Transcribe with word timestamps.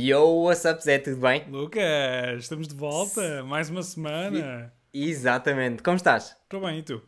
Yo, 0.00 0.44
what's 0.44 0.64
up, 0.64 0.80
Zé? 0.80 0.98
Tudo 1.00 1.16
bem? 1.16 1.44
Lucas, 1.50 2.38
estamos 2.44 2.68
de 2.68 2.74
volta. 2.76 3.42
Mais 3.42 3.68
uma 3.68 3.82
semana. 3.82 4.72
Exatamente. 4.94 5.82
Como 5.82 5.96
estás? 5.96 6.36
Estou 6.44 6.60
bem, 6.60 6.78
e 6.78 6.82
tu? 6.84 7.02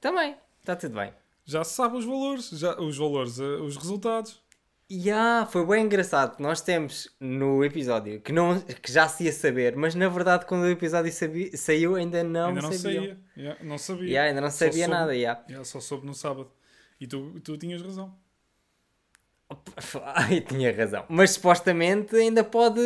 Também. 0.00 0.36
Está 0.60 0.76
tudo 0.76 0.94
bem. 0.94 1.12
Já 1.44 1.64
se 1.64 1.74
sabe 1.74 1.96
os 1.96 2.04
valores, 2.04 2.48
já, 2.50 2.78
os 2.80 2.96
valores, 2.96 3.40
uh, 3.40 3.64
os 3.64 3.76
resultados. 3.76 4.40
Yeah, 4.88 5.46
foi 5.46 5.66
bem 5.66 5.84
engraçado. 5.84 6.38
Nós 6.40 6.60
temos 6.60 7.12
no 7.18 7.64
episódio 7.64 8.20
que, 8.20 8.30
não, 8.32 8.60
que 8.60 8.92
já 8.92 9.08
se 9.08 9.24
ia 9.24 9.32
saber, 9.32 9.74
mas 9.74 9.96
na 9.96 10.08
verdade, 10.08 10.46
quando 10.46 10.62
o 10.62 10.70
episódio 10.70 11.10
sabia, 11.12 11.56
saiu, 11.56 11.96
ainda 11.96 12.22
não 12.22 12.50
ainda 12.50 12.62
não 12.62 12.72
sabiam. 12.72 13.02
sabia. 13.02 13.18
Yeah, 13.36 13.64
não 13.64 13.78
sabia. 13.78 14.08
Yeah, 14.08 14.28
ainda 14.28 14.40
não 14.40 14.50
Só 14.52 14.58
sabia 14.58 14.84
soube- 14.84 14.90
nada. 14.90 15.16
Yeah. 15.16 15.42
Yeah, 15.48 15.64
só 15.64 15.80
soube 15.80 16.06
no 16.06 16.14
sábado. 16.14 16.52
E 17.00 17.06
tu, 17.08 17.40
tu 17.40 17.56
tinhas 17.58 17.82
razão. 17.82 18.16
Ai, 20.14 20.40
tinha 20.40 20.74
razão. 20.74 21.04
Mas 21.08 21.32
supostamente 21.32 22.14
ainda 22.16 22.44
pode, 22.44 22.80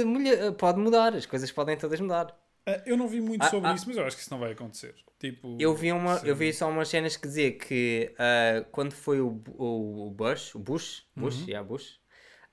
pode 0.58 0.78
mudar. 0.78 1.14
As 1.14 1.26
coisas 1.26 1.50
podem 1.52 1.76
todas 1.76 2.00
mudar. 2.00 2.34
Ah, 2.66 2.82
eu 2.86 2.96
não 2.96 3.06
vi 3.08 3.20
muito 3.20 3.42
Ah, 3.42 3.50
sobre 3.50 3.70
ah. 3.70 3.74
isso, 3.74 3.86
mas 3.86 3.96
eu 3.96 4.04
acho 4.06 4.16
que 4.16 4.22
isso 4.22 4.30
não 4.30 4.38
vai 4.40 4.52
acontecer. 4.52 4.94
Tipo, 5.18 5.56
Eu 5.60 5.74
vi, 5.74 5.92
uma, 5.92 6.18
sim. 6.18 6.26
eu 6.28 6.34
vi 6.36 6.52
só 6.52 6.68
umas 6.68 6.88
cenas 6.88 7.16
que 7.16 7.26
dizia 7.26 7.52
que 7.52 8.14
ah, 8.18 8.64
quando 8.72 8.92
foi 8.92 9.20
o, 9.20 9.42
o, 9.56 10.06
o 10.08 10.10
Bush, 10.10 10.54
o 10.54 10.58
Bush, 10.58 11.04
Bush, 11.14 11.40
Uhum. 11.42 11.48
yeah, 11.48 11.66
Bush 11.66 11.98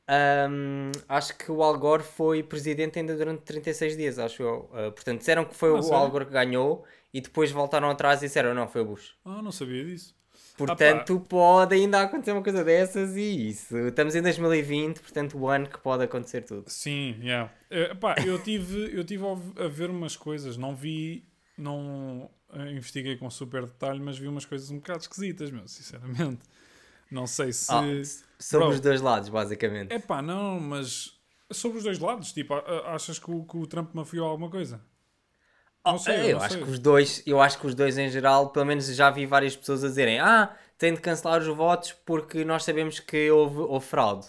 ahm, 0.07 0.91
acho 1.07 1.37
que 1.37 1.51
o 1.51 1.63
Al 1.63 1.77
Gore 1.77 2.03
foi 2.03 2.43
presidente 2.43 2.99
ainda 2.99 3.15
durante 3.15 3.43
36 3.43 3.95
dias, 3.97 4.19
acho 4.19 4.43
eu. 4.43 4.69
Ah, 4.73 4.91
portanto, 4.91 5.19
disseram 5.19 5.45
que 5.45 5.55
foi 5.55 5.71
o 5.71 5.81
sério? 5.81 5.97
Al 5.97 6.09
Gore 6.11 6.25
que 6.25 6.31
ganhou 6.31 6.85
e 7.13 7.21
depois 7.21 7.51
voltaram 7.51 7.89
atrás 7.89 8.21
e 8.21 8.25
disseram 8.27 8.53
não, 8.53 8.67
foi 8.67 8.81
o 8.81 8.85
Bush. 8.85 9.15
Ah, 9.25 9.41
não 9.41 9.51
sabia 9.51 9.83
disso. 9.85 10.15
Portanto, 10.57 11.19
pode 11.27 11.75
ainda 11.75 12.01
acontecer 12.01 12.31
uma 12.31 12.43
coisa 12.43 12.63
dessas 12.63 13.15
e 13.15 13.49
isso. 13.49 13.77
Estamos 13.77 14.15
em 14.15 14.21
2020, 14.21 14.99
portanto, 14.99 15.37
o 15.37 15.47
ano 15.47 15.67
que 15.67 15.79
pode 15.79 16.03
acontecer 16.03 16.41
tudo. 16.41 16.65
Sim, 16.67 17.15
yeah. 17.21 17.51
Eh, 17.69 17.93
pá, 17.95 18.15
eu 18.25 18.41
tive, 18.41 18.95
eu 18.95 19.03
tive 19.03 19.23
a 19.25 19.67
ver 19.67 19.89
umas 19.89 20.15
coisas, 20.15 20.57
não 20.57 20.75
vi, 20.75 21.25
não 21.57 22.29
eh, 22.53 22.71
investiguei 22.71 23.17
com 23.17 23.29
super 23.29 23.65
detalhe, 23.65 23.99
mas 23.99 24.17
vi 24.17 24.27
umas 24.27 24.45
coisas 24.45 24.69
um 24.69 24.77
bocado 24.77 24.99
esquisitas, 24.99 25.51
meu, 25.51 25.67
sinceramente. 25.67 26.41
Não 27.09 27.27
sei 27.27 27.51
se. 27.51 27.71
Ah, 27.71 27.83
sobre 28.39 28.67
Bro. 28.67 28.75
os 28.75 28.79
dois 28.79 29.01
lados, 29.01 29.29
basicamente. 29.29 29.93
É 29.93 29.99
pá, 29.99 30.21
não, 30.21 30.59
mas 30.59 31.19
sobre 31.51 31.77
os 31.77 31.83
dois 31.83 31.99
lados, 31.99 32.31
tipo, 32.31 32.53
achas 32.85 33.19
que 33.19 33.29
o, 33.29 33.43
que 33.43 33.57
o 33.57 33.67
Trump 33.67 33.93
mafiou 33.93 34.27
alguma 34.27 34.49
coisa? 34.49 34.81
Oh, 35.83 35.93
Não 35.93 35.97
sei, 35.97 36.31
eu 36.31 36.37
não 36.37 36.43
acho 36.43 36.53
sei. 36.55 36.63
que 36.63 36.69
os 36.69 36.79
dois, 36.79 37.23
eu 37.25 37.41
acho 37.41 37.59
que 37.59 37.65
os 37.67 37.73
dois 37.73 37.97
em 37.97 38.09
geral, 38.09 38.49
pelo 38.51 38.65
menos 38.65 38.85
já 38.95 39.09
vi 39.09 39.25
várias 39.25 39.55
pessoas 39.55 39.83
a 39.83 39.87
dizerem: 39.87 40.19
"Ah, 40.19 40.55
tem 40.77 40.93
de 40.93 41.01
cancelar 41.01 41.41
os 41.41 41.47
votos 41.47 41.91
porque 42.05 42.45
nós 42.45 42.63
sabemos 42.63 42.99
que 42.99 43.31
houve, 43.31 43.57
houve 43.59 43.85
fraude". 43.85 44.27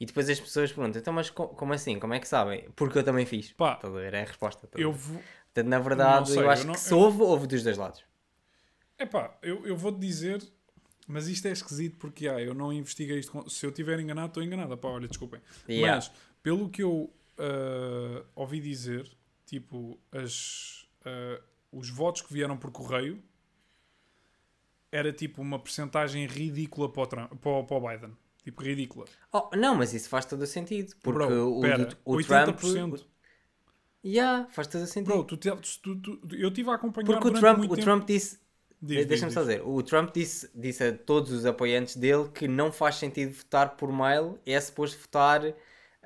E 0.00 0.06
depois 0.06 0.28
as 0.28 0.40
pessoas 0.40 0.72
perguntam: 0.72 1.00
"Então, 1.00 1.12
mas 1.12 1.30
co- 1.30 1.48
como 1.48 1.72
assim? 1.72 1.98
Como 2.00 2.14
é 2.14 2.18
que 2.20 2.26
sabem?" 2.26 2.68
Porque 2.74 2.98
eu 2.98 3.04
também 3.04 3.24
fiz. 3.26 3.52
Pá, 3.52 3.74
Estás 3.74 3.94
a 3.94 3.96
ver? 3.98 4.14
É 4.14 4.22
a 4.22 4.24
resposta. 4.24 4.64
estás 4.66 4.80
a 4.80 4.84
Eu 4.84 4.92
vou. 4.92 5.22
Portanto, 5.54 5.68
na 5.70 5.78
verdade, 5.78 6.28
sei, 6.30 6.38
eu 6.38 6.42
eu 6.42 6.50
acho 6.50 6.66
não- 6.66 6.74
que 6.74 6.80
se 6.80 6.92
eu- 6.92 6.98
houve, 6.98 7.22
houve 7.22 7.46
dos 7.46 7.62
dois 7.62 7.76
lados. 7.76 8.02
É 8.98 9.06
pá, 9.06 9.36
eu, 9.42 9.64
eu 9.66 9.76
vou-te 9.76 10.00
dizer, 10.00 10.42
mas 11.06 11.28
isto 11.28 11.46
é 11.46 11.52
esquisito 11.52 11.96
porque 11.98 12.26
ah, 12.28 12.40
eu 12.40 12.54
não 12.54 12.72
investiguei 12.72 13.18
isto. 13.20 13.48
Se 13.48 13.64
eu 13.64 13.70
estiver 13.70 14.00
enganado, 14.00 14.28
estou 14.28 14.42
enganado. 14.42 14.76
Pá, 14.76 14.88
olha, 14.88 15.06
desculpem. 15.06 15.40
Yeah. 15.68 15.94
Mas, 15.96 16.10
pelo 16.42 16.68
que 16.68 16.82
eu 16.82 17.12
ah, 17.38 18.24
ouvi 18.34 18.60
dizer, 18.60 19.08
tipo, 19.46 19.98
as, 20.12 20.77
ah, 21.04 21.40
os 21.72 21.90
votos 21.90 22.22
que 22.22 22.32
vieram 22.32 22.56
por 22.56 22.70
correio 22.70 23.22
era 24.90 25.12
tipo 25.12 25.42
uma 25.42 25.58
percentagem 25.58 26.26
ridícula 26.26 26.90
para 26.90 27.02
o, 27.02 27.06
Trump, 27.06 27.32
para, 27.40 27.50
o, 27.50 27.64
para 27.64 27.76
o 27.76 27.88
Biden. 27.88 28.16
Tipo, 28.42 28.62
ridícula. 28.62 29.04
Oh, 29.32 29.50
não, 29.54 29.74
mas 29.74 29.92
isso 29.92 30.08
faz 30.08 30.24
todo 30.24 30.40
o 30.42 30.46
sentido. 30.46 30.94
Porque 31.02 31.18
Bro, 31.26 31.58
o, 31.58 31.60
pera, 31.60 31.88
o, 32.04 32.16
80%. 32.16 32.56
Trump. 32.56 33.00
Yeah, 34.04 34.48
faz 34.50 34.66
todo 34.68 34.82
o 34.82 34.86
sentido. 34.86 35.12
Bro, 35.12 35.24
tu, 35.24 35.36
tu- 35.36 35.96
tu- 35.96 36.20
eu 36.34 36.48
estive 36.48 36.70
a 36.70 36.74
acompanhar 36.74 37.06
porque 37.06 37.28
o 37.28 37.32
Trump, 37.34 37.58
o 37.58 37.62
tempo- 37.62 37.76
Trump 37.76 38.06
disse 38.06 38.38
Diz, 38.80 38.98
diz, 38.98 39.06
Deixa-me 39.08 39.32
só 39.32 39.40
diz. 39.40 39.48
dizer, 39.48 39.62
o 39.66 39.82
Trump 39.82 40.14
disse, 40.14 40.48
disse 40.54 40.84
a 40.84 40.96
todos 40.96 41.32
os 41.32 41.44
apoiantes 41.44 41.96
dele 41.96 42.28
que 42.28 42.46
não 42.46 42.70
faz 42.70 42.94
sentido 42.94 43.32
votar 43.34 43.76
por 43.76 43.92
mail, 43.92 44.38
é 44.46 44.58
suposto 44.60 44.96
votar, 45.00 45.42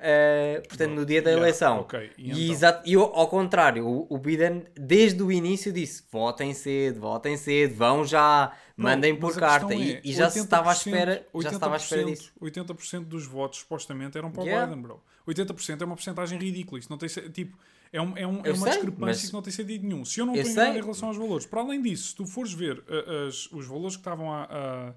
eh, 0.03 0.61
portanto, 0.67 0.91
no 0.91 1.05
dia 1.05 1.21
da 1.21 1.29
Yeah, 1.31 1.47
eleição. 1.47 1.79
ok, 1.79 2.11
e 2.17 2.21
E, 2.29 2.31
então? 2.41 2.53
exato, 2.53 2.89
e 2.89 2.95
ao 2.95 3.27
contrário, 3.27 3.87
o, 3.87 4.05
o 4.09 4.17
Biden, 4.17 4.65
desde 4.75 5.23
o 5.23 5.31
início, 5.31 5.71
disse: 5.71 6.03
votem 6.11 6.53
cedo, 6.53 6.99
votem 6.99 7.37
cedo, 7.37 7.73
vão 7.75 8.05
já, 8.05 8.51
mandem 8.77 9.13
Não, 9.13 9.19
por 9.19 9.27
mas 9.27 9.37
a 9.37 9.39
carta. 9.39 9.67
questão 9.67 9.83
E, 9.87 9.93
é, 9.93 10.01
e 10.03 10.11
já 10.13 10.29
se 10.29 10.39
estava 10.39 10.69
à 10.71 10.73
80%, 10.75 10.77
espera, 10.77 11.27
já 11.35 11.49
se 11.49 11.55
estava 11.55 11.73
à 11.75 11.77
espera 11.77 12.03
disso. 12.03 12.33
80% 12.41 13.05
dos 13.05 13.25
votos 13.25 13.59
supostamente 13.59 14.17
eram 14.17 14.29
para 14.29 14.43
o 14.43 14.45
Yeah. 14.45 14.65
Biden, 14.67 14.81
bro. 14.83 15.01
80% 15.27 15.81
é 15.81 15.85
uma 15.85 15.95
porcentagem 15.95 16.37
ridícula. 16.37 16.79
Isso 16.79 16.89
não 16.89 16.97
tem 16.97 17.07
tipo, 17.09 17.57
é, 17.93 18.01
um, 18.01 18.17
é, 18.17 18.27
um, 18.27 18.41
é 18.43 18.49
uma 18.51 18.57
sei, 18.57 18.71
discrepância 18.73 18.99
mas- 19.05 19.25
que 19.27 19.33
não 19.33 19.41
tem 19.41 19.53
sentido 19.53 19.87
nenhum. 19.87 20.03
Se 20.03 20.19
eu 20.19 20.25
não 20.25 20.33
estou 20.35 20.51
enganado 20.51 20.71
sei. 20.73 20.79
em 20.79 20.83
relação 20.83 21.07
aos 21.07 21.17
valores, 21.17 21.45
para 21.45 21.61
além 21.61 21.81
disso, 21.81 22.09
se 22.09 22.15
tu 22.15 22.25
fores 22.25 22.51
ver 22.51 22.79
uh, 22.79 23.27
as- 23.29 23.49
os 23.51 23.65
valores 23.65 23.95
que 23.95 24.01
estavam 24.01 24.31
a, 24.33 24.43
a- 24.43 24.93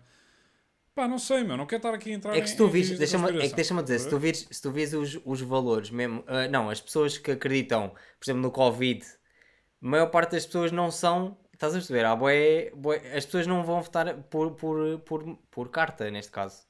Pá, 0.97 1.07
não 1.07 1.19
sei, 1.19 1.45
meu, 1.45 1.59
não 1.59 1.67
quero 1.67 1.81
estar 1.81 1.93
aqui 1.93 2.11
a 2.11 2.15
entrar 2.15 2.35
É 2.35 2.41
que 2.41 2.49
se 2.49 2.57
tu 2.57 2.67
vires, 2.69 2.99
deixa-me 2.99 3.29
é 3.29 3.49
deixa-me 3.51 3.83
dizer, 3.83 3.99
se 3.99 4.09
tu 4.09 4.19
vires, 4.19 4.49
se 4.51 4.63
tu 4.63 4.71
vires 4.73 4.95
os, 4.95 5.21
os 5.27 5.43
valores 5.43 5.91
mesmo, 5.91 6.25
ah, 6.27 6.49
não, 6.49 6.71
as 6.71 6.81
pessoas 6.81 7.19
que 7.19 7.33
acreditam, 7.33 7.91
por 7.91 8.25
exemplo, 8.25 8.41
no 8.41 8.51
Covid, 8.51 9.05
a 9.05 9.87
maior 9.87 10.07
parte 10.07 10.31
das 10.33 10.47
pessoas 10.47 10.73
não 10.73 10.91
são, 10.91 11.37
estás 11.53 11.75
a 11.75 11.77
perceber, 11.77 12.07
há 12.07 12.17
bué- 12.17 12.73
bué- 12.75 13.15
as 13.15 13.27
pessoas 13.27 13.47
não 13.47 13.63
vão 13.63 13.83
votar 13.83 14.15
por, 14.31 14.53
por, 14.53 14.99
por, 15.01 15.37
por 15.51 15.69
carta, 15.69 16.11
neste 16.11 16.33
caso. 16.33 16.63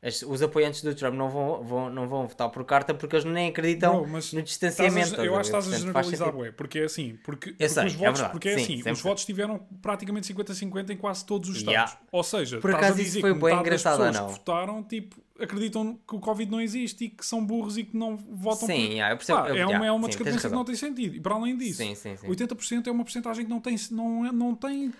As- 0.00 0.22
os 0.22 0.40
apoiantes 0.42 0.80
do 0.82 0.94
Trump 0.94 1.14
não 1.16 1.28
vão, 1.28 1.60
vão, 1.64 1.90
não 1.90 2.08
vão 2.08 2.28
votar 2.28 2.48
por 2.50 2.64
carta 2.64 2.94
porque 2.94 3.16
eles 3.16 3.24
nem 3.24 3.48
acreditam 3.48 4.02
Bro, 4.02 4.06
no 4.12 4.18
Estás 4.18 4.44
distanciamento. 4.44 4.98
a- 4.98 5.02
estás 5.10 5.26
eu 5.26 5.34
a 5.34 5.40
acho 5.40 5.50
ver? 5.50 5.58
que 5.58 5.58
estás 5.66 5.74
a 5.74 5.78
generalizar, 5.86 6.32
bué, 6.32 6.52
porque 6.52 6.78
é 6.78 6.84
assim, 6.84 7.18
porque, 7.24 7.50
porque 7.50 7.68
sei, 7.68 7.86
os 7.86 7.94
é 7.94 7.96
votos, 7.96 8.12
verdade, 8.20 8.30
porque 8.32 8.48
é 8.48 8.58
sim, 8.58 8.62
assim, 8.62 8.76
os 8.92 8.98
100%. 9.00 9.02
votos 9.02 9.24
tiveram 9.24 9.58
praticamente 9.82 10.32
50-50 10.32 10.90
em 10.92 10.96
quase 10.96 11.24
todos 11.26 11.48
os 11.50 11.62
Yeah. 11.62 11.84
estados. 11.84 12.06
Ou 12.12 12.22
seja, 12.22 12.60
Por 12.60 12.72
acaso 12.74 13.00
isso 13.02 13.20
foi 13.20 13.34
das 13.36 13.58
engraçado, 13.60 14.00
ou 14.04 14.12
não? 14.12 14.26
que 14.26 14.32
votaram, 14.34 14.82
tipo, 14.84 15.16
acreditam 15.40 15.98
que 16.08 16.14
o 16.14 16.20
Covid 16.20 16.48
não 16.50 16.60
existe 16.60 17.04
e 17.04 17.08
que 17.08 17.26
são 17.26 17.44
burros 17.44 17.76
e 17.76 17.82
que 17.84 17.96
não 17.96 18.16
votam 18.16 18.66
Sim, 18.68 18.86
por... 18.86 18.92
yeah, 18.92 19.12
eu 19.12 19.16
percebo. 19.16 19.38
Pá, 19.40 19.48
eu- 19.48 19.56
é 19.56 19.64
uma, 19.64 19.70
yeah, 19.72 19.86
é 19.86 19.92
uma 19.92 20.02
sim, 20.02 20.08
discrepância 20.10 20.48
que 20.48 20.54
não 20.54 20.64
tem 20.64 20.74
sentido. 20.76 21.16
E 21.16 21.20
para 21.20 21.34
além 21.34 21.56
disso, 21.56 21.78
Sim, 21.78 21.94
sim, 21.96 22.16
sim. 22.16 22.26
80% 22.28 22.86
é 22.86 22.90
uma 22.92 23.02
porcentagem 23.04 23.44
que 23.44 23.50
não 23.50 23.60
tem... 23.60 23.74
Não, 23.90 24.26
é- 24.26 24.32
não 24.32 24.54
tem 24.54 24.92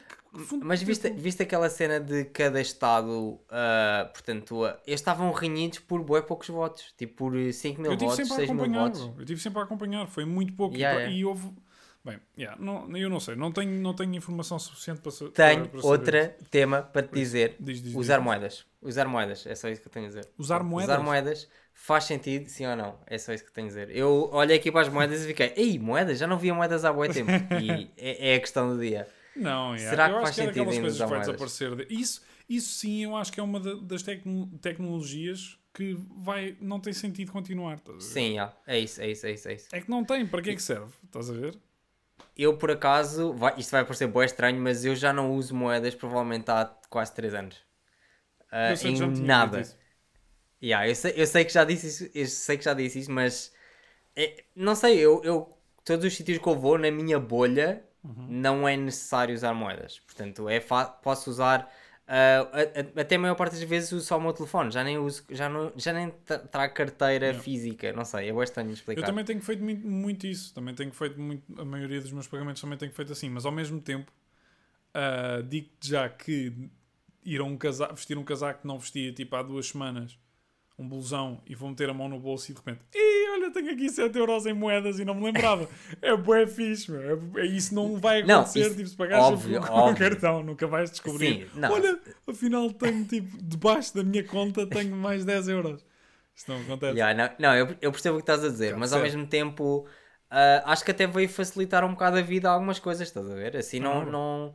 Mas 0.63 0.83
viste, 0.83 1.09
tipo, 1.09 1.21
viste 1.21 1.43
aquela 1.43 1.69
cena 1.69 1.99
de 2.01 2.25
cada 2.27 2.61
estado, 2.61 3.41
ah, 3.51 4.11
portanto, 4.13 4.65
ah, 4.65 4.79
eles 4.87 5.01
estavam 5.01 5.31
renhidos 5.33 5.79
por 5.81 6.03
bué 6.03 6.23
poucos 6.23 6.49
votos, 6.49 6.93
tipo 6.97 7.15
por 7.17 7.53
5 7.53 7.81
mil 7.81 7.91
eu 7.93 7.97
tive 7.97 8.11
votos, 8.11 8.17
sempre 8.29 8.33
a 8.33 8.47
6 8.47 8.51
mil 8.51 8.65
acompanhar, 8.65 8.85
votos. 8.85 9.11
Eu 9.19 9.25
tive 9.25 9.41
sempre 9.41 9.61
a 9.61 9.63
acompanhar. 9.65 10.07
Foi 10.07 10.25
muito 10.25 10.53
pouco. 10.55 10.75
E 10.77 10.81
Yeah, 10.81 10.97
pa- 10.97 11.03
yeah. 11.03 11.19
E 11.21 11.25
houve... 11.25 11.51
Bem, 12.05 12.21
yeah, 12.39 12.57
não, 12.63 12.97
eu 12.97 13.11
não 13.11 13.21
sei. 13.21 13.35
Não 13.35 13.53
tenho, 13.53 13.71
não 13.83 13.93
tenho 13.93 14.15
informação 14.15 14.59
suficiente 14.59 15.01
para, 15.01 15.13
Tenho 15.13 15.31
para, 15.33 15.69
para 15.69 15.83
saber 15.83 15.87
outro 15.93 16.17
isso. 16.17 16.31
tema 16.51 16.81
para 16.83 17.03
te 17.07 17.13
dizer: 17.13 17.57
Diz, 17.61 17.83
diz, 17.83 17.95
usar 17.95 18.17
diz. 18.17 18.25
moedas. 18.25 18.67
Usar 18.81 19.07
moedas, 19.07 19.45
é 19.47 19.55
só 19.55 19.69
isso 19.69 19.83
que 19.83 19.89
eu 19.89 19.93
tenho 19.93 20.07
a 20.07 20.09
dizer. 20.09 20.27
Usar 20.39 20.63
moedas? 20.63 20.95
Usar 20.95 21.03
moedas 21.05 21.49
faz 21.75 22.05
sentido, 22.05 22.49
sim 22.49 22.67
ou 22.67 22.77
não? 22.77 22.99
É 23.07 23.19
só 23.19 23.33
isso 23.33 23.43
que 23.45 23.51
eu 23.51 23.55
tenho 23.55 23.67
a 23.67 23.69
dizer. 23.71 23.91
Eu 23.95 24.31
olhei 24.33 24.57
aqui 24.57 24.71
para 24.73 24.83
as 24.83 24.89
moedas 24.89 25.23
e 25.23 25.27
fiquei: 25.27 25.53
ei, 25.57 25.79
moedas? 25.79 26.19
Já 26.19 26.27
não 26.27 26.39
via 26.39 26.55
moedas 26.55 26.85
há 26.85 26.93
bué 26.93 27.09
tempo. 27.09 27.31
E 27.61 27.91
é, 27.99 28.31
é 28.33 28.35
a 28.37 28.41
questão 28.41 28.75
do 28.75 28.81
dia. 28.81 29.07
Não, 29.39 29.77
yeah. 29.77 29.91
Será 29.91 30.09
eu 30.09 30.11
que 30.11 30.17
acho 30.17 30.23
faz 30.23 30.35
que 30.35 30.41
é 30.41 30.45
sentido 30.47 30.71
ainda 30.71 30.81
coisas 30.81 31.01
que 31.03 31.09
vai 31.09 31.21
desaparecer. 31.21 31.77
de- 31.77 31.95
Isso, 31.95 32.23
isso 32.49 32.79
sim, 32.79 33.05
eu 33.05 33.17
acho 33.17 33.33
que 33.33 33.41
é 33.41 33.43
uma 33.43 33.61
da- 33.61 33.75
das 33.75 34.03
tecno- 34.03 34.47
tecnologias 34.61 35.59
que 35.73 35.97
vai, 36.17 36.57
não 36.61 36.81
tem 36.81 36.93
sentido 36.93 37.31
continuar. 37.31 37.81
Sim, 38.01 38.37
é 38.67 38.79
isso, 38.79 39.01
é 39.01 39.11
isso, 39.11 39.27
é 39.27 39.33
isso, 39.33 39.49
é 39.49 39.55
isso. 39.55 39.69
É 39.73 39.81
que 39.81 39.91
não 39.91 40.05
tem, 40.05 40.27
para 40.27 40.43
que 40.43 40.51
é 40.51 40.55
que 40.55 40.63
serve? 40.63 40.93
Estás 41.05 41.31
a 41.31 41.33
ver? 41.33 41.57
Eu, 42.37 42.57
por 42.57 42.71
acaso, 42.71 43.33
vai- 43.33 43.55
isto 43.59 43.71
vai 43.71 43.85
parecer 43.85 44.07
bué 44.07 44.25
estranho, 44.25 44.61
mas 44.61 44.85
eu 44.85 44.95
já 44.95 45.13
não 45.13 45.35
uso 45.35 45.55
moedas 45.55 45.95
provavelmente 45.95 46.51
há 46.51 46.65
quase 46.89 47.13
3 47.15 47.35
anos. 47.35 47.57
Ah, 48.51 48.73
Eu 48.73 48.89
em 48.91 49.21
nada. 49.23 49.63
Yeah, 50.63 50.89
eu, 50.89 50.95
sei, 50.95 51.13
eu 51.17 51.27
sei 51.27 51.45
que 51.45 51.53
já 51.53 51.65
disse 51.65 51.87
isso, 51.87 52.11
eu 52.15 52.27
sei 52.27 52.59
que 52.59 52.65
já 52.65 52.75
disse 52.75 52.99
isso, 52.99 53.13
mas 53.13 53.53
é- 54.17 54.45
não 54.57 54.75
sei, 54.75 54.99
eu, 54.99 55.23
eu 55.25 55.57
todos 55.85 56.05
os 56.05 56.15
sítios 56.17 56.39
que 56.39 56.49
eu 56.49 56.59
vou 56.59 56.79
na 56.79 56.91
minha 56.91 57.19
bolha 57.21 57.85
Uhum. 58.05 58.27
não 58.29 58.69
é 58.69 58.77
necessário 58.77 59.35
usar 59.35 59.53
moedas. 59.55 59.99
Portanto, 60.01 60.49
é 60.49 60.61
posso 61.03 61.31
usar 61.31 61.71
ah, 62.11 62.49
a- 62.53 63.01
a- 63.01 63.03
até 63.03 63.17
a 63.17 63.19
maior 63.19 63.35
parte 63.35 63.53
das 63.53 63.63
vezes 63.63 63.93
uso 63.93 64.07
só 64.07 64.17
o 64.17 64.21
meu 64.21 64.33
telefone, 64.33 64.71
já 64.71 64.83
nem 64.83 64.97
uso, 64.97 65.25
já, 65.29 65.47
não, 65.47 65.71
já 65.77 65.93
nem 65.93 66.11
tra- 66.25 66.39
trago 66.39 66.73
carteira 66.75 67.27
Yeah. 67.27 67.43
física, 67.43 67.93
não 67.93 68.05
sei, 68.05 68.31
é 68.31 68.33
de 68.73 68.73
explicar. 68.73 69.03
Eu 69.03 69.07
também 69.07 69.25
tenho 69.27 69.43
feito 69.43 69.63
muito, 69.63 69.87
muito 69.87 70.27
isso. 70.27 70.55
Também 70.55 70.75
tenho 70.75 70.91
feito 70.91 71.21
muito. 71.21 71.61
A 71.61 71.65
maioria 71.67 72.01
dos 72.01 72.11
meus 72.13 72.27
pagamentos 72.27 72.63
também 72.63 72.79
tenho 72.79 72.93
feito 72.93 73.13
assim. 73.13 73.29
Mas 73.29 73.45
ao 73.45 73.53
mesmo 73.53 73.79
tempo, 73.81 74.11
ah, 74.95 75.43
digo-te 75.47 75.89
já 75.89 76.09
que 76.09 76.71
ir 77.25 77.41
a 77.41 77.45
um 77.45 77.57
casaco, 77.59 77.95
vestir 77.95 78.17
um 78.17 78.25
casaco 78.25 78.63
que 78.63 78.67
não 78.67 78.79
vestia 78.79 79.13
tipo 79.13 79.37
há 79.37 79.43
duas 79.43 79.67
semanas, 79.69 80.19
um 80.79 80.89
blusão, 80.89 81.43
e 81.45 81.55
vou 81.57 81.69
meter 81.71 81.91
a 81.91 81.95
mão 81.95 82.09
no 82.09 82.21
bolso 82.21 82.51
e 82.51 82.55
de 82.55 82.61
repente, 82.61 82.81
Ih, 82.95 83.31
olha, 83.33 83.51
tenho 83.53 83.73
aqui 83.73 83.89
7 83.89 84.17
euros 84.17 84.47
em 84.47 84.53
moedas 84.53 84.99
e 85.01 85.05
não 85.05 85.13
me 85.15 85.25
lembrava. 85.25 85.69
é 86.01 86.17
bué 86.17 86.47
fixe, 86.47 86.91
meu. 86.91 87.03
É, 87.37 87.41
é- 87.43 87.47
isso 87.47 87.75
não 87.75 87.97
vai 87.99 88.23
Não, 88.23 88.37
acontecer. 88.43 88.61
isso- 88.61 88.77
tipo, 88.77 88.89
se 88.89 88.97
pagares 88.97 89.25
óbvio, 89.25 89.61
com 89.61 89.73
o 89.73 89.77
óbvio. 89.77 89.97
cartão, 90.11 90.43
nunca 90.45 90.67
vais 90.69 90.91
descobrir. 90.91 91.49
Sim, 91.53 91.59
não. 91.61 91.73
Olha, 91.73 91.99
afinal 92.29 92.71
tenho 92.73 93.05
tipo, 93.07 93.37
debaixo 93.43 93.95
da 93.97 94.05
minha 94.05 94.23
conta 94.23 94.67
tenho 94.69 94.95
mais 94.95 95.25
10 95.25 95.49
euros. 95.49 95.85
Isso 96.35 96.49
não 96.51 96.61
acontece. 96.61 96.97
Yeah, 96.97 97.35
não, 97.41 97.51
não, 97.51 97.57
eu, 97.57 97.75
eu 97.81 97.91
percebo 97.91 98.15
o 98.17 98.19
que 98.19 98.23
estás 98.31 98.45
a 98.45 98.49
dizer, 98.49 98.77
mas 98.77 98.93
ao 98.93 99.01
mesmo 99.03 99.27
tempo 99.27 99.85
ah, 100.31 100.63
acho 100.67 100.85
que 100.85 100.93
até 100.93 101.05
veio 101.09 101.29
facilitar 101.29 101.85
um 101.85 101.91
bocado 101.91 102.19
a 102.19 102.23
vida 102.23 102.49
a 102.49 102.53
algumas 102.53 102.79
coisas, 102.79 103.09
estás 103.09 103.29
a 103.29 103.35
ver? 103.35 103.57
Assim 103.57 103.81
não, 103.81 104.03
Ah. 104.03 104.05
não. 104.05 104.55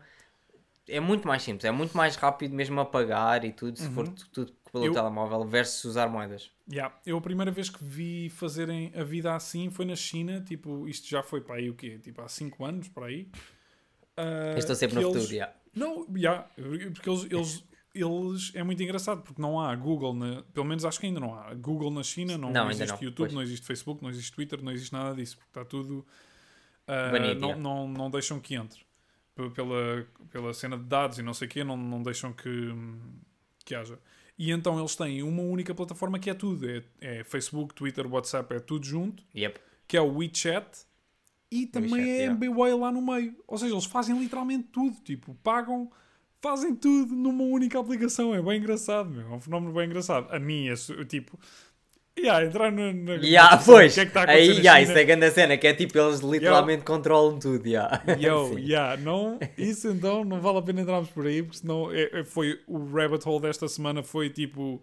É 0.87 0.99
muito 0.99 1.27
mais 1.27 1.41
simples, 1.43 1.65
é 1.65 1.71
muito 1.71 1.95
mais 1.97 2.15
rápido 2.15 2.53
mesmo 2.55 2.79
a 2.79 2.85
pagar 2.85 3.43
e 3.45 3.51
tudo, 3.51 3.77
se 3.77 3.89
for 3.89 4.07
tu- 4.07 4.29
tudo 4.31 4.53
pelo. 4.73 4.85
Eu- 4.85 4.91
telemóvel 4.93 5.45
versus 5.45 5.85
usar 5.85 6.09
moedas. 6.09 6.51
Yeah. 6.69 6.93
Eu 7.05 7.17
a 7.17 7.21
primeira 7.21 7.51
vez 7.51 7.69
que 7.69 7.81
vi 7.83 8.29
fazerem 8.29 8.91
a 8.95 9.03
vida 9.03 9.33
assim 9.33 9.69
foi 9.69 9.85
na 9.85 9.95
China, 9.95 10.41
tipo, 10.41 10.87
isto 10.87 11.07
já 11.07 11.21
foi 11.23 11.39
para 11.41 11.55
aí 11.55 11.69
o 11.69 11.75
quê? 11.75 11.97
Tipo, 11.99 12.21
há 12.21 12.27
5 12.27 12.65
anos, 12.65 12.89
para 12.89 13.05
aí. 13.05 13.29
Ah, 14.17 14.51
Eu 14.53 14.57
estou 14.57 14.75
sempre 14.75 14.95
no 14.95 15.01
eles- 15.01 15.13
futuro, 15.13 15.33
yeah. 15.33 15.53
Não, 15.75 16.05
yeah, 16.15 16.47
porque 16.93 17.09
eles, 17.09 17.23
eles, 17.31 17.63
eles- 17.95 18.51
é 18.55 18.61
muito 18.63 18.81
engraçado, 18.83 19.21
porque 19.23 19.41
não 19.41 19.59
há 19.59 19.75
Google, 19.75 20.13
na, 20.13 20.43
pelo 20.53 20.65
menos 20.65 20.85
acho 20.85 20.99
que 20.99 21.05
ainda 21.07 21.19
não 21.19 21.33
há 21.33 21.53
Google 21.55 21.89
na 21.91 22.03
China, 22.03 22.37
não, 22.37 22.51
Não, 22.51 22.69
existe 22.69 22.91
não, 22.91 23.01
YouTube, 23.01 23.17
pois. 23.27 23.33
não 23.33 23.41
existe 23.41 23.65
Facebook, 23.65 24.03
não 24.03 24.09
existe 24.09 24.31
Twitter, 24.31 24.61
não 24.63 24.71
existe 24.71 24.93
nada 24.93 25.15
disso, 25.15 25.37
porque 25.37 25.49
está 25.49 25.65
tudo. 25.65 26.05
ah, 26.87 27.09
Banido, 27.11 27.39
não, 27.39 27.47
yeah. 27.49 27.63
não, 27.63 27.87
não 27.87 28.11
deixam 28.11 28.39
que 28.39 28.53
entre 28.55 28.81
pela, 29.55 30.05
pela 30.29 30.53
cena 30.53 30.77
de 30.77 30.83
dados 30.83 31.17
e 31.17 31.23
não 31.23 31.33
sei 31.33 31.47
o 31.47 31.49
quê, 31.49 31.63
não, 31.63 31.75
não 31.75 32.03
deixam 32.03 32.31
que, 32.33 32.71
que 33.65 33.73
haja. 33.73 33.97
E 34.38 34.51
então 34.51 34.80
eles 34.80 34.95
têm 34.95 35.21
uma 35.24 35.44
única 35.44 35.74
plataforma 35.75 36.19
que 36.19 36.30
é 36.30 36.33
tudo: 36.33 36.68
é, 36.69 36.83
é 37.01 37.24
Facebook, 37.24 37.74
Twitter, 37.74 38.12
WhatsApp, 38.12 38.56
é 38.56 38.59
tudo 38.59 38.85
junto, 38.85 39.24
Yep. 39.35 39.59
que 39.88 39.97
é 39.97 40.01
o 40.01 40.18
WeChat. 40.18 40.65
E 41.51 41.68
também 41.68 41.91
WeChat, 41.91 42.09
é 42.09 42.18
yeah. 42.18 42.33
MBWay 42.33 42.74
lá 42.74 42.91
no 42.91 43.01
meio. 43.01 43.35
Ou 43.47 43.57
seja, 43.57 43.74
eles 43.74 43.85
fazem 43.85 44.18
literalmente 44.19 44.69
tudo. 44.71 44.97
Tipo, 45.03 45.35
pagam, 45.44 45.91
fazem 46.41 46.75
tudo 46.75 47.15
numa 47.15 47.44
única 47.44 47.80
aplicação. 47.80 48.33
É 48.33 48.41
bem 48.41 48.59
engraçado, 48.59 49.09
meu. 49.09 49.27
É 49.27 49.35
um 49.35 49.39
fenómeno 49.39 49.71
bem 49.71 49.85
engraçado. 49.85 50.33
A 50.33 50.39
mim, 50.39 50.68
é 50.68 50.75
tipo... 51.06 51.39
Yeah, 52.18 52.45
entrar 52.45 52.71
na... 52.71 52.94
na 52.94 53.13
Yeah, 53.15 53.57
pois, 53.57 53.95
que 53.95 54.01
é 54.01 54.06
que 54.06 54.18
a 54.18 54.30
aí 54.30 54.48
yeah, 54.48 54.81
isso 54.81 54.92
é 54.92 55.01
a 55.01 55.04
grande 55.04 55.31
cena, 55.31 55.57
que 55.57 55.68
é 55.68 55.74
tipo, 55.74 55.98
eles 55.98 56.19
literalmente 56.19 56.83
controlam 56.83 57.39
tudo. 57.39 57.68
Yeah. 57.68 58.04
Yo, 58.19 58.57
yeah, 58.57 58.95
não, 58.98 59.39
isso 59.57 59.89
então 59.89 60.24
não 60.24 60.39
vale 60.39 60.60
a 60.60 60.62
pena 60.62 60.81
entrarmos 60.81 61.10
por 61.10 61.25
aí, 61.25 61.42
porque 61.42 61.57
senão 61.57 61.92
é, 61.92 62.19
é- 62.19 62.24
foi 62.24 62.60
o 62.68 62.86
rabbit 62.86 63.27
hole 63.27 63.42
desta 63.42 63.68
semana 63.68 64.04
foi 64.04 64.30
tipo 64.30 64.81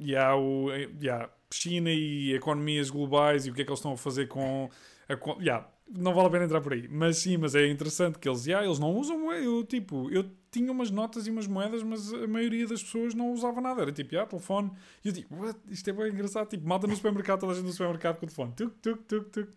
yeah, 0.00 0.36
o, 0.36 0.70
yeah, 1.02 1.28
China 1.52 1.90
e 1.90 2.32
economias 2.34 2.90
globais 2.90 3.46
e 3.46 3.50
o 3.50 3.54
que 3.54 3.62
é 3.62 3.64
que 3.64 3.70
eles 3.70 3.80
estão 3.80 3.92
a 3.92 3.96
fazer 3.96 4.28
com 4.28 4.70
a, 5.08 5.42
yeah, 5.42 5.68
não 5.90 6.14
vale 6.14 6.28
a 6.28 6.30
pena 6.30 6.44
entrar 6.44 6.60
por 6.60 6.72
aí, 6.72 6.88
mas 6.88 7.18
sim, 7.18 7.36
mas 7.36 7.54
é 7.54 7.66
interessante 7.66 8.18
que 8.18 8.28
eles, 8.28 8.46
yeah, 8.46 8.64
eles 8.64 8.78
não 8.78 8.94
usam 8.94 9.32
eu 9.32 9.64
tipo, 9.64 10.10
eu 10.10 10.24
tinha 10.54 10.70
umas 10.70 10.90
notas 10.90 11.26
e 11.26 11.30
umas 11.30 11.46
moedas, 11.46 11.82
mas 11.82 12.12
a 12.12 12.26
maioria 12.28 12.66
das 12.66 12.82
pessoas 12.82 13.14
não 13.14 13.32
usava 13.32 13.60
nada, 13.60 13.82
era 13.82 13.92
tipo, 13.92 14.14
yeah, 14.14 14.28
telefone, 14.28 14.70
e 15.04 15.08
eu 15.08 15.12
tipo, 15.12 15.34
what? 15.34 15.58
isto 15.68 15.90
é 15.90 15.92
bem 15.92 16.12
engraçado, 16.12 16.48
tipo, 16.48 16.66
malta 16.66 16.86
no 16.86 16.94
supermercado, 16.94 17.40
toda 17.40 17.52
a 17.52 17.54
gente 17.56 17.66
no 17.66 17.72
supermercado 17.72 18.18
com 18.18 18.26
o 18.26 18.28
telefone, 18.28 18.52
tuk, 18.52 18.74
tuk, 18.80 19.02
tuk, 19.04 19.30
tuk, 19.30 19.52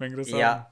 bem 0.00 0.08
engraçado. 0.08 0.36
Yeah. 0.36 0.66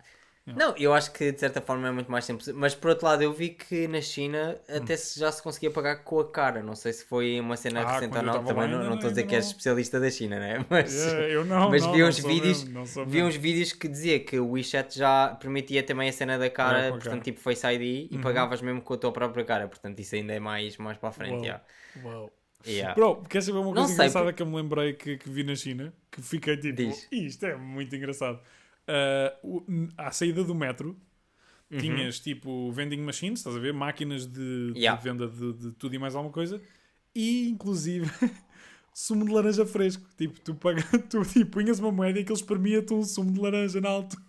Não, 0.54 0.76
eu 0.76 0.94
acho 0.94 1.12
que 1.12 1.32
de 1.32 1.40
certa 1.40 1.60
forma 1.60 1.88
é 1.88 1.90
muito 1.90 2.10
mais 2.10 2.25
simples. 2.25 2.48
Mas 2.50 2.72
por 2.75 2.90
outro 2.90 3.04
lado, 3.06 3.20
eu 3.22 3.32
vi 3.32 3.50
que 3.50 3.88
na 3.88 4.00
China 4.00 4.60
até 4.69 4.96
se 4.96 5.19
já 5.19 5.32
se 5.32 5.43
conseguia 5.43 5.72
pagar 5.72 6.04
com 6.04 6.20
a 6.20 6.31
cara. 6.31 6.62
Não 6.62 6.76
sei 6.76 6.93
se 6.93 7.04
foi 7.04 7.40
uma 7.40 7.56
cena 7.56 7.82
Hum. 7.82 7.84
Ah, 7.84 7.93
recente 7.94 8.16
ou 8.16 8.22
não. 8.22 8.44
Também 8.44 8.69
não 8.69 8.84
não 8.84 8.94
estou 8.94 9.08
a 9.08 9.10
dizer 9.10 9.22
ainda 9.22 9.25
que 9.25 9.34
és 9.34 9.44
não. 9.44 9.50
especialista 9.50 9.98
da 9.98 10.08
China, 10.10 10.38
né? 10.38 10.64
Mas, 10.70 10.94
Yeah, 10.94 11.28
eu 11.28 11.44
não, 11.44 11.70
mas 11.70 11.82
não, 11.82 11.93
vi 11.93 12.02
não 12.02 12.08
uns 12.08 12.19
vídeos, 12.19 12.64
mesmo, 12.64 12.70
não 12.72 12.84
vi 13.06 13.22
uns 13.22 13.37
vídeos 13.37 13.72
que 13.72 13.88
dizia 13.88 14.20
que 14.20 14.38
o 14.38 14.50
WeChat 14.52 14.96
já 14.96 15.34
permitia 15.40 15.82
também 15.82 16.08
a 16.08 16.12
cena 16.12 16.38
da 16.38 16.48
cara, 16.48 16.78
É, 16.78 16.90
portanto, 16.93 17.10
cara. 17.10 17.25
tipo 17.25 17.40
Face 17.40 17.66
ID, 17.66 18.08
e 18.12 18.16
Uhum. 18.16 18.20
pagavas 18.20 18.62
mesmo 18.62 18.81
com 18.82 18.94
a 18.94 18.96
tua 18.96 19.12
própria 19.12 19.44
cara. 19.44 19.66
Portanto, 19.69 19.98
isso 20.00 20.14
ainda 20.14 20.32
é 20.32 20.38
mais, 20.40 20.76
mais 20.78 20.96
para 20.98 21.08
a 21.08 21.12
frente. 21.12 21.32
Uau. 21.32 21.43
yeah. 21.43 21.64
Uau. 22.04 22.32
Yeah. 22.66 22.94
Bro, 22.94 23.22
queres 23.28 23.44
saber 23.46 23.58
uma 23.58 23.72
Não 23.75 23.87
coisa 23.87 23.93
engraçada 23.93 24.32
que 24.32 24.43
eu 24.43 24.46
me 24.46 24.56
lembrei 24.56 24.93
que, 24.94 25.19
que 25.19 25.31
vi 25.31 25.44
na 25.44 25.54
China? 25.54 25.93
Que 26.10 26.20
fiquei 26.22 26.56
tipo, 26.56 26.75
Diz. 26.76 27.06
isto 27.12 27.46
é 27.46 27.56
muito 27.56 27.94
engraçado. 27.94 28.40
O- 29.43 29.65
n- 29.69 29.88
à 29.97 30.11
saída 30.11 30.43
do 30.44 30.55
metro, 30.55 30.97
Uhum. 31.69 31.79
tinhas 31.79 32.21
tipo 32.21 32.71
vending 32.71 32.99
machines, 33.03 33.41
estás 33.41 33.56
a 33.56 33.59
ver? 33.59 33.73
Máquinas 33.75 34.25
de, 34.27 34.73
de 34.73 34.79
Yeah. 34.79 35.00
venda 35.03 35.27
de, 35.27 35.53
de 35.53 35.73
tudo 35.73 35.94
e 35.97 35.99
mais 35.99 36.15
alguma 36.15 36.33
coisa. 36.33 36.61
E 37.15 37.49
inclusive 37.49 38.06
sumo 38.94 39.25
de 39.25 39.33
laranja 39.33 39.67
fresco. 39.67 40.06
Tipo, 40.17 40.38
tu, 40.41 40.55
paga, 40.55 40.83
tu 41.11 41.23
tipo, 41.25 41.50
punhas 41.53 41.81
uma 41.81 41.91
moeda 41.91 42.19
e 42.19 42.23
aquilo 42.23 42.37
espremia-te 42.37 42.94
um 42.94 43.03
sumo 43.03 43.33
de 43.33 43.41
laranja 43.41 43.81
na 43.81 43.88
altura. 43.88 44.23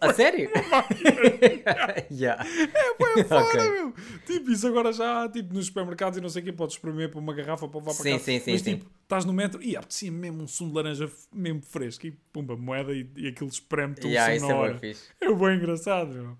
A 0.00 0.12
sério? 0.14 0.48
yeah. 2.10 2.42
É 2.44 3.24
foda, 3.24 3.44
Ok. 3.44 3.70
meu! 3.70 3.92
Tipo, 4.24 4.50
isso 4.50 4.66
agora 4.66 4.92
já, 4.92 5.28
tipo, 5.28 5.52
nos 5.54 5.66
supermercados 5.66 6.18
e 6.18 6.20
não 6.20 6.28
sei 6.28 6.42
o 6.42 6.44
quê, 6.46 6.52
podes 6.52 6.76
espremer 6.76 7.10
para 7.10 7.18
uma 7.20 7.34
garrafa 7.34 7.68
para 7.68 7.78
levar 7.80 7.92
para 7.94 8.02
Sim, 8.02 8.12
casa. 8.12 8.24
sim, 8.24 8.40
sim, 8.40 8.52
Mas, 8.52 8.60
sim. 8.62 8.76
tipo, 8.76 8.90
estás 9.02 9.24
no 9.24 9.32
metro 9.32 9.62
e 9.62 9.76
apetecia 9.76 10.10
mesmo 10.10 10.42
um 10.42 10.48
sumo 10.48 10.70
de 10.70 10.76
laranja 10.76 11.10
mesmo 11.34 11.60
fresco 11.62 12.06
e 12.06 12.12
pumba, 12.32 12.56
moeda 12.56 12.92
e, 12.92 13.06
e 13.16 13.28
aquilo 13.28 13.50
espreme-te 13.50 14.06
um 14.06 14.10
Yeah, 14.10 14.34
sumo 14.38 14.48
na 14.48 14.54
é 14.54 14.58
hora. 14.58 14.78
fixe. 14.78 15.08
É 15.20 15.32
bem 15.34 15.56
engraçado, 15.56 16.12
meu. 16.14 16.38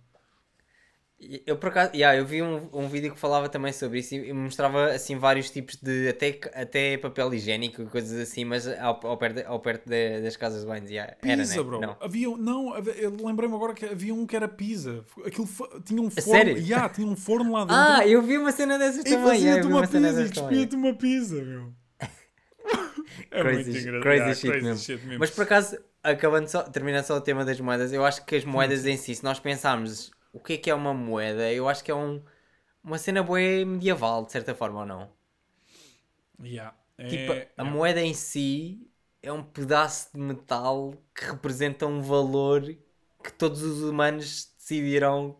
Eu 1.46 1.56
por 1.56 1.68
acaso, 1.68 1.92
yeah, 1.94 2.18
eu 2.18 2.26
vi 2.26 2.42
um, 2.42 2.68
um 2.72 2.88
vídeo 2.88 3.12
que 3.14 3.18
falava 3.20 3.48
também 3.48 3.72
sobre 3.72 4.00
isso 4.00 4.14
e 4.14 4.32
mostrava 4.32 4.86
assim 4.90 5.16
vários 5.16 5.50
tipos 5.50 5.76
de 5.76 6.08
até, 6.08 6.38
até 6.52 6.96
papel 6.98 7.32
higiênico 7.32 7.80
e 7.82 7.86
coisas 7.86 8.18
assim, 8.18 8.44
mas 8.44 8.66
ao, 8.66 8.98
ao 9.06 9.16
perto, 9.16 9.46
ao 9.46 9.60
perto 9.60 9.88
de- 9.88 10.20
das 10.20 10.36
casas 10.36 10.62
de 10.62 10.66
banhos. 10.66 10.90
Yeah. 10.90 11.14
Era, 11.22 11.42
Pizza, 11.42 11.56
né? 11.58 11.62
bro. 11.62 11.80
Não. 11.80 11.96
Havia, 12.00 12.28
não, 12.36 12.72
lembrei-me 13.24 13.54
agora 13.54 13.72
que 13.72 13.84
havia 13.86 14.12
um 14.12 14.26
que 14.26 14.34
era 14.34 14.48
pizza. 14.48 15.04
Aquilo 15.24 15.48
tinha 15.84 16.02
um 16.02 16.10
forno. 16.10 16.32
sério? 16.32 16.56
Yeah, 16.58 16.88
tinha 16.88 17.06
um 17.06 17.14
forno 17.16 17.52
lá 17.52 17.60
dentro. 17.66 17.76
Ah, 17.76 18.06
eu 18.06 18.20
vi 18.20 18.36
uma 18.38 18.50
cena 18.50 18.76
dessas 18.76 19.00
e 19.00 19.04
também. 19.04 19.18
yeah, 19.18 19.28
fazia-te 19.30 19.60
vi 19.60 19.66
uma 19.68 19.78
uma 19.80 19.86
pizza 19.86 20.22
e 20.22 20.28
despia-te 20.28 20.74
uma 20.76 20.94
pizza, 20.94 21.34
meu. 21.42 21.72
É 23.30 23.40
Crazy 23.42 23.70
muito 23.70 23.78
engraçado. 23.78 24.02
crazy 24.02 24.18
Yeah, 24.18 24.34
shit 24.34 24.50
crazy 24.50 24.66
mesmo. 24.66 24.82
shit 24.84 25.04
mesmo. 25.06 25.18
Mas 25.20 25.30
por 25.30 25.42
acaso, 25.42 25.78
acabando 26.02 26.48
só, 26.48 26.62
terminando 26.62 27.04
só 27.04 27.16
o 27.16 27.20
tema 27.20 27.44
das 27.44 27.60
moedas, 27.60 27.92
eu 27.92 28.04
acho 28.04 28.24
que 28.24 28.36
as 28.36 28.44
moedas 28.44 28.86
em 28.86 28.96
si, 28.96 29.14
se 29.14 29.22
nós 29.24 29.38
pensarmos 29.38 30.10
o 30.32 30.40
que 30.40 30.54
é 30.54 30.58
que 30.58 30.70
é 30.70 30.74
uma 30.74 30.94
moeda, 30.94 31.52
eu 31.52 31.68
acho 31.68 31.84
que 31.84 31.90
é 31.90 31.94
um, 31.94 32.22
uma 32.84 32.98
cena 32.98 33.22
boa 33.22 33.40
medieval, 33.66 34.26
de 34.26 34.32
certa 34.32 34.54
forma, 34.54 34.80
ou 34.80 34.86
não? 34.86 35.12
Yeah. 36.42 36.72
Tipo, 37.06 37.32
É- 37.32 37.48
a 37.56 37.64
moeda 37.64 38.00
em 38.00 38.14
si 38.14 38.90
é 39.22 39.32
um 39.32 39.42
pedaço 39.42 40.10
de 40.12 40.18
metal 40.20 40.94
que 41.14 41.24
representa 41.24 41.86
um 41.86 42.00
valor 42.02 42.62
que 43.22 43.32
todos 43.32 43.62
os 43.62 43.82
humanos 43.82 44.52
decidiram 44.58 45.36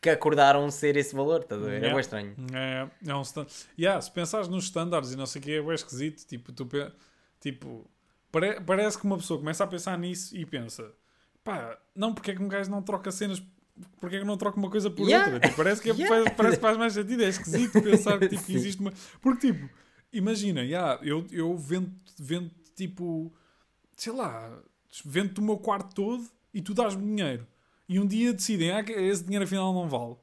que 0.00 0.10
acordaram 0.10 0.70
ser 0.70 0.96
esse 0.96 1.14
valor, 1.14 1.42
estás 1.42 1.60
a 1.62 1.64
ver? 1.64 1.84
É 1.84 1.90
bem 1.90 2.00
estranho. 2.00 2.36
É, 2.54 2.88
é 3.10 3.14
um 3.14 3.22
stand... 3.22 3.46
yeah, 3.78 4.00
se 4.00 4.10
pensares 4.10 4.48
nos 4.48 4.64
standards 4.64 5.12
e 5.12 5.16
não 5.16 5.26
sei 5.26 5.40
o 5.40 5.44
que, 5.44 5.52
é 5.52 5.62
bem 5.62 5.74
esquisito. 5.74 6.26
Tipo, 6.26 6.52
tu 6.52 6.66
pe- 6.66 6.90
tipo 7.40 7.88
pare- 8.30 8.60
parece 8.60 8.98
que 8.98 9.04
uma 9.04 9.16
pessoa 9.16 9.38
começa 9.38 9.62
a 9.64 9.66
pensar 9.66 9.96
nisso 9.98 10.36
e 10.36 10.44
pensa: 10.44 10.92
pá, 11.44 11.78
não, 11.94 12.14
porque 12.14 12.32
é 12.32 12.34
que 12.34 12.42
um 12.42 12.48
gajo 12.48 12.70
não 12.70 12.82
troca 12.82 13.10
cenas? 13.12 13.42
Porque 14.00 14.16
é 14.16 14.18
que 14.20 14.24
não 14.24 14.36
troca 14.36 14.58
uma 14.58 14.70
coisa 14.70 14.90
por 14.90 15.06
Yeah. 15.08 15.32
outra? 15.32 15.48
Tipo, 15.48 15.56
parece, 15.56 15.80
que 15.82 15.90
é- 15.90 15.94
Yeah. 15.94 16.24
faz, 16.24 16.36
parece 16.36 16.56
que 16.56 16.62
faz 16.62 16.76
mais 16.76 16.92
sentido. 16.92 17.22
É 17.22 17.28
esquisito 17.28 17.82
pensar 17.82 18.18
que, 18.18 18.28
tipo, 18.36 18.52
existe 18.52 18.80
uma. 18.80 18.92
Porque, 19.20 19.52
tipo, 19.52 19.68
imagina, 20.12 20.62
yeah, 20.62 20.98
eu, 21.02 21.26
eu 21.30 21.56
vendo, 21.56 21.90
vendo, 22.18 22.50
tipo, 22.76 23.32
sei 23.96 24.12
lá, 24.12 24.58
vendo-te 25.04 25.40
o 25.40 25.42
meu 25.42 25.56
quarto 25.56 25.94
todo 25.94 26.24
e 26.52 26.60
tu 26.60 26.74
dás-me 26.74 27.04
dinheiro. 27.04 27.46
E 27.88 27.98
um 27.98 28.06
dia 28.06 28.32
decidem, 28.32 28.70
ah, 28.70 28.80
esse 28.88 29.24
dinheiro 29.24 29.44
afinal 29.44 29.72
não 29.72 29.88
vale. 29.88 30.16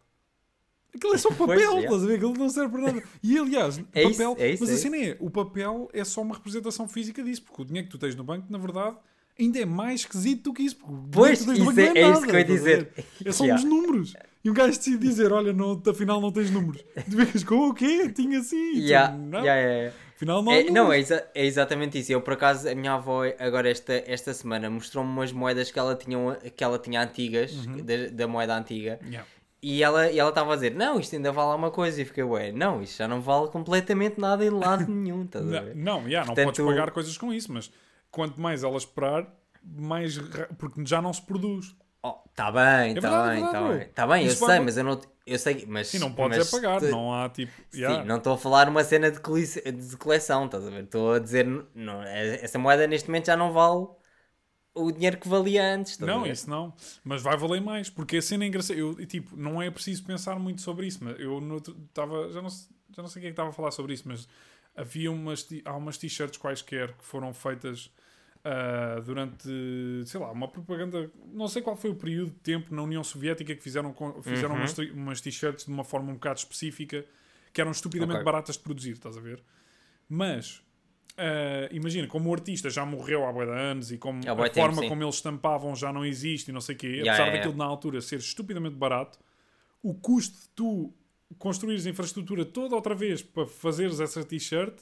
Aquilo 0.96 1.14
é 1.14 1.18
só 1.18 1.30
papel, 1.32 1.46
Pois, 1.48 1.60
yeah. 1.62 1.82
estás 1.84 2.04
a 2.04 2.06
ver? 2.08 2.16
Aquilo 2.16 2.34
não 2.34 2.50
serve 2.50 2.72
para 2.72 2.82
nada. 2.94 3.04
E 3.22 3.38
aliás, 3.38 3.78
É 3.94 4.04
isso, 4.04 4.12
papel, 4.18 4.36
é 4.40 4.52
isso, 4.52 4.64
mas 4.64 4.70
é 4.72 4.74
a 4.74 4.78
cena 4.78 4.98
é, 4.98 5.18
o 5.20 5.30
papel 5.30 5.90
é 5.94 6.04
só 6.04 6.22
uma 6.22 6.36
representação 6.36 6.88
física 6.88 7.24
disso, 7.24 7.44
porque 7.44 7.62
o 7.62 7.66
dinheiro 7.66 7.88
que 7.88 7.92
tu 7.92 8.00
tens 8.00 8.16
no 8.16 8.24
banco, 8.24 8.46
na 8.52 8.58
verdade, 8.58 8.98
ainda 9.40 9.60
é 9.60 9.66
mais 9.66 10.02
esquisito 10.02 10.44
do 10.44 10.54
que 10.54 10.64
isso. 10.64 10.78
O 10.84 11.08
Pois, 11.12 11.42
isso 11.42 11.52
é, 11.52 11.58
não 11.58 11.72
é 11.72 11.74
nada, 11.76 12.00
isso 12.18 12.22
que 12.26 12.32
eu 12.32 12.38
ia 12.40 12.44
dizer. 12.46 12.90
É 13.26 13.32
só 13.32 13.44
Yeah. 13.50 13.64
uns 13.64 13.70
números. 13.70 14.14
E 14.44 14.50
um 14.50 14.54
gajo 14.54 14.78
decide 14.78 14.98
dizer, 14.98 15.32
olha, 15.34 15.52
não, 15.52 15.82
afinal 15.88 16.22
não 16.22 16.32
tens 16.32 16.50
números. 16.50 16.84
Tu 17.10 17.18
ficas 17.18 17.44
com 17.44 17.70
o 17.70 17.74
quê? 17.74 18.10
Tinha 18.10 18.40
assim. 18.40 18.74
Yeah, 18.80 19.16
não, 19.16 19.40
yeah, 19.44 19.62
yeah. 19.62 19.96
Afinal 20.16 20.44
não 20.44 20.52
É, 20.52 20.64
não, 20.66 20.92
é, 20.94 21.00
exa- 21.00 21.26
é 21.34 21.46
exatamente 21.46 21.98
isso. 22.00 22.12
Eu, 22.12 22.22
por 22.22 22.34
acaso, 22.34 22.68
a 22.70 22.76
minha 22.76 22.94
avó, 22.94 23.22
agora 23.40 23.70
esta, 23.70 24.04
esta 24.06 24.34
semana, 24.34 24.70
mostrou-me 24.70 25.10
umas 25.10 25.32
moedas 25.32 25.72
que 25.72 25.80
ela 25.80 25.96
tinha, 25.96 26.18
que 26.56 26.64
ela 26.64 26.78
tinha 26.80 27.02
antigas, 27.02 27.54
Uhum. 27.54 27.78
da, 27.84 27.94
da 28.12 28.28
moeda 28.28 28.58
antiga, 28.58 29.00
e 29.62 29.84
ela 29.84 30.06
ela 30.08 30.30
estava 30.30 30.54
a 30.54 30.56
dizer: 30.56 30.74
Não, 30.74 31.00
isto 31.00 31.16
ainda 31.16 31.32
vale 31.34 31.52
alguma 31.52 31.72
coisa. 31.72 32.02
E 32.02 32.06
fiquei, 32.06 32.24
ué, 32.24 32.52
não, 32.52 32.82
isto 32.82 32.98
já 32.98 33.08
não 33.10 33.20
vale 33.22 33.48
completamente 33.50 34.20
nada 34.20 34.44
em 34.46 34.50
lado 34.50 34.88
nenhum. 34.92 35.24
Estás 35.24 35.46
Não, 35.46 35.64
não, 35.76 36.08
yeah, 36.08 36.20
não 36.28 36.34
Portanto- 36.36 36.46
podes 36.56 36.66
pagar 36.66 36.92
coisas 36.92 37.18
com 37.18 37.34
isso, 37.34 37.52
mas 37.52 37.70
quanto 38.12 38.40
mais 38.40 38.64
ela 38.64 38.78
esperar, 38.78 39.28
mais. 39.64 40.18
ra- 40.18 40.50
Porque 40.58 40.84
já 40.86 41.02
não 41.02 41.14
se 41.14 41.22
produz. 41.22 41.76
Oh, 42.02 42.14
tá 42.34 42.50
bem, 42.52 42.96
tá 42.96 43.02
verdade, 43.02 43.30
é 43.30 43.34
bem, 43.34 43.44
tá 43.44 43.52
verdade, 43.52 43.68
bem. 43.70 43.78
bro. 43.86 43.94
Tá 43.94 44.08
bem, 44.08 44.26
eu 44.26 44.32
Isso 44.32 44.40
vai- 44.46 44.56
sei, 44.56 44.66
mas 44.66 44.78
eu 44.78 44.84
não. 44.84 45.02
Eu 45.26 45.38
sei, 45.38 45.66
mas. 45.68 45.88
Sim, 45.90 46.00
não 46.00 46.14
podes 46.14 46.38
mas 46.38 46.48
é 46.48 46.52
pagar, 46.52 46.80
te- 46.80 46.88
não 46.90 47.14
há 47.14 47.30
tipo. 47.30 47.52
Sim, 47.70 47.80
yeah. 47.82 48.04
não 48.06 48.18
estou 48.18 48.34
a 48.34 48.38
falar 48.38 48.68
uma 48.70 48.84
cena 48.84 49.12
de, 49.12 49.20
coli- 49.20 49.46
de 49.46 49.98
coleção, 49.98 50.46
estás 50.46 50.66
a 50.66 50.70
ver? 50.70 50.84
Estou 50.86 51.14
a 51.14 51.20
dizer, 51.20 51.46
não, 51.76 52.02
é- 52.02 52.44
essa 52.44 52.58
moeda 52.58 52.88
neste 52.88 53.08
momento 53.10 53.26
já 53.28 53.36
não 53.38 53.52
vale 53.52 53.88
o 54.74 54.92
dinheiro 54.92 55.18
que 55.18 55.28
valia 55.28 55.76
antes. 55.76 55.92
estás 55.94 56.10
a 56.10 56.14
Não, 56.16 56.24
ver? 56.24 56.32
isso 56.32 56.50
não. 56.50 56.74
Mas 57.04 57.22
vai 57.22 57.36
valer 57.38 57.62
mais, 57.62 57.90
porque 57.90 58.18
a 58.18 58.22
cena 58.22 58.46
é 58.46 58.48
engraçada. 58.48 58.80
Eu, 58.80 59.00
e, 59.00 59.06
tipo, 59.06 59.36
não 59.36 59.62
é 59.62 59.70
preciso 59.70 60.04
pensar 60.06 60.40
muito 60.40 60.62
sobre 60.62 60.88
isso, 60.88 61.04
mas 61.04 61.20
eu 61.20 61.40
estava. 61.58 62.32
Já 62.32 62.42
não, 62.42 62.50
se- 62.50 62.70
já 62.96 63.02
não 63.04 63.10
sei 63.10 63.22
quem 63.22 63.28
é 63.28 63.32
que 63.32 63.34
estava 63.34 63.50
a 63.50 63.54
falar 63.54 63.72
sobre 63.72 63.94
isso, 63.94 64.04
mas 64.08 64.28
havia 64.76 65.12
umas, 65.12 65.44
ti- 65.44 65.62
há 65.66 65.76
umas 65.76 65.98
t-shirts 65.98 66.38
quaisquer 66.38 66.94
que 66.94 67.04
foram 67.04 67.34
feitas 67.34 67.92
ah, 68.52 69.00
durante, 69.02 69.48
sei 70.06 70.20
lá, 70.20 70.32
uma 70.32 70.48
propaganda, 70.48 71.12
não 71.32 71.48
sei 71.48 71.62
qual 71.62 71.76
foi 71.76 71.92
o 71.92 71.96
período 71.96 72.32
de 72.32 72.40
tempo 72.40 72.74
na 72.74 72.82
União 72.82 73.04
Soviética 73.04 73.54
que 73.56 73.62
fizeram, 73.62 73.94
fizeram 74.24 74.56
Uhum. 74.56 74.66
umas, 74.96 75.22
t-shirts 75.22 75.66
de 75.66 75.72
uma 75.72 75.84
forma 75.84 76.10
um 76.10 76.16
bocado 76.16 76.40
específica 76.40 77.06
que 77.54 77.62
eram 77.62 77.70
estupidamente 77.72 78.16
Ok. 78.16 78.26
baratas 78.26 78.56
de 78.58 78.64
produzir, 78.64 78.94
estás 78.94 79.16
a 79.18 79.22
ver? 79.22 79.44
Mas, 80.08 80.64
ah, 81.16 81.70
imagina, 81.72 82.08
como 82.08 82.30
o 82.30 82.34
artista 82.34 82.72
já 82.72 82.84
morreu 82.86 83.24
há 83.28 83.32
de 83.32 83.52
anos 83.52 83.92
e 83.92 83.98
como 84.00 84.20
bué 84.22 84.48
a 84.48 84.50
tempo, 84.50 84.54
forma 84.62 84.82
sim. 84.82 84.90
como 84.90 85.04
eles 85.04 85.16
estampavam 85.16 85.76
já 85.76 85.94
não 85.94 86.04
existe 86.04 86.50
e 86.50 86.52
não 86.52 86.62
sei 86.62 86.76
o 86.76 86.78
quê, 86.78 86.88
Yeah, 86.88 87.12
apesar 87.12 87.26
yeah, 87.26 87.38
daquilo 87.38 87.56
na 87.56 87.66
altura 87.66 88.02
ser 88.02 88.18
estupidamente 88.18 88.76
barato, 88.76 89.20
o 89.84 89.94
custo 89.94 90.36
de 90.40 90.50
tu 90.56 90.94
construires 91.38 91.86
a 91.86 91.90
infraestrutura 91.92 92.44
toda 92.46 92.76
outra 92.76 92.96
vez 92.96 93.22
para 93.22 93.46
fazeres 93.46 94.00
essa 94.00 94.24
t-shirt 94.24 94.82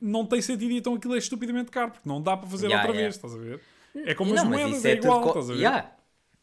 não 0.00 0.26
tem 0.26 0.40
sentido 0.42 0.70
e 0.72 0.78
então 0.78 0.94
aquilo 0.94 1.14
é 1.14 1.18
estupidamente 1.18 1.70
caro 1.70 1.92
porque 1.92 2.08
não 2.08 2.20
dá 2.22 2.36
para 2.36 2.48
fazer 2.48 2.66
Yeah, 2.66 2.86
outra 2.88 3.00
yeah. 3.00 3.14
vez, 3.14 3.16
estás 3.16 3.34
a 3.34 3.38
ver? 3.38 3.60
É 4.08 4.14
como 4.14 4.34
Não, 4.34 4.42
as 4.42 4.48
moedas, 4.48 4.84
é, 4.84 4.96
tudo 4.96 5.04
igual, 5.06 5.20
co- 5.22 5.28
estás 5.28 5.50
a 5.50 5.52
ver? 5.54 5.58
Yeah. 5.60 5.92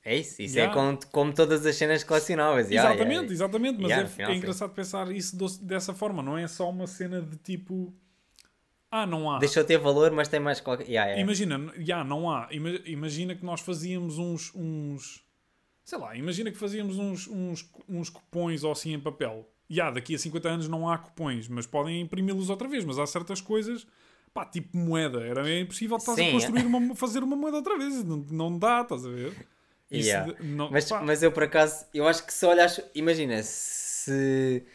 É 0.06 0.18
isso, 0.18 0.42
isso 0.42 0.58
Yeah. 0.58 0.72
é 0.72 0.76
como, 0.76 1.00
como 1.12 1.34
todas 1.34 1.66
as 1.66 1.76
cenas 1.76 2.04
colecionáveis. 2.04 2.70
yeah, 2.70 2.90
exatamente, 2.90 3.14
yeah. 3.22 3.34
exatamente, 3.34 3.82
mas 3.82 3.90
Yeah, 3.92 4.04
é, 4.10 4.12
final, 4.12 4.30
é 4.32 4.34
sim. 4.34 4.40
engraçado 4.40 4.74
pensar 4.74 5.12
isso 5.12 5.38
do- 5.38 5.60
dessa 5.60 5.94
forma, 5.94 6.22
não 6.22 6.38
é 6.38 6.48
só 6.48 6.70
uma 6.70 6.88
cena 6.88 7.22
de 7.22 7.38
tipo 7.38 7.94
ah, 8.92 9.08
não 9.08 9.32
há. 9.32 9.40
Deixou 9.40 9.64
de 9.64 9.68
ter 9.70 9.80
valor, 9.80 10.12
mas 10.12 10.28
tem 10.28 10.40
mais 10.40 10.62
qualquer. 10.62 10.88
Yeah, 10.88 11.10
yeah. 11.10 11.22
Imagina, 11.22 11.74
já 11.80 12.04
não 12.04 12.30
há. 12.30 12.48
Ima- 12.52 12.80
Imagina 12.86 13.34
que 13.36 13.44
nós 13.44 13.60
fazíamos 13.62 14.20
uns, 14.20 14.52
uns 14.54 15.24
sei 15.84 15.98
lá, 15.98 16.16
imagina 16.16 16.52
que 16.52 16.58
fazíamos 16.58 16.98
uns, 17.00 17.28
uns, 17.28 17.72
uns 17.90 18.10
cupões 18.12 18.64
ou 18.64 18.72
assim 18.72 18.94
em 18.94 19.00
papel. 19.00 19.50
Já, 19.70 19.90
daqui 19.90 20.16
a 20.16 20.20
50 20.20 20.50
anos 20.50 20.68
não 20.68 20.88
há 20.90 20.98
cupões, 20.98 21.48
mas 21.48 21.66
podem 21.66 22.02
imprimi-los 22.02 22.50
outra 22.50 22.68
vez. 22.68 22.86
Mas 22.86 23.00
há 23.00 23.06
certas 23.06 23.42
coisas, 23.42 23.88
pá, 24.34 24.46
tipo 24.46 24.78
moeda. 24.78 25.22
Era 25.26 25.50
é 25.50 25.62
impossível 25.62 25.98
estás 25.98 26.22
a 26.22 26.26
construir 26.26 26.66
uma, 26.66 26.96
fazer 26.96 27.24
uma 27.24 27.36
moeda 27.36 27.58
outra 27.58 27.78
vez. 27.78 28.04
Não, 28.04 28.18
não 28.30 28.58
dá, 28.60 28.82
estás 28.82 29.06
a 29.06 29.10
ver? 29.10 29.34
Yeah. 29.92 30.34
não- 30.44 30.72
Mas, 30.72 30.86
pá, 30.86 31.02
mas 31.02 31.22
eu 31.22 31.32
por 31.32 31.44
acaso, 31.44 31.86
eu 31.94 32.08
acho 32.08 32.26
que 32.26 32.34
se 32.34 32.46
olhas, 32.46 32.82
imagina, 32.96 33.42
se, 33.44 34.66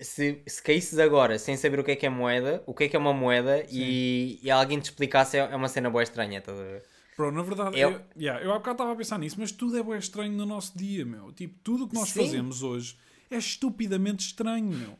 se, 0.00 0.42
se 0.46 0.62
caísses 0.62 0.98
agora 0.98 1.38
sem 1.38 1.56
saber 1.56 1.78
o 1.80 1.84
que 1.84 1.92
é 1.92 1.96
que 1.96 2.06
é 2.06 2.08
moeda, 2.08 2.62
o 2.66 2.74
que 2.74 2.84
é 2.84 2.88
que 2.88 2.96
é 2.96 2.98
uma 2.98 3.12
moeda 3.12 3.64
e, 3.70 4.38
e 4.42 4.50
alguém 4.50 4.80
te 4.80 4.84
explicasse, 4.86 5.36
é 5.36 5.40
é 5.40 5.56
uma 5.56 5.68
cena 5.68 5.90
boa 5.90 6.02
estranha, 6.02 6.38
estás 6.38 6.58
a 6.58 6.62
ver? 6.62 6.82
Bro, 7.16 7.30
na 7.32 7.42
verdade, 7.42 7.78
Eu- 7.78 7.90
eu, 7.90 8.00
yeah, 8.16 8.42
eu 8.42 8.50
há 8.52 8.58
bocado 8.58 8.74
estava 8.76 8.92
a 8.92 8.96
pensar 8.96 9.18
nisso, 9.18 9.36
mas 9.38 9.52
tudo 9.52 9.76
é 9.76 9.82
bem 9.82 9.98
estranho 9.98 10.32
no 10.32 10.46
nosso 10.46 10.76
dia, 10.76 11.04
meu. 11.04 11.32
Tipo, 11.32 11.58
tudo 11.62 11.84
o 11.84 11.88
que 11.88 11.94
nós 11.94 12.08
Sim. 12.08 12.22
fazemos 12.24 12.62
hoje 12.62 12.96
é 13.34 13.38
estupidamente 13.38 14.26
estranho, 14.26 14.70
meu. 14.70 14.98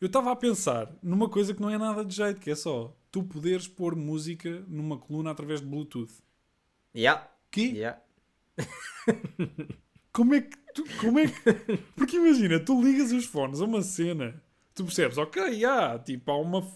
Eu 0.00 0.06
estava 0.06 0.32
a 0.32 0.36
pensar 0.36 0.90
numa 1.02 1.28
coisa 1.28 1.52
que 1.54 1.60
não 1.60 1.68
é 1.70 1.76
nada 1.76 2.04
de 2.04 2.14
jeito, 2.14 2.40
que 2.40 2.50
é 2.50 2.54
só 2.54 2.96
tu 3.12 3.22
poderes 3.22 3.68
pôr 3.68 3.94
música 3.94 4.64
numa 4.66 4.96
coluna 4.98 5.30
através 5.30 5.60
de 5.60 5.66
Bluetooth. 5.66 6.12
Yeah, 6.94 7.28
Que? 7.50 7.70
yeah. 7.72 8.00
Como 10.12 10.34
é 10.34 10.40
que 10.40 10.56
tu, 10.74 10.84
como 11.00 11.20
é 11.20 11.28
que... 11.28 11.76
Porque 11.94 12.16
imagina, 12.16 12.58
tu 12.58 12.82
ligas 12.82 13.12
os 13.12 13.24
fones 13.26 13.60
a 13.60 13.64
uma 13.64 13.80
cena, 13.80 14.42
tu 14.74 14.84
percebes, 14.84 15.16
ok, 15.18 15.40
yeah, 15.52 15.98
tipo, 16.00 16.32
há 16.32 16.36
uma, 16.36 16.66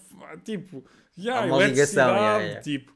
tipo, 0.45 0.85
yeah, 1.17 1.43
Há 1.43 1.45
uma 1.45 1.67
ligação, 1.67 2.15
yeah, 2.15 2.37
yeah. 2.39 2.61
tipo, 2.61 2.94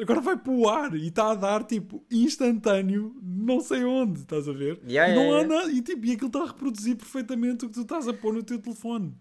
agora 0.00 0.20
vai 0.20 0.36
para 0.36 0.52
o 0.52 0.68
ar 0.68 0.94
e 0.94 1.08
está 1.08 1.30
a 1.32 1.34
dar, 1.34 1.64
tipo, 1.64 2.04
instantâneo, 2.10 3.14
não 3.22 3.60
sei 3.60 3.84
onde, 3.84 4.20
estás 4.20 4.48
a 4.48 4.52
ver? 4.52 4.80
Yeah, 4.86 5.12
e 5.12 5.14
não 5.14 5.22
yeah, 5.22 5.40
há 5.40 5.58
nada, 5.58 5.72
e 5.72 5.82
tipo, 5.82 6.04
e 6.06 6.12
aquilo 6.12 6.26
está 6.28 6.42
a 6.42 6.46
reproduzir 6.46 6.96
perfeitamente 6.96 7.64
o 7.64 7.68
que 7.68 7.74
tu 7.74 7.82
estás 7.82 8.08
a 8.08 8.12
pôr 8.14 8.32
no 8.34 8.42
teu 8.42 8.58
telefone. 8.58 9.14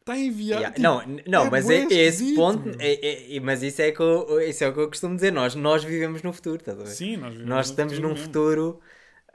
Está 0.00 0.12
a 0.14 0.18
enviar, 0.18 0.60
Yeah. 0.60 0.74
tipo, 0.74 0.82
não, 0.82 1.02
não, 1.26 1.46
é 1.46 1.50
mas 1.50 1.64
bué 1.66 1.76
é, 1.76 1.94
é 1.94 2.06
esse 2.06 2.34
ponto, 2.34 2.68
é, 2.80 2.92
é- 2.94 3.36
é- 3.36 3.40
mas 3.40 3.62
isso 3.62 3.82
é, 3.82 3.92
que 3.92 4.00
eu, 4.00 4.40
isso 4.40 4.64
é 4.64 4.68
o 4.68 4.72
que 4.72 4.80
eu 4.80 4.88
costumo 4.88 5.14
dizer, 5.14 5.30
nós, 5.32 5.54
nós 5.54 5.84
vivemos 5.84 6.22
no 6.22 6.32
futuro, 6.32 6.56
estás 6.56 6.78
a 6.80 6.84
ver? 6.84 6.90
Sim, 6.90 7.16
nós, 7.18 7.32
vivemos 7.32 7.48
Nós 7.50 7.66
estamos 7.66 7.98
num 7.98 8.08
mesmo. 8.10 8.24
futuro, 8.24 8.80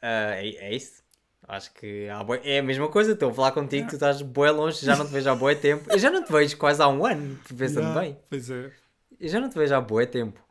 ah, 0.01 0.35
é, 0.35 0.49
é 0.69 0.75
isso. 0.75 1.03
Acho 1.47 1.73
que 1.73 2.07
bué- 2.25 2.41
é 2.43 2.59
a 2.59 2.63
mesma 2.63 2.87
coisa. 2.87 3.11
Estou 3.11 3.29
a 3.29 3.33
falar 3.33 3.51
contigo, 3.51 3.87
tu 3.89 3.95
estás 3.95 4.21
bué 4.21 4.49
longe, 4.49 4.83
já 4.85 4.95
não 4.95 5.05
te 5.05 5.11
vejo 5.11 5.29
há 5.29 5.35
bué 5.35 5.53
tempo. 5.55 5.91
Eu 5.91 5.99
já 5.99 6.09
não 6.09 6.23
te 6.23 6.31
vejo 6.31 6.57
quase 6.57 6.81
há 6.81 6.87
um 6.87 7.05
ano, 7.05 7.37
pensando 7.57 7.93
bem. 7.99 8.17
Pois 8.29 8.49
é, 8.49 8.71
Eu 9.19 9.29
já 9.29 9.39
não 9.39 9.49
te 9.49 9.57
vejo 9.57 9.75
há 9.75 9.81
bué 9.81 10.05
tempo. 10.05 10.42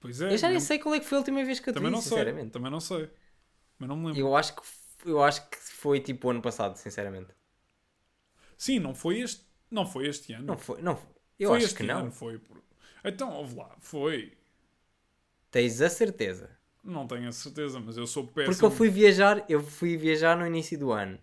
Pois 0.00 0.20
é. 0.20 0.32
Eu 0.32 0.38
já 0.38 0.48
nem 0.48 0.60
sei 0.60 0.78
qual 0.78 0.94
é 0.94 1.00
que 1.00 1.06
foi 1.06 1.16
a 1.16 1.20
última 1.20 1.44
vez 1.44 1.60
que 1.60 1.68
eu 1.68 1.72
te 1.72 1.76
Também 1.76 1.90
vi, 1.90 1.96
não 1.96 2.02
sei, 2.02 2.12
sinceramente. 2.18 2.50
também 2.50 2.70
não 2.70 2.80
sei. 2.80 3.10
Mas 3.78 3.88
não 3.88 3.96
me 3.96 4.06
lembro. 4.06 4.20
Eu 4.20 4.36
acho, 4.36 4.54
que, 4.56 4.62
eu 5.06 5.22
acho 5.22 5.48
que 5.48 5.56
foi 5.58 6.00
tipo 6.00 6.28
o 6.28 6.30
ano 6.30 6.42
passado, 6.42 6.76
sinceramente. 6.76 7.32
Sim, 8.56 8.78
não 8.80 8.94
foi 8.94 9.20
este, 9.20 9.42
não 9.70 9.86
foi 9.86 10.08
este 10.08 10.32
ano. 10.32 10.46
Não 10.46 10.58
foi, 10.58 10.82
não 10.82 10.96
foi. 10.96 11.08
Eu 11.38 11.50
foi 11.50 11.58
acho 11.58 11.74
que 11.76 11.82
não. 11.84 12.00
ano, 12.00 12.12
foi. 12.12 12.38
por- 12.38 12.62
Então, 13.04 13.32
ouve 13.32 13.54
lá, 13.56 13.76
foi. 13.80 14.36
Tens 15.50 15.80
a 15.82 15.90
certeza. 15.90 16.48
Não 16.82 17.06
tenho 17.06 17.28
a 17.28 17.32
certeza, 17.32 17.78
mas 17.80 17.96
eu 17.96 18.06
sou 18.06 18.24
péssimo. 18.26 18.46
Porque 18.54 18.64
eu 18.64 18.70
fui 18.70 18.88
viajar, 18.88 19.44
eu 19.48 19.60
fui 19.62 19.96
viajar 19.96 20.36
no 20.36 20.46
início 20.46 20.78
do 20.78 20.92
ano. 20.92 21.18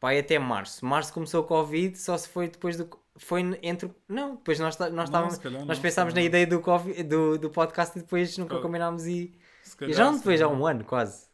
Pai, 0.00 0.18
até 0.18 0.38
março. 0.38 0.84
Março 0.84 1.12
começou 1.12 1.42
o 1.42 1.46
Covid, 1.46 1.98
só 1.98 2.16
se 2.18 2.28
foi 2.28 2.48
depois 2.48 2.76
do. 2.76 2.88
Foi 3.18 3.40
entre. 3.62 3.90
Não, 4.08 4.36
depois 4.36 4.58
nós, 4.58 4.76
nós, 4.78 4.92
Não, 4.92 5.04
estávamos, 5.04 5.38
calhar 5.38 5.64
nós 5.64 5.78
não, 5.78 5.82
pensámos 5.82 6.12
na 6.14 6.22
ideia 6.22 6.46
do, 6.46 6.60
COVID, 6.60 7.02
do, 7.04 7.38
do 7.38 7.50
podcast 7.50 7.98
e 7.98 8.02
depois 8.02 8.36
nunca 8.38 8.56
Oh. 8.56 8.60
combinámos 8.60 9.06
e. 9.06 9.32
Calhar, 9.78 9.96
já 9.96 10.04
não 10.04 10.18
se 10.18 10.24
vejo 10.26 10.44
há 10.44 10.48
um 10.48 10.66
ano, 10.66 10.84
quase. 10.84 11.26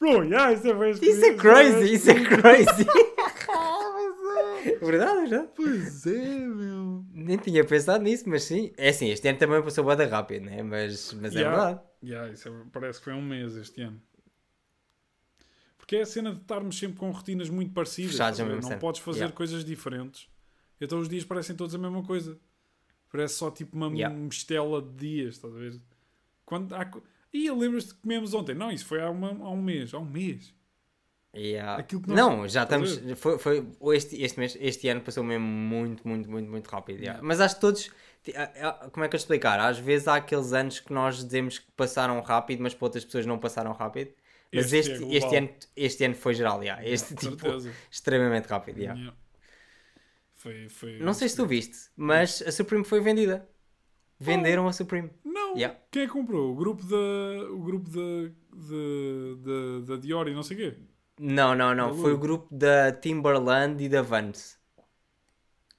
Bro, 0.00 0.24
yeah, 0.24 0.52
isso 0.52 0.66
é 0.68 0.90
Isso 0.90 1.24
é 1.24 1.34
crazy, 1.34 1.92
isso 1.94 2.10
é 2.10 2.24
crazy. 2.24 2.86
Pois 2.86 4.66
é. 4.66 4.78
verdade, 4.78 5.20
verdade. 5.28 5.48
Pois 5.56 6.06
é, 6.06 6.38
meu. 6.38 7.04
Nem 7.12 7.36
tinha 7.36 7.64
pensado 7.64 8.02
nisso, 8.04 8.28
mas 8.28 8.44
sim. 8.44 8.72
É 8.76 8.88
assim, 8.90 9.08
este 9.10 9.26
ano 9.28 9.38
também 9.38 9.62
passou 9.62 9.84
bada 9.84 10.06
rápido, 10.06 10.44
né? 10.46 10.62
Mas, 10.62 11.12
mas 11.14 11.34
é 11.34 11.40
Yeah. 11.40 11.56
verdade. 11.56 11.80
Yeah, 12.02 12.32
isso 12.32 12.48
é- 12.48 12.52
parece 12.72 12.98
que 12.98 13.04
foi 13.04 13.14
um 13.14 13.22
mês 13.22 13.56
este 13.56 13.82
ano. 13.82 14.00
Porque 15.76 15.96
é 15.96 16.02
a 16.02 16.06
cena 16.06 16.32
de 16.34 16.40
estarmos 16.40 16.78
sempre 16.78 16.98
com 16.98 17.10
rotinas 17.10 17.48
muito 17.48 17.72
parecidas. 17.72 18.12
Fechados 18.12 18.38
não 18.38 18.78
podes 18.78 19.00
fazer 19.00 19.18
Yeah. 19.20 19.36
coisas 19.36 19.64
diferentes. 19.64 20.28
Então 20.80 20.98
os 20.98 21.08
dias 21.08 21.24
parecem 21.24 21.56
todos 21.56 21.74
a 21.74 21.78
mesma 21.78 22.02
coisa. 22.02 22.38
Parece 23.10 23.34
só 23.34 23.50
tipo 23.50 23.76
uma 23.76 23.88
Yeah. 23.88 24.14
mistela 24.14 24.82
de 24.82 24.94
dias, 24.96 25.34
estás 25.36 25.54
a 25.54 25.58
ver? 25.58 25.80
Quando 26.44 26.74
há... 26.74 26.90
Ih, 27.32 27.50
lembras-te 27.50 27.94
que 27.94 28.00
comemos 28.00 28.32
ontem? 28.34 28.54
Não, 28.54 28.70
isso 28.70 28.86
foi 28.86 29.00
há, 29.00 29.10
uma- 29.10 29.30
há 29.30 29.50
um 29.50 29.60
mês. 29.62 29.92
Há 29.94 29.98
um 29.98 30.04
mês. 30.04 30.54
Yeah. 31.36 31.76
Aquilo 31.80 32.02
que 32.02 32.08
nós- 32.08 32.16
Não, 32.16 32.48
já 32.48 32.62
estamos. 32.62 33.00
Foi, 33.16 33.38
foi, 33.38 33.66
este, 33.94 34.20
este, 34.22 34.38
mês, 34.38 34.56
este 34.60 34.88
ano 34.88 35.00
passou 35.02 35.22
mesmo 35.22 35.46
muito, 35.46 36.06
muito, 36.08 36.30
muito, 36.30 36.50
muito 36.50 36.66
rápido. 36.68 37.00
yeah. 37.00 37.20
Mas 37.22 37.40
acho 37.40 37.54
que 37.56 37.60
todos. 37.60 37.90
Como 38.92 39.04
é 39.04 39.08
que 39.08 39.14
eu 39.14 39.18
explicar? 39.18 39.60
Às 39.60 39.78
vezes 39.78 40.08
há 40.08 40.16
aqueles 40.16 40.52
anos 40.52 40.80
que 40.80 40.92
nós 40.92 41.22
dizemos 41.22 41.58
que 41.58 41.70
passaram 41.72 42.20
rápido, 42.20 42.62
mas 42.62 42.74
para 42.74 42.86
outras 42.86 43.04
pessoas 43.04 43.24
não 43.26 43.38
passaram 43.38 43.72
rápido. 43.72 44.10
Mas 44.52 44.72
Este 44.72 44.76
é 44.76 44.78
este, 44.94 44.98
global. 45.04 45.16
este, 45.16 45.36
ano, 45.36 45.48
este 45.76 46.04
ano 46.04 46.14
foi 46.14 46.34
geral, 46.34 46.62
yeah. 46.62 46.84
este 46.86 47.14
tipo, 47.14 47.38
certeza. 47.38 47.72
extremamente 47.90 48.46
rápido. 48.46 48.78
yeah. 48.78 49.14
Yeah. 50.44 50.68
Foi, 50.68 50.68
foi... 50.68 50.98
Não 51.00 51.12
sei 51.12 51.28
se 51.28 51.36
tu 51.36 51.46
viste, 51.46 51.90
mas 51.96 52.42
a 52.42 52.52
Supreme 52.52 52.84
foi 52.84 53.00
vendida. 53.00 53.48
Venderam 54.20 54.66
a 54.66 54.72
Supreme. 54.72 55.10
Não. 55.24 55.54
Yeah. 55.54 55.78
Quem 55.90 56.02
é 56.02 56.06
que 56.06 56.12
comprou? 56.12 56.52
O 56.52 56.54
grupo 56.54 56.82
da... 56.84 57.52
O 57.52 57.62
grupo 57.62 57.90
da... 57.90 58.32
Da, 58.50 59.86
da, 59.86 59.94
da 59.94 60.00
Dior 60.00 60.28
e 60.28 60.34
não 60.34 60.42
sei 60.42 60.56
o 60.56 60.60
quê? 60.60 60.76
Não, 61.20 61.54
não, 61.54 61.74
não. 61.74 61.94
Foi 61.94 62.12
o 62.12 62.18
grupo 62.18 62.52
da 62.52 62.92
Timberland 62.92 63.82
e 63.82 63.88
da 63.88 64.02
Vans. 64.02 64.58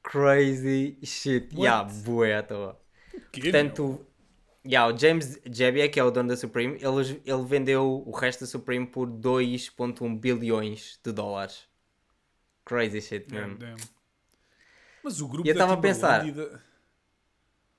Crazy 0.03 0.97
shit. 1.03 1.53
What? 1.53 1.61
Yeah, 1.61 1.93
bué 2.03 2.35
à 2.35 2.43
toa. 2.43 2.79
Que, 3.31 3.41
Portanto, 3.41 4.05
yeah, 4.65 4.91
o 4.91 4.97
James 4.97 5.39
Jebbia, 5.45 5.89
que 5.89 5.99
é 5.99 6.03
o 6.03 6.11
dono 6.11 6.29
da 6.29 6.37
Supreme, 6.37 6.75
ele, 6.75 7.21
ele 7.25 7.45
vendeu 7.45 8.03
o 8.05 8.11
resto 8.11 8.41
da 8.41 8.47
Supreme 8.47 8.87
por 8.87 9.07
2.1 9.07 10.19
bilhões 10.19 10.99
de 11.03 11.11
dólares. 11.11 11.67
Crazy 12.65 13.01
shit 13.01 13.31
mesmo. 13.31 13.57
Damn, 13.57 13.75
damn. 13.75 13.98
Mas 15.03 15.21
o 15.21 15.27
grupo 15.27 15.47
E 15.47 15.49
eu 15.49 15.53
estava 15.53 15.73
a 15.73 15.77
pensar- 15.77 16.23
da- 16.31 16.59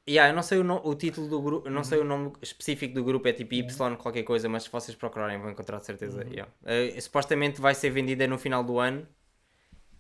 Yeah, 0.08 0.30
eu 0.32 0.34
não 0.34 0.42
sei 0.42 0.58
o, 0.58 0.64
no- 0.64 0.80
o 0.84 0.94
título 0.96 1.28
do 1.28 1.40
grupo, 1.40 1.68
não 1.70 1.78
Uhum. 1.78 1.84
sei 1.84 1.98
o 2.00 2.04
nome 2.04 2.32
específico 2.42 2.94
do 2.94 3.04
grupo, 3.04 3.28
é 3.28 3.32
tipo 3.32 3.54
Y 3.54 3.96
qualquer 3.96 4.24
coisa, 4.24 4.48
mas 4.48 4.64
se 4.64 4.70
vocês 4.70 4.96
procurarem 4.96 5.38
vão 5.38 5.50
encontrar 5.50 5.78
de 5.78 5.86
certeza. 5.86 6.24
Uhum. 6.24 6.32
yeah. 6.32 6.52
Eh, 6.64 7.00
supostamente 7.00 7.60
vai 7.60 7.74
ser 7.74 7.90
vendida 7.90 8.26
no 8.26 8.38
final 8.38 8.64
do 8.64 8.78
ano 8.80 9.06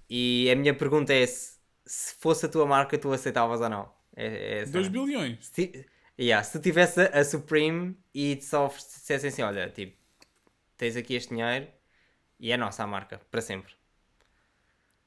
e 0.08 0.50
a 0.50 0.56
minha 0.56 0.74
pergunta 0.74 1.12
é 1.12 1.24
se, 1.26 1.58
se 1.86 2.14
fosse 2.14 2.46
a 2.46 2.48
tua 2.48 2.66
marca 2.66 2.98
tu 2.98 3.12
aceitavas 3.12 3.60
ou 3.60 3.68
não. 3.68 3.92
É, 4.16 4.26
é 4.26 4.58
essa. 4.62 4.72
2 4.72 4.88
bilhões. 4.88 5.46
Se, 5.46 5.86
yeah, 6.18 6.42
se 6.42 6.58
tu 6.58 6.62
tivesse 6.62 7.00
a, 7.02 7.20
a 7.20 7.24
Supreme 7.24 7.96
e 8.12 8.36
te 8.36 8.44
só 8.44 8.66
dissessem 8.68 9.28
assim, 9.28 9.42
olha, 9.42 9.68
tipo, 9.70 9.96
tens 10.76 10.96
aqui 10.96 11.14
este 11.14 11.30
dinheiro 11.30 11.68
e 12.40 12.50
é 12.50 12.56
nossa 12.56 12.82
a 12.82 12.86
marca, 12.86 13.20
para 13.30 13.40
sempre. 13.40 13.72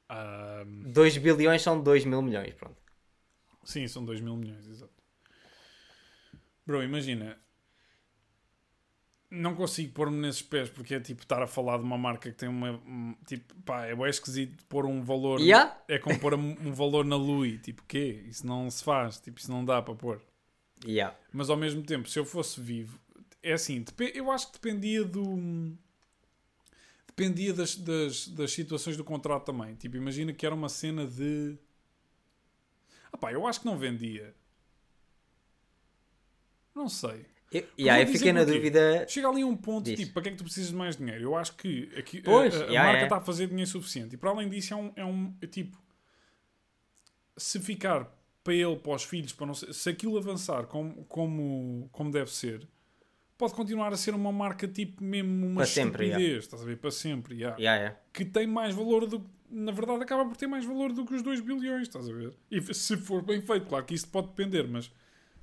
Ahm, 0.09 0.91
2 0.91 1.17
bilhões 1.17 1.61
são 1.61 1.81
2 1.81 2.05
mil 2.05 2.21
milhões, 2.21 2.53
pronto. 2.55 2.77
sim, 3.63 3.87
são 3.87 4.03
2 4.05 4.21
mil 4.21 4.35
milhões, 4.35 4.67
exato. 4.67 4.93
Bro, 6.65 6.83
imagina. 6.83 7.37
não 9.31 9.55
consigo 9.55 9.91
pôr-me 9.93 10.17
nesses 10.17 10.43
pés 10.43 10.69
porque 10.69 10.93
é 10.93 10.99
tipo 10.99 11.23
estar 11.23 11.41
a 11.41 11.47
falar 11.47 11.77
de 11.77 11.83
uma 11.83 11.97
marca 11.97 12.29
que 12.29 12.37
tem 12.37 12.47
uma. 12.47 12.71
um- 12.85 13.15
tipo, 13.25 13.55
pá, 13.63 13.85
é 13.85 13.95
bem 13.95 14.07
esquisito 14.07 14.63
pôr 14.65 14.85
um 14.85 15.01
valor. 15.01 15.39
Yeah. 15.39 15.75
É 15.87 15.97
como 15.97 16.19
pôr 16.19 16.35
um, 16.35 16.51
um 16.67 16.71
valor 16.71 17.03
na 17.03 17.15
Louis. 17.15 17.59
Tipo, 17.61 17.83
quê? 17.87 18.23
Isso 18.27 18.45
não 18.45 18.69
se 18.69 18.83
faz. 18.83 19.19
Tipo, 19.19 19.39
isso 19.39 19.51
não 19.51 19.65
dá 19.65 19.81
para 19.81 19.95
pôr. 19.95 20.21
Yeah. 20.85 21.17
Mas 21.31 21.49
ao 21.49 21.57
mesmo 21.57 21.81
tempo, 21.81 22.07
se 22.07 22.19
eu 22.19 22.25
fosse 22.25 22.61
vivo, 22.61 22.99
é 23.41 23.53
assim, 23.53 23.83
eu 24.13 24.29
acho 24.31 24.47
que 24.47 24.53
dependia 24.53 25.03
do. 25.03 25.75
Dependia 27.15 27.53
das, 27.53 27.75
das, 27.75 28.27
das 28.29 28.51
situações 28.51 28.97
do 28.97 29.03
contrato 29.03 29.45
também. 29.45 29.75
Tipo, 29.75 29.97
imagina 29.97 30.33
que 30.33 30.45
era 30.45 30.55
uma 30.55 30.69
cena 30.69 31.05
de. 31.05 31.57
Ah 33.11 33.17
pá, 33.17 33.31
eu 33.31 33.45
acho 33.45 33.59
que 33.59 33.65
não 33.67 33.77
vendia. 33.77 34.33
Não 36.73 36.89
sei. 36.89 37.25
Eu, 37.51 37.67
yeah, 37.79 38.01
eu 38.01 38.07
fiquei 38.11 38.33
na 38.33 38.43
dúvida. 38.43 39.07
Chega 39.07 39.29
ali 39.29 39.43
um 39.43 39.55
ponto, 39.55 39.85
Diz. 39.85 39.99
tipo, 39.99 40.13
para 40.13 40.23
que 40.23 40.29
é 40.29 40.31
que 40.31 40.37
tu 40.39 40.43
precisas 40.43 40.71
de 40.71 40.75
mais 40.75 40.97
dinheiro? 40.97 41.21
Eu 41.23 41.35
acho 41.35 41.55
que 41.55 41.87
aqui, 41.95 42.17
a- 42.19 42.23
Pois, 42.23 42.55
a, 42.55 42.57
a 42.57 42.59
yeah, 42.61 42.73
marca 42.83 42.91
yeah. 42.93 43.03
está 43.03 43.17
a 43.17 43.21
fazer 43.21 43.47
dinheiro 43.47 43.69
suficiente. 43.69 44.15
E 44.15 44.17
para 44.17 44.31
além 44.31 44.49
disso, 44.49 44.73
é 44.73 44.77
um, 44.77 44.93
é 44.95 45.05
um 45.05 45.37
é 45.39 45.45
tipo, 45.45 45.77
se 47.37 47.59
ficar 47.59 48.05
para 48.43 48.53
ele, 48.55 48.75
para 48.77 48.93
os 48.95 49.03
filhos, 49.03 49.33
para 49.33 49.45
não 49.45 49.53
ser, 49.53 49.71
se 49.71 49.87
aquilo 49.89 50.17
avançar 50.17 50.65
como, 50.65 51.05
como, 51.05 51.87
como 51.91 52.11
deve 52.11 52.31
ser, 52.31 52.67
pode 53.43 53.53
continuar 53.55 53.91
a 53.91 53.97
ser 53.97 54.13
uma 54.15 54.31
marca 54.31 54.65
tipo 54.67 55.03
mesmo 55.03 55.47
uma 55.47 55.55
Para 55.57 55.65
sempre, 55.65 56.05
yeah. 56.07 56.37
estás 56.37 56.61
a 56.61 56.65
ver? 56.65 56.77
Para 56.77 56.91
sempre, 56.91 57.35
yeah. 57.35 57.57
Yeah, 57.59 57.77
yeah. 57.81 57.99
que 58.13 58.23
tem 58.23 58.47
mais 58.47 58.73
valor 58.73 59.05
do 59.05 59.21
na 59.51 59.71
verdade 59.71 60.01
acaba 60.01 60.25
por 60.25 60.35
ter 60.37 60.47
mais 60.47 60.63
valor 60.65 60.93
do 60.93 61.05
que 61.05 61.13
os 61.13 61.21
2 61.21 61.41
bilhões, 61.41 61.83
estás 61.83 62.09
a 62.09 62.13
ver? 62.13 62.33
E 62.49 62.73
se 62.73 62.95
for 62.97 63.21
bem 63.21 63.41
feito, 63.41 63.65
claro 63.67 63.83
que 63.85 63.93
isso 63.93 64.07
pode 64.07 64.27
depender, 64.29 64.63
mas 64.67 64.89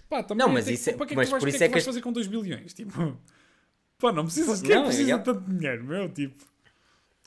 pá, 0.09 0.23
também 0.23 0.45
Não, 0.47 0.53
mas 0.53 0.65
tem- 0.65 0.75
isso 0.75 0.89
é- 0.91 0.93
para 0.95 1.07
que 1.07 1.13
é 1.13 1.15
que 1.15 1.17
mas 1.17 1.29
tu 1.29 1.33
vais, 1.33 1.43
por 1.45 1.49
o 1.49 1.51
que 1.53 1.57
é 1.57 1.57
é 1.57 1.61
que 1.61 1.69
que 1.69 1.73
vais 1.75 1.85
fazer 1.85 2.01
com 2.01 2.13
2 2.13 2.27
bilhões? 2.27 2.73
Tipo, 2.73 2.93
pá, 4.01 4.13
não 4.13 4.25
precisas, 4.25 4.63
quem 4.63 4.75
Não, 4.77 4.85
precisa 4.85 5.19
de 5.19 5.25
tanto 5.25 5.49
dinheiro, 5.51 5.85
meu? 5.85 6.09
Tipo, 6.09 6.43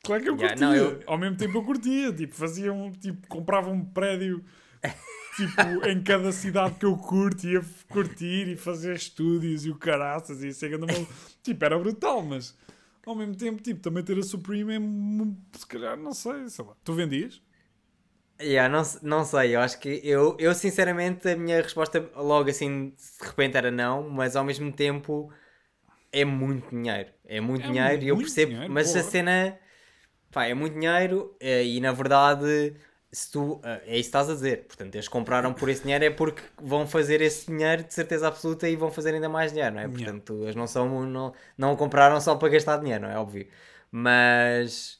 claro 0.03 0.23
que 0.23 0.29
eu 0.29 0.35
curtia, 0.35 0.55
não, 0.57 0.75
eu- 0.75 0.99
ao 1.05 1.17
mesmo 1.19 1.37
tempo 1.37 1.57
eu 1.59 1.63
curtia, 1.63 2.11
tipo, 2.11 2.33
fazia 2.33 2.73
um, 2.73 2.91
tipo, 2.91 3.27
comprava 3.27 3.69
um 3.69 3.85
prédio 3.85 4.43
tipo, 5.35 5.83
em 5.85 6.01
cada 6.03 6.31
cidade 6.31 6.77
que 6.79 6.85
eu 6.85 6.97
curto, 6.97 7.47
ia 7.47 7.61
curtir 7.89 8.47
e 8.49 8.55
fazer 8.57 8.95
estúdios 8.95 9.65
e 9.65 9.69
o 9.71 9.75
caraças 9.77 10.43
e 10.43 10.49
isso 10.49 10.65
é 10.65 10.77
mal- 10.77 11.07
tipo, 11.43 11.63
era 11.65 11.77
brutal, 11.79 12.21
mas 12.23 12.55
ao 13.05 13.15
mesmo 13.15 13.35
tempo, 13.35 13.61
tipo, 13.61 13.81
também 13.81 14.03
ter 14.03 14.17
a 14.17 14.23
Supreme 14.23 14.73
é 14.75 15.57
se 15.57 15.67
calhar, 15.67 15.97
não 15.97 16.13
sei, 16.13 16.47
sei 16.49 16.65
lá. 16.65 16.75
Tu 16.83 16.93
vendias? 16.93 17.41
Yeah, 18.41 18.67
não, 18.67 18.81
não 19.03 19.23
sei, 19.23 19.55
eu 19.55 19.61
acho 19.61 19.79
que 19.79 20.01
eu, 20.03 20.35
eu 20.39 20.53
sinceramente 20.55 21.29
a 21.29 21.35
minha 21.37 21.61
resposta 21.61 21.99
logo 22.15 22.49
assim 22.49 22.89
de 22.89 23.25
repente 23.27 23.55
era 23.55 23.71
não, 23.71 24.09
mas 24.09 24.35
ao 24.35 24.43
mesmo 24.43 24.71
tempo 24.73 25.31
é 26.11 26.25
muito 26.25 26.69
dinheiro. 26.69 27.13
É 27.25 27.41
muito 27.41 27.65
É 27.65 27.67
dinheiro 27.67 28.03
e 28.03 28.09
eu 28.09 28.17
percebo, 28.17 28.57
dinheiro, 28.57 28.67
mas 28.67 28.95
a 28.95 29.03
porra. 29.03 29.03
cena 29.03 29.59
pá, 30.31 30.45
é 30.47 30.53
muito 30.55 30.75
dinheiro 30.79 31.35
eh, 31.41 31.65
e 31.65 31.81
na 31.81 31.91
verdade 31.93 32.75
se 33.13 33.31
tu, 33.31 33.61
eh, 33.63 33.81
é 33.87 33.91
isso 33.97 34.09
que 34.11 34.17
estás 34.17 34.29
a 34.29 34.33
dizer. 34.33 34.65
Portanto, 34.67 34.95
eles 34.95 35.07
compraram 35.07 35.53
por 35.53 35.69
esse 35.69 35.83
dinheiro 35.83 36.03
é 36.05 36.09
porque 36.11 36.41
vão 36.61 36.87
fazer 36.87 37.21
esse 37.21 37.47
dinheiro 37.47 37.83
de 37.83 37.93
certeza 37.93 38.27
absoluta 38.27 38.67
e 38.69 38.75
vão 38.75 38.91
fazer 38.91 39.13
ainda 39.13 39.29
mais 39.29 39.53
dinheiro, 39.53 39.75
não 39.75 39.81
é? 39.81 39.85
Yeah. 39.85 39.97
Portanto, 40.05 40.43
eles 40.43 40.55
não 40.55 40.67
são 40.67 41.05
não, 41.05 41.33
não 41.57 41.75
compraram 41.77 42.19
só 42.21 42.35
para 42.35 42.49
gastar 42.49 42.77
dinheiro, 42.77 43.03
não 43.03 43.11
é 43.11 43.17
óbvio. 43.19 43.47
Mas 43.91 44.97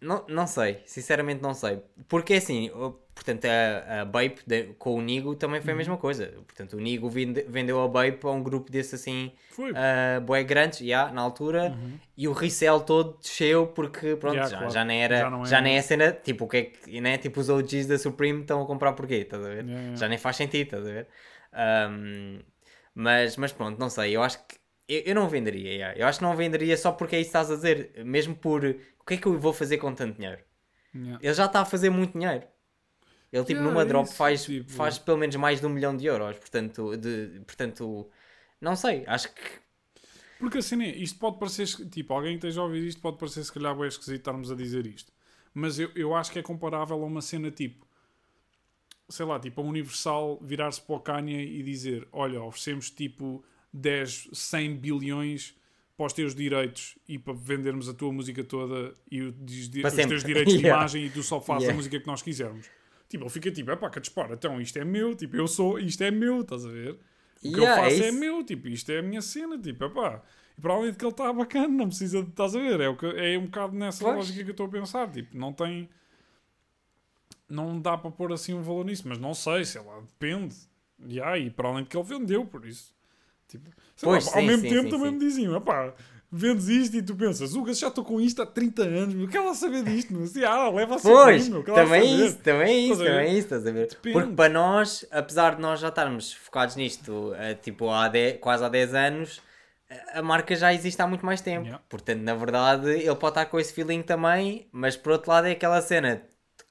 não, 0.00 0.24
não 0.28 0.46
sei, 0.46 0.82
sinceramente 0.86 1.42
não 1.42 1.54
sei. 1.54 1.82
Porque 2.08 2.34
assim, 2.34 2.70
o- 2.70 2.98
portanto, 3.14 3.44
a, 3.46 4.00
a 4.02 4.04
Bape 4.04 4.40
de- 4.46 4.64
com 4.78 4.94
o 4.96 5.00
Nigo 5.00 5.34
também 5.36 5.60
foi 5.60 5.72
a 5.72 5.76
mesma 5.76 5.96
coisa. 5.96 6.26
Portanto, 6.46 6.76
o 6.76 6.80
Nigo 6.80 7.08
vende- 7.08 7.44
vendeu 7.48 7.80
a 7.82 7.88
Bape 7.88 8.18
a 8.24 8.30
um 8.30 8.42
grupo 8.42 8.70
desse 8.70 8.94
assim, 8.96 9.32
Foi. 9.50 9.70
uh, 9.72 10.20
bué 10.22 10.42
grandes, 10.42 10.80
já, 10.80 11.10
na 11.12 11.20
altura, 11.22 11.76
e 12.16 12.26
o 12.28 12.32
resell 12.32 12.80
todo 12.80 13.18
desceu 13.20 13.66
porque, 13.68 14.16
pronto, 14.16 14.34
Yeah, 14.34 14.50
já, 14.50 14.56
claro. 14.58 14.72
já 14.72 14.84
nem 14.84 15.02
era, 15.04 15.16
Já 15.16 15.22
já, 15.24 15.30
não 15.30 15.44
é- 15.44 15.60
nem 15.62 15.76
é 15.76 15.82
cena, 15.82 16.12
tipo, 16.12 16.44
o 16.44 16.48
que 16.48 16.56
é 16.56 16.62
que, 16.64 17.00
né? 17.00 17.16
Tipo, 17.18 17.40
os 17.40 17.48
OGs 17.48 17.86
da 17.86 17.98
Supreme 17.98 18.40
estão 18.42 18.62
a 18.62 18.66
comprar 18.66 18.92
porquê, 18.94 19.14
estás 19.16 19.42
a 19.44 19.48
ver? 19.48 19.64
Yeah, 19.64 19.72
yeah. 19.72 19.96
Já 19.96 20.08
nem 20.08 20.18
faz 20.18 20.36
sentido, 20.36 20.64
estás 20.66 20.86
a 20.86 20.90
ver? 20.90 21.06
Um, 21.90 22.40
mas, 22.94 23.36
mas 23.36 23.52
pronto, 23.52 23.78
não 23.78 23.88
sei, 23.90 24.14
eu 24.16 24.22
acho 24.22 24.38
que 24.46 24.56
eu, 24.88 25.02
eu 25.06 25.14
não 25.14 25.28
venderia, 25.28 25.72
yeah. 25.72 25.98
eu 25.98 26.06
acho 26.06 26.18
que 26.18 26.24
não 26.24 26.36
venderia 26.36 26.76
só 26.76 26.92
porque 26.92 27.16
é 27.16 27.20
isso 27.20 27.30
que 27.30 27.36
estás 27.38 27.50
a 27.50 27.54
dizer, 27.56 27.92
mesmo 28.04 28.34
por 28.34 28.64
o 28.64 29.04
que 29.06 29.14
é 29.14 29.16
que 29.16 29.26
eu 29.26 29.38
vou 29.38 29.52
fazer 29.52 29.78
com 29.78 29.94
tanto 29.94 30.16
dinheiro? 30.18 30.40
Yeah. 30.94 31.18
Ele 31.22 31.34
já 31.34 31.46
está 31.46 31.60
a 31.60 31.64
fazer 31.64 31.90
muito 31.90 32.18
dinheiro. 32.18 32.44
Ele, 33.34 33.44
tipo, 33.44 33.52
Yeah, 33.58 33.68
numa 33.70 33.82
é 33.82 33.84
drop 33.84 34.06
isso, 34.06 34.14
faz, 34.16 34.44
tipo- 34.44 34.70
faz 34.72 34.96
pelo 34.98 35.18
menos 35.18 35.34
mais 35.36 35.60
de 35.60 35.66
um 35.66 35.70
milhão 35.70 35.96
de 35.96 36.06
euros. 36.06 36.36
Portanto, 36.38 36.96
de, 36.96 37.40
portanto 37.46 38.08
não 38.60 38.76
sei. 38.76 39.02
Acho 39.06 39.28
que. 39.34 39.42
Porque 40.38 40.58
assim, 40.58 40.82
é, 40.82 40.96
isto 40.96 41.18
pode 41.18 41.38
parecer, 41.38 41.66
tipo, 41.90 42.12
alguém 42.14 42.32
que 42.32 42.46
esteja 42.46 42.60
a 42.60 42.64
ouvir 42.64 42.86
isto 42.86 43.00
pode 43.00 43.18
parecer 43.18 43.42
se 43.44 43.52
calhar 43.52 43.76
bem 43.76 43.88
esquisito 43.88 44.18
estarmos 44.18 44.50
a 44.52 44.54
dizer 44.54 44.86
isto. 44.86 45.12
Mas 45.52 45.78
eu, 45.78 45.90
eu 45.94 46.14
acho 46.14 46.30
que 46.32 46.38
é 46.38 46.42
comparável 46.42 46.96
a 47.02 47.06
uma 47.06 47.20
cena 47.20 47.50
tipo, 47.50 47.86
sei 49.08 49.24
lá, 49.26 49.38
tipo 49.38 49.60
a 49.60 49.64
Universal 49.64 50.38
virar-se 50.42 50.80
para 50.80 50.96
o 50.96 51.00
Kanye 51.00 51.42
e 51.44 51.62
dizer, 51.62 52.06
olha, 52.12 52.42
oferecemos 52.42 52.90
tipo 52.90 53.44
10, 53.72 54.28
100 54.32 54.76
bilhões 54.76 55.54
para 55.96 56.06
os 56.06 56.12
teus 56.12 56.34
direitos 56.34 56.98
e 57.08 57.18
para 57.18 57.32
vendermos 57.34 57.88
a 57.88 57.94
tua 57.94 58.12
música 58.12 58.42
toda 58.42 58.92
e 59.10 59.22
os, 59.22 59.34
os 59.34 59.68
teus 59.94 60.24
direitos 60.24 60.54
de 60.54 60.60
Yeah. 60.66 60.76
imagem 60.80 61.06
e 61.06 61.10
tu 61.10 61.22
só 61.22 61.40
fazes 61.40 61.62
Yeah. 61.64 61.74
a 61.74 61.76
música 61.76 62.00
que 62.00 62.06
nós 62.06 62.20
quisermos. 62.22 62.66
Tipo, 63.14 63.22
ele 63.26 63.30
fica 63.30 63.50
tipo, 63.52 63.70
é 63.70 63.76
pá, 63.76 63.88
que 63.90 64.00
dispara, 64.00 64.34
então 64.34 64.60
isto 64.60 64.76
é 64.76 64.84
meu, 64.84 65.14
tipo, 65.14 65.36
eu 65.36 65.46
sou, 65.46 65.78
isto 65.78 66.02
é 66.02 66.10
meu, 66.10 66.40
estás 66.40 66.66
a 66.66 66.68
ver? 66.68 66.98
O 67.44 67.52
que 67.52 67.60
Yeah, 67.60 67.60
eu 67.60 67.68
faço 67.68 68.02
é 68.02 68.08
é, 68.08 68.10
meu, 68.10 68.42
tipo, 68.42 68.66
isto 68.66 68.90
é 68.90 68.98
a 68.98 69.02
minha 69.02 69.22
cena, 69.22 69.56
tipo, 69.56 69.84
epá. 69.84 70.20
E 70.58 70.60
para 70.60 70.74
além 70.74 70.90
de 70.90 70.98
que 70.98 71.04
ele 71.04 71.12
está 71.12 71.32
bacana, 71.32 71.68
não 71.68 71.86
precisa 71.86 72.22
de, 72.24 72.30
estás 72.30 72.56
a 72.56 72.58
ver? 72.60 72.80
É, 72.80 72.88
o 72.88 72.96
que, 72.96 73.06
é 73.06 73.38
um 73.38 73.44
bocado 73.44 73.76
nessa 73.76 74.04
lógica 74.04 74.42
que 74.42 74.50
eu 74.50 74.52
estou 74.52 74.66
a 74.66 74.70
pensar, 74.70 75.08
tipo, 75.12 75.36
não 75.38 75.52
tem, 75.52 75.88
não 77.48 77.80
dá 77.80 77.96
para 77.96 78.10
pôr 78.10 78.32
assim 78.32 78.54
um 78.54 78.62
valor 78.62 78.84
nisso, 78.84 79.06
mas 79.08 79.18
não 79.18 79.34
sei, 79.34 79.64
sei 79.64 79.82
lá, 79.82 80.00
depende. 80.00 80.54
E 81.06 81.20
aí, 81.20 81.50
para 81.50 81.68
além 81.68 81.84
de 81.84 81.90
que 81.90 81.96
ele 81.96 82.04
vendeu, 82.04 82.44
por 82.46 82.66
isso. 82.66 82.92
Tipo, 83.48 83.70
Pois, 84.00 84.26
lá, 84.26 84.36
ao 84.36 84.42
sim, 84.42 84.46
mesmo 84.46 84.62
sim, 84.62 84.68
tempo 84.68 84.88
sim, 84.88 84.90
também 84.90 85.12
me 85.12 85.18
diziam, 85.18 85.56
epá, 85.56 85.94
vendes 86.34 86.68
isto 86.68 86.96
e 86.96 87.02
tu 87.02 87.14
pensas, 87.14 87.54
Ugas, 87.54 87.78
já 87.78 87.88
estou 87.88 88.04
com 88.04 88.20
isto 88.20 88.42
há 88.42 88.46
30 88.46 88.82
anos, 88.82 89.14
meu, 89.14 89.28
quer 89.28 89.40
lá 89.40 89.54
saber 89.54 89.84
disto, 89.84 90.12
meu? 90.12 90.24
Assim, 90.24 90.44
ah, 90.44 90.68
leva 90.70 90.96
a 90.96 90.98
Pois, 91.00 91.48
meu, 91.48 91.62
quer 91.62 91.72
lá 91.72 91.84
também 91.84 92.00
é 92.00 92.04
saber. 92.10 92.26
isso, 92.26 92.38
também 92.38 92.68
é 92.68 92.78
isso, 92.78 93.04
também 93.04 93.28
isso, 93.30 93.38
estás 93.40 93.66
a 93.66 93.70
ver? 93.70 93.88
Depende. 93.88 94.12
Porque 94.18 94.34
para 94.34 94.52
nós, 94.52 95.06
apesar 95.10 95.54
de 95.56 95.62
nós 95.62 95.80
já 95.80 95.88
estarmos 95.88 96.32
focados 96.32 96.76
nisto, 96.76 97.32
eh, 97.36 97.54
tipo, 97.54 97.88
há 97.90 98.08
10 98.08 98.38
quase 98.40 98.64
há 98.64 98.68
10 98.68 98.94
anos, 98.94 99.40
a- 100.14 100.18
a 100.18 100.22
marca 100.22 100.54
já 100.56 100.72
existe 100.74 101.00
há 101.00 101.06
muito 101.06 101.24
mais 101.24 101.40
tempo. 101.40 101.64
Yeah. 101.66 101.82
Portanto, 101.88 102.20
na 102.22 102.34
verdade, 102.34 102.88
ele 102.90 103.14
pode 103.16 103.30
estar 103.32 103.46
com 103.46 103.58
esse 103.60 103.72
feeling 103.72 104.02
também, 104.02 104.68
mas 104.72 104.96
por 104.96 105.12
outro 105.12 105.30
lado 105.30 105.46
é 105.46 105.52
aquela 105.52 105.80
cena, 105.82 106.22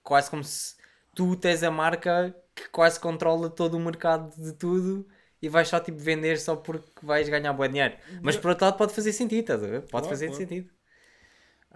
quase 0.04 0.30
como 0.30 0.44
se 0.44 0.76
tu 1.16 1.36
tens 1.36 1.64
a 1.64 1.72
marca 1.72 2.36
que 2.56 2.68
quase 2.70 3.00
controla 3.00 3.50
todo 3.50 3.76
o 3.78 3.80
mercado 3.80 4.30
de 4.36 4.52
tudo 4.54 5.08
e 5.44 5.50
vais 5.50 5.68
só 5.68 5.80
tipo 5.80 6.00
vender 6.00 6.40
só 6.40 6.56
porque 6.56 6.90
vais 7.06 7.28
ganhar 7.30 7.54
bom 7.54 7.68
dinheiro. 7.68 7.96
Mas 8.22 8.38
por 8.38 8.50
outro 8.52 8.66
lado 8.66 8.78
pode 8.78 8.94
fazer 8.94 9.14
sentido, 9.14 9.42
estás 9.42 9.64
a 9.64 9.68
ver? 9.68 9.82
Pode 9.82 10.08
Claro, 10.08 10.08
fazer 10.08 10.28
claro. 10.28 10.42
sentido. 10.42 10.70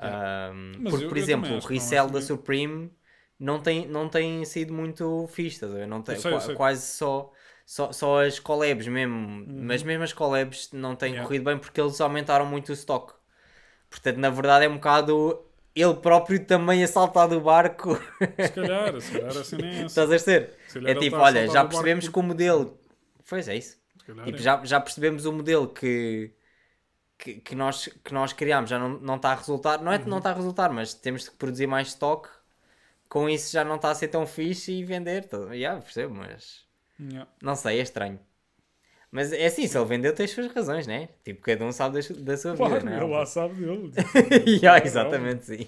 Yeah. 0.02 0.50
Ahm, 0.52 0.74
Mas 0.80 0.92
porque, 0.92 1.06
eu- 1.06 1.10
por 1.10 1.18
eu 1.18 1.24
exemplo, 1.24 1.50
o 1.56 1.60
resell 1.60 2.10
da 2.10 2.22
Supreme 2.22 2.92
não 3.40 3.62
tem, 3.62 3.88
não 3.88 4.08
tem 4.10 4.46
sido 4.46 4.74
muito 4.74 5.28
fixe, 5.28 5.56
estás 5.56 5.72
a 5.74 5.76
ver? 5.76 5.88
Não 5.88 6.02
tem, 6.02 6.16
sei, 6.18 6.32
qua- 6.32 6.40
sei. 6.42 6.56
quase 6.56 6.82
só, 6.98 7.32
só, 7.66 7.92
só 7.92 8.24
as 8.26 8.40
collabs 8.40 8.88
mesmo, 8.88 9.44
mas 9.48 9.84
mesmo 9.84 10.04
as 10.04 10.14
collabs 10.14 10.70
não 10.72 10.96
têm 10.96 11.10
Uhum. 11.10 11.14
Yeah. 11.16 11.28
corrido 11.28 11.44
bem 11.46 11.58
porque 11.58 11.82
eles 11.82 12.00
aumentaram 12.00 12.46
muito 12.46 12.70
o 12.70 12.74
stock. 12.74 13.14
Portanto, 13.90 14.18
na 14.18 14.30
verdade 14.30 14.66
é 14.66 14.70
um 14.70 14.76
bocado 14.76 15.44
ele 15.76 15.94
próprio 15.96 16.44
também 16.46 16.84
a 16.84 16.88
saltar 16.88 17.28
do 17.30 17.40
barco. 17.42 17.96
Se 18.40 18.52
calhar, 18.54 19.00
se 19.02 19.12
calhar 19.12 19.38
a 19.38 19.44
cena 19.46 19.68
é. 19.68 19.86
Estás 19.86 20.12
a 20.12 20.20
ser? 20.20 20.56
É 20.86 20.96
tipo, 20.96 21.18
olha, 21.18 21.48
já 21.48 21.64
percebemos 21.66 22.08
que 22.10 22.20
o 22.20 22.24
modelo. 22.24 22.80
Pois 23.30 23.48
é 23.48 23.56
isso. 23.56 23.78
Tipo, 24.06 24.38
é. 24.38 24.38
já, 24.38 24.64
já 24.64 24.80
percebemos 24.80 25.26
o 25.26 25.34
modelo 25.34 25.68
que, 25.68 26.32
que, 27.18 27.36
que 27.36 27.56
nós, 27.56 27.88
que 28.04 28.14
nós 28.14 28.34
criámos, 28.34 28.70
já 28.70 28.80
não, 28.80 29.00
não 29.00 29.16
está 29.18 29.32
a 29.32 29.36
resultar. 29.36 29.82
Não 29.82 29.92
é 29.92 29.98
que 29.98 30.06
Uhum. 30.06 30.12
não 30.12 30.18
está 30.20 30.32
a 30.32 30.34
resultar, 30.34 30.72
mas 30.72 30.94
temos 30.94 31.28
que 31.28 31.36
produzir 31.36 31.68
mais 31.68 31.90
stock. 31.90 32.30
Com 33.10 33.30
isso 33.30 33.52
já 33.54 33.64
não 33.64 33.78
está 33.78 33.92
a 33.92 33.96
ser 33.96 34.10
tão 34.10 34.26
fixe 34.28 34.72
e 34.74 34.84
vender. 34.84 35.26
Tá? 35.28 35.56
Já 35.58 35.80
percebo, 35.80 36.16
mas 36.16 36.66
Yeah. 37.00 37.30
não 37.42 37.56
sei, 37.56 37.80
é 37.80 37.84
estranho. 37.84 38.20
Mas 39.12 39.32
é 39.32 39.46
assim, 39.46 39.68
se 39.68 39.78
ele 39.78 39.86
vendeu, 39.86 40.14
tem 40.14 40.26
as 40.26 40.32
suas 40.32 40.52
razões, 40.52 40.86
né? 40.88 41.10
Tipo, 41.24 41.42
cada 41.42 41.64
um 41.64 41.72
sabe 41.72 42.02
da, 42.02 42.16
da 42.32 42.38
sua 42.38 42.54
vida, 42.54 42.68
Claro, 42.68 42.86
não 42.86 42.92
é? 42.94 42.98
ele 42.98 43.06
lá 43.08 43.26
sabe 43.26 43.56
dele. 43.56 43.92
yeah, 44.62 44.86
exatamente, 44.86 45.46
sim. 45.46 45.68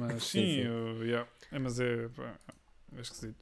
Mas 0.00 0.24
Sim, 0.24 0.40
sim, 0.40 0.46
sim. 0.46 0.60
eu- 0.62 1.04
yeah. 1.04 1.28
É, 1.52 1.58
mas 1.58 1.78
é, 1.78 2.08
é 2.96 3.00
esquisito. 3.00 3.36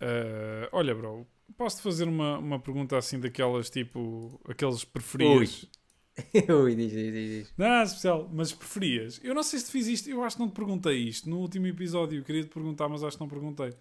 Eh, 0.00 0.68
olha, 0.72 0.94
bro, 0.94 1.26
posso-te 1.56 1.82
fazer 1.82 2.08
uma, 2.08 2.38
uma 2.38 2.58
pergunta 2.58 2.96
assim 2.96 3.18
daquelas 3.18 3.70
tipo, 3.70 4.40
aqueles 4.48 4.84
preferias? 4.84 5.66
Ui, 6.48 6.74
diz, 6.76 6.92
diz, 6.92 7.12
diz, 7.12 7.30
diz. 7.30 7.54
Não, 7.56 7.82
especial, 7.82 8.28
mas 8.32 8.52
preferias? 8.52 9.20
Eu 9.24 9.34
não 9.34 9.42
sei 9.42 9.58
se 9.58 9.66
te 9.66 9.72
fiz 9.72 9.86
isto, 9.88 10.08
eu 10.08 10.22
acho 10.22 10.36
que 10.36 10.42
não 10.42 10.48
te 10.48 10.54
perguntei 10.54 10.96
isto 10.96 11.28
no 11.28 11.38
último 11.38 11.66
episódio, 11.66 12.20
eu 12.20 12.24
queria 12.24 12.42
te 12.44 12.50
perguntar, 12.50 12.88
mas 12.88 13.02
acho 13.02 13.16
que 13.16 13.22
não 13.22 13.28
perguntei. 13.28 13.72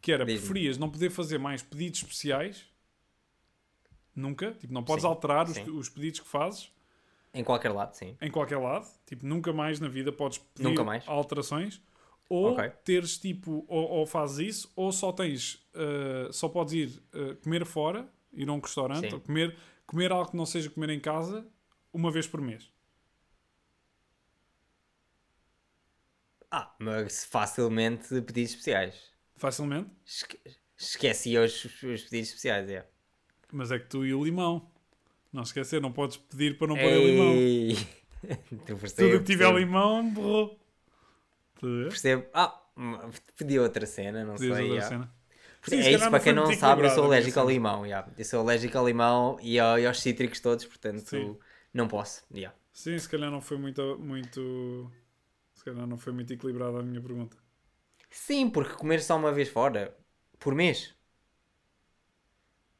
Que 0.00 0.12
era, 0.12 0.24
preferias 0.24 0.78
não 0.78 0.88
poder 0.88 1.10
fazer 1.10 1.38
mais 1.38 1.62
pedidos 1.62 2.00
especiais? 2.00 2.64
Nunca? 4.14 4.52
Tipo, 4.52 4.72
não 4.72 4.82
podes 4.82 5.02
Sim, 5.02 5.08
alterar 5.08 5.46
os, 5.46 5.54
sim. 5.54 5.70
os 5.70 5.88
pedidos 5.88 6.20
que 6.20 6.28
fazes? 6.28 6.70
Em 7.32 7.44
qualquer 7.44 7.70
lado, 7.70 7.94
sim. 7.94 8.16
em 8.20 8.30
qualquer 8.30 8.56
lado, 8.58 8.88
tipo, 9.06 9.24
nunca 9.24 9.52
mais 9.52 9.78
na 9.78 9.88
vida 9.88 10.10
podes 10.10 10.38
pedir 10.38 10.68
Nunca 10.68 10.82
mais. 10.82 11.06
alterações, 11.06 11.80
ou 12.30 12.52
Ok. 12.52 12.70
teres 12.84 13.18
tipo, 13.18 13.64
ou, 13.66 13.88
ou 13.90 14.06
fazes 14.06 14.38
isso, 14.38 14.72
ou 14.76 14.92
só 14.92 15.10
tens, 15.12 15.56
uh, 15.74 16.32
só 16.32 16.48
podes 16.48 16.72
ir 16.74 17.02
uh, 17.12 17.34
comer 17.42 17.66
fora, 17.66 18.08
ir 18.32 18.48
a 18.48 18.52
um 18.52 18.60
restaurante, 18.60 19.08
Sim. 19.08 19.14
ou 19.14 19.20
comer, 19.20 19.56
comer 19.84 20.12
algo 20.12 20.30
que 20.30 20.36
não 20.36 20.46
seja 20.46 20.70
comer 20.70 20.90
em 20.90 21.00
casa, 21.00 21.44
uma 21.92 22.08
vez 22.10 22.28
por 22.28 22.40
mês. 22.40 22.72
Ah, 26.52 26.72
mas 26.78 27.24
facilmente 27.24 28.08
pedidos 28.22 28.52
especiais. 28.52 29.10
Facilmente. 29.36 29.90
Esque 30.06 30.38
esquecia 30.78 31.42
os, 31.42 31.64
os 31.64 31.80
pedidos 32.04 32.28
especiais, 32.28 32.70
é. 32.70 32.86
Mas 33.52 33.72
é 33.72 33.78
que 33.78 33.86
tu 33.88 34.06
e 34.06 34.14
o 34.14 34.24
limão. 34.24 34.70
Não 35.32 35.42
esquecer, 35.42 35.80
não 35.80 35.92
podes 35.92 36.16
pedir 36.16 36.56
para 36.58 36.68
não 36.68 36.76
pôr 36.76 36.90
limão. 36.90 37.34
Tu 38.66 38.76
percebo, 38.76 39.12
Tudo 39.12 39.18
que 39.20 39.32
tiver 39.32 39.52
limão, 39.54 40.12
borrou. 40.12 40.59
Ver? 41.62 42.00
percebo. 42.00 42.26
Ah, 42.34 42.60
pedi 43.36 43.58
outra 43.58 43.86
cena, 43.86 44.24
não 44.24 44.36
Pedias 44.36 44.58
sei. 44.58 44.60
outra 44.60 44.80
yeah. 44.80 44.82
cena. 44.82 45.14
Sim, 45.62 45.82
é 45.82 45.92
isso, 45.92 46.08
para 46.10 46.20
quem 46.20 46.32
não 46.32 46.52
sabe, 46.52 46.86
eu 46.86 46.90
sou 46.90 47.04
alérgico 47.04 47.40
ao 47.40 47.48
limão. 47.48 47.86
yeah. 47.86 48.10
Eu 48.18 48.24
sou 48.24 48.40
alérgico 48.40 48.78
ao 48.78 48.86
limão 48.86 49.38
e, 49.42 49.58
ao- 49.60 49.78
e 49.78 49.86
aos 49.86 50.00
cítricos 50.00 50.40
todos, 50.40 50.64
portanto 50.66 51.16
Sim. 51.16 51.38
não 51.74 51.88
posso. 51.88 52.24
yeah. 52.34 52.54
Sim, 52.72 52.98
se 52.98 53.08
calhar 53.08 53.30
não 53.30 53.40
foi 53.40 53.58
muito, 53.58 53.98
muito. 53.98 54.90
Se 55.54 55.64
calhar 55.64 55.86
não 55.86 55.98
foi 55.98 56.12
muito 56.12 56.32
equilibrada 56.32 56.80
a 56.80 56.82
minha 56.82 57.00
pergunta. 57.02 57.36
Sim, 58.10 58.50
porque 58.50 58.74
comer 58.80 59.00
só 59.02 59.16
uma 59.16 59.32
vez 59.32 59.48
fora, 59.48 59.82
por 60.38 60.54
mês. 60.54 60.94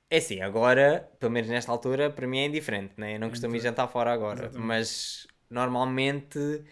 É 0.08 0.16
assim, 0.18 0.40
agora, 0.40 1.08
pelo 1.20 1.30
menos 1.32 1.48
nesta 1.50 1.70
altura, 1.70 2.10
para 2.10 2.26
mim 2.26 2.38
é 2.40 2.46
indiferente, 2.46 2.94
né? 2.98 3.14
Eu 3.14 3.20
não 3.20 3.28
costumo 3.30 3.54
ir 3.56 3.60
Então, 3.60 3.66
jantar 3.66 3.86
fora 3.88 4.12
agora, 4.12 4.50
exatamente. 4.50 4.56
mas 4.56 5.26
normalmente 5.48 6.64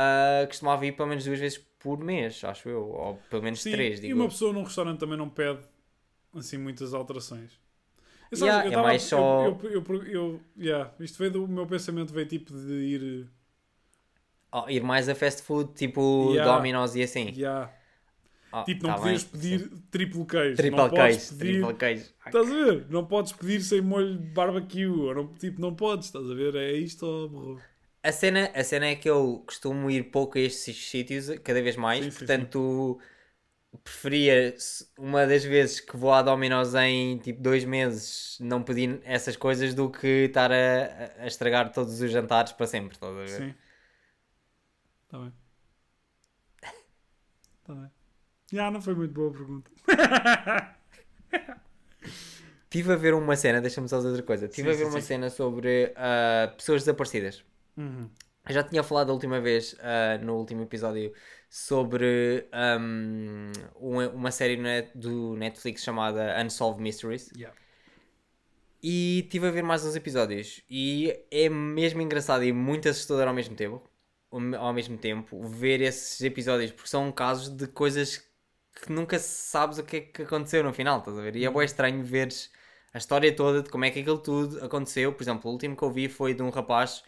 ah, 0.00 0.46
costumava 0.46 0.86
ir 0.86 0.92
pelo 0.92 1.08
menos 1.08 1.24
duas 1.24 1.38
vezes 1.40 1.58
por 1.80 1.98
mês, 1.98 2.42
acho 2.44 2.68
eu, 2.68 2.88
ou 2.90 3.16
pelo 3.30 3.42
menos 3.42 3.62
Sim, 3.62 3.70
três, 3.72 3.98
e 3.98 4.02
digo. 4.02 4.14
uma 4.14 4.24
eu. 4.24 4.28
pessoa 4.28 4.52
num 4.52 4.62
restaurante 4.62 4.98
também 5.00 5.16
não 5.18 5.28
pede 5.28 5.60
assim 6.34 6.56
muitas 6.58 6.94
alterações. 6.94 7.50
Eu, 8.30 8.38
Yeah, 8.38 8.64
eu 8.66 8.68
é 8.68 8.74
tava- 8.74 8.86
mais 8.88 9.02
só- 9.02 9.46
Eu, 9.46 9.60
eu, 9.64 9.84
eu, 9.84 10.04
eu- 10.06 10.40
yeah, 10.58 10.92
isto 11.00 11.18
veio 11.18 11.30
do 11.30 11.48
meu 11.48 11.66
pensamento, 11.66 12.12
veio 12.12 12.26
tipo 12.28 12.52
de 12.52 12.72
ir. 12.74 13.28
Oh, 14.52 14.68
ir 14.68 14.82
mais 14.82 15.08
a 15.08 15.14
fast 15.14 15.42
food, 15.42 15.72
tipo 15.74 16.32
Yeah. 16.32 16.54
Domino's 16.56 16.94
e 16.94 17.02
assim. 17.02 17.32
Yeah. 17.36 17.72
Oh, 18.50 18.64
Tipo, 18.64 18.86
não 18.86 18.94
tá 18.94 19.00
podias 19.02 19.24
pedir 19.24 19.60
sim. 19.60 19.82
triplo 19.90 20.24
queijo. 20.26 20.56
Triple 20.56 20.78
não 20.78 20.88
queijo, 20.88 21.36
pedir. 21.36 21.52
triple 21.60 21.74
queijo. 21.74 22.14
Estás 22.26 22.50
a 22.50 22.54
ver? 22.54 22.86
Não 22.90 23.04
podes 23.06 23.32
pedir 23.32 23.60
sem 23.60 23.80
molho 23.82 24.16
de 24.18 24.26
barbecue. 24.28 24.86
Ou 24.86 25.14
não, 25.14 25.34
tipo, 25.34 25.60
não 25.60 25.74
podes, 25.74 26.06
estás 26.06 26.30
a 26.30 26.34
ver? 26.34 26.54
É 26.54 26.72
isto 26.72 27.04
ou 27.06 27.28
borrou. 27.28 27.60
A 28.02 28.12
cena, 28.12 28.50
a 28.54 28.62
cena 28.64 28.86
é 28.86 28.94
que 28.96 29.08
eu 29.10 29.42
costumo 29.46 29.90
ir 29.90 30.04
pouco 30.10 30.38
a 30.38 30.40
estes 30.40 30.88
sítios, 30.88 31.28
cada 31.44 31.60
vez 31.60 31.76
mais, 31.76 32.04
Sim, 32.04 32.10
sim, 32.10 32.26
portanto 32.26 32.98
preferia 33.84 34.54
se- 34.58 34.88
uma 34.98 35.26
das 35.26 35.44
vezes 35.44 35.80
que 35.80 35.96
vou 35.96 36.12
à 36.12 36.22
Domino's 36.22 36.74
em 36.74 37.18
tipo 37.18 37.42
dois 37.42 37.64
meses 37.64 38.38
não 38.40 38.62
pedir 38.62 39.00
essas 39.04 39.36
coisas 39.36 39.74
do 39.74 39.90
que 39.90 40.06
estar 40.26 40.52
a, 40.52 41.22
a 41.24 41.26
estragar 41.26 41.72
todos 41.72 42.00
os 42.00 42.10
jantares 42.10 42.52
para 42.52 42.66
sempre, 42.66 42.94
estás 42.94 43.12
a 43.12 43.16
ver? 43.16 43.28
Sim. 43.30 43.54
Está 45.04 45.18
bem. 45.18 45.32
Está 47.60 47.74
bem. 47.74 47.90
Já, 48.52 48.70
não 48.70 48.82
foi 48.82 48.94
muito 48.94 49.14
boa 49.14 49.30
a 49.30 49.32
pergunta. 49.34 49.70
Estive 52.64 52.92
a 52.92 52.96
ver 52.96 53.14
uma 53.14 53.34
cena, 53.36 53.60
deixa-me 53.60 53.88
só 53.88 53.96
dizer 53.96 54.08
outra 54.10 54.22
coisa, 54.22 54.46
estive 54.46 54.70
Sim, 54.70 54.72
a 54.72 54.74
ver 54.74 54.84
sim, 54.84 54.90
uma 54.90 55.00
sim. 55.00 55.00
cena 55.00 55.30
sobre 55.30 55.92
ah, 55.96 56.52
pessoas 56.56 56.82
desaparecidas. 56.82 57.42
Uhum. 57.78 58.10
Eu 58.48 58.54
já 58.54 58.62
tinha 58.62 58.82
falado 58.82 59.10
a 59.10 59.12
última 59.12 59.40
vez, 59.40 59.76
ah, 59.80 60.18
no 60.18 60.36
último 60.36 60.62
episódio, 60.62 61.12
sobre 61.48 62.48
ahm, 62.50 63.52
uma, 63.76 64.30
série 64.30 64.56
net- 64.56 64.90
do 64.94 65.36
Netflix 65.36 65.84
chamada 65.84 66.34
Unsolved 66.42 66.82
Mysteries. 66.82 67.30
Yeah. 67.36 67.56
E 68.82 69.20
estive 69.20 69.48
a 69.48 69.50
ver 69.50 69.62
mais 69.62 69.84
uns 69.84 69.96
episódios. 69.96 70.62
E 70.68 71.14
é 71.30 71.48
mesmo 71.48 72.00
engraçado 72.00 72.44
e 72.44 72.52
muito 72.52 72.88
assustador 72.88 73.28
ao 73.28 73.34
mesmo 73.34 73.54
tempo. 73.54 73.82
Ao 74.30 74.74
mesmo 74.74 74.98
tempo, 74.98 75.42
ver 75.48 75.80
esses 75.80 76.20
episódios, 76.20 76.70
porque 76.70 76.88
são 76.88 77.10
casos 77.10 77.48
de 77.48 77.66
coisas 77.66 78.18
que 78.82 78.92
nunca 78.92 79.18
sabes 79.18 79.78
o 79.78 79.82
que 79.84 79.96
é 79.96 80.00
que 80.02 80.22
aconteceu 80.22 80.62
no 80.62 80.72
final, 80.72 80.98
estás 80.98 81.18
a 81.18 81.22
ver? 81.22 81.34
E 81.36 81.44
é 81.44 81.50
bem 81.50 81.64
estranho 81.64 82.04
veres 82.04 82.50
a 82.92 82.98
história 82.98 83.34
toda 83.34 83.62
de 83.62 83.70
como 83.70 83.84
é 83.86 83.90
que 83.90 84.00
aquilo 84.00 84.18
tudo 84.18 84.62
aconteceu. 84.64 85.12
Por 85.12 85.22
exemplo, 85.22 85.50
o 85.50 85.52
último 85.54 85.76
que 85.76 85.82
eu 85.82 85.90
vi 85.90 86.08
foi 86.08 86.34
de 86.34 86.42
um 86.42 86.50
rapaz 86.50 87.02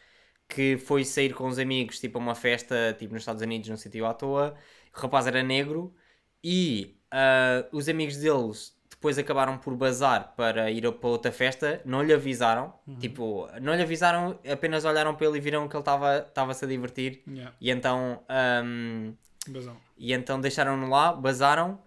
que 0.51 0.77
foi 0.77 1.05
sair 1.05 1.33
com 1.33 1.47
os 1.49 1.59
amigos, 1.59 1.99
tipo, 2.01 2.19
a 2.19 2.21
uma 2.21 2.35
festa, 2.35 2.95
tipo, 2.99 3.13
nos 3.15 3.23
Estados 3.23 3.41
Unidos, 3.43 3.69
num 3.71 3.77
sítio 3.77 4.05
à 4.05 4.13
toa. 4.13 4.55
O 4.95 5.01
rapaz 5.01 5.27
era 5.27 5.43
negro 5.43 5.95
e 6.43 6.97
ah, 7.11 7.65
os 7.73 7.89
amigos 7.89 8.17
deles 8.17 8.79
depois 8.91 9.17
acabaram 9.19 9.57
por 9.57 9.75
bazar 9.77 10.35
para 10.37 10.71
ir 10.71 10.83
para 10.93 11.09
outra 11.09 11.33
festa, 11.33 11.81
não 11.87 12.03
lhe 12.03 12.13
avisaram, 12.13 12.75
tipo, 12.99 13.49
não 13.63 13.75
lhe 13.75 13.81
avisaram, 13.83 14.39
apenas 14.51 14.85
olharam 14.85 15.15
para 15.15 15.27
ele 15.27 15.39
e 15.39 15.41
viram 15.41 15.67
que 15.69 15.75
ele 15.75 15.81
estava- 15.81 16.19
estava-se 16.29 16.65
a 16.65 16.69
divertir 16.69 17.23
Yeah. 17.27 17.55
e 17.59 17.71
então, 17.71 18.23
ahm, 18.29 19.15
Razão. 19.55 19.77
e 19.97 20.13
então 20.13 20.39
deixaram-no 20.39 20.87
lá, 20.91 21.15
bazaram, 21.15 21.81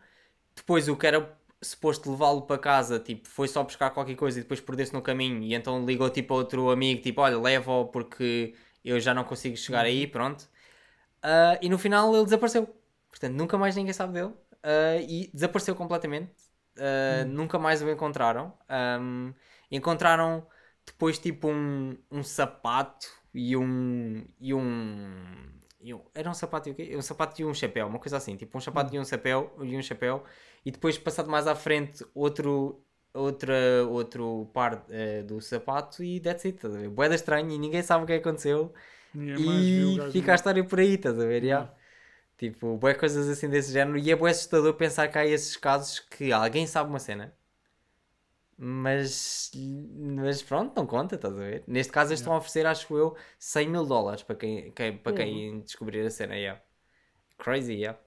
depois 0.55 0.87
o 0.87 0.95
que 0.95 1.05
era 1.05 1.37
suposto 1.63 2.11
levá-lo 2.11 2.43
para 2.43 2.59
casa, 2.59 2.99
tipo, 2.99 3.27
foi 3.27 3.47
só 3.47 3.63
buscar 3.63 3.91
qualquer 3.91 4.15
coisa 4.15 4.39
e 4.39 4.41
depois 4.43 4.59
perdeu-se 4.61 4.93
no 4.93 5.01
caminho 5.01 5.41
e 5.43 5.53
então 5.55 5.85
ligou 5.85 6.09
tipo 6.09 6.33
a 6.33 6.37
outro 6.37 6.69
amigo, 6.71 7.01
tipo, 7.01 7.21
olha, 7.21 7.39
leva-o 7.39 7.87
porque 7.87 8.55
eu 8.83 8.99
já 8.99 9.13
não 9.13 9.23
consigo 9.23 9.55
chegar 9.57 9.85
aí, 9.85 10.07
pronto. 10.07 10.47
Ah, 11.21 11.57
e 11.61 11.69
no 11.69 11.77
final 11.77 12.13
ele 12.15 12.25
desapareceu. 12.25 12.67
Portanto, 13.09 13.33
nunca 13.35 13.57
mais 13.57 13.75
ninguém 13.75 13.93
sabe 13.93 14.13
dele. 14.13 14.33
Ah, 14.63 14.97
e 14.97 15.29
desapareceu 15.33 15.75
completamente. 15.75 16.31
Ah, 16.77 17.25
Nunca 17.25 17.59
mais 17.59 17.81
o 17.81 17.89
encontraram. 17.89 18.53
Ahm, 18.69 19.33
encontraram 19.71 20.45
depois 20.85 21.19
tipo 21.19 21.47
um, 21.49 21.97
um 22.11 22.23
sapato 22.23 23.07
e 23.33 23.55
um. 23.57 24.25
E 24.39 24.53
um, 24.53 25.53
e 25.83 25.93
um- 25.93 26.01
Era 26.13 26.29
um 26.29 26.33
sapato 26.33 26.69
e 26.69 26.71
o 26.71 26.75
quê? 26.75 26.95
Um 26.97 27.01
sapato 27.01 27.41
e 27.41 27.45
um 27.45 27.53
chapéu, 27.53 27.87
uma 27.87 27.99
coisa 27.99 28.17
assim. 28.17 28.35
Tipo 28.37 28.57
um 28.57 28.61
sapato 28.61 28.93
e 28.95 28.99
um 28.99 29.05
chapéu 29.05 29.55
e 29.61 29.77
um 29.77 29.81
chapéu. 29.81 30.23
E 30.65 30.71
depois, 30.71 30.97
passado 30.97 31.29
mais 31.29 31.47
à 31.47 31.55
frente, 31.55 32.05
outro. 32.13 32.83
Outra, 33.15 33.53
outro 33.89 34.49
par 34.53 34.85
eh, 34.89 35.21
do 35.21 35.39
sapato 35.39 36.03
e 36.03 36.19
that's 36.19 36.45
it, 36.45 36.55
estás 36.55 36.75
a 36.75 36.79
ver? 36.79 36.89
Boeda 36.89 37.13
estranho 37.13 37.47
e 37.51 37.59
ninguém 37.59 37.83
sabe 37.83 38.03
o 38.03 38.07
que 38.07 38.13
aconteceu 38.13 38.73
viu 39.35 39.61
e 39.95 40.01
fica 40.11 40.31
a 40.33 40.35
história 40.35 40.63
por 40.65 40.79
aí, 40.79 40.95
estás 40.95 41.19
a 41.19 41.25
ver? 41.25 41.43
já? 41.45 41.73
Tipo, 42.37 42.77
boé 42.77 42.93
coisas 42.95 43.27
assim 43.29 43.49
desse 43.49 43.71
género. 43.71 43.97
E 43.97 44.11
é 44.11 44.15
bué 44.15 44.31
assustador 44.31 44.73
pensar 44.75 45.07
que 45.09 45.17
há 45.17 45.25
esses 45.25 45.55
casos 45.57 45.99
que 45.99 46.31
alguém 46.31 46.67
sabe 46.67 46.89
uma 46.89 46.99
cena, 46.99 47.33
mas, 48.65 49.51
mas 50.15 50.41
pronto, 50.41 50.73
não 50.75 50.85
conta, 50.87 51.15
estás 51.15 51.33
a 51.33 51.37
ver? 51.37 51.63
Neste 51.67 51.91
caso, 51.91 52.11
eles 52.11 52.19
estão 52.21 52.33
a 52.33 52.37
oferecer, 52.37 52.65
acho 52.65 52.95
eu, 52.97 53.15
100 53.37 53.69
mil 53.69 53.85
dólares 53.85 54.23
para 54.23 54.35
quem, 54.37 54.71
quem- 54.71 54.97
para 54.97 55.13
quem 55.13 55.59
descobrir 55.61 56.05
a 56.05 56.09
cena. 56.09 56.35
Yeah. 56.35 56.61
Crazy, 57.37 57.73
yeah. 57.73 57.99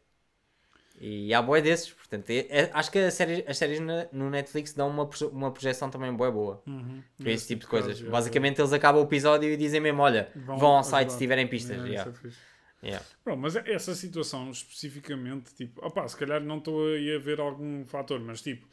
E 0.98 1.34
há 1.34 1.42
boé 1.42 1.60
desses, 1.60 1.92
portanto, 1.92 2.30
é- 2.30 2.46
é- 2.48 2.70
acho 2.72 2.90
que 2.90 2.98
a 2.98 3.10
série- 3.10 3.44
as 3.46 3.58
séries 3.58 3.80
na- 3.80 4.08
no 4.12 4.30
Netflix 4.30 4.72
dão 4.72 4.88
uma, 4.88 5.08
uma 5.30 5.52
projeção 5.52 5.90
também 5.90 6.10
boé 6.14 6.30
boa 6.30 6.62
Uhum. 6.66 7.02
para 7.18 7.30
esse 7.32 7.46
tipo 7.48 7.60
de 7.62 7.66
coisas. 7.66 8.00
Basicamente, 8.00 8.58
eles 8.60 8.72
acabam 8.72 9.02
o 9.02 9.04
episódio 9.04 9.50
e 9.50 9.56
dizem 9.58 9.78
mesmo: 9.78 10.00
olha, 10.00 10.32
Vão 10.34 10.56
vão, 10.58 10.68
ao 10.70 10.78
ajudar. 10.78 10.90
site 10.98 11.12
se 11.12 11.18
tiverem 11.18 11.46
pistas. 11.46 11.76
Yeah, 11.76 11.88
yeah. 11.90 12.10
é 12.10 12.14
fixe. 12.14 12.38
Yeah. 12.82 13.04
Pronto, 13.22 13.40
mas 13.40 13.56
essa 13.56 13.94
situação 13.94 14.50
especificamente, 14.50 15.52
tipo, 15.54 15.84
opá, 15.84 16.06
se 16.08 16.16
calhar 16.16 16.40
não 16.42 16.58
estou 16.58 16.86
aí 16.88 17.14
a 17.14 17.18
ver 17.18 17.40
algum 17.40 17.84
fator, 17.84 18.18
mas 18.20 18.40
tipo, 18.40 18.66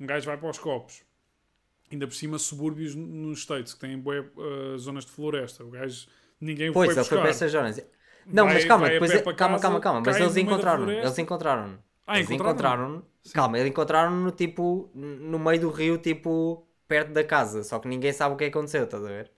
um 0.00 0.06
gajo 0.06 0.24
vai 0.26 0.38
para 0.38 0.48
os 0.48 0.58
copos, 0.58 1.02
ainda 1.90 2.06
por 2.06 2.14
cima 2.14 2.38
subúrbios 2.38 2.94
nos 2.94 3.40
States 3.40 3.74
que 3.74 3.80
têm 3.80 3.98
bué, 3.98 4.20
uh, 4.20 4.78
zonas 4.78 5.04
de 5.04 5.10
floresta, 5.12 5.64
o 5.64 5.70
gajo, 5.70 6.06
ninguém 6.40 6.70
o 6.70 6.72
Pois, 6.72 6.86
foi 6.88 6.94
ele 6.94 7.04
foi 7.04 7.18
buscar. 7.18 7.20
para 7.20 7.30
essas 7.30 7.52
zonas. 7.52 7.80
Não, 8.26 8.44
Vai- 8.44 8.54
mas 8.54 8.64
calma, 8.64 8.88
depois 8.88 9.10
é- 9.10 9.22
calma, 9.22 9.34
casa, 9.36 9.62
calma, 9.62 9.80
calma. 9.80 10.02
Mas 10.04 10.16
eles 10.20 10.36
encontraram, 10.36 10.90
eles 10.90 11.18
encontraram. 11.18 11.78
Ah, 12.06 12.18
eles 12.18 12.30
encontraram? 12.30 13.02
Calma, 13.32 13.58
eles 13.58 13.70
encontraram 13.70 14.10
no 14.10 14.30
tipo, 14.30 14.90
no 14.94 15.38
meio 15.38 15.60
do 15.60 15.70
rio, 15.70 15.98
tipo, 15.98 16.66
perto 16.86 17.12
da 17.12 17.24
casa. 17.24 17.62
Só 17.62 17.78
que 17.78 17.88
ninguém 17.88 18.12
sabe 18.12 18.34
o 18.34 18.38
que 18.38 18.44
aconteceu, 18.44 18.84
estás 18.84 19.04
a 19.04 19.08
ver? 19.08 19.30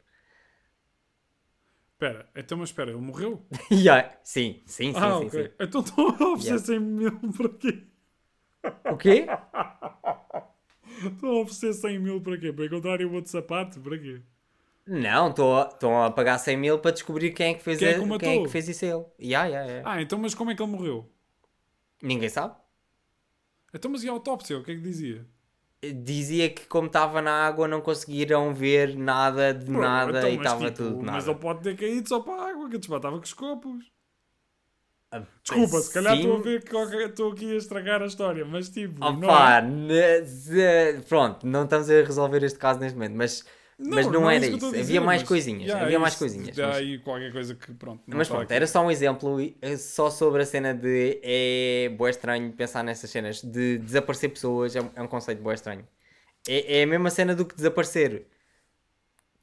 Espera, 1.94 2.28
então, 2.34 2.56
mas 2.58 2.70
espera, 2.70 2.90
ele 2.90 3.00
morreu? 3.00 3.44
Yeah, 3.70 4.10
Sim, 4.24 4.62
sim, 4.64 4.92
sim, 4.92 4.96
ah, 4.96 5.18
sim, 5.18 5.26
ok. 5.26 5.44
sim. 5.44 5.50
Então 5.60 5.80
estão 5.82 6.08
a 6.08 6.32
oferecer 6.32 6.46
Yeah. 6.46 6.64
100 6.64 6.80
mil 6.80 7.12
para 7.36 7.48
quê? 7.50 7.86
O 8.90 8.96
quê? 8.96 9.26
Estão 11.04 11.30
a 11.30 11.40
oferecer 11.40 11.72
100 11.74 11.98
mil 11.98 12.20
para 12.20 12.36
quê? 12.38 12.52
Para 12.52 12.66
encontrarem 12.66 13.06
o 13.06 13.12
outro 13.12 13.30
sapato? 13.30 13.80
Para 13.80 13.98
quê? 13.98 14.20
Não, 14.86 15.28
estão 15.28 16.02
a 16.02 16.10
pagar 16.10 16.38
100 16.38 16.56
mil 16.56 16.78
para 16.78 16.90
descobrir 16.90 17.32
quem 17.32 17.52
é 17.52 17.54
que 17.54 17.62
fez, 17.62 17.78
Quem 17.78 17.88
é 17.88 17.90
a- 17.92 17.98
que 17.98 18.04
o 18.04 18.18
quem 18.18 18.40
é 18.40 18.42
que 18.44 18.48
fez 18.48 18.68
isso 18.68 18.84
a 18.84 18.88
ele. 18.88 19.04
Yeah, 19.20 19.46
yeah, 19.48 19.70
yeah. 19.70 19.90
Ah, 19.90 20.02
então, 20.02 20.18
mas 20.18 20.34
como 20.34 20.50
é 20.50 20.54
que 20.54 20.62
ele 20.62 20.72
morreu? 20.72 21.08
Ninguém 22.02 22.28
sabe. 22.28 22.54
Então, 23.72 23.90
mas 23.90 24.02
e 24.02 24.08
a 24.08 24.12
autópsia? 24.12 24.58
O 24.58 24.64
que 24.64 24.72
é 24.72 24.74
que 24.74 24.80
dizia? 24.80 25.26
dizia 25.82 26.50
que 26.50 26.66
como 26.66 26.88
estava 26.88 27.22
na 27.22 27.46
água 27.46 27.66
não 27.66 27.80
conseguiram 27.80 28.52
ver 28.52 28.94
nada 28.98 29.54
de 29.54 29.64
Bro, 29.64 29.80
nada 29.80 30.18
então, 30.18 30.30
e 30.30 30.36
estava 30.36 30.64
tipo, 30.66 30.76
tudo 30.76 30.98
de 30.98 31.04
Mas 31.06 31.24
nada. 31.24 31.30
ele 31.30 31.40
pode 31.40 31.62
ter 31.62 31.76
caído 31.76 32.06
só 32.08 32.20
para 32.20 32.34
a 32.42 32.48
água, 32.50 32.68
que 32.68 32.76
desmatava 32.78 33.16
com 33.16 33.24
os 33.24 33.32
copos. 33.32 33.90
Desculpa, 35.42 35.80
se 35.80 35.92
calhar 35.92 36.16
estou 36.16 36.36
a 36.36 36.40
ver 36.40 36.62
que 36.62 36.76
estou 36.76 37.32
aqui 37.32 37.52
a 37.52 37.56
estragar 37.56 38.00
a 38.00 38.06
história, 38.06 38.44
mas 38.44 38.68
tipo, 38.68 39.00
não 39.00 39.18
Opa, 39.18 39.58
é? 39.58 39.62
ne- 39.62 40.22
ze- 40.22 41.00
pronto, 41.08 41.44
não 41.44 41.64
estamos 41.64 41.90
a 41.90 41.94
resolver 42.02 42.44
este 42.44 42.58
caso 42.58 42.78
neste 42.78 42.94
momento, 42.96 43.16
mas, 43.16 43.44
mas 43.76 44.06
não, 44.06 44.30
é 44.30 44.36
era 44.36 44.46
isso 44.46 44.56
isso. 44.58 44.66
Havia 44.66 44.80
dizer, 44.82 45.00
mais 45.00 45.22
coisinhas, 45.24 45.70
havia 45.72 45.96
é 45.96 45.98
mais 45.98 46.12
isso. 46.12 46.18
coisinhas. 46.22 46.54
Já 46.54 46.68
mas- 46.68 46.76
aí 46.76 46.98
qualquer 47.00 47.32
coisa 47.32 47.56
que 47.56 47.72
pronto. 47.74 48.02
não 48.06 48.18
Mas 48.18 48.28
pronto, 48.28 48.42
aqui. 48.44 48.54
era 48.54 48.66
só 48.68 48.84
um 48.84 48.90
exemplo 48.90 49.40
eh, 49.60 49.76
só 49.76 50.10
sobre 50.10 50.42
a 50.42 50.46
cena 50.46 50.72
de 50.72 51.18
é 51.24 51.88
bué 51.88 52.10
estranho 52.10 52.52
pensar 52.52 52.84
nessas 52.84 53.10
cenas 53.10 53.42
de 53.42 53.78
desaparecer 53.78 54.30
pessoas, 54.30 54.76
é 54.76 54.80
um, 54.80 54.90
é 54.94 55.02
um 55.02 55.08
conceito 55.08 55.42
bué 55.42 55.54
estranho. 55.54 55.84
É, 56.48 56.78
é 56.80 56.82
a 56.84 56.86
mesma 56.86 57.10
cena 57.10 57.34
do 57.34 57.44
que 57.44 57.56
desaparecer. 57.56 58.26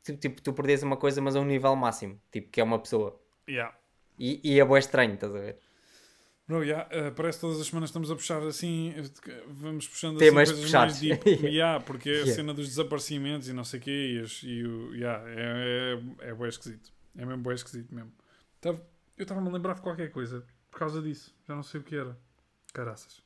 Tipo, 0.03 0.17
tipo, 0.19 0.41
tu 0.41 0.53
perdes 0.53 0.83
uma 0.83 0.95
coisa, 0.95 1.21
mas 1.21 1.35
a 1.35 1.39
um 1.41 1.45
nível 1.45 1.75
máximo, 1.75 2.17
tipo, 2.31 2.49
que 2.49 2.61
é 2.61 2.63
uma 2.63 2.79
pessoa. 2.79 3.19
Yeah. 3.49 3.75
E, 4.17 4.41
e 4.43 4.59
é 4.59 4.65
bué 4.65 4.79
estranho, 4.79 5.13
estás 5.13 5.33
a 5.35 5.39
ver? 5.39 5.57
Bro, 6.47 6.63
yeah, 6.63 6.87
eh, 6.91 7.11
parece 7.11 7.39
que 7.39 7.41
todas 7.41 7.59
as 7.59 7.67
semanas 7.67 7.89
estamos 7.89 8.09
a 8.09 8.15
puxar 8.15 8.41
assim, 8.43 8.93
eh, 8.95 9.43
vamos 9.49 9.85
puxando 9.87 10.17
Temas 10.17 10.49
assim, 10.49 10.55
coisas 10.61 10.71
mais 10.73 10.93
puxados. 10.93 10.99
deep. 11.01 11.29
yeah, 11.45 11.83
porque 11.83 12.09
é 12.09 12.21
a 12.21 12.25
cena 12.25 12.53
dos 12.53 12.67
desaparecimentos 12.67 13.49
e 13.49 13.53
não 13.53 13.65
sei 13.65 13.79
o 13.79 13.83
quê, 13.83 14.15
e, 14.15 14.19
as- 14.21 14.43
e 14.43 14.63
o, 14.63 14.95
yeah, 14.95 15.29
é, 15.29 15.99
é, 16.23 16.29
é 16.29 16.33
bué 16.33 16.47
esquisito. 16.47 16.91
É 17.17 17.25
mesmo 17.25 17.43
bué 17.43 17.53
esquisito 17.55 17.93
mesmo. 17.93 18.13
Tava- 18.61 18.81
eu 19.17 19.23
estava-me 19.23 19.49
a 19.49 19.51
lembrar 19.51 19.73
de 19.75 19.81
qualquer 19.81 20.09
coisa 20.09 20.45
por 20.71 20.79
causa 20.79 21.01
disso. 21.01 21.35
Já 21.47 21.53
não 21.55 21.63
sei 21.63 21.81
o 21.81 21.83
que 21.83 21.95
era. 21.95 22.17
Caraças. 22.73 23.21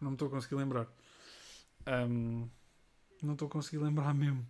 Não 0.00 0.10
me 0.10 0.14
estou 0.16 0.26
a 0.28 0.30
conseguir 0.30 0.56
lembrar. 0.56 0.88
Ahm, 1.86 2.48
não 3.22 3.34
estou 3.34 3.46
a 3.46 3.50
conseguir 3.50 3.78
lembrar 3.78 4.12
mesmo. 4.14 4.44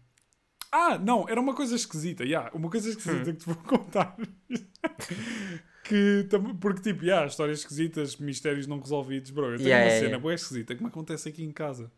Ah, 0.72 0.96
não, 0.98 1.28
era 1.28 1.38
uma 1.38 1.54
coisa 1.54 1.76
esquisita. 1.76 2.24
Yeah, 2.24 2.50
uma 2.54 2.70
coisa 2.70 2.88
esquisita 2.88 3.30
Hum. 3.30 3.34
que 3.34 3.40
te 3.40 3.44
vou 3.46 3.56
contar. 3.56 4.16
que, 5.84 6.26
porque, 6.60 6.80
tipo, 6.80 7.04
yeah, 7.04 7.26
histórias 7.26 7.58
esquisitas, 7.60 8.16
mistérios 8.16 8.66
não 8.66 8.80
resolvidos. 8.80 9.30
Bro, 9.30 9.52
eu 9.52 9.56
tenho 9.58 9.68
Yeah, 9.68 9.84
uma 9.84 9.88
yeah, 9.88 9.96
cena 9.98 10.08
yeah. 10.08 10.22
bué 10.22 10.34
esquisita 10.34 10.74
que 10.74 10.82
me 10.82 10.88
acontece 10.88 11.28
aqui 11.28 11.44
em 11.44 11.52
casa. 11.52 11.92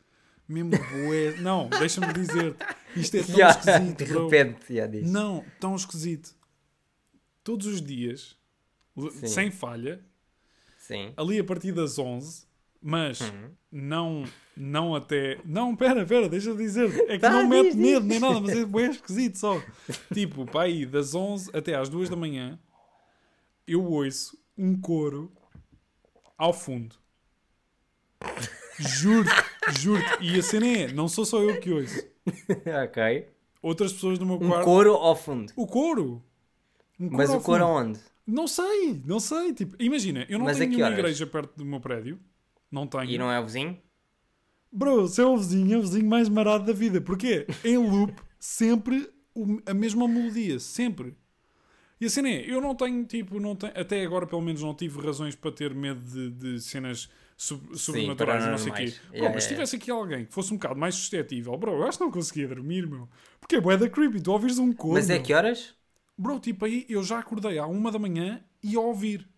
Mesmo 0.48 0.70
bué. 0.72 1.37
Não, 1.40 1.68
deixa-me 1.68 2.12
dizer-te. 2.12 2.64
Isto 2.96 3.16
é 3.16 3.22
tão 3.22 3.34
Yeah, 3.37 3.58
esquisito, 3.60 3.98
de 3.98 4.04
bro. 4.12 4.28
repente, 4.28 4.74
já 4.74 4.87
diz. 4.87 5.10
Não, 5.10 5.44
tão 5.60 5.74
esquisito. 5.76 6.34
Todos 7.42 7.66
os 7.66 7.80
dias, 7.80 8.37
Sim. 9.12 9.26
sem 9.26 9.50
falha, 9.50 10.00
Sim. 10.78 11.12
ali 11.16 11.38
a 11.38 11.44
partir 11.44 11.72
das 11.72 11.98
11, 11.98 12.44
mas 12.87 13.20
Uhum. 13.23 13.51
não, 13.73 14.25
não 14.55 14.94
até. 14.94 15.38
Não, 15.44 15.75
pera, 15.75 16.05
pera, 16.05 16.29
deixa 16.29 16.51
eu 16.51 16.57
dizer. 16.57 16.90
É 17.09 17.14
que 17.14 17.18
Tá, 17.20 17.31
não 17.31 17.49
mete 17.49 17.68
diz, 17.68 17.77
diz. 17.77 17.83
medo 17.83 18.07
nem 18.07 18.20
nada, 18.20 18.40
mas 18.40 18.51
é 18.51 18.64
bem 18.66 18.90
esquisito 18.90 19.38
só. 19.38 19.59
Tipo, 20.12 20.44
pá, 20.44 20.64
aí 20.64 20.85
das 20.85 21.14
11 21.14 21.51
até 21.57 21.75
às 21.75 21.88
2 21.88 22.11
da 22.11 22.16
manhã, 22.16 22.59
eu 23.66 23.83
ouço 23.83 24.38
um 24.57 24.79
coro 24.79 25.33
ao 26.37 26.53
fundo. 26.53 26.94
Juro-te, 28.79 29.81
juro-te. 29.81 30.18
E 30.20 30.38
a 30.38 30.42
cena 30.42 30.66
é, 30.66 30.92
não 30.92 31.09
sou 31.09 31.25
só 31.25 31.40
eu 31.42 31.59
que 31.61 31.70
ouço. 31.70 32.05
ok. 32.85 33.29
Outras 33.62 33.92
pessoas 33.92 34.18
do 34.18 34.27
meu 34.27 34.37
Um 34.37 34.49
quarto. 34.49 34.64
couro 34.64 34.92
ao 34.94 35.16
fundo. 35.16 35.53
O 35.57 35.66
coro! 35.66 36.23
Um 37.01 37.09
Mas 37.11 37.31
ao 37.31 37.38
o 37.38 37.40
fundo. 37.40 37.62
aonde? 37.64 38.01
Não 38.27 38.47
sei, 38.47 39.01
não 39.07 39.18
sei. 39.20 39.53
Tipo, 39.55 39.75
imagina, 39.83 40.27
eu 40.29 40.38
não 40.38 40.47
Mas 40.47 40.59
tenho 40.59 40.70
nenhuma 40.70 40.87
horas? 40.87 40.99
igreja 40.99 41.27
perto 41.27 41.57
do 41.57 41.64
meu 41.64 41.81
prédio. 41.81 42.18
Não 42.74 42.87
tenho. 42.87 43.10
E 43.12 43.18
não 43.18 43.30
é 43.30 43.38
o 43.40 43.44
vizinho? 43.44 43.80
Bro, 44.72 45.06
se 45.08 45.20
é 45.20 45.24
o 45.24 45.37
vizinho, 45.37 45.74
é 45.74 45.78
o 45.78 45.82
vizinho 45.82 46.06
mais 46.08 46.28
marado 46.28 46.64
da 46.64 46.72
vida. 46.72 47.00
Porquê? 47.00 47.46
Em 47.62 47.78
loop, 47.78 48.20
sempre 48.38 49.08
a 49.66 49.74
mesma 49.74 50.08
melodia. 50.08 50.58
Sempre. 50.58 51.14
E 52.00 52.06
a 52.06 52.10
cena 52.10 52.28
é, 52.30 52.50
eu 52.50 52.60
não 52.60 52.74
tenho, 52.74 53.04
tipo, 53.06 53.40
não 53.40 53.56
tenho, 53.56 53.72
até 53.76 54.04
agora 54.04 54.26
pelo 54.26 54.42
menos 54.42 54.62
não 54.62 54.74
tive 54.74 55.00
razões 55.00 55.34
para 55.37 55.52
ter 55.52 55.74
medo 55.74 56.00
de, 56.02 56.30
de 56.30 56.60
cenas 56.60 57.10
sub- 57.37 57.76
sobrenaturais 57.78 58.44
e 58.46 58.50
não 58.50 58.58
sei 58.58 58.72
o 58.72 58.74
quê. 58.74 58.94
Bro, 59.16 59.16
Yeah, 59.16 59.34
mas 59.34 59.44
se 59.44 59.50
tivesse 59.50 59.76
aqui 59.76 59.90
alguém 59.90 60.26
que 60.26 60.34
fosse 60.34 60.52
um 60.54 60.56
bocado 60.58 60.80
mais 60.80 60.94
suscetível, 60.96 61.56
bro, 61.58 61.72
eu 61.72 61.84
acho 61.84 61.98
que 61.98 62.04
não 62.04 62.10
conseguia 62.12 62.48
dormir, 62.48 62.87
meu. 62.88 63.08
Porque 63.40 63.56
é 63.56 63.60
bué 63.60 63.76
da 63.76 63.88
creepy, 63.88 64.20
tu 64.22 64.32
ouvires 64.32 64.58
um 64.58 64.72
coro. 64.72 64.94
Mas 64.94 65.10
é 65.10 65.18
que 65.18 65.34
horas? 65.34 65.74
Bro, 66.16 66.40
tipo 66.40 66.64
aí, 66.64 66.87
eu 66.88 67.02
já 67.02 67.18
acordei 67.18 67.58
à 67.58 67.66
uma 67.66 67.90
da 67.90 67.98
manhã 67.98 68.42
e 68.62 68.76
a 68.76 68.80
ouvir. 68.80 69.28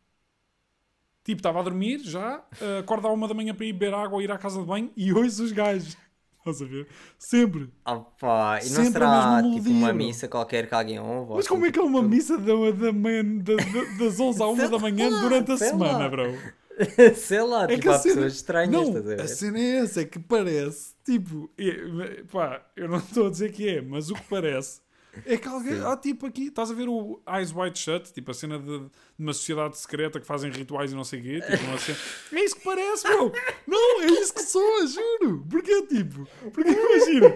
Tipo, 1.27 1.41
estava 1.41 1.59
a 1.59 1.62
dormir 1.62 1.99
já, 2.05 2.39
uh, 2.39 2.79
acordo 2.79 3.09
à 3.09 3.12
uma 3.12 3.27
da 3.27 3.35
manhã 3.35 3.53
para 3.53 3.67
ir 3.67 3.73
beber 3.73 3.93
água 3.93 4.15
ou 4.17 4.23
ir 4.23 4.31
à 4.31 4.39
casa 4.39 4.61
de 4.61 4.65
banho 4.67 4.93
e 4.97 5.12
ouço 5.12 5.43
os 5.43 5.51
gajos. 5.51 5.97
Estás 6.39 6.62
a 6.62 6.65
ver? 6.65 6.87
Sempre. 7.19 7.69
Opa, 7.85 8.61
e 8.62 8.69
não 8.71 8.85
Sempre 8.85 9.03
a 9.05 9.41
será 9.41 9.43
tipo 9.43 9.69
uma 9.69 9.93
missa 9.93 10.29
qualquer 10.29 10.69
que 10.69 10.75
alguém 10.77 11.01
ouve? 11.01 11.31
ou 11.33 11.37
Mas 11.39 11.49
como 11.49 11.65
é 11.65 11.69
assim, 11.69 11.73
que 11.73 11.79
é 11.81 11.83
uma 11.83 11.99
tipo- 11.99 12.09
missa 12.15 12.39
da, 12.39 12.53
da 12.71 12.93
manhã, 12.93 13.25
da- 13.39 13.57
da- 13.57 14.05
das 14.05 14.21
11 14.21 14.41
à 14.41 14.47
1 14.47 14.57
Sei 14.57 14.69
da 14.69 14.79
manhã 14.79 15.09
lá, 15.11 15.21
durante 15.21 15.51
a 15.51 15.57
semana, 15.57 15.99
lá. 15.99 16.09
bro? 16.09 16.33
Sei 17.17 17.43
lá, 17.43 17.65
É 17.65 17.67
tipo, 17.69 17.81
que 17.83 17.89
há 17.89 17.99
cena- 17.99 18.15
pessoas 18.15 18.33
estranhas, 18.35 18.71
Não, 18.73 18.83
estás 18.85 19.05
a 19.05 19.09
ver? 19.09 19.21
a 19.23 19.27
cena 19.27 19.59
é 19.59 19.77
essa, 19.79 20.01
é 20.03 20.05
que 20.05 20.19
parece, 20.21 20.95
tipo, 21.05 21.51
é- 21.59 22.23
pá, 22.31 22.65
eu 22.77 22.87
não 22.89 22.99
estou 22.99 23.27
a 23.27 23.31
dizer 23.31 23.51
que 23.51 23.69
é, 23.69 23.83
mas 23.83 24.11
o 24.11 24.15
que 24.15 24.23
parece 24.31 24.81
é 25.25 25.37
que 25.37 25.49
alguém, 25.49 25.81
há 25.85 25.97
tipo 25.97 26.27
aqui, 26.27 26.49
estás 26.49 26.71
a 26.71 26.75
ver 26.75 26.89
o 26.89 27.21
Eyes 27.27 27.53
Wide 27.55 27.79
Shut, 27.79 28.13
tipo 28.13 28.31
a 28.31 28.35
cena 28.35 28.59
de, 28.59 28.79
de 28.81 28.91
uma 29.19 29.33
sociedade 29.33 29.79
secreta 29.79 30.21
que 30.21 30.27
fazem 30.27 30.51
rituais 30.51 30.93
e 30.93 30.95
não 30.95 31.05
sei 31.05 31.21
o 31.21 31.23
quê, 31.23 31.41
tipo, 31.41 31.65
uma 31.65 31.79
cena- 31.79 31.99
é 32.33 32.45
isso 32.45 32.57
que 32.57 32.65
parece, 32.65 33.03
bro, 33.09 33.33
não, 33.67 34.03
é 34.03 34.07
isso 34.07 34.35
que 34.35 34.43
soa, 34.43 34.87
juro, 34.87 35.47
porque 35.49 35.83
tipo, 35.87 36.29
porque 36.53 36.71
imagina, 36.71 37.31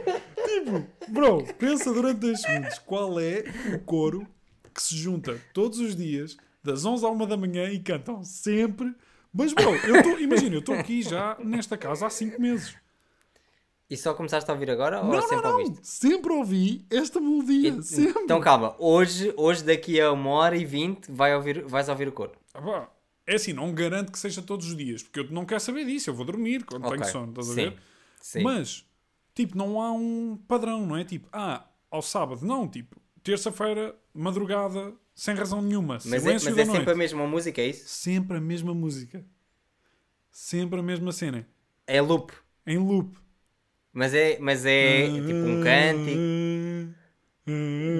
tipo, 0.47 0.87
bro, 1.09 1.45
pensa 1.59 1.93
durante 1.93 2.19
10 2.21 2.40
segundos, 2.43 2.79
qual 2.81 3.19
é 3.21 3.45
o 3.75 3.79
coro 3.81 4.27
que 4.75 4.83
se 4.83 4.97
junta 4.97 5.40
todos 5.55 5.79
os 5.79 5.97
dias, 5.97 6.37
das 6.62 6.85
11 6.85 7.05
à 7.05 7.09
1 7.11 7.27
da 7.27 7.37
manhã 7.37 7.71
e 7.71 7.79
cantam 7.81 8.23
sempre? 8.23 8.95
Mas, 9.33 9.53
bro, 9.53 9.71
eu 9.77 10.19
imagina, 10.21 10.57
eu 10.57 10.59
estou 10.61 10.75
aqui 10.75 11.03
já 11.03 11.37
nesta 11.38 11.77
casa 11.79 12.07
há 12.07 12.11
5 12.11 12.40
meses. 12.43 12.75
E 13.90 13.96
só 13.96 14.14
começaste 14.14 14.48
a 14.48 14.55
ouvir 14.55 14.70
agora 14.70 15.00
ou 15.03 15.09
não, 15.09 15.20
sempre 15.20 15.37
não, 15.37 15.42
não. 15.42 15.59
ouviste? 15.59 15.87
Sempre 15.87 16.33
ouvi 16.33 16.87
esta 16.88 17.20
melodia. 17.20 17.70
E- 17.70 17.83
sempre. 17.83 18.22
Então 18.22 18.40
calma, 18.40 18.76
hoje, 18.79 19.35
hoje 19.37 19.64
daqui 19.64 20.00
a 20.00 20.12
uma 20.12 20.31
hora 20.31 20.57
e 20.57 20.64
vinte 20.64 21.11
vai 21.11 21.35
ouvir, 21.35 21.64
vais 21.64 21.88
ouvir 21.88 22.07
o 22.07 22.12
coro. 22.12 22.33
Ah, 22.55 22.88
é 23.26 23.35
assim, 23.35 23.53
não 23.53 23.74
garanto 23.74 24.12
que 24.12 24.18
seja 24.18 24.40
todos 24.40 24.68
os 24.68 24.76
dias, 24.76 25.03
porque 25.03 25.18
eu 25.20 25.31
não 25.31 25.44
quero 25.44 25.61
saber 25.61 25.85
disso. 25.85 26.09
Eu 26.11 26.14
vou 26.14 26.24
dormir 26.24 26.64
quando 26.64 26.85
Ok. 26.87 26.98
tenho 26.98 27.11
sono, 27.11 27.31
estás 27.31 27.50
a 27.50 27.55
Sim, 27.55 27.70
ver? 27.70 27.76
Sim. 28.22 28.42
Mas, 28.44 28.87
tipo, 29.35 29.59
não 29.59 29.83
há 29.83 29.90
um 29.90 30.38
padrão, 30.46 30.87
não 30.87 30.96
é? 30.96 31.03
Tipo, 31.05 31.29
ah, 31.33 31.64
ao 31.90 32.00
sábado, 32.00 32.46
não. 32.46 32.68
Tipo, 32.68 32.96
terça-feira, 33.24 33.94
madrugada, 34.14 34.92
sem 35.16 35.35
razão 35.35 35.61
nenhuma. 35.61 35.94
Mas 36.05 36.24
é, 36.26 36.33
mas 36.35 36.46
é 36.46 36.50
noite. 36.53 36.70
sempre 36.70 36.92
a 36.92 36.96
mesma 36.96 37.26
música, 37.26 37.61
é 37.61 37.66
isso? 37.66 37.88
Sempre 37.88 38.37
a 38.37 38.40
mesma 38.40 38.72
música. 38.72 39.24
Sempre 40.31 40.79
a 40.79 40.83
mesma 40.83 41.11
cena. 41.11 41.46
É 41.87 42.00
loop. 42.00 42.33
Em 42.64 42.79
loop. 42.79 43.16
Mas 43.92 44.14
é, 44.14 44.38
mas 44.38 44.64
é 44.64 45.07
tipo 45.07 45.33
um 45.33 45.62
cântico. 45.62 47.00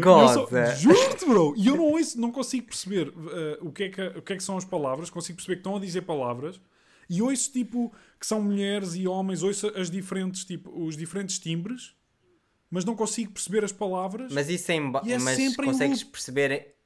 Goza. 0.01 0.67
só- 0.67 0.75
Juro-te, 0.77 1.27
bro! 1.27 1.55
E 1.57 1.67
eu 1.67 1.77
não, 1.77 1.85
ouço, 1.85 2.21
não 2.21 2.31
consigo 2.31 2.67
perceber 2.67 3.09
uh, 3.09 3.59
o, 3.61 3.73
que 3.73 3.85
é 3.85 3.89
que, 3.89 4.03
o 4.03 4.23
que 4.23 4.33
é 4.35 4.37
que 4.37 4.43
são 4.43 4.57
as 4.57 4.65
palavras, 4.65 5.11
consigo 5.11 5.37
perceber 5.37 5.57
que 5.57 5.61
estão 5.61 5.77
a 5.77 5.81
dizer 5.81 6.03
palavras, 6.03 6.61
e 7.09 7.21
ouço 7.21 7.51
tipo 7.51 7.93
que 8.19 8.27
são 8.27 8.41
mulheres 8.41 8.95
e 8.95 9.09
homens, 9.09 9.43
ouço 9.43 9.67
as 9.77 9.91
diferentes, 9.91 10.45
tipo, 10.45 10.71
os 10.71 10.97
diferentes 10.97 11.39
timbres, 11.39 11.95
mas 12.71 12.85
não 12.85 12.95
consigo 12.95 13.33
perceber 13.33 13.65
as 13.65 13.73
palavras. 13.73 14.33
Mas 14.33 14.49
isso 14.49 14.71
é 14.71 14.75
em 14.77 14.93
é 15.07 15.19
mas 15.19 15.57
consegues 15.57 16.05
perceber. 16.05 16.77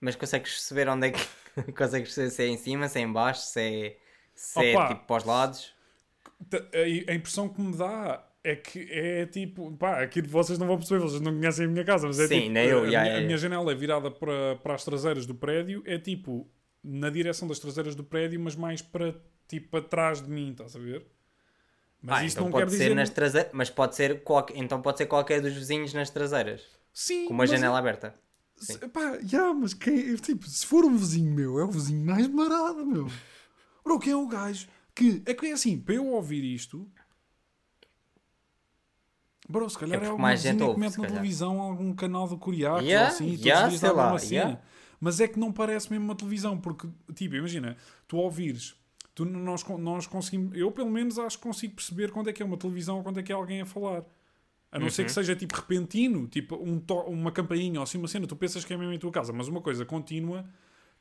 Mas 0.00 0.16
consegues 0.16 0.52
perceber 0.52 0.88
onde 0.88 1.06
é 1.06 1.10
que. 1.12 1.24
consegues 1.72 2.08
perceber 2.08 2.30
se 2.30 2.42
é 2.42 2.46
em 2.48 2.58
cima, 2.58 2.88
se 2.88 2.98
é 2.98 3.02
em 3.02 3.10
baixo, 3.10 3.40
se 3.40 3.60
é, 3.60 3.98
se 4.34 4.60
é 4.60 4.86
tipo 4.88 5.06
para 5.06 5.16
os 5.16 5.24
lados. 5.24 5.72
A 7.08 7.14
impressão 7.14 7.48
que 7.48 7.60
me 7.60 7.74
dá 7.74 8.22
é 8.44 8.54
que 8.54 8.86
é 8.90 9.24
tipo, 9.26 9.72
pá, 9.76 10.02
aqui 10.02 10.20
vocês 10.20 10.58
não 10.58 10.66
vão 10.66 10.76
perceber, 10.76 11.00
vocês 11.00 11.20
não 11.22 11.32
conhecem 11.32 11.64
a 11.64 11.68
minha 11.68 11.84
casa, 11.84 12.06
mas 12.06 12.20
é 12.20 12.28
Sim, 12.28 12.40
tipo, 12.40 12.52
nem 12.52 12.68
eu, 12.68 12.84
a, 12.84 12.90
já, 12.90 13.02
minha, 13.02 13.14
a 13.14 13.20
já. 13.20 13.26
minha 13.26 13.38
janela 13.38 13.72
é 13.72 13.74
virada 13.74 14.10
para, 14.10 14.56
para 14.56 14.74
as 14.74 14.84
traseiras 14.84 15.24
do 15.24 15.34
prédio, 15.34 15.82
é 15.86 15.98
tipo, 15.98 16.46
na 16.82 17.08
direção 17.08 17.48
das 17.48 17.58
traseiras 17.58 17.94
do 17.94 18.04
prédio, 18.04 18.38
mas 18.38 18.54
mais 18.54 18.82
para, 18.82 19.14
tipo, 19.48 19.70
para 19.70 19.82
trás 19.82 20.20
de 20.20 20.30
mim, 20.30 20.50
estás 20.50 20.76
a 20.76 20.78
ver? 20.78 21.06
Mas 22.02 22.18
ah, 22.18 22.24
isso 22.26 22.36
então 22.36 22.44
não 22.44 22.52
pode 22.52 22.66
quer 22.66 22.70
ser 22.72 22.82
dizer... 22.82 22.94
nas 22.94 23.08
traseiras. 23.08 23.50
Mas 23.54 23.70
pode 23.70 23.96
ser 23.96 24.22
qualquer... 24.22 24.58
Então 24.58 24.82
pode 24.82 24.98
ser 24.98 25.06
qualquer 25.06 25.40
dos 25.40 25.54
vizinhos 25.54 25.94
nas 25.94 26.10
traseiras. 26.10 26.60
Sim, 26.92 27.24
Com 27.24 27.32
uma 27.32 27.46
janela 27.46 27.78
aberta. 27.78 28.14
se- 28.56 28.76
Pá, 28.88 29.18
já, 29.22 29.54
mas 29.54 29.72
quem, 29.72 30.14
tipo, 30.16 30.46
se 30.46 30.66
for 30.66 30.84
um 30.84 30.94
vizinho 30.94 31.32
meu, 31.32 31.58
é 31.58 31.64
o 31.64 31.70
vizinho 31.70 32.04
mais 32.04 32.28
marado, 32.28 32.84
meu. 32.84 33.08
Bro, 33.82 33.98
quem 33.98 34.12
é 34.12 34.16
o 34.16 34.28
gajo 34.28 34.68
que... 34.94 35.22
É 35.24 35.32
que 35.32 35.46
é 35.46 35.52
assim, 35.52 35.78
para 35.78 35.94
eu 35.94 36.06
ouvir 36.08 36.44
isto... 36.44 36.86
Bro, 39.48 39.68
se 39.68 39.78
calhar 39.78 40.02
É 40.02 40.06
é, 40.06 40.36
gente 40.36 40.58
que 40.58 40.78
mete 40.80 40.98
na 40.98 41.06
televisão 41.06 41.60
algum 41.60 41.94
canal 41.94 42.26
do 42.28 42.38
Curiaco 42.38 42.80
Yeah, 42.82 43.04
ou 43.04 43.14
assim, 43.14 43.26
todos 43.36 43.44
yeah, 43.46 43.66
os 43.66 43.70
dias 43.70 43.80
sei 43.80 43.88
dá 43.88 43.92
a 43.92 43.96
lá, 43.96 44.04
mesma 44.04 44.18
cena. 44.18 44.40
yeah. 44.40 44.60
Mas 45.00 45.20
é 45.20 45.28
que 45.28 45.38
não 45.38 45.52
parece 45.52 45.90
mesmo 45.90 46.04
uma 46.06 46.14
televisão, 46.14 46.58
porque, 46.58 46.88
tipo, 47.14 47.34
imagina, 47.36 47.76
tu 48.08 48.16
ouvires 48.16 48.74
tu, 49.14 49.24
nós, 49.24 49.62
nós 49.78 50.06
conseguimos, 50.06 50.56
eu 50.56 50.72
pelo 50.72 50.90
menos 50.90 51.18
acho 51.18 51.36
que 51.38 51.42
consigo 51.44 51.74
perceber 51.74 52.10
quando 52.10 52.30
é 52.30 52.32
que 52.32 52.42
é 52.42 52.46
uma 52.46 52.56
televisão 52.56 52.96
ou 52.98 53.02
quando 53.02 53.20
é 53.20 53.22
que 53.22 53.30
é 53.30 53.34
alguém 53.34 53.60
a 53.60 53.66
falar. 53.66 54.04
A 54.72 54.78
não 54.78 54.90
ser 54.90 55.02
Uhum. 55.02 55.06
que 55.06 55.12
seja 55.12 55.36
tipo 55.36 55.54
repentino, 55.54 56.26
tipo 56.26 56.56
um 56.56 56.82
uma 57.06 57.30
campainha 57.30 57.78
ou 57.80 57.84
assim 57.84 57.98
uma 57.98 58.08
cena, 58.08 58.26
tu 58.26 58.34
pensas 58.36 58.64
que 58.64 58.74
é 58.74 58.76
mesmo 58.76 58.92
em 58.92 58.98
tua 58.98 59.12
casa, 59.12 59.32
mas 59.32 59.46
uma 59.48 59.60
coisa 59.60 59.84
contínua, 59.84 60.44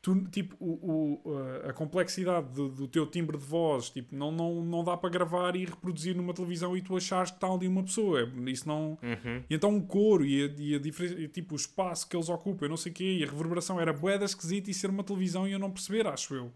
tu, 0.03 0.21
tipo, 0.25 0.53
o, 0.59 1.21
o- 1.23 1.37
a- 1.69 1.71
complexidade 1.71 2.49
do, 2.53 2.67
do 2.67 2.87
teu 2.89 3.07
timbre 3.07 3.37
de 3.37 3.45
voz, 3.45 3.89
tipo, 3.89 4.13
não, 4.13 4.31
não, 4.31 4.61
não 4.63 4.83
dá 4.83 4.97
para 4.97 5.09
gravar 5.09 5.55
e 5.55 5.63
reproduzir 5.63 6.13
numa 6.13 6.33
televisão 6.33 6.75
e 6.75 6.81
tu 6.81 6.95
achares 6.97 7.31
que 7.31 7.37
está 7.37 7.47
ali 7.47 7.69
uma 7.69 7.81
pessoa. 7.81 8.19
É- 8.21 8.51
Isso 8.51 8.67
não. 8.67 8.97
Uhum. 9.01 9.43
E 9.49 9.55
então 9.55 9.75
o 9.75 9.81
coro 9.81 10.25
e, 10.25 10.43
a, 10.43 10.53
e 10.57 10.75
a 10.75 10.79
diferença, 10.79 11.15
e, 11.19 11.27
tipo, 11.29 11.53
o 11.53 11.55
espaço 11.55 12.07
que 12.07 12.17
eles 12.17 12.27
ocupam, 12.27 12.67
não 12.67 12.75
sei 12.75 12.91
o 12.91 12.95
quê, 12.95 13.17
e 13.19 13.23
a 13.23 13.27
reverberação 13.27 13.79
era 13.79 13.93
boeda 13.93 14.25
esquisita 14.25 14.69
e 14.69 14.73
ser 14.73 14.89
uma 14.89 15.03
televisão 15.05 15.47
e 15.47 15.53
eu 15.53 15.59
não 15.59 15.71
perceber, 15.71 16.05
acho 16.05 16.35
eu. 16.35 16.51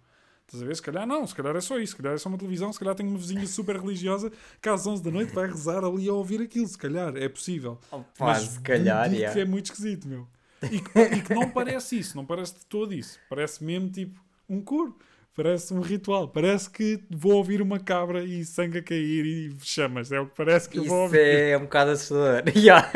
Estás 0.46 0.62
a 0.62 0.66
ver? 0.66 0.76
Se 0.76 0.82
calhar 0.82 1.08
não, 1.08 1.26
se 1.26 1.34
calhar 1.34 1.56
é 1.56 1.62
só 1.62 1.80
isso, 1.80 1.92
se 1.92 1.98
calhar 1.98 2.16
é 2.16 2.18
só 2.18 2.28
uma 2.28 2.38
televisão, 2.38 2.72
se 2.74 2.80
calhar 2.80 2.96
tem 2.96 3.08
uma 3.08 3.18
vizinha 3.18 3.46
super 3.48 3.78
religiosa 3.80 4.30
que 4.62 4.68
às 4.70 4.86
11 4.86 5.02
da 5.04 5.12
noite 5.12 5.34
vai 5.34 5.48
rezar 5.48 5.84
ali 5.86 6.08
a 6.10 6.14
ouvir 6.14 6.42
aquilo, 6.42 6.68
se 6.68 6.78
calhar, 6.78 7.16
é 7.16 7.30
possível. 7.30 7.78
Opa, 7.92 8.36
se 8.36 8.60
calhar, 8.62 9.06
digo 9.10 9.16
yeah. 9.20 9.34
que 9.34 9.40
é 9.42 9.46
muito 9.46 9.66
esquisito, 9.66 10.06
meu. 10.08 10.28
E 10.64 10.80
que, 10.80 11.00
e 11.00 11.22
que 11.22 11.34
não 11.34 11.50
parece 11.50 12.00
isso, 12.00 12.16
não 12.18 12.26
parece 12.26 12.56
de 12.56 12.66
todo 12.66 12.94
isso. 12.94 13.20
Parece 13.30 13.64
mesmo 13.64 13.90
tipo 13.90 14.20
um 14.50 14.60
coro, 14.62 14.98
parece 15.36 15.74
um 15.74 15.82
ritual, 15.82 16.28
parece 16.28 16.70
que 16.70 17.00
vou 17.12 17.34
ouvir 17.34 17.62
uma 17.62 17.80
cabra 17.80 18.24
e 18.24 18.44
sangue 18.44 18.80
a 18.80 18.82
cair 18.84 19.26
e 19.26 19.56
chamas, 19.62 20.12
é 20.12 20.20
o 20.20 20.26
que 20.28 20.36
parece 20.36 20.68
que 20.68 20.78
eu 20.80 20.84
vou 20.86 21.06
Isso 21.06 21.16
ouvir. 21.16 21.20
é 21.52 21.58
um 21.58 21.62
bocado 21.62 21.92
assustador. 21.92 22.44
Yeah. 22.56 22.92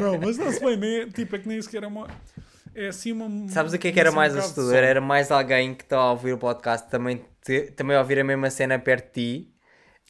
Não, 0.00 0.18
mas 0.18 0.38
não 0.38 0.52
se 0.52 0.60
bem, 0.64 0.76
nem, 0.76 0.96
é- 1.00 1.06
tipo, 1.06 1.34
é 1.36 1.38
que 1.38 1.48
nem 1.48 1.60
sequer 1.60 1.82
é 1.82 1.86
uma. 1.86 2.06
É 2.74 2.88
assim 2.88 3.10
uma. 3.12 3.48
Sabes 3.48 3.72
o 3.72 3.78
que 3.78 3.88
é 3.88 3.92
que 3.92 3.98
era 3.98 4.10
assim, 4.10 4.16
mais 4.16 4.34
um 4.34 4.38
assustador? 4.38 4.74
Era 4.74 5.00
mais 5.00 5.30
alguém 5.32 5.74
que 5.74 5.82
está 5.82 5.96
a 5.98 6.10
ouvir 6.12 6.32
o 6.34 6.38
podcast 6.38 6.88
também, 6.88 7.24
te- 7.44 7.72
também 7.72 7.96
a 7.96 8.00
ouvir 8.00 8.20
a 8.20 8.24
mesma 8.24 8.50
cena 8.50 8.78
perto 8.78 9.06
de 9.18 9.42
ti. 9.42 9.52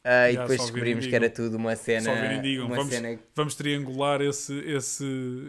Ah, 0.03 0.29
e 0.29 0.33
Já, 0.33 0.41
depois 0.41 0.61
descobrimos 0.61 1.05
que 1.07 1.15
era 1.15 1.29
tudo 1.29 1.57
uma 1.57 1.75
cena. 1.75 2.01
Só 2.01 2.15
virem 2.15 2.41
digam, 2.41 2.65
uma 2.67 2.75
vamos, 2.75 2.93
cena 2.93 3.19
vamos 3.35 3.55
triangular 3.55 4.21
esse, 4.21 4.53
esse, 4.59 5.05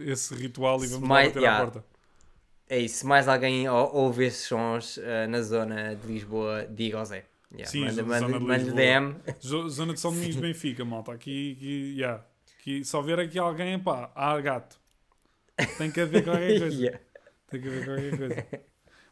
esse 0.07 0.35
ritual 0.35 0.83
e 0.85 0.89
vamos 0.89 1.09
Mais- 1.09 1.29
bater 1.29 1.41
yeah. 1.41 1.59
à 1.63 1.67
porta. 1.67 1.85
É 2.69 2.79
isso, 2.79 2.99
se 2.99 3.07
mais 3.07 3.27
alguém 3.27 3.69
ou- 3.69 3.95
ouve 3.97 4.25
esses 4.27 4.47
sons 4.47 4.99
ah, 5.03 5.27
na 5.27 5.43
zona 5.43 5.95
de 5.97 6.07
Lisboa, 6.07 6.67
diga 6.71 6.99
ao 6.99 7.05
Zé. 7.05 7.25
Yeah, 7.53 7.69
Sim, 7.69 7.81
manda, 7.81 7.95
zona 7.95 8.39
manda, 8.39 8.59
de 8.65 8.71
manda. 8.71 8.73
DM. 8.73 9.17
Zo- 9.45 9.69
Zona 9.69 9.93
de 9.95 9.99
São 10.01 10.13
Domingos 10.13 10.37
de 10.37 10.41
Benfica, 10.43 10.85
malta. 10.85 11.11
Aqui, 11.13 11.55
aqui, 11.57 11.95
yeah. 11.99 12.25
aqui, 12.61 12.85
só 12.85 13.03
ver 13.03 13.19
aqui 13.19 13.39
alguém, 13.41 13.77
pá, 13.79 14.13
há 14.15 14.41
gato. 14.41 14.79
Tem 15.77 15.91
que 15.91 16.01
haver 16.01 16.23
qualquer 16.23 16.59
coisa. 16.61 16.77
Yeah. 16.77 17.01
Tem 17.51 17.61
que 17.61 17.67
haver 17.69 17.85
qualquer 17.85 18.17
coisa. 18.19 18.47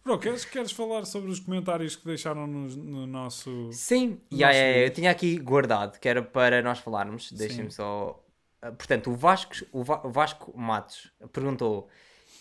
Bro, 0.09 0.19
queres, 0.19 0.45
queres 0.47 0.73
falar 0.73 1.05
sobre 1.05 1.31
os 1.31 1.39
comentários 1.39 1.95
que 1.95 2.07
deixaram 2.07 2.47
no, 2.47 2.67
no 2.67 3.07
nosso. 3.07 3.71
Sim, 3.71 4.19
Os 4.31 4.39
yeah, 4.39 4.47
nossos 4.47 4.63
yeah, 4.67 4.87
eu 4.87 4.91
tinha 4.91 5.11
aqui 5.11 5.39
guardado, 5.39 5.99
que 6.01 6.09
era 6.09 6.23
para 6.23 6.63
nós 6.63 6.79
falarmos. 6.79 7.31
Deixem-me 7.33 7.71
só. 7.71 8.19
Ah, 8.63 8.73
Portanto, 8.73 9.11
o 9.11 9.15
Vasco, 9.15 9.55
o 9.71 9.85
Va- 9.85 10.01
o 10.03 10.11
Vasco 10.11 10.59
Matos 10.59 11.13
perguntou: 11.31 11.89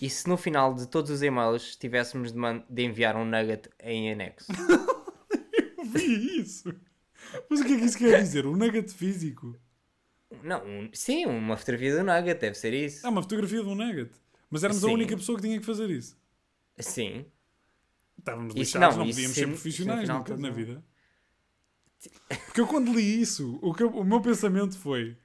e 0.01 0.09
se 0.09 0.29
no 0.29 0.37
final 0.37 0.73
de 0.73 0.87
todos 0.87 1.11
os 1.11 1.21
e-mails 1.21 1.75
tivéssemos 1.75 2.31
de, 2.31 2.39
de 2.69 2.83
enviar 2.83 3.17
um 3.17 3.25
nugget 3.25 3.69
em 3.81 4.11
anexo? 4.13 4.47
Vi 5.93 6.39
isso! 6.39 6.73
Mas 7.49 7.59
o 7.61 7.65
que 7.65 7.73
é 7.73 7.77
que 7.77 7.85
isso 7.85 7.97
quer 7.97 8.21
dizer? 8.21 8.45
Um 8.47 8.55
nugget 8.55 8.91
físico? 8.93 9.59
Não, 10.43 10.63
um- 10.65 10.89
sim, 10.93 11.25
uma 11.25 11.57
fotografia 11.57 11.95
do 11.95 12.03
nugget, 12.03 12.39
deve 12.39 12.55
ser 12.55 12.73
isso. 12.73 13.05
É 13.05 13.09
uma 13.09 13.21
fotografia 13.21 13.61
de 13.61 13.67
um 13.69 13.75
nugget. 13.75 14.11
Mas 14.49 14.63
éramos 14.63 14.83
a 14.83 14.87
Sim. 14.87 14.93
única 14.93 15.15
pessoa 15.17 15.37
que 15.37 15.43
tinha 15.47 15.59
que 15.59 15.65
fazer 15.65 15.89
isso. 15.89 16.17
Sim. 16.79 17.25
Estávamos 18.17 18.53
lixados, 18.55 18.95
não, 18.97 19.05
não, 19.05 19.11
podíamos 19.11 19.35
ser 19.35 19.47
isso 19.47 19.51
profissionais 19.53 20.01
final 20.01 20.17
nunca 20.19 20.35
na 20.37 20.51
bem. 20.51 20.65
vida. 20.65 20.83
Porque 22.45 22.61
eu 22.61 22.67
quando 22.67 22.93
li 22.93 23.21
isso, 23.21 23.57
o, 23.61 23.73
que 23.73 23.83
eu- 23.83 23.89
o 23.89 24.03
meu 24.03 24.21
pensamento 24.21 24.77
foi. 24.77 25.17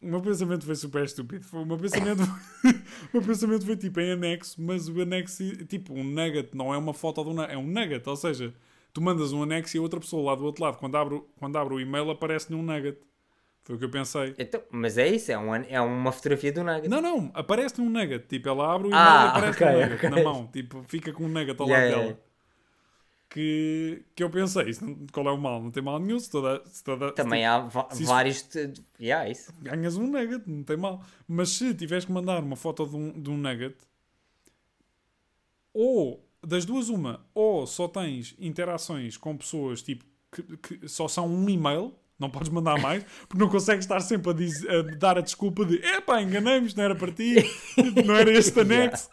O 0.00 0.06
meu 0.06 0.20
pensamento 0.20 0.64
foi 0.66 0.74
super 0.76 1.04
estúpido. 1.04 1.44
Foi, 1.44 1.60
o, 1.62 1.66
meu 1.66 1.78
pensamento, 1.78 2.22
o 3.12 3.16
meu 3.18 3.22
pensamento 3.22 3.64
foi 3.64 3.76
tipo 3.76 4.00
em 4.00 4.12
anexo, 4.12 4.60
mas 4.60 4.88
o 4.88 5.00
anexo, 5.00 5.42
tipo, 5.66 5.94
um 5.94 6.04
nugget 6.04 6.54
não 6.54 6.72
é 6.74 6.78
uma 6.78 6.92
foto 6.92 7.22
de 7.24 7.30
um 7.30 7.34
nugget, 7.34 7.54
é 7.54 7.58
um 7.58 7.66
nugget. 7.66 8.08
Ou 8.08 8.16
seja, 8.16 8.54
tu 8.92 9.00
mandas 9.00 9.32
um 9.32 9.42
anexo 9.42 9.76
e 9.76 9.78
a 9.78 9.82
outra 9.82 9.98
pessoa 10.00 10.22
lá 10.22 10.34
do 10.34 10.44
outro 10.44 10.62
lado, 10.62 10.76
quando 10.78 10.96
abre, 10.96 11.22
quando 11.36 11.56
abre 11.56 11.74
o 11.74 11.80
e-mail, 11.80 12.10
aparece-lhe 12.10 12.54
um 12.58 12.62
nugget. 12.62 12.98
Foi 13.64 13.76
o 13.76 13.78
que 13.78 13.84
eu 13.84 13.90
pensei. 13.90 14.34
Então, 14.38 14.62
mas 14.70 14.98
é 14.98 15.08
isso, 15.08 15.32
é, 15.32 15.38
um, 15.38 15.54
é 15.54 15.80
uma 15.80 16.12
fotografia 16.12 16.52
do 16.52 16.62
nugget. 16.62 16.88
Não, 16.88 17.00
não, 17.00 17.30
aparece 17.34 17.80
um 17.80 17.88
nugget. 17.88 18.26
Tipo, 18.28 18.50
ela 18.50 18.74
abre 18.74 18.88
Ah, 18.92 19.24
e 19.24 19.28
aparece 19.28 19.56
ok, 19.62 19.66
um 19.66 19.72
nugget 19.72 19.94
ok. 19.94 20.10
na 20.10 20.18
mão. 20.22 20.46
Tipo, 20.48 20.82
fica 20.84 21.12
com 21.12 21.24
um 21.24 21.28
nugget 21.28 21.58
ao 21.60 21.66
Yeah, 21.66 21.86
lado 21.86 21.88
yeah, 21.88 22.12
dela. 22.14 22.24
Que, 23.28 24.04
que 24.14 24.22
eu 24.22 24.30
pensei, 24.30 24.68
isso 24.68 24.84
qual 25.12 25.26
é 25.26 25.32
o 25.32 25.36
mal? 25.38 25.60
Não 25.60 25.70
tem 25.70 25.82
mal 25.82 25.98
nenhum 25.98 26.20
se 26.20 26.30
toda. 26.30 26.62
Se 26.66 26.84
toda 26.84 27.08
se 27.08 27.14
Também 27.14 27.44
há 27.44 27.58
va- 27.58 27.88
se 27.90 28.04
vários. 28.04 28.42
te- 28.42 28.72
Yeah, 29.00 29.28
isso. 29.28 29.52
ganhas 29.60 29.96
um 29.96 30.06
nugget, 30.06 30.48
não 30.48 30.62
tem 30.62 30.76
mal. 30.76 31.02
Mas 31.26 31.48
se 31.50 31.74
tiveres 31.74 32.04
que 32.04 32.12
mandar 32.12 32.42
uma 32.44 32.54
foto 32.54 32.86
de 32.86 32.94
um, 32.96 33.20
de 33.20 33.30
um 33.30 33.36
nugget, 33.36 33.76
ou 35.72 36.24
das 36.42 36.64
duas, 36.64 36.88
uma, 36.88 37.24
ou 37.34 37.66
só 37.66 37.88
tens 37.88 38.34
interações 38.38 39.16
com 39.16 39.36
pessoas 39.36 39.82
tipo 39.82 40.04
que, 40.30 40.42
que 40.78 40.88
só 40.88 41.08
são 41.08 41.26
um 41.26 41.48
e-mail, 41.48 41.94
não 42.18 42.30
podes 42.30 42.48
mandar 42.50 42.78
mais, 42.78 43.04
porque 43.28 43.38
não 43.42 43.48
consegues 43.50 43.84
estar 43.84 44.00
sempre 44.00 44.30
a, 44.30 44.34
diz- 44.34 44.66
a 44.68 44.82
dar 44.82 45.18
a 45.18 45.20
desculpa 45.20 45.64
de 45.64 45.76
epá, 45.84 46.22
enganei-me, 46.22 46.66
isto 46.66 46.76
não 46.76 46.84
era 46.84 46.94
para 46.94 47.12
ti, 47.12 47.34
não 48.04 48.14
era 48.16 48.30
este 48.30 48.60
anexo. 48.60 49.08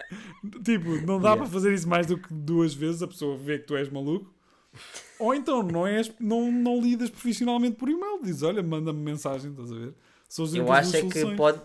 Tipo, 0.63 0.97
não 1.01 1.19
dá 1.19 1.35
Yeah. 1.35 1.37
para 1.37 1.47
fazer 1.47 1.73
isso 1.73 1.87
mais 1.87 2.05
do 2.07 2.17
que 2.17 2.33
duas 2.33 2.73
vezes, 2.73 3.01
a 3.01 3.07
pessoa 3.07 3.37
vê 3.37 3.59
que 3.59 3.65
tu 3.67 3.75
és 3.75 3.89
maluco. 3.89 4.33
Ou 5.19 5.33
então 5.35 5.63
não, 5.63 5.85
és, 5.85 6.11
não, 6.19 6.51
não 6.51 6.81
lidas 6.81 7.09
profissionalmente 7.09 7.75
por 7.77 7.89
e-mail, 7.89 8.21
dizes, 8.23 8.43
olha, 8.43 8.63
manda-me 8.63 8.99
mensagem, 9.01 9.51
estás 9.51 9.71
a 9.71 9.75
ver? 9.75 9.95
São 10.27 10.45
as 10.45 10.53
Eu 10.53 10.71
acho 10.71 10.95
é 10.97 11.03
que 11.03 11.25
pode. 11.27 11.61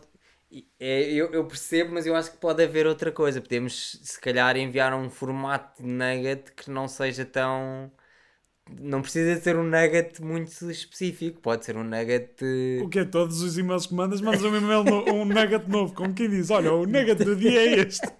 é, 0.78 1.12
eu, 1.12 1.32
eu 1.32 1.46
percebo, 1.46 1.92
mas 1.94 2.06
eu 2.06 2.14
acho 2.14 2.32
que 2.32 2.38
pode 2.38 2.62
haver 2.62 2.86
outra 2.86 3.10
coisa. 3.12 3.40
Podemos, 3.40 3.98
se 4.02 4.20
calhar, 4.20 4.56
enviar 4.56 4.94
um 4.94 5.10
formato 5.10 5.82
de 5.82 5.88
nugget 5.88 6.52
que 6.52 6.70
não 6.70 6.86
seja 6.88 7.24
tão. 7.24 7.90
Não 8.68 9.00
precisa 9.00 9.40
ser 9.40 9.56
um 9.56 9.62
nugget 9.62 10.20
muito 10.20 10.70
específico. 10.70 11.40
Pode 11.40 11.64
ser 11.64 11.76
um 11.76 11.84
nugget. 11.84 12.32
O 12.82 12.88
que 12.88 13.00
é? 13.00 13.04
Todos 13.04 13.40
os 13.40 13.56
e-mails 13.56 13.86
que 13.86 13.94
mandas, 13.94 14.20
mandas 14.20 14.42
um 14.42 14.56
e-mail, 14.56 14.82
no, 14.82 15.12
um 15.12 15.24
nugget 15.24 15.68
novo, 15.68 15.94
como 15.94 16.12
quem 16.12 16.28
diz, 16.28 16.50
olha, 16.50 16.72
o 16.72 16.84
nugget 16.84 17.22
do 17.24 17.36
dia 17.36 17.60
é 17.60 17.80
este. 17.80 18.06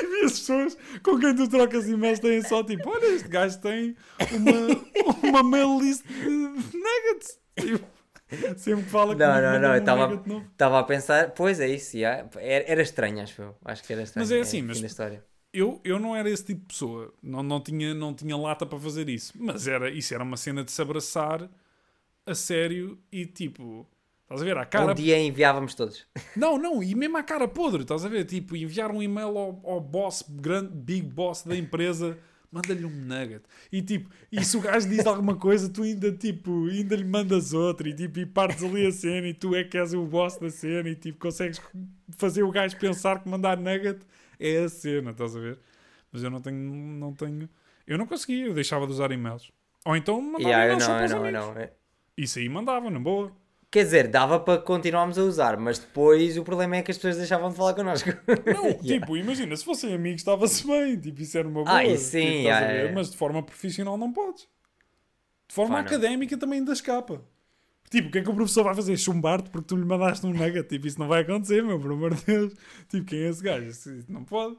E 0.00 0.24
as 0.24 0.38
pessoas 0.38 0.76
com 1.02 1.18
quem 1.18 1.34
tu 1.34 1.48
trocas 1.48 1.88
e-mails 1.88 2.20
têm 2.20 2.42
só 2.42 2.62
tipo, 2.62 2.88
olha, 2.88 3.06
este 3.06 3.28
gajo 3.28 3.58
tem 3.60 3.96
uma, 4.32 5.28
uma 5.28 5.42
mail 5.42 5.80
list 5.80 6.04
de 6.06 6.28
nuggets. 6.28 7.40
Tipo, 7.56 7.86
sempre 8.56 8.84
fala 8.84 9.14
que 9.14 9.22
Não, 9.22 9.40
não, 9.40 9.60
não, 9.60 10.36
um. 10.36 10.42
Estava 10.52 10.78
a 10.78 10.82
pensar, 10.84 11.30
pois 11.30 11.60
é 11.60 11.68
isso, 11.68 11.96
yeah. 11.96 12.28
era, 12.36 12.64
era 12.68 12.82
estranho, 12.82 13.22
acho 13.22 13.40
eu. 13.40 13.56
Acho 13.64 13.82
que 13.82 13.92
era 13.92 14.02
estranho. 14.02 14.26
Mas 14.26 14.32
é 14.32 14.40
assim, 14.40 14.58
o 14.62 14.74
fim 14.74 14.82
mas-. 14.82 15.20
Eu, 15.52 15.80
eu 15.82 15.98
não 15.98 16.14
era 16.14 16.28
esse 16.28 16.44
tipo 16.44 16.60
de 16.60 16.66
pessoa, 16.66 17.12
não, 17.22 17.42
não, 17.42 17.60
tinha, 17.60 17.94
não 17.94 18.12
tinha 18.12 18.36
lata 18.36 18.66
para 18.66 18.78
fazer 18.78 19.08
isso, 19.08 19.32
mas 19.34 19.66
era, 19.66 19.90
isso 19.90 20.12
era 20.12 20.22
uma 20.22 20.36
cena 20.36 20.62
de 20.62 20.70
se 20.70 20.80
abraçar 20.82 21.48
a 22.26 22.34
sério 22.34 22.98
e 23.10 23.24
tipo, 23.24 23.86
estás 24.22 24.42
a 24.42 24.44
ver, 24.44 24.58
a 24.58 24.66
cara 24.66 24.92
Um 24.92 24.94
dia 24.94 25.18
enviávamos 25.18 25.74
todos. 25.74 26.06
Não, 26.36 26.58
não, 26.58 26.82
e 26.82 26.94
mesmo 26.94 27.16
à 27.16 27.22
cara 27.22 27.48
podre, 27.48 27.82
estás 27.82 28.04
a 28.04 28.08
ver? 28.08 28.26
Tipo, 28.26 28.54
enviar 28.54 28.90
um 28.90 29.02
e-mail 29.02 29.38
ao, 29.38 29.60
ao 29.64 29.80
boss, 29.80 30.22
grande, 30.28 30.70
big 30.74 31.06
boss 31.06 31.42
da 31.42 31.56
empresa, 31.56 32.18
manda-lhe 32.52 32.84
um 32.84 32.90
nugget. 32.90 33.42
E 33.72 33.80
tipo, 33.80 34.10
e 34.30 34.44
se 34.44 34.56
o 34.56 34.60
gajo 34.60 34.86
diz 34.86 35.06
alguma 35.06 35.36
coisa, 35.36 35.70
tu 35.70 35.82
ainda, 35.82 36.12
tipo, 36.12 36.66
ainda 36.66 36.94
lhe 36.94 37.04
mandas 37.04 37.54
outra 37.54 37.88
e 37.88 37.94
tipo, 37.94 38.18
e 38.18 38.26
partes 38.26 38.62
ali 38.62 38.86
a 38.86 38.92
cena 38.92 39.28
e 39.28 39.34
tu 39.34 39.54
é 39.54 39.64
que 39.64 39.78
és 39.78 39.94
o 39.94 40.04
boss 40.04 40.36
da 40.36 40.50
cena 40.50 40.90
e 40.90 40.94
tipo, 40.94 41.18
consegues 41.18 41.58
fazer 42.18 42.42
o 42.42 42.50
gajo 42.50 42.76
pensar 42.76 43.22
que 43.22 43.28
mandar 43.28 43.56
nugget 43.56 44.00
é 44.38 44.58
a 44.64 44.68
cena, 44.68 45.10
estás 45.10 45.36
a 45.36 45.40
ver? 45.40 45.58
Mas 46.12 46.22
eu 46.22 46.30
não 46.30 46.40
tenho, 46.40 46.56
não 46.58 47.12
tenho, 47.14 47.48
eu 47.86 47.98
não 47.98 48.06
conseguia, 48.06 48.46
eu 48.46 48.54
deixava 48.54 48.86
de 48.86 48.92
usar 48.92 49.10
e-mails. 49.12 49.50
Ou 49.84 49.96
então 49.96 50.20
mandava 50.20 50.42
Yeah, 50.48 50.64
e-mails 50.66 50.88
não, 50.88 51.20
não, 51.20 51.26
amigos. 51.26 51.54
não. 51.54 51.60
é- 51.62 51.72
Isso 52.16 52.38
aí 52.38 52.48
mandava, 52.48 52.90
na 52.90 52.98
boa. 52.98 53.32
Quer 53.70 53.84
dizer, 53.84 54.08
dava 54.08 54.40
para 54.40 54.62
continuarmos 54.62 55.18
a 55.18 55.22
usar, 55.22 55.58
mas 55.58 55.78
depois 55.78 56.38
o 56.38 56.42
problema 56.42 56.76
é 56.76 56.82
que 56.82 56.90
as 56.90 56.96
pessoas 56.96 57.18
deixavam 57.18 57.50
de 57.50 57.56
falar 57.56 57.74
connosco. 57.74 58.08
Não, 58.46 58.64
Yeah. 58.82 58.82
tipo, 59.00 59.14
imagina, 59.16 59.54
se 59.54 59.62
fossem 59.64 59.92
amigos 59.92 60.22
estava-se 60.22 60.66
bem, 60.66 60.98
tipo, 60.98 61.20
isso 61.20 61.36
era 61.36 61.46
uma 61.46 61.62
boa. 61.64 61.76
Ah, 61.76 61.84
isso 61.84 62.12
sim, 62.12 62.20
tipo, 62.22 62.32
yeah, 62.44 62.66
yeah. 62.72 62.94
mas 62.94 63.10
de 63.10 63.16
forma 63.18 63.42
profissional 63.42 63.98
não 63.98 64.10
podes. 64.10 64.48
De 65.46 65.54
forma 65.54 65.78
académica 65.80 66.36
também 66.38 66.60
ainda 66.60 66.72
escapa. 66.72 67.22
Tipo, 67.90 68.08
o 68.08 68.10
que 68.10 68.18
é 68.18 68.22
que 68.22 68.30
o 68.30 68.34
professor 68.34 68.64
vai 68.64 68.74
fazer? 68.74 68.96
Chumbar-te 68.96 69.50
porque 69.50 69.66
tu 69.68 69.76
lhe 69.76 69.84
mandaste 69.84 70.26
um 70.26 70.32
nugget? 70.32 70.68
Tipo, 70.68 70.86
isso 70.86 70.98
não 70.98 71.08
vai 71.08 71.22
acontecer, 71.22 71.62
meu, 71.62 71.80
por 71.80 71.90
amor 71.92 72.14
de 72.14 72.24
Deus. 72.24 72.52
Tipo, 72.88 73.04
quem 73.06 73.20
é 73.20 73.28
esse 73.30 73.42
gajo? 73.42 73.66
Isso 73.66 74.04
não 74.08 74.24
pode. 74.24 74.56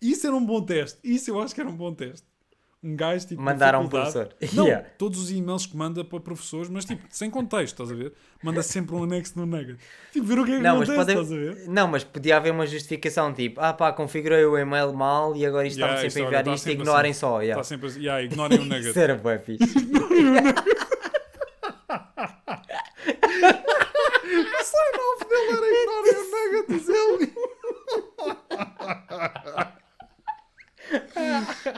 Isso 0.00 0.26
era 0.26 0.34
um 0.36 0.44
bom 0.44 0.62
teste. 0.62 0.98
Isso 1.04 1.30
eu 1.30 1.40
acho 1.42 1.54
que 1.54 1.60
era 1.60 1.68
um 1.68 1.76
bom 1.76 1.92
teste. 1.92 2.26
um 2.82 2.94
gajo 2.94 3.26
tipo. 3.26 3.42
Mandar 3.42 3.74
a 3.74 3.80
um 3.80 3.88
professor. 3.88 4.28
Não, 4.54 4.64
Yeah. 4.66 4.88
todos 4.96 5.18
os 5.20 5.30
e-mails 5.32 5.66
que 5.66 5.76
manda 5.76 6.04
para 6.04 6.20
professores, 6.20 6.70
mas 6.70 6.84
tipo, 6.84 7.02
sem 7.10 7.28
contexto, 7.28 7.74
estás 7.82 7.90
a 7.90 7.94
ver? 7.94 8.12
Manda 8.40 8.62
sempre 8.62 8.94
um 8.94 9.02
anexo 9.02 9.32
no 9.36 9.44
Nugget. 9.44 9.76
Tipo, 10.12 10.24
ver 10.26 10.38
o 10.38 10.44
que 10.44 10.52
é 10.52 10.56
que 10.58 10.62
Não, 10.62 10.78
mas 10.78 10.88
acontece, 10.88 11.16
pode... 11.18 11.32
estás 11.32 11.32
a 11.32 11.54
ver? 11.64 11.68
não, 11.68 11.88
mas 11.88 12.04
podia 12.04 12.36
haver 12.36 12.52
uma 12.52 12.66
justificação 12.68 13.34
tipo, 13.34 13.60
ah 13.60 13.72
pá, 13.72 13.92
configurei 13.92 14.44
o 14.44 14.56
e-mail 14.56 14.92
mal 14.92 15.34
e 15.36 15.44
agora 15.44 15.66
isto 15.66 15.78
Yeah, 15.80 15.96
isto 16.06 16.12
sempre 16.14 16.22
a 16.22 16.26
enviar 16.26 16.42
está 16.42 16.54
isto, 16.54 16.70
ignorem 16.70 17.10
assim. 17.10 17.18
só. 17.20 17.32
Está 17.40 17.42
Yeah. 17.44 17.64
sempre 17.64 17.86
assim. 17.88 17.98
Yeah, 18.00 18.22
ignorem 18.22 18.58
o 18.60 18.64
Nugget. 18.70 18.90
Isso 18.90 18.98
era 19.00 19.14
bué 19.16 19.38
fixe. 19.40 19.64
O 24.30 24.62
sign-off 24.62 25.24
dele 25.28 25.50
era 25.50 25.66
ignorem 25.82 26.14
o 26.14 26.24
Nugget, 26.30 26.66
diz 26.68 26.88
ele. 26.88 27.32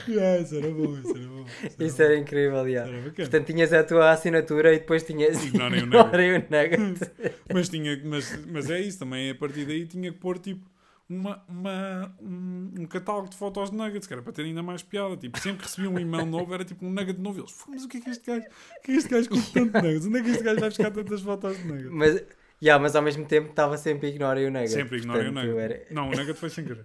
yeah, 0.08 0.39
isso 0.56 0.56
era 0.66 0.74
bom, 0.74 0.98
isso 0.98 1.16
era 1.16 1.26
bom. 1.26 1.44
Isso 1.64 1.82
Isso 1.84 2.02
era 2.02 2.16
incrível, 2.16 2.68
yeah. 2.68 2.88
era 2.90 2.98
bacana. 3.02 3.14
Portanto, 3.16 3.46
tinhas 3.46 3.72
a 3.72 3.84
tua 3.84 4.10
assinatura 4.10 4.74
e 4.74 4.78
depois 4.80 5.02
tinhas 5.02 5.44
Ignorem 5.44 5.82
o 5.84 5.86
nugget. 5.86 6.48
Mas, 7.52 7.68
tinha, 7.68 8.00
mas, 8.04 8.46
mas 8.46 8.70
é 8.70 8.80
isso, 8.80 8.98
também 9.00 9.30
a 9.30 9.34
partir 9.34 9.64
daí 9.64 9.86
tinha 9.86 10.12
que 10.12 10.18
pôr 10.18 10.38
tipo 10.38 10.68
uma, 11.08 11.42
uma, 11.48 12.14
um, 12.22 12.70
um 12.80 12.86
catálogo 12.86 13.28
de 13.28 13.36
fotos 13.36 13.70
de 13.70 13.76
nuggets, 13.76 14.06
que 14.06 14.12
era 14.12 14.22
para 14.22 14.32
ter 14.32 14.42
ainda 14.42 14.62
mais 14.62 14.82
piada. 14.82 15.16
Tipo, 15.16 15.38
sempre 15.40 15.58
que 15.58 15.64
recebia 15.64 15.90
um 15.90 15.98
e-mail 15.98 16.24
novo 16.26 16.54
era 16.54 16.64
tipo 16.64 16.86
um 16.86 16.90
nugget 16.92 17.18
novo. 17.20 17.40
Eles, 17.40 17.50
"Fogo, 17.50 17.72
mas 17.72 17.84
o 17.84 17.88
que 17.88 17.96
é 17.96 18.00
que 18.00 18.10
este 18.10 18.24
gajo, 18.26 18.46
o 18.46 18.82
que 18.82 18.92
é 18.92 18.94
este 18.94 19.08
gajo 19.10 19.28
com 19.28 19.40
tanto 19.40 19.72
nuggets? 19.82 20.06
Onde 20.06 20.18
é 20.18 20.22
que 20.22 20.30
este 20.30 20.44
gajo 20.44 20.60
vai 20.60 20.68
buscar 20.68 20.90
tantas 20.92 21.20
fotos 21.22 21.56
de 21.58 21.64
nuggets? 21.66 21.90
Mas, 21.90 22.22
yeah, 22.62 22.80
mas 22.80 22.94
ao 22.94 23.02
mesmo 23.02 23.24
tempo 23.26 23.50
estava 23.50 23.76
sempre 23.76 24.08
ignorem 24.10 24.46
o 24.46 24.50
nugget. 24.52 24.70
Sempre 24.70 24.98
ignorem 24.98 25.28
o 25.30 25.32
nugget. 25.32 25.58
era- 25.58 25.86
Não, 25.90 26.08
o 26.08 26.10
nugget 26.12 26.34
foi 26.38 26.48
sem 26.50 26.64
querer. 26.64 26.82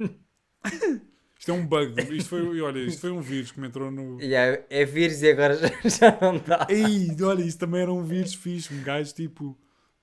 Isto 1.46 1.52
é 1.52 1.54
um 1.54 1.68
bug. 1.68 2.18
Isto 2.18 2.30
foi, 2.30 2.60
olha, 2.62 2.80
isto 2.80 3.02
foi 3.02 3.12
um 3.12 3.22
vírus 3.22 3.52
que 3.52 3.60
me 3.60 3.68
entrou 3.68 3.92
no. 3.92 4.18
Yeah, 4.20 4.64
é 4.68 4.84
vírus 4.84 5.22
e 5.22 5.30
agora 5.30 5.54
já, 5.62 5.68
já 5.88 6.18
não 6.20 6.40
dá. 6.40 6.66
Ei, 6.68 7.16
olha, 7.22 7.44
isso 7.44 7.60
também 7.60 7.82
era 7.82 7.94
um 7.94 8.04
vírus 8.04 8.34
fixe. 8.34 8.74
Um 8.74 8.82
gajo 8.82 9.14
tipo 9.14 9.56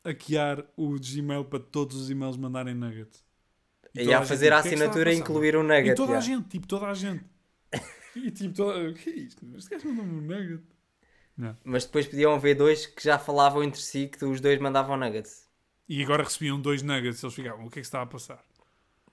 hackear 0.04 0.64
o 0.76 0.96
Gmail 1.00 1.44
para 1.46 1.58
todos 1.58 1.96
os 1.96 2.10
e-mails 2.10 2.36
mandarem 2.36 2.74
nuggets. 2.74 3.24
E 3.92 4.04
toda 4.04 4.20
a 4.20 4.24
gente, 4.24 4.28
fazer 4.28 4.52
a 4.52 4.60
"O 4.60 4.62
que 4.62 4.68
é 4.68 4.70
a 4.70 4.74
assinatura 4.74 5.10
e 5.12 5.16
passar?" 5.16 5.20
incluir 5.20 5.56
o 5.56 5.60
E 5.60 5.66
nugget. 5.66 5.96
toda 5.96 6.12
a 6.12 6.20
yeah. 6.20 6.26
gente, 6.26 6.48
tipo, 6.48 6.66
toda 6.68 6.86
a 6.86 6.94
gente. 6.94 7.24
E 8.14 8.30
tipo, 8.30 8.54
toda... 8.54 8.90
o 8.90 8.94
que 8.94 9.10
é 9.10 9.14
isto? 9.14 9.44
Este 9.56 9.70
gajo 9.70 9.88
mandou-me 9.88 10.12
um 10.12 10.20
nugget. 10.20 10.62
Mas 11.64 11.84
depois 11.84 12.06
podiam 12.06 12.34
haver 12.34 12.54
dois 12.54 12.86
que 12.86 13.02
já 13.02 13.18
falavam 13.18 13.64
entre 13.64 13.80
si 13.80 14.06
que 14.06 14.24
os 14.24 14.40
dois 14.40 14.60
mandavam 14.60 14.96
nuggets. 14.96 15.48
E 15.88 16.02
agora 16.04 16.22
recebiam 16.22 16.60
dois 16.60 16.82
nuggets 16.82 17.20
e 17.20 17.26
eles 17.26 17.34
ficavam, 17.34 17.66
o 17.66 17.70
que 17.70 17.80
é 17.80 17.82
que 17.82 17.86
está 17.86 18.00
a 18.00 18.06
passar? 18.06 18.44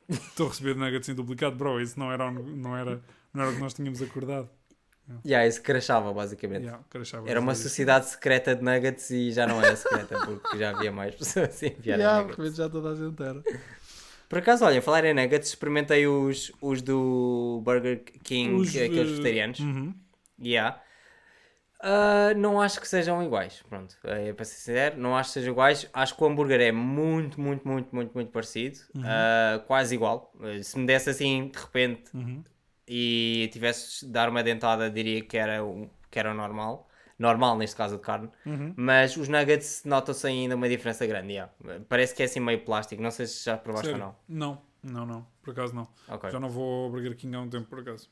Estou 0.09 0.47
a 0.47 0.49
receber 0.49 0.75
nuggets 0.75 1.07
em 1.09 1.13
duplicado, 1.13 1.55
bro, 1.55 1.79
isso 1.79 1.99
não 1.99 2.11
era, 2.11 2.25
o- 2.27 2.31
não 2.33 2.75
era, 2.75 3.01
não 3.33 3.43
era 3.43 3.51
o 3.51 3.55
que 3.55 3.59
nós 3.61 3.73
tínhamos 3.73 4.01
acordado. 4.01 4.49
Yeah, 5.25 5.47
isso 5.47 5.61
crashava 5.63 6.13
basicamente. 6.13 6.63
Yeah, 6.65 6.83
achava 6.95 7.27
Era 7.29 7.39
uma 7.39 7.53
isso. 7.53 7.63
sociedade 7.63 8.07
secreta 8.09 8.55
de 8.55 8.63
nuggets 8.63 9.09
e 9.09 9.31
já 9.31 9.47
não 9.47 9.59
era 9.59 9.75
secreta 9.75 10.19
porque 10.23 10.57
já 10.57 10.69
havia 10.69 10.91
mais 10.91 11.15
pessoas 11.15 11.61
a 11.63 11.65
enviarem 11.67 12.03
Yeah, 12.05 12.27
nuggets. 12.27 12.55
já 12.55 12.69
toda 12.69 12.91
a 12.91 12.95
gente 12.95 13.21
era. 13.23 13.43
Por 14.27 14.37
acaso, 14.37 14.63
olha, 14.65 14.79
falar 14.83 15.05
em 15.05 15.13
nuggets, 15.15 15.49
experimentei 15.49 16.05
os, 16.05 16.51
os 16.61 16.83
do 16.83 17.59
Burger 17.65 18.03
King, 18.23 18.61
Os, 18.61 18.69
que- 18.71 18.83
aqueles 18.83 19.09
vegetarianos. 19.09 19.59
Uhum. 19.59 19.95
Yeah. 20.39 20.79
Ah, 21.81 22.33
não 22.35 22.59
acho 22.61 22.79
que 22.81 22.87
sejam 22.87 23.23
iguais. 23.23 23.63
Pronto, 23.69 23.95
é 24.03 24.33
para 24.33 24.43
ser 24.45 24.55
sincero, 24.55 24.97
não 24.97 25.15
acho 25.15 25.29
que 25.29 25.33
sejam 25.35 25.53
iguais. 25.53 25.89
Acho 25.93 26.15
que 26.15 26.23
o 26.23 26.27
hambúrguer 26.27 26.59
é 26.61 26.71
muito, 26.71 27.39
muito, 27.39 27.67
muito, 27.67 27.95
muito, 27.95 28.13
muito 28.13 28.31
parecido. 28.31 28.79
Ah, 29.03 29.63
quase 29.67 29.95
igual. 29.95 30.33
Eh, 30.41 30.61
Se 30.63 30.77
me 30.77 30.85
desse 30.85 31.09
assim 31.09 31.47
de 31.49 31.57
repente 31.59 32.09
Uhum. 32.13 32.43
e 32.87 33.49
tivesse 33.53 34.05
de 34.05 34.11
dar 34.11 34.29
uma 34.29 34.43
dentada, 34.43 34.89
diria 34.89 35.23
que 35.23 35.37
era, 35.37 35.63
um, 35.63 35.89
que 36.11 36.19
era 36.19 36.31
o 36.31 36.33
normal. 36.33 36.87
Normal, 37.17 37.57
neste 37.57 37.75
caso 37.75 37.97
de 37.97 38.01
carne. 38.01 38.29
Uhum. 38.45 38.73
Mas 38.77 39.17
os 39.17 39.27
nuggets 39.27 39.83
nota-se 39.85 40.25
ainda 40.25 40.55
uma 40.55 40.69
diferença 40.69 41.05
grande. 41.05 41.33
yeah. 41.33 41.51
Parece 41.89 42.15
que 42.15 42.21
é 42.21 42.25
assim 42.25 42.39
meio 42.39 42.63
plástico. 42.63 43.01
Não 43.01 43.11
sei 43.11 43.25
se 43.25 43.43
já 43.45 43.57
provaste 43.57 43.87
Sério? 43.87 44.01
ou 44.01 44.15
não. 44.29 44.61
Não, 44.83 45.05
não, 45.05 45.05
não. 45.05 45.27
Por 45.43 45.51
acaso 45.51 45.75
não. 45.75 45.87
Ok. 46.07 46.29
Já 46.31 46.39
não 46.39 46.49
vou 46.49 46.85
ao 46.85 46.89
Burger 46.91 47.15
King 47.17 47.35
há 47.35 47.41
um 47.41 47.49
tempo, 47.49 47.67
por 47.67 47.79
acaso. 47.79 48.09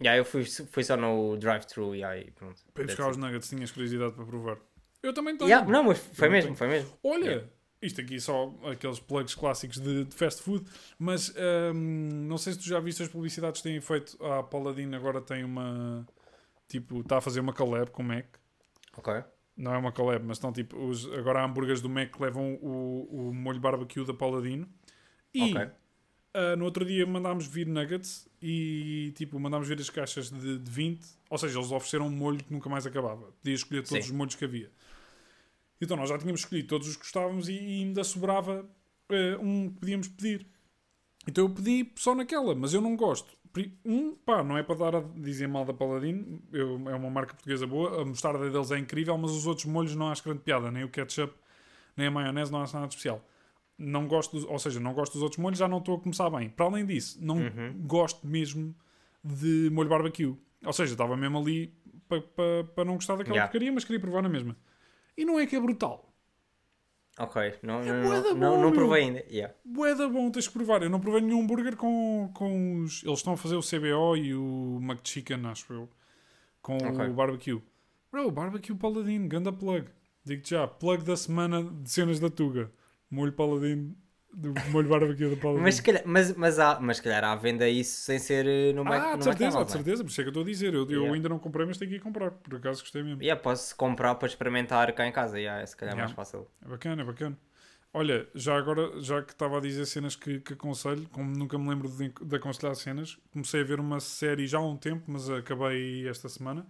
Yeah, 0.00 0.18
eu 0.18 0.24
fui, 0.24 0.44
fui 0.44 0.82
só 0.82 0.96
no 0.96 1.36
drive-thru 1.36 1.94
e 1.94 2.02
aí 2.02 2.30
pronto. 2.32 2.60
Para 2.72 2.82
ir 2.82 2.86
buscar 2.86 3.10
os 3.10 3.16
nuggets, 3.16 3.48
tinhas 3.48 3.70
curiosidade 3.70 4.12
para 4.14 4.24
provar. 4.24 4.58
Eu 5.02 5.12
também 5.14 5.36
tenho. 5.36 5.48
Yeah, 5.48 5.70
não, 5.70 5.84
mas 5.84 5.98
foi 5.98 6.28
Eu 6.28 6.32
mesmo, 6.32 6.56
foi 6.56 6.66
mesmo. 6.68 6.90
Olha, 7.02 7.24
Yeah. 7.24 7.48
isto 7.82 8.00
aqui 8.00 8.18
só 8.18 8.52
aqueles 8.70 8.98
plugs 8.98 9.34
clássicos 9.34 9.78
de, 9.78 10.04
de 10.04 10.14
fast 10.14 10.42
food, 10.42 10.64
mas 10.98 11.32
hum, 11.74 12.26
não 12.26 12.38
sei 12.38 12.54
se 12.54 12.58
tu 12.58 12.64
já 12.66 12.80
viste 12.80 13.02
as 13.02 13.08
publicidades 13.08 13.60
que 13.60 13.68
têm 13.68 13.80
feito. 13.80 14.16
A 14.24 14.42
Paladino 14.42 14.96
agora 14.96 15.20
tem 15.20 15.44
uma. 15.44 16.06
Tipo, 16.66 17.00
está 17.00 17.18
a 17.18 17.20
fazer 17.20 17.40
uma 17.40 17.52
collab 17.52 17.90
com 17.90 18.02
o 18.02 18.06
Mac. 18.06 18.24
Ok. 18.96 19.12
Não 19.56 19.72
é 19.72 19.78
uma 19.78 19.92
collab, 19.92 20.24
mas 20.24 20.38
estão 20.38 20.52
tipo. 20.52 20.76
Os, 20.76 21.06
agora 21.12 21.40
há 21.40 21.44
hambúrgueres 21.44 21.80
do 21.80 21.88
Mac 21.88 22.10
que 22.10 22.20
levam 22.22 22.54
o, 22.60 23.28
o 23.28 23.34
molho 23.34 23.60
barbecue 23.60 24.04
da 24.04 24.14
Paladino. 24.14 24.68
E 25.32 25.52
Ok. 25.54 25.70
Ah, 26.34 26.56
no 26.56 26.64
outro 26.64 26.84
dia 26.84 27.06
mandámos 27.06 27.46
vir 27.46 27.66
nuggets 27.66 28.28
e 28.42 29.12
tipo, 29.16 29.38
mandámos 29.38 29.68
vir 29.68 29.80
as 29.80 29.88
caixas 29.88 30.30
de, 30.30 30.58
de 30.58 30.70
20. 30.70 31.06
Ou 31.30 31.38
seja, 31.38 31.58
eles 31.58 31.70
ofereceram 31.70 32.08
um 32.08 32.10
molho 32.10 32.42
que 32.42 32.52
nunca 32.52 32.68
mais 32.68 32.84
acabava. 32.86 33.32
Podia 33.40 33.54
escolher 33.54 33.82
todos 33.82 34.04
Sim. 34.04 34.10
os 34.10 34.16
molhos 34.16 34.34
que 34.34 34.44
havia. 34.44 34.70
Então 35.80 35.96
nós 35.96 36.08
já 36.08 36.18
tínhamos 36.18 36.40
escolhido 36.40 36.68
todos 36.68 36.88
os 36.88 36.96
que 36.96 37.02
gostávamos 37.02 37.48
e, 37.48 37.52
e 37.52 37.82
ainda 37.82 38.02
sobrava 38.02 38.68
eh, 39.10 39.36
um 39.40 39.70
que 39.70 39.80
podíamos 39.80 40.08
pedir. 40.08 40.46
Então 41.26 41.44
eu 41.44 41.50
pedi 41.50 41.92
só 41.96 42.14
naquela, 42.14 42.54
mas 42.54 42.74
eu 42.74 42.80
não 42.80 42.96
gosto. 42.96 43.36
Um, 43.84 44.16
pá, 44.16 44.42
não 44.42 44.58
é 44.58 44.64
para 44.64 44.74
dar 44.74 44.96
a 44.96 45.00
dizer 45.00 45.46
mal 45.46 45.64
da 45.64 45.72
Paladino, 45.72 46.42
eu, 46.52 46.90
é 46.90 46.94
uma 46.96 47.08
marca 47.08 47.34
portuguesa 47.34 47.66
boa, 47.68 48.02
a 48.02 48.04
mostarda 48.04 48.50
deles 48.50 48.72
é 48.72 48.78
incrível, 48.78 49.16
mas 49.16 49.30
os 49.30 49.46
outros 49.46 49.64
molhos 49.66 49.94
não 49.94 50.08
acho 50.08 50.24
grande 50.24 50.40
piada, 50.40 50.72
nem 50.72 50.82
o 50.82 50.88
ketchup, 50.88 51.32
nem 51.96 52.08
a 52.08 52.10
maionese, 52.10 52.50
não 52.50 52.62
acho 52.62 52.74
nada 52.74 52.88
especial. 52.88 53.24
Não 53.76 54.06
gosto, 54.06 54.36
dos- 54.36 54.44
ou 54.48 54.58
seja, 54.58 54.78
não 54.78 54.94
gosto 54.94 55.14
dos 55.14 55.22
outros 55.22 55.38
molhos, 55.40 55.58
já 55.58 55.66
não 55.66 55.78
estou 55.78 55.96
a 55.96 56.00
começar 56.00 56.30
bem. 56.30 56.48
Para 56.48 56.66
além 56.66 56.86
disso, 56.86 57.18
não 57.20 57.38
gosto 57.86 58.26
mesmo 58.26 58.74
de 59.22 59.68
molho 59.72 59.88
barbecue. 59.88 60.36
Ou 60.64 60.72
seja, 60.72 60.92
estava 60.92 61.16
mesmo 61.16 61.38
ali 61.38 61.74
para 62.08 62.20
pa, 62.20 62.42
pa 62.74 62.84
não 62.84 62.94
gostar 62.94 63.16
daquela 63.16 63.34
Yeah. 63.36 63.50
porcaria, 63.50 63.72
mas 63.72 63.84
queria 63.84 63.98
provar 64.00 64.22
na 64.22 64.28
mesma. 64.28 64.56
E 65.16 65.24
não 65.24 65.38
é 65.38 65.46
que 65.46 65.56
é 65.56 65.60
brutal. 65.60 66.12
Ok. 67.18 67.54
Não, 67.62 67.80
É 67.80 67.84
não, 67.84 68.02
não, 68.02 68.22
não, 68.22 68.34
bom, 68.34 68.38
não 68.38 68.60
meu. 68.62 68.72
provei 68.72 69.04
ainda. 69.04 69.24
Yeah. 69.30 69.54
Bué 69.64 69.94
da 69.94 70.08
bom, 70.08 70.30
tens 70.30 70.48
que 70.48 70.52
provar. 70.54 70.82
Eu 70.82 70.90
não 70.90 70.98
provei 71.00 71.20
nenhum 71.20 71.42
hambúrguer 71.42 71.76
com, 71.76 72.30
com 72.34 72.80
os... 72.82 73.02
Eles 73.04 73.18
estão 73.20 73.34
a 73.34 73.36
fazer 73.36 73.54
o 73.56 73.60
CBO 73.60 74.16
e 74.16 74.34
o 74.34 74.78
McChicken, 74.82 75.46
acho 75.46 75.72
eu. 75.72 75.88
Com 76.60 76.76
Ok. 76.76 77.06
o 77.08 77.12
barbecue. 77.14 77.62
Bro, 78.10 78.30
barbecue 78.32 78.74
paladino, 78.74 79.28
ganda 79.28 79.52
plug. 79.52 79.86
Digo-te 80.24 80.50
já, 80.50 80.66
plug 80.66 81.04
da 81.04 81.16
semana 81.16 81.62
de 81.62 81.88
cenas 81.90 82.18
da 82.18 82.28
Tuga. 82.30 82.70
Molho 83.14 83.32
paladino, 83.32 83.94
do 84.32 84.52
molho 84.70 84.88
barbecue 84.88 85.30
da 85.30 85.36
paladino. 85.36 85.62
Mas, 85.62 85.76
se 85.76 85.82
calhar, 85.82 86.02
mas, 86.04 86.36
mas, 86.36 86.58
há, 86.58 86.80
mas 86.80 87.00
calhar 87.00 87.22
há 87.24 87.34
venda 87.36 87.68
isso 87.68 88.00
sem 88.00 88.18
ser 88.18 88.46
eh, 88.46 88.72
no, 88.72 88.84
Mac, 88.84 89.02
ah, 89.02 89.12
no 89.12 89.18
de 89.18 89.24
certeza, 89.24 89.50
de 89.50 89.54
não 89.54 89.62
é? 89.62 89.66
certeza. 89.66 90.02
Por 90.04 90.10
isso 90.10 90.20
é 90.20 90.24
que 90.24 90.28
eu 90.28 90.30
estou 90.30 90.42
a 90.42 90.46
dizer. 90.46 90.74
Eu, 90.74 90.82
eu 90.82 90.90
Yeah. 90.90 91.14
ainda 91.14 91.28
não 91.28 91.38
comprei, 91.38 91.66
mas 91.66 91.78
tenho 91.78 91.90
que 91.90 91.96
ir 91.96 92.00
comprar. 92.00 92.32
Por 92.32 92.56
acaso 92.56 92.80
gostei 92.82 93.02
mesmo. 93.02 93.22
Yeah, 93.22 93.40
posso 93.40 93.76
comprar 93.76 94.14
para 94.16 94.26
experimentar 94.28 94.92
cá 94.92 95.06
em 95.06 95.12
casa. 95.12 95.38
Yeah, 95.38 95.62
é 95.62 95.66
se 95.66 95.76
calhar 95.76 95.94
Yeah. 95.94 96.04
mais 96.04 96.16
fácil. 96.16 96.48
É 96.64 96.68
bacana, 96.68 97.02
é 97.02 97.04
bacana. 97.04 97.38
Olha, 97.96 98.26
já 98.34 98.56
agora, 98.58 99.00
já 99.00 99.22
que 99.22 99.30
estava 99.32 99.58
a 99.58 99.60
dizer 99.60 99.86
cenas 99.86 100.16
que, 100.16 100.40
que 100.40 100.54
aconselho, 100.54 101.08
como 101.10 101.30
nunca 101.30 101.56
me 101.56 101.68
lembro 101.68 101.88
de, 101.88 102.08
de 102.08 102.36
aconselhar 102.36 102.74
cenas, 102.74 103.16
comecei 103.32 103.60
a 103.60 103.64
ver 103.64 103.78
uma 103.78 104.00
série 104.00 104.48
já 104.48 104.58
há 104.58 104.66
um 104.66 104.76
tempo, 104.76 105.04
mas 105.06 105.30
acabei 105.30 106.08
esta 106.08 106.28
semana. 106.28 106.66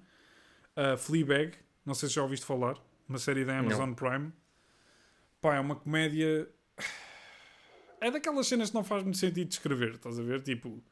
Uh, 0.77 0.99
Fleabag, 0.99 1.53
não 1.87 1.95
sei 1.95 2.11
se 2.11 2.17
já 2.17 2.23
ouviste 2.23 2.45
falar, 2.45 2.77
uma 3.09 3.17
série 3.17 3.43
da 3.43 3.59
Amazon 3.59 3.95
Prime. 3.95 4.33
Pá, 5.45 5.57
é 5.57 5.61
uma 5.61 5.77
comédia. 5.77 6.49
É 8.01 8.11
daquelas 8.11 8.47
cenas 8.47 8.71
que 8.71 8.75
não 8.75 8.83
faz 8.83 9.03
muito 9.03 9.19
sentido 9.19 9.47
descrever, 9.47 9.91
estás 9.97 10.19
a 10.19 10.23
ver? 10.23 10.41
Tipo, 10.41 10.83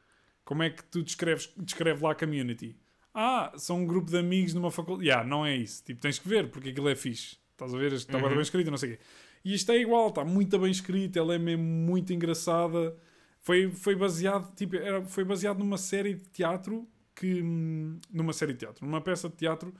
como 0.44 0.62
é 0.62 0.68
que 0.68 0.84
tu 0.84 1.02
descreves, 1.02 1.50
descreve 1.56 2.04
lá 2.04 2.12
a 2.12 2.14
community? 2.14 2.76
Ah, 3.14 3.50
são 3.56 3.80
um 3.80 3.86
grupo 3.86 4.10
de 4.10 4.18
amigos 4.18 4.52
numa 4.52 4.70
faculdade. 4.70 5.08
Yeah, 5.08 5.26
não 5.26 5.46
é 5.46 5.56
isso. 5.56 5.82
Tipo, 5.82 6.02
tens 6.02 6.18
que 6.18 6.28
ver, 6.28 6.50
porque 6.50 6.68
aquilo 6.68 6.90
é 6.90 6.94
fixe. 6.94 7.38
Estás 7.52 7.72
a 7.74 7.78
ver? 7.78 7.94
Está 7.94 8.18
Uhum. 8.18 8.28
bem 8.28 8.40
escrito, 8.42 8.70
não 8.70 8.76
sei 8.76 8.92
o 8.92 8.96
quê. 8.98 9.02
E 9.42 9.54
isto 9.54 9.72
é 9.72 9.78
igual, 9.78 10.08
está 10.10 10.22
muito 10.22 10.58
bem 10.58 10.70
escrito, 10.70 11.18
ela 11.18 11.34
é 11.34 11.38
mesmo 11.38 11.64
muito 11.64 12.12
engraçada. 12.12 12.94
Foi, 13.40 13.70
foi 13.70 13.96
baseado, 13.96 14.54
tipo, 14.54 14.76
era, 14.76 15.02
foi 15.02 15.24
baseado 15.24 15.60
numa 15.60 15.78
série 15.78 16.12
de 16.12 16.24
teatro 16.28 16.86
que. 17.16 17.42
hum, 17.42 17.98
Numa 18.10 18.34
série 18.34 18.52
de 18.52 18.58
teatro, 18.58 18.84
numa 18.84 19.00
peça 19.00 19.30
de 19.30 19.34
teatro 19.36 19.72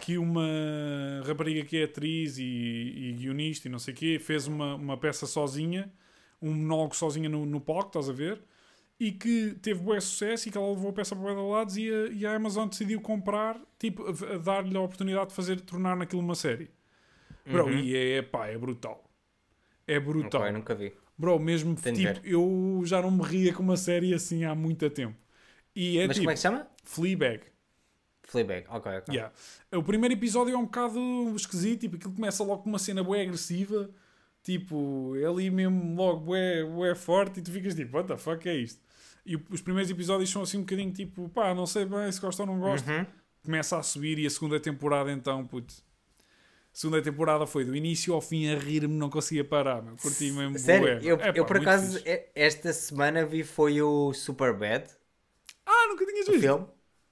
que 0.00 0.18
uma 0.18 0.42
rapariga 1.26 1.64
que 1.64 1.78
é 1.78 1.84
atriz 1.84 2.38
e, 2.38 2.44
e 2.44 3.12
guionista 3.14 3.68
e 3.68 3.70
não 3.70 3.78
sei 3.78 3.94
o 3.94 3.96
quê 3.96 4.18
fez 4.18 4.46
uma, 4.46 4.74
uma 4.74 4.96
peça 4.96 5.26
sozinha, 5.26 5.92
um 6.40 6.52
monólogo 6.52 6.94
sozinha 6.94 7.28
no, 7.28 7.44
no 7.46 7.60
palco, 7.60 7.88
estás 7.88 8.08
a 8.08 8.12
ver? 8.12 8.42
E 8.98 9.12
que 9.12 9.54
teve 9.60 9.80
bom 9.80 10.00
sucesso 10.00 10.48
e 10.48 10.52
que 10.52 10.56
ela 10.56 10.68
levou 10.70 10.90
a 10.90 10.92
peça 10.92 11.14
para 11.14 11.34
o 11.34 11.50
lados 11.50 11.76
e 11.76 11.90
a, 11.90 12.06
e 12.08 12.24
a 12.26 12.34
Amazon 12.34 12.68
decidiu 12.68 13.00
comprar, 13.00 13.60
tipo, 13.78 14.04
dar-lhe 14.42 14.76
a 14.76 14.80
oportunidade 14.80 15.30
de 15.30 15.34
fazer, 15.34 15.60
tornar 15.60 15.96
naquilo 15.96 16.22
uma 16.22 16.34
série. 16.34 16.70
Bro, 17.44 17.66
Uhum. 17.66 17.78
e 17.78 17.96
é, 17.96 18.22
pá, 18.22 18.48
é 18.48 18.58
brutal. 18.58 19.04
É 19.86 20.00
brutal. 20.00 20.42
Ok, 20.42 20.52
nunca 20.52 20.74
vi. 20.74 20.92
Bro, 21.18 21.38
mesmo, 21.38 21.74
Tenho 21.76 21.96
tipo, 21.96 22.26
eu 22.26 22.82
já 22.84 23.00
não 23.00 23.10
me 23.10 23.22
ria 23.22 23.52
com 23.52 23.62
uma 23.62 23.76
série 23.76 24.12
assim 24.14 24.44
há 24.44 24.54
muito 24.54 24.88
tempo. 24.90 25.16
E 25.74 25.98
é 25.98 26.06
mas 26.06 26.16
tipo, 26.16 26.24
como 26.24 26.30
é 26.30 26.34
que 26.34 26.38
se 26.38 26.42
chama? 26.42 26.68
Fleabag. 26.84 27.40
Fleabag, 28.26 28.66
ok, 28.68 28.92
ok. 28.98 29.14
Yeah. 29.14 29.32
O 29.72 29.82
primeiro 29.82 30.14
episódio 30.14 30.52
é 30.54 30.58
um 30.58 30.64
bocado 30.64 30.98
esquisito, 31.36 31.80
tipo, 31.80 31.96
aquilo 31.96 32.12
começa 32.12 32.42
logo 32.44 32.62
com 32.62 32.68
uma 32.68 32.78
cena 32.78 33.02
bué 33.02 33.22
agressiva, 33.22 33.88
tipo, 34.42 35.14
é 35.16 35.24
ali 35.24 35.50
mesmo 35.50 35.94
logo 35.94 36.20
bué, 36.20 36.64
bué 36.64 36.94
forte 36.94 37.40
e 37.40 37.42
tu 37.42 37.50
ficas 37.52 37.74
tipo, 37.74 37.96
what 37.96 38.08
the 38.08 38.16
fuck 38.18 38.48
é 38.48 38.54
isto? 38.54 38.80
E 39.24 39.36
os 39.50 39.60
primeiros 39.60 39.90
episódios 39.90 40.30
são 40.30 40.42
assim 40.42 40.58
um 40.58 40.60
bocadinho 40.60 40.92
tipo, 40.92 41.28
pá, 41.28 41.54
não 41.54 41.66
sei 41.66 41.84
bem 41.84 42.10
se 42.12 42.20
gosto 42.20 42.40
ou 42.40 42.46
não 42.46 42.58
gosto. 42.60 42.88
Uhum. 42.88 43.06
Começa 43.44 43.78
a 43.78 43.82
subir 43.82 44.18
e 44.18 44.26
a 44.26 44.30
segunda 44.30 44.58
temporada 44.60 45.10
então, 45.12 45.44
putz. 45.46 45.84
A 46.72 46.78
segunda 46.78 47.00
temporada 47.00 47.46
foi 47.46 47.64
do 47.64 47.74
início 47.74 48.12
ao 48.12 48.20
fim 48.20 48.48
a 48.48 48.58
rir-me, 48.58 48.94
não 48.94 49.08
conseguia 49.08 49.44
parar, 49.44 49.82
meu. 49.82 49.96
Curti 49.96 50.30
mesmo 50.30 50.58
Sério, 50.58 51.00
eu, 51.02 51.16
Epá, 51.16 51.32
eu 51.34 51.44
por 51.44 51.56
muito 51.56 51.68
acaso, 51.68 51.98
fixe. 51.98 52.24
esta 52.34 52.72
semana 52.72 53.24
vi 53.24 53.42
foi 53.42 53.80
o 53.80 54.12
Superbad, 54.12 54.84
Ah, 55.64 55.86
nunca 55.88 56.04
tinhas 56.04 56.28
o 56.28 56.32
visto? 56.32 56.42
filme. 56.42 56.66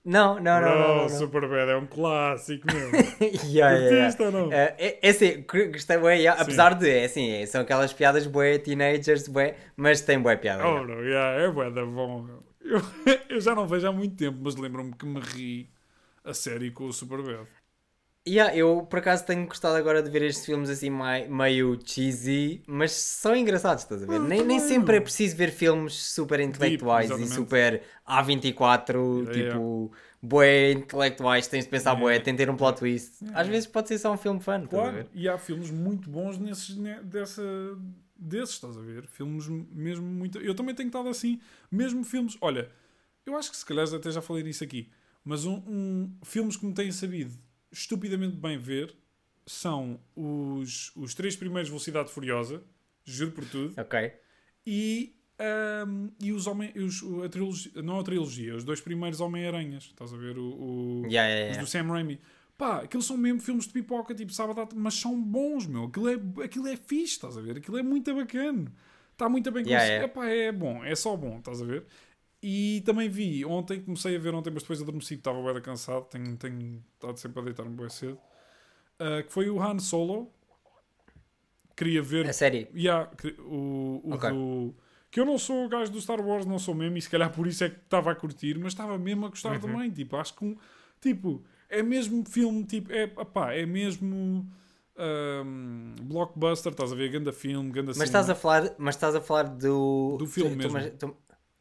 Não, 0.05 0.35
não, 0.35 0.61
não, 0.61 0.61
não. 0.61 0.79
não, 0.79 1.03
não. 1.03 1.09
Superbad 1.09 1.71
é 1.71 1.77
um 1.77 1.87
clássico, 1.87 2.67
meu. 2.71 2.91
Yeah, 3.45 3.77
yeah, 3.77 4.17
ou 4.21 4.31
não? 4.31 4.53
É, 4.53 4.75
é, 4.79 4.99
é 5.01 5.09
assim, 5.09 5.45
gostei 5.73 5.97
bué, 5.97 6.27
apesar 6.27 6.75
de, 6.75 6.91
é 6.91 7.05
assim, 7.05 7.31
é, 7.31 7.47
são 7.47 7.63
aquelas 7.63 7.93
piadas 7.93 8.27
bué, 8.27 8.59
teenagers, 8.59 9.29
bué, 9.29 9.57
mas 9.77 10.03
tem 10.03 10.21
bué 10.21 10.37
piada. 10.37 10.67
Oh, 10.67 10.85
bro, 10.85 11.03
yeah, 11.03 11.43
é 11.43 11.51
bué 11.51 11.71
da 11.71 11.87
bom. 11.87 12.27
Eu, 12.61 12.81
eu 13.31 13.41
já 13.41 13.55
não 13.55 13.67
vejo 13.67 13.89
há 13.89 13.93
muito 13.93 14.17
tempo, 14.17 14.39
mas 14.43 14.57
lembro-me 14.57 14.93
que 14.93 15.07
me 15.07 15.21
ri 15.21 15.71
a 16.23 16.35
série 16.35 16.71
com 16.71 16.85
o 16.85 16.93
Superbad. 16.93 17.47
Yeah, 18.27 18.57
eu 18.57 18.87
por 18.89 19.01
acaso 19.01 19.27
tenho 19.27 19.47
gostado 19.47 19.77
agora 19.77 20.03
de 20.03 20.09
ver 20.09 20.23
estes 20.23 20.47
filmes 20.47 20.71
assim 20.71 20.89
meio 21.29 21.79
cheesy, 21.85 22.63
mas 22.67 22.93
são 22.93 23.37
engraçados, 23.37 23.83
estás 23.83 24.03
a 24.03 24.07
ver? 24.07 24.19
Nem, 24.19 24.43
nem 24.43 24.59
sempre 24.59 24.97
é 24.97 25.01
preciso 25.01 25.37
ver 25.37 25.51
filmes 25.51 25.93
super 25.93 26.41
intelectuais 26.41 27.11
e 27.11 27.13
exatamente. 27.13 27.35
super 27.35 27.83
A24, 28.07 29.27
Yeah, 29.27 29.53
tipo, 29.53 29.93
bué 30.23 30.73
intelectuais, 30.73 31.47
tens 31.49 31.65
de 31.65 31.71
pensar 31.71 31.91
Yeah. 31.91 32.01
bué, 32.01 32.19
tem 32.19 32.33
de 32.35 32.39
ter 32.39 32.49
um 32.51 32.57
plot 32.57 32.79
twist. 32.79 33.23
Yeah. 33.23 33.41
Às 33.41 33.47
vezes 33.49 33.67
pode 33.67 33.89
ser 33.89 33.99
só 33.99 34.11
um 34.11 34.17
filme 34.17 34.41
fun, 34.41 34.53
a 34.53 34.67
Claro, 34.69 35.07
e 35.13 35.29
há 35.29 35.37
filmes 35.37 35.71
muito 35.71 36.09
bons 36.09 36.39
nesses, 36.39 36.77
ne- 36.77 37.03
dessa, 37.03 37.43
desses, 38.17 38.55
estás 38.55 38.77
a 38.77 38.81
ver? 38.81 39.07
Filmes 39.07 39.47
mesmo 39.49 40.07
muito. 40.07 40.39
Eu 40.39 40.55
também 40.55 40.75
tenho 40.75 40.87
estado 40.87 41.11
assim, 41.11 41.39
mesmo 41.71 42.03
filmes. 42.05 42.39
Olha, 42.41 42.71
eu 43.27 43.37
acho 43.37 43.51
que 43.51 43.57
se 43.57 43.67
calhar 43.67 43.87
até 43.93 44.11
já 44.11 44.23
falei 44.23 44.43
nisso 44.43 44.65
aqui, 44.65 44.91
mas 45.25 45.45
um, 45.45 45.57
um- 45.67 46.19
filmes 46.25 46.57
que 46.57 46.67
me 46.67 46.73
têm 46.75 46.91
sabido 46.93 47.35
estupidamente 47.75 48.37
bem 48.37 48.57
ver 48.59 48.95
são 49.47 50.01
os, 50.17 50.91
os 50.97 51.15
três 51.15 51.37
primeiros 51.37 51.69
Velocidade 51.69 52.11
Furiosa, 52.11 52.63
juro 53.05 53.33
por 53.33 53.45
tudo, 53.45 53.79
Ok. 53.79 54.13
e, 54.67 55.15
ahm, 55.39 56.09
e 56.23 56.33
os 56.33 56.47
homem, 56.47 56.73
os, 56.77 57.03
a 57.23 57.29
trilogia, 57.29 57.83
não 57.83 57.99
a 58.01 58.03
trilogia, 58.05 58.55
os 58.57 58.65
dois 58.65 58.81
primeiros 58.81 59.21
Homem-Aranhas, 59.21 59.85
estás 59.85 60.13
a 60.15 60.17
ver? 60.17 60.39
O, 60.39 60.45
o- 60.45 61.03
Yeah, 61.11 61.29
yeah, 61.29 61.51
os 61.51 61.57
yeah. 61.57 61.61
do 61.63 61.67
Sam 61.67 61.93
Raimi. 61.93 62.19
Pá, 62.57 62.83
aqueles 62.83 63.05
são 63.05 63.17
mesmo 63.17 63.41
filmes 63.41 63.67
de 63.67 63.73
pipoca, 63.73 64.15
tipo 64.15 64.33
sábado, 64.33 64.69
mas 64.77 64.95
são 64.95 65.21
bons, 65.21 65.67
meu. 65.67 65.85
Aquilo 65.85 66.09
é, 66.09 66.45
aquilo 66.45 66.69
é 66.69 66.77
fixe, 66.77 67.15
estás 67.15 67.37
a 67.37 67.41
ver? 67.41 67.57
Aquilo 67.59 67.77
é 67.77 67.83
muito 67.83 68.15
bacana. 68.15 68.73
Está 69.13 69.29
muito 69.29 69.51
bem 69.51 69.65
conseguido. 69.65 69.85
yeah. 69.87 70.05
Epá, 70.07 70.27
é 70.29 70.53
bom, 70.53 70.83
é 70.85 70.95
só 70.95 71.17
bom, 71.17 71.39
estás 71.39 71.61
a 71.61 71.65
ver? 71.65 71.85
E 72.47 72.83
também 72.85 73.09
vi, 73.09 73.43
ontem, 73.43 73.81
comecei 73.81 74.15
a 74.17 74.19
ver 74.19 74.35
ontem, 74.35 74.51
mas 74.53 74.63
depois 74.63 74.83
adormeci, 74.83 75.15
estava 75.15 75.41
bem 75.51 75.63
cansado, 75.63 76.05
tenho, 76.11 76.37
tenho 76.37 76.85
estado 76.93 77.17
sempre 77.17 77.41
a 77.41 77.45
deitar-me 77.45 77.75
bem 77.75 77.89
cedo. 77.89 78.19
Ah, 78.99 79.23
que 79.23 79.33
foi 79.33 79.49
o 79.49 79.59
Han 79.63 79.79
Solo. 79.79 80.31
Queria 81.75 82.03
ver 82.03 82.29
A 82.29 82.33
série. 82.35 82.69
Yeah, 82.75 83.11
que- 83.17 83.35
o, 83.41 84.01
o 84.05 84.13
Ok. 84.15 84.29
do. 84.31 84.75
Que 85.11 85.21
eu 85.21 85.25
não 85.25 85.39
sou 85.39 85.65
o 85.65 85.69
gajo 85.69 85.91
do 85.91 86.01
Star 86.01 86.21
Wars, 86.21 86.45
não 86.45 86.59
sou 86.59 86.75
mesmo, 86.75 86.97
e 86.99 87.03
se 87.03 87.09
calhar 87.09 87.33
por 87.33 87.47
isso 87.47 87.65
é 87.65 87.71
que 87.71 87.77
estava 87.79 88.11
a 88.13 88.15
curtir, 88.15 88.59
mas 88.59 88.73
estava 88.73 88.99
mesmo 88.99 89.25
a 89.27 89.29
gostar 89.31 89.53
Uhum. 89.55 89.61
também. 89.61 89.91
Tipo, 89.91 90.17
acho 90.17 90.35
que 90.35 90.45
um, 90.45 90.57
tipo, 91.01 91.43
é 91.69 91.83
mesmo 91.83 92.25
filme, 92.29 92.65
tipo, 92.65 92.93
é, 92.93 93.05
opá, 93.17 93.53
é 93.55 93.65
mesmo 93.65 94.47
ahm, 94.97 95.95
blockbuster, 96.03 96.73
estás 96.73 96.93
a 96.93 96.95
ver? 96.95 97.09
Ganda 97.11 97.33
filme, 97.33 97.71
ganda 97.71 97.93
Mas 97.97 98.03
estás 98.09 98.29
a 98.29 98.35
falar, 98.35 98.75
mas 98.77 98.95
estás 98.97 99.15
a 99.15 99.21
falar 99.21 99.45
do... 99.45 100.17
Do 100.19 100.27
filme 100.27 100.57
tu- 100.57 100.69
tu- 100.69 100.73
mesmo. 100.73 100.73
mas- 100.73 100.93
tu- 100.99 101.17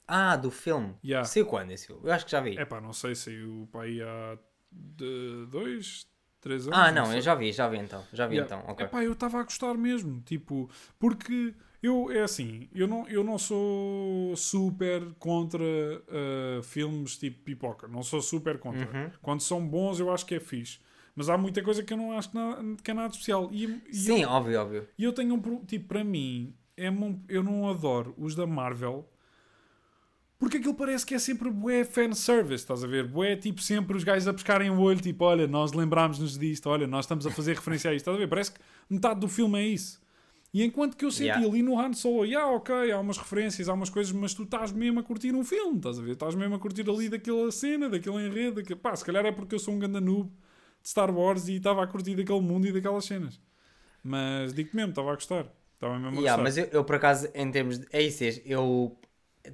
Ah, 0.08 0.36
do 0.36 0.52
filme. 0.52 0.96
Yeah. 1.04 1.26
Sei 1.28 1.44
quando 1.44 1.72
esse 1.72 1.88
filme. 1.88 2.02
Eu 2.04 2.12
acho 2.12 2.26
que 2.26 2.32
já 2.32 2.42
vi. 2.42 2.58
É 2.58 2.66
pá, 2.66 2.82
não 2.82 2.94
sei, 2.94 3.16
saiu 3.16 3.68
para 3.72 3.84
aí 3.84 4.02
há 4.02 4.38
de, 4.72 5.46
dois, 5.50 6.06
três 6.42 6.68
anos. 6.68 6.78
ah, 6.78 6.92
não, 6.92 7.06
sei. 7.08 7.18
eu 7.18 7.22
já 7.22 7.36
vi, 7.36 7.52
já 7.52 7.68
vi 7.70 7.78
então. 7.78 8.04
Já 8.12 8.28
vi 8.28 8.36
Yeah. 8.36 8.56
então, 8.56 8.72
ok. 8.72 8.86
Epá, 8.86 9.04
eu 9.04 9.14
estava 9.14 9.40
a 9.40 9.44
gostar 9.44 9.76
mesmo, 9.76 10.20
tipo, 10.22 10.70
porque 11.00 11.54
eu, 11.82 12.12
é 12.12 12.22
assim, 12.24 12.70
eu 12.74 12.88
não, 12.88 13.08
eu 13.08 13.24
não 13.24 13.38
sou 13.38 14.36
super 14.36 15.14
contra 15.20 15.64
uh, 15.64 16.64
filmes 16.64 17.18
tipo 17.18 17.42
pipoca, 17.44 17.88
não 17.88 18.04
sou 18.04 18.22
super 18.22 18.58
contra. 18.60 18.86
Uhum. 18.86 19.12
Quando 19.22 19.42
são 19.42 19.66
bons 19.66 20.00
eu 20.00 20.12
acho 20.12 20.26
que 20.26 20.36
é 20.36 20.40
fixe, 20.40 20.80
mas 21.16 21.30
há 21.30 21.38
muita 21.38 21.62
coisa 21.62 21.84
que 21.84 21.94
eu 21.94 21.98
não 21.98 22.18
acho 22.18 22.30
que, 22.30 22.36
na- 22.36 22.58
que 22.84 22.92
é 22.92 22.94
nada 22.94 23.10
especial. 23.12 23.50
E, 23.52 23.82
e 23.90 23.96
Sim, 23.96 24.24
eu, 24.24 24.30
óbvio, 24.30 24.60
óbvio. 24.62 24.88
e 24.98 25.04
eu 25.04 25.14
tenho 25.14 25.36
um, 25.36 25.66
tipo, 25.66 25.88
para 25.88 26.04
mim, 26.04 26.56
é 26.76 26.88
eu 27.30 27.44
não 27.44 27.70
adoro 27.70 28.14
os 28.18 28.34
da 28.36 28.48
Marvel, 28.48 29.08
porque 30.44 30.58
aquilo 30.58 30.74
parece 30.74 31.06
que 31.06 31.16
é 31.16 31.20
sempre 31.20 31.50
bué 31.50 31.84
fanservice, 31.86 32.64
estás 32.64 32.84
a 32.84 32.88
ver? 32.88 33.08
Bué, 33.08 33.36
tipo, 33.36 33.62
sempre 33.62 33.96
os 33.96 34.04
gajos 34.04 34.28
a 34.28 34.34
pescarem 34.34 34.70
o 34.70 34.80
olho, 34.82 35.00
tipo, 35.00 35.24
olha, 35.24 35.48
nós 35.48 35.72
lembrámos-nos 35.72 36.38
disto, 36.38 36.70
olha, 36.70 36.86
nós 36.86 37.06
estamos 37.06 37.26
a 37.26 37.32
fazer 37.32 37.56
referência 37.56 37.90
a 37.90 37.94
isto, 37.94 38.02
estás 38.04 38.16
a 38.16 38.20
ver? 38.20 38.28
Parece 38.28 38.52
que 38.52 38.60
metade 38.90 39.20
do 39.22 39.28
filme 39.30 39.58
é 39.60 39.66
isso. 39.66 40.02
E 40.54 40.62
enquanto 40.64 40.96
que 40.98 41.06
eu 41.06 41.12
senti 41.12 41.24
Yeah. 41.28 41.48
ali 41.48 41.64
no 41.64 41.80
Han 41.80 41.94
Solo, 41.94 42.26
yeah, 42.26 42.48
ok, 42.52 42.92
há 42.92 43.00
umas 43.00 43.18
referências, 43.18 43.68
há 43.70 43.74
umas 43.74 43.90
coisas, 43.90 44.12
mas 44.12 44.34
tu 44.34 44.44
estás 44.44 44.72
mesmo 44.72 45.00
a 45.00 45.04
curtir 45.04 45.34
um 45.34 45.44
filme, 45.44 45.78
estás 45.78 45.98
a 45.98 46.02
ver? 46.02 46.12
Estás 46.12 46.36
mesmo 46.36 46.54
a 46.56 46.60
curtir 46.60 46.88
ali 46.90 47.10
daquela 47.10 47.52
cena, 47.52 47.90
daquele 47.90 48.28
enredo, 48.28 48.58
daquele... 48.58 48.80
pá, 48.80 48.96
se 48.96 49.04
calhar 49.06 49.26
é 49.26 49.32
porque 49.32 49.56
eu 49.56 49.60
sou 49.60 49.74
um 49.74 49.80
ganda 49.80 50.00
noob 50.02 50.30
de 50.82 50.90
Star 50.90 51.10
Wars 51.10 51.48
e 51.48 51.56
estava 51.56 51.82
a 51.84 51.88
curtir 51.88 52.16
daquele 52.16 52.42
mundo 52.42 52.68
e 52.68 52.72
daquelas 52.72 53.06
cenas. 53.06 53.40
Mas 54.04 54.54
digo-te 54.54 54.76
mesmo, 54.76 54.90
estava 54.90 55.12
a 55.12 55.16
gostar. 55.16 55.48
Estava 55.76 55.94
mesmo 55.98 56.20
a 56.20 56.22
Yeah, 56.22 56.44
gostar. 56.44 56.44
mas 56.44 56.58
eu, 56.58 56.66
eu, 56.80 56.84
por 56.84 56.96
acaso, 56.98 57.30
em 57.34 57.50
termos 57.50 57.80
de. 57.80 57.88
É 57.92 58.02
isso, 58.02 58.24
é, 58.24 58.42
eu 58.46 58.96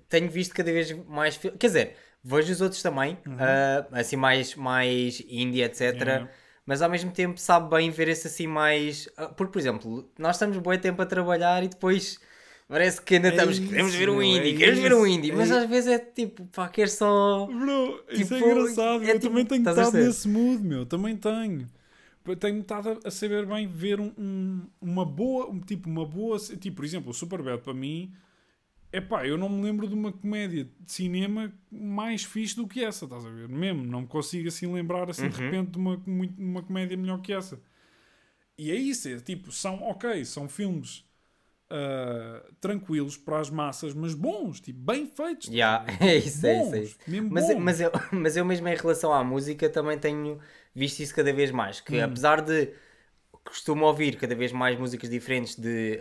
tenho 0.08 0.30
visto 0.30 0.54
cada 0.54 0.72
vez 0.72 0.92
mais. 1.08 1.38
Quer 1.38 1.58
dizer, 1.68 1.96
vejo 2.24 2.52
os 2.52 2.62
outros 2.62 2.82
também, 2.82 3.18
ah, 3.40 3.86
assim, 3.92 4.16
mais, 4.16 4.56
mais 4.56 5.22
indie, 5.28 5.62
etc. 5.64 5.82
Uhum. 5.94 6.00
Yeah. 6.02 6.30
Mas 6.66 6.82
ao 6.84 6.90
mesmo 6.90 7.12
tempo 7.12 7.40
sabe 7.40 7.70
bem 7.76 7.90
ver 7.90 8.08
esse 8.10 8.28
assim 8.28 8.46
mais. 8.48 9.10
ah, 9.18 9.28
Porque, 9.28 9.54
por 9.54 9.60
exemplo, 9.60 10.10
nós 10.20 10.36
estamos 10.36 10.58
bom 10.58 10.78
tempo 10.78 11.02
a 11.02 11.06
trabalhar 11.06 11.64
e 11.64 11.68
depois. 11.68 12.20
Parece 12.68 13.02
que 13.02 13.16
ainda 13.16 13.30
É 13.30 13.32
estamos. 13.32 13.58
isso, 13.58 13.68
queremos 13.68 13.96
ver 13.96 14.10
um 14.12 14.22
indie, 14.22 14.54
é 14.54 14.58
queremos 14.58 14.80
ver 14.80 14.94
um 14.94 15.08
isso, 15.08 15.18
indie. 15.18 15.32
é 15.32 15.36
Mas 15.36 15.50
isso. 15.50 15.58
às 15.58 15.68
vezes 15.68 15.90
é 15.92 15.98
tipo, 15.98 16.46
pá, 16.54 16.68
quero 16.70 16.92
só. 16.92 17.48
Bro, 17.48 18.04
isso 18.12 18.36
é 18.36 18.38
Tipo, 18.38 18.50
engraçado. 18.52 19.04
é 19.04 19.10
eu 19.10 19.14
tipo- 19.20 19.30
também 19.30 19.46
tenho 19.46 19.68
estado 19.68 19.92
nesse 19.98 20.28
mood, 20.28 20.64
meu. 20.64 20.86
Também 20.86 21.18
tenho. 21.18 21.68
Tenho 22.40 22.60
estado 22.60 23.00
a 23.04 23.10
saber 23.10 23.44
bem 23.48 23.68
ver 23.68 24.00
um, 24.00 24.14
um- 24.16 24.68
uma 24.80 25.04
boa, 25.04 25.50
um, 25.50 25.60
tipo, 25.60 25.90
uma 25.90 26.06
boa, 26.06 26.38
tipo, 26.38 26.76
por 26.76 26.86
exemplo, 26.86 27.10
o 27.10 27.14
Superbad 27.14 27.60
para 27.64 27.74
mim, 27.74 28.14
é 28.92 29.02
pá, 29.02 29.26
eu 29.26 29.38
não 29.38 29.50
me 29.50 29.64
lembro 29.64 29.88
de 29.88 29.94
uma 29.94 30.12
comédia 30.12 30.66
de 30.80 30.92
cinema 30.92 31.54
mais 31.72 32.24
fixe 32.24 32.56
do 32.56 32.68
que 32.68 32.84
essa, 32.84 33.06
estás 33.06 33.26
a 33.26 33.30
ver? 33.30 33.48
Mesmo, 33.48 33.84
não 33.86 34.02
me 34.02 34.08
consigo 34.08 34.48
assim 34.48 34.72
lembrar 34.72 35.10
assim 35.10 35.30
de 35.30 35.36
Uhum. 35.36 35.38
repente 35.38 35.72
de 35.72 35.78
uma, 35.78 36.02
uma 36.38 36.64
comédia 36.64 36.98
melhor 36.98 37.22
que 37.22 37.34
essa. 37.34 37.62
E 38.58 38.72
é 38.72 38.76
isso, 38.76 39.08
é 39.10 39.18
tipo, 39.20 39.52
são, 39.52 39.82
ok, 39.84 40.24
são 40.26 40.50
filmes 40.50 41.06
ah, 41.70 42.46
tranquilos 42.62 43.18
para 43.18 43.40
as 43.40 43.50
massas, 43.50 43.94
mas 43.94 44.14
bons, 44.16 44.62
tipo, 44.62 44.80
bem 44.80 45.08
feitos. 45.08 45.50
Yeah, 45.50 45.86
é 46.02 46.16
isso, 46.18 46.46
é 46.46 46.60
isso, 46.60 46.76
é 46.76 46.80
Bons, 46.80 46.84
isso. 46.84 46.98
mesmo 47.08 47.30
Mas, 47.30 47.50
bons. 47.50 47.58
mas, 47.58 47.82
eu, 47.82 47.92
mas 48.14 48.38
eu 48.38 48.46
mesmo 48.46 48.68
em 48.68 48.76
relação 48.76 49.14
à 49.14 49.24
música 49.24 49.70
também 49.70 49.98
tenho 50.00 50.40
visto 50.76 51.00
isso 51.00 51.16
cada 51.16 51.34
vez 51.34 51.52
mais. 51.52 51.80
Hum. 51.90 51.96
Que 51.96 52.00
apesar 52.02 52.42
de 52.42 52.74
costumo 53.50 53.86
ouvir 53.86 54.18
cada 54.18 54.36
vez 54.36 54.52
mais 54.52 54.78
músicas 54.80 55.10
diferentes 55.10 55.56
de, 55.56 56.00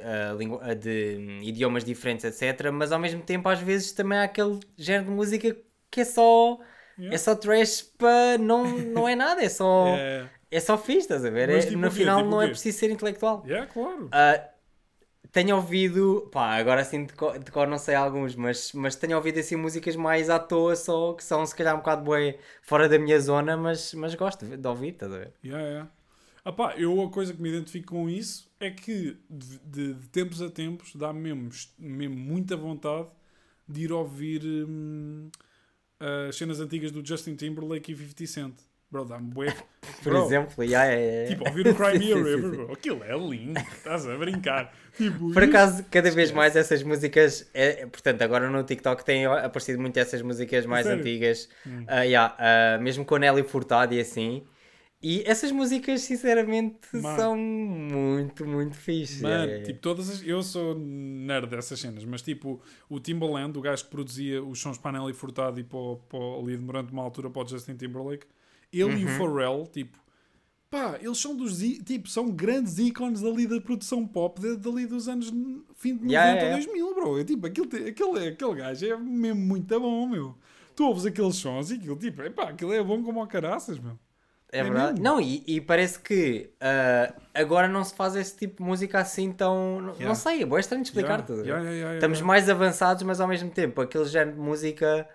ah, 0.62 0.74
de 0.74 1.16
hum, 1.18 1.42
idiomas 1.42 1.84
diferentes, 1.84 2.24
etc. 2.24 2.70
Mas 2.72 2.92
ao 2.92 2.98
mesmo 2.98 3.22
tempo 3.22 3.48
às 3.48 3.60
vezes 3.60 3.92
também 3.92 4.18
há 4.18 4.24
aquele 4.24 4.60
género 4.76 5.06
de 5.06 5.10
música 5.12 5.56
que 5.90 6.00
é 6.02 6.04
só. 6.04 6.58
Yeah. 6.98 7.10
É 7.10 7.16
só 7.18 7.34
trash 7.34 7.80
para 7.96 8.36
não, 8.38 8.64
não 8.78 9.08
é 9.08 9.16
nada, 9.16 9.42
é 9.42 9.48
só, 9.48 9.96
É, 9.96 10.28
é 10.50 10.60
só 10.60 10.76
fixe, 10.76 11.00
estás 11.00 11.24
a 11.24 11.30
ver? 11.30 11.48
Mas 11.48 11.64
É- 11.64 11.70
tipo 11.70 11.82
no 11.82 11.90
final 11.90 12.22
Tipo 12.22 12.30
não 12.30 12.42
é 12.42 12.48
preciso 12.48 12.78
ser 12.78 12.90
intelectual. 12.90 13.50
é 13.50 13.66
claro. 13.66 14.12
Ah, 14.12 14.48
tenho 15.32 15.56
ouvido, 15.56 16.28
pá, 16.32 16.56
agora 16.56 16.80
assim 16.82 17.04
de 17.04 17.12
cor, 17.14 17.38
de 17.38 17.50
cor 17.52 17.66
não 17.68 17.78
sei 17.78 17.94
alguns, 17.94 18.34
mas, 18.36 18.72
mas 18.72 18.96
tenho 18.96 19.16
ouvido 19.16 19.38
assim 19.40 19.56
músicas 19.56 19.96
mais 19.96 20.30
à 20.30 20.38
toa 20.38 20.76
só, 20.76 21.14
que 21.14 21.24
são 21.24 21.44
se 21.46 21.54
calhar 21.54 21.74
um 21.74 21.78
bocado 21.78 22.02
bué 22.04 22.38
fora 22.62 22.88
da 22.88 22.98
minha 22.98 23.20
zona, 23.20 23.56
mas, 23.56 23.94
mas 23.94 24.14
gosto 24.14 24.46
de, 24.46 24.56
de 24.56 24.68
ouvir, 24.68 24.90
estás 24.94 25.12
a 25.12 25.18
ver? 25.18 25.32
Yeah, 25.42 25.58
yeah. 25.62 25.86
Ah 26.48 26.52
pá, 26.52 26.74
eu 26.78 27.02
a 27.02 27.10
coisa 27.10 27.34
que 27.34 27.42
me 27.42 27.50
identifico 27.50 27.88
com 27.88 28.08
isso 28.08 28.50
é 28.58 28.70
que 28.70 29.18
de, 29.28 29.58
de- 29.58 29.92
de 29.94 30.08
tempos 30.08 30.40
a 30.40 30.48
tempos 30.50 30.94
dá-me 30.96 31.20
mesmo, 31.20 31.50
mesmo 31.78 32.16
muita 32.16 32.56
vontade 32.56 33.06
de 33.68 33.82
ir 33.82 33.92
ouvir 33.92 34.42
hum, 34.66 35.30
as 36.00 36.36
cenas 36.36 36.60
antigas 36.60 36.90
do 36.90 37.04
Justin 37.06 37.36
Timberlake 37.36 37.92
e 37.92 37.96
50 37.96 38.26
Cent. 38.26 38.54
Bro, 38.90 39.04
dá-me 39.04 39.30
bué. 39.30 39.54
Por 40.02 40.12
Bro, 40.12 40.14
exemplo, 40.14 40.64
yeah, 40.64 40.86
é. 40.86 41.36
Tipo, 41.36 41.44
ouvir 41.44 41.68
o 41.68 41.74
Cry 41.74 41.94
Me 41.98 42.12
a 42.12 42.16
River, 42.16 42.52
bro. 42.52 42.72
Aquilo 42.72 43.04
é 43.04 43.16
lindo. 43.16 43.60
Estás 43.78 44.06
a 44.08 44.16
brincar. 44.16 44.74
Tipo, 44.96 45.30
Por 45.32 45.42
acaso, 45.44 45.84
cada 45.90 46.10
vez 46.10 46.30
mais 46.32 46.56
essas 46.56 46.82
músicas, 46.82 47.48
é, 47.54 47.86
portanto, 47.86 48.22
agora 48.22 48.48
no 48.50 48.62
TikTok 48.64 49.04
têm 49.04 49.26
aparecido 49.26 49.80
muito 49.80 49.96
essas 49.98 50.22
músicas 50.22 50.66
mais 50.66 50.88
sério? 50.88 50.90
antigas, 50.90 51.48
Hum. 51.66 51.84
Ah, 51.86 52.02
yeah, 52.02 52.34
ah, 52.38 52.78
mesmo 52.78 53.04
com 53.04 53.16
Nelly 53.16 53.42
Furtado 53.44 53.94
e 53.94 54.00
assim. 54.00 54.44
E 55.00 55.22
essas 55.26 55.52
músicas, 55.52 56.00
sinceramente, 56.02 56.78
Mano. 56.92 57.16
são 57.16 57.36
muito, 57.36 58.44
muito 58.44 58.74
fixe. 58.76 59.22
Mano, 59.22 59.34
Yeah, 59.34 59.52
yeah, 59.52 59.66
tipo, 59.66 59.80
todas 59.80 60.10
as... 60.10 60.26
Eu 60.26 60.42
sou 60.42 60.74
nerd 60.76 61.46
dessas 61.48 61.78
cenas, 61.78 62.04
mas 62.04 62.20
tipo, 62.20 62.60
o 62.88 62.98
Timbaland, 62.98 63.56
o 63.56 63.60
gajo 63.60 63.84
que 63.84 63.90
produzia 63.90 64.42
os 64.42 64.58
sons 64.60 64.76
para 64.76 64.98
a 64.98 65.00
Nelly 65.00 65.14
Furtado 65.14 65.60
e 65.60 65.62
para, 65.64 65.78
ali 66.40 66.56
durante 66.56 66.92
uma 66.92 67.02
altura 67.02 67.30
para 67.30 67.44
o 67.44 67.48
Justin 67.48 67.76
Timberlake, 67.76 68.26
ele 68.72 69.00
e 69.00 69.04
o 69.04 69.08
Uhum. 69.08 69.16
Pharrell, 69.18 69.66
tipo, 69.72 69.96
pá, 70.68 70.98
eles 71.00 71.18
são 71.18 71.36
dos, 71.36 71.58
tipo, 71.84 72.08
são 72.08 72.28
grandes 72.32 72.78
ícones 72.78 73.22
ali 73.22 73.46
da 73.46 73.60
produção 73.60 74.04
pop, 74.04 74.40
de, 74.40 74.56
dali 74.56 74.84
dos 74.84 75.06
anos 75.08 75.28
fim 75.76 75.96
de 75.96 76.04
90, 76.06 76.12
Yeah, 76.12 76.30
yeah, 76.32 76.42
yeah. 76.58 76.66
2000, 76.66 76.94
bro. 76.96 77.20
É, 77.20 77.24
tipo, 77.24 77.46
aquele, 77.46 77.88
aquele, 77.88 78.28
aquele 78.30 78.54
gajo 78.56 78.84
é 78.84 78.96
mesmo 78.96 79.40
muito 79.40 79.78
bom, 79.80 80.08
meu. 80.08 80.34
Tu 80.74 80.84
ouves 80.84 81.06
aqueles 81.06 81.36
sons 81.36 81.70
e 81.70 81.74
aquilo, 81.74 81.94
tipo, 81.96 82.20
epá, 82.22 82.48
aquilo 82.50 82.72
é 82.72 82.82
bom 82.82 83.00
como 83.02 83.20
ao 83.20 83.28
caraças, 83.28 83.78
meu. 83.78 83.96
É 84.50 84.60
É 84.60 84.62
verdade. 84.62 84.92
mesmo? 84.92 85.04
Não, 85.04 85.20
e, 85.20 85.42
e 85.46 85.60
parece 85.60 85.98
que 85.98 86.50
ah, 86.60 87.12
agora 87.34 87.68
não 87.68 87.84
se 87.84 87.94
faz 87.94 88.16
esse 88.16 88.34
tipo 88.36 88.62
de 88.62 88.68
música 88.68 88.98
assim 88.98 89.30
tão. 89.30 89.80
não- 89.80 89.88
Yeah. 89.90 90.08
Não 90.08 90.14
sei, 90.14 90.42
é 90.42 90.46
bom 90.46 90.58
estranho 90.58 90.82
de 90.82 90.88
explicar 90.88 91.20
Yeah, 91.20 91.26
tudo. 91.26 91.44
yeah, 91.46 91.94
Estamos 91.94 92.20
mais 92.22 92.48
avançados, 92.48 93.02
mas 93.02 93.20
ao 93.20 93.28
mesmo 93.28 93.50
tempo, 93.50 93.80
aquele 93.80 94.06
género 94.06 94.36
de 94.36 94.40
música 94.42 95.06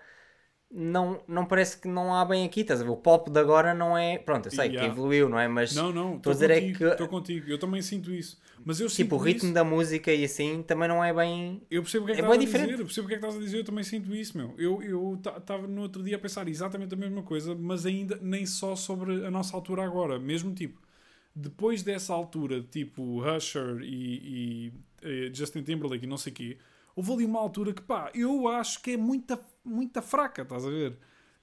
não, 0.76 1.22
não 1.28 1.46
parece 1.46 1.78
que 1.80 1.86
não 1.86 2.12
há 2.12 2.24
bem 2.24 2.44
aqui. 2.44 2.62
Estás 2.62 2.80
a 2.80 2.84
ver? 2.84 2.90
O 2.90 2.96
pop 2.96 3.30
de 3.30 3.38
agora 3.38 3.72
não 3.72 3.96
é. 3.96 4.18
Pronto, 4.18 4.46
eu 4.46 4.50
sei 4.50 4.66
Yeah. 4.70 4.80
que 4.80 4.86
evoluiu, 4.92 5.28
não 5.28 5.38
é? 5.38 5.46
Mas 5.46 5.72
Não, 5.74 5.92
não, 5.92 6.16
estou 6.16 6.16
estou 6.16 6.30
a 6.32 6.34
dizer 6.34 6.50
é 6.50 6.60
contigo, 6.60 6.78
que 6.78 6.84
estou 6.84 7.08
contigo. 7.08 7.48
Eu 7.50 7.58
também 7.58 7.80
sinto 7.80 8.12
isso. 8.12 8.42
Mas 8.64 8.80
eu 8.80 8.88
tipo, 8.88 9.14
o 9.14 9.18
ritmo 9.18 9.44
isso. 9.44 9.54
da 9.54 9.62
música 9.62 10.12
e 10.12 10.24
assim 10.24 10.62
também 10.62 10.88
não 10.88 11.04
é 11.04 11.12
bem. 11.14 11.62
Eu 11.70 11.82
percebo 11.82 12.04
o 12.04 12.06
que 12.06 12.12
é 12.12 12.14
que 12.16 12.20
é 12.20 12.24
estás 12.24 12.38
a 12.38 12.44
diferente. 12.44 12.66
dizer. 12.70 12.80
Eu 12.82 12.86
percebo 12.86 13.04
o 13.04 13.08
que 13.08 13.14
é 13.14 13.18
que 13.18 13.24
estás 13.24 13.40
a 13.40 13.44
dizer. 13.44 13.58
Eu 13.58 13.64
também 13.64 13.84
sinto 13.84 14.14
isso, 14.14 14.36
meu. 14.36 14.54
Eu 14.58 15.20
estava 15.38 15.66
no 15.66 15.82
outro 15.82 16.02
dia 16.02 16.16
a 16.16 16.18
pensar 16.18 16.48
exatamente 16.48 16.92
a 16.94 16.96
mesma 16.96 17.22
coisa, 17.22 17.54
mas 17.54 17.86
ainda 17.86 18.18
nem 18.20 18.44
só 18.44 18.74
sobre 18.74 19.24
a 19.24 19.30
nossa 19.30 19.54
altura 19.56 19.84
agora. 19.84 20.18
Mesmo 20.18 20.52
tipo, 20.54 20.80
depois 21.36 21.82
dessa 21.82 22.12
altura, 22.12 22.62
tipo 22.62 23.22
Usher 23.24 23.80
e, 23.82 24.72
e, 24.72 24.72
eh, 25.02 25.30
Justin 25.32 25.62
Timberlake 25.62 26.04
e 26.04 26.08
não 26.08 26.16
sei 26.16 26.32
o 26.32 26.34
quê, 26.34 26.56
houve 26.96 27.12
ali 27.12 27.24
uma 27.24 27.40
altura 27.40 27.72
que 27.72 27.82
pá, 27.82 28.10
eu 28.14 28.48
acho 28.48 28.80
que 28.82 28.92
é 28.92 28.96
muita, 28.96 29.38
muita 29.64 30.00
fraca, 30.02 30.42
estás 30.42 30.64
a 30.64 30.70
ver? 30.70 30.96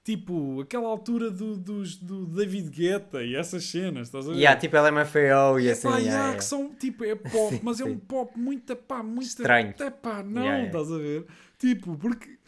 Tipo, 0.03 0.61
aquela 0.61 0.87
altura 0.87 1.29
do, 1.29 1.55
dos, 1.55 1.95
do 1.95 2.25
David 2.25 2.71
Guetta 2.71 3.23
e 3.23 3.35
essas 3.35 3.65
cenas, 3.65 4.07
estás 4.07 4.27
a 4.27 4.31
ver? 4.31 4.37
Yeah, 4.37 4.59
tipo 4.59 4.75
LMFAO 4.75 5.59
e 5.59 5.69
assim. 5.69 5.87
Pá, 5.87 5.97
yeah, 5.97 6.19
yeah, 6.21 6.37
que 6.37 6.43
são 6.43 6.73
tipo, 6.73 7.03
é 7.03 7.13
pop, 7.13 7.53
Sim, 7.53 7.59
mas 7.61 7.79
é 7.79 7.85
um 7.85 7.89
sim. 7.89 7.99
pop 7.99 8.39
muito, 8.39 8.75
pá, 8.75 9.03
muito 9.03 9.27
Estranho. 9.27 9.75
É 9.79 9.89
pá, 9.91 10.23
não, 10.23 10.41
Yeah, 10.41 10.65
estás 10.65 10.91
a 10.91 10.97
ver? 10.97 11.27
Tipo, 11.59 11.95
porque 11.97 12.39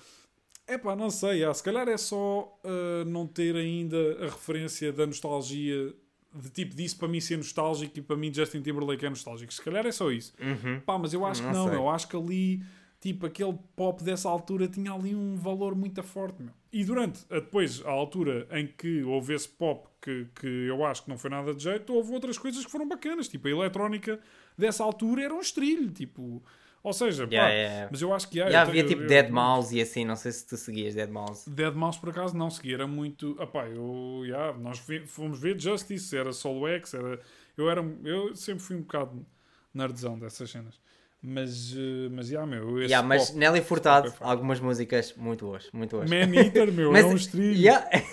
é 0.66 0.80
pá, 0.80 0.96
não 0.96 1.12
sei, 1.12 1.44
ah, 1.44 1.54
se 1.54 1.62
calhar 1.62 1.88
é 1.88 1.98
só 1.98 2.60
ah, 2.64 3.06
não 3.06 3.28
ter 3.28 3.56
ainda 3.56 3.98
a 4.26 4.26
referência 4.26 4.92
da 4.92 5.06
nostalgia 5.06 5.94
de 6.36 6.50
tipo 6.50 6.76
disso 6.76 6.98
para 6.98 7.08
mim 7.08 7.20
ser 7.20 7.38
nostálgico 7.38 8.00
e 8.00 8.02
para 8.02 8.16
mim 8.16 8.34
Justin 8.34 8.62
Timberlake 8.62 9.06
é 9.06 9.10
nostálgico. 9.10 9.54
Se 9.54 9.62
calhar 9.62 9.86
é 9.86 9.92
só 9.92 10.12
isso. 10.12 10.34
Uhum. 10.40 10.80
Pá, 10.80 10.98
mas 10.98 11.14
eu 11.14 11.24
acho 11.26 11.44
Não 11.44 11.50
que 11.52 11.56
não, 11.56 11.68
sei. 11.68 11.78
eu 11.78 11.90
acho 11.90 12.08
que 12.08 12.16
ali, 12.16 12.64
tipo, 13.04 13.26
aquele 13.26 13.54
pop 13.76 14.02
dessa 14.02 14.30
altura 14.30 14.66
tinha 14.68 14.94
ali 14.94 15.14
um 15.14 15.36
valor 15.36 15.76
muito 15.76 16.02
forte, 16.02 16.42
meu. 16.42 16.54
E 16.72 16.86
durante, 16.86 17.20
a- 17.30 17.36
depois, 17.36 17.86
a 17.86 17.90
altura 17.92 18.48
em 18.52 18.66
que 18.66 19.04
houve 19.04 19.34
esse 19.34 19.48
pop 19.50 19.88
que, 20.02 20.26
que 20.40 20.48
eu 20.48 20.86
acho 20.86 21.04
que 21.04 21.10
não 21.10 21.18
foi 21.18 21.30
nada 21.30 21.54
de 21.54 21.62
jeito, 21.62 21.94
houve 21.94 22.14
outras 22.14 22.38
coisas 22.38 22.66
que 22.66 22.72
foram 22.72 22.88
bacanas, 22.88 23.28
tipo, 23.28 23.48
a 23.48 23.52
eletrónica 23.52 24.20
dessa 24.58 24.84
altura 24.86 25.24
era 25.24 25.34
um 25.34 25.42
estrilho, 25.42 25.92
tipo, 25.92 26.42
ou 26.82 26.94
seja, 26.94 27.28
pá, 27.28 27.34
Yeah, 27.34 27.54
yeah, 27.54 27.74
yeah. 27.74 27.90
mas 27.92 28.02
eu 28.02 28.14
acho 28.14 28.30
que 28.30 28.38
eu 28.40 28.58
havia 28.58 28.86
tipo 28.86 29.02
eu- 29.04 29.08
Dead 29.08 29.30
Mouse 29.30 29.76
e 29.76 29.82
assim, 29.82 30.06
não 30.06 30.16
sei 30.16 30.32
se 30.32 30.48
tu 30.48 30.56
seguias 30.56 30.96
Dead 30.96 31.10
Mouse. 31.10 31.50
Dead 31.50 31.74
Mouse 31.76 32.00
por 32.00 32.10
acaso 32.10 32.36
não 32.38 32.50
seguia, 32.50 32.76
era 32.76 32.88
muito. 32.88 33.36
Apá, 33.40 33.68
eu. 33.68 34.22
Yeah, 34.26 34.58
nós 34.58 34.82
fomos 35.08 35.40
ver 35.40 35.60
Justice, 35.60 36.16
era 36.18 36.32
Solo 36.34 36.68
X, 36.70 36.94
era. 36.94 37.20
Eu, 37.58 37.70
era, 37.70 37.82
eu 38.04 38.34
sempre 38.36 38.64
fui 38.64 38.76
um 38.78 38.82
bocado 38.82 39.26
nerdzão 39.74 40.18
dessas 40.18 40.50
cenas. 40.50 40.80
Mas, 41.26 41.74
eh, 41.76 42.10
mas 42.12 42.30
yeah, 42.30 42.46
meu. 42.46 42.80
Esse 42.82 42.92
Yeah, 42.92 43.08
mas 43.08 43.28
pop, 43.30 43.40
Nelly 43.40 43.62
Furtado, 43.62 44.12
pop 44.12 44.24
é 44.24 44.28
algumas 44.28 44.60
músicas 44.60 45.14
muito 45.16 45.46
boas, 45.46 45.70
muito 45.72 45.96
boas. 45.96 46.10
Man 46.10 46.36
Eater, 46.36 46.72
meu, 46.72 46.92
Mas- 46.94 47.06
é 47.06 47.08
um 47.08 47.16
estrilho. 47.16 47.58
Yeah. 47.58 47.90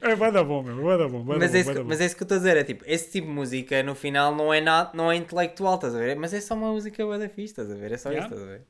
É, 0.00 0.14
vai 0.14 0.30
dar 0.30 0.44
bom, 0.44 0.62
meu, 0.62 0.76
vai 0.82 0.96
dar 0.98 1.08
bom. 1.08 1.24
Vai 1.24 1.38
mas, 1.38 1.50
dar 1.52 1.58
é 1.58 1.62
bom, 1.64 1.70
isso 1.70 1.70
que, 1.70 1.74
dar 1.76 1.82
bom. 1.82 1.88
mas 1.88 2.00
é 2.00 2.06
isso 2.06 2.16
que 2.16 2.22
eu 2.22 2.24
estou 2.24 2.36
a 2.36 2.38
dizer, 2.38 2.56
é 2.56 2.64
tipo, 2.64 2.84
esse 2.86 3.10
tipo 3.10 3.26
de 3.26 3.32
música 3.32 3.82
no 3.82 3.94
final 3.96 4.34
não 4.34 4.52
é 4.54 4.60
nada, 4.60 4.90
não 4.94 5.10
é 5.10 5.16
intelectual, 5.16 5.74
estás 5.74 5.94
a 5.94 5.98
ver? 5.98 6.14
Mas 6.16 6.32
é 6.32 6.40
só 6.40 6.54
uma 6.54 6.70
música 6.72 7.02
boa 7.04 7.18
da 7.18 7.28
fixe, 7.28 7.52
estás 7.52 7.70
a 7.70 7.74
ver? 7.74 7.92
É 7.92 7.96
só 7.98 8.10
Yeah. 8.10 8.26
isso, 8.26 8.34
estás 8.34 8.48
a 8.48 8.52
ver? 8.58 8.66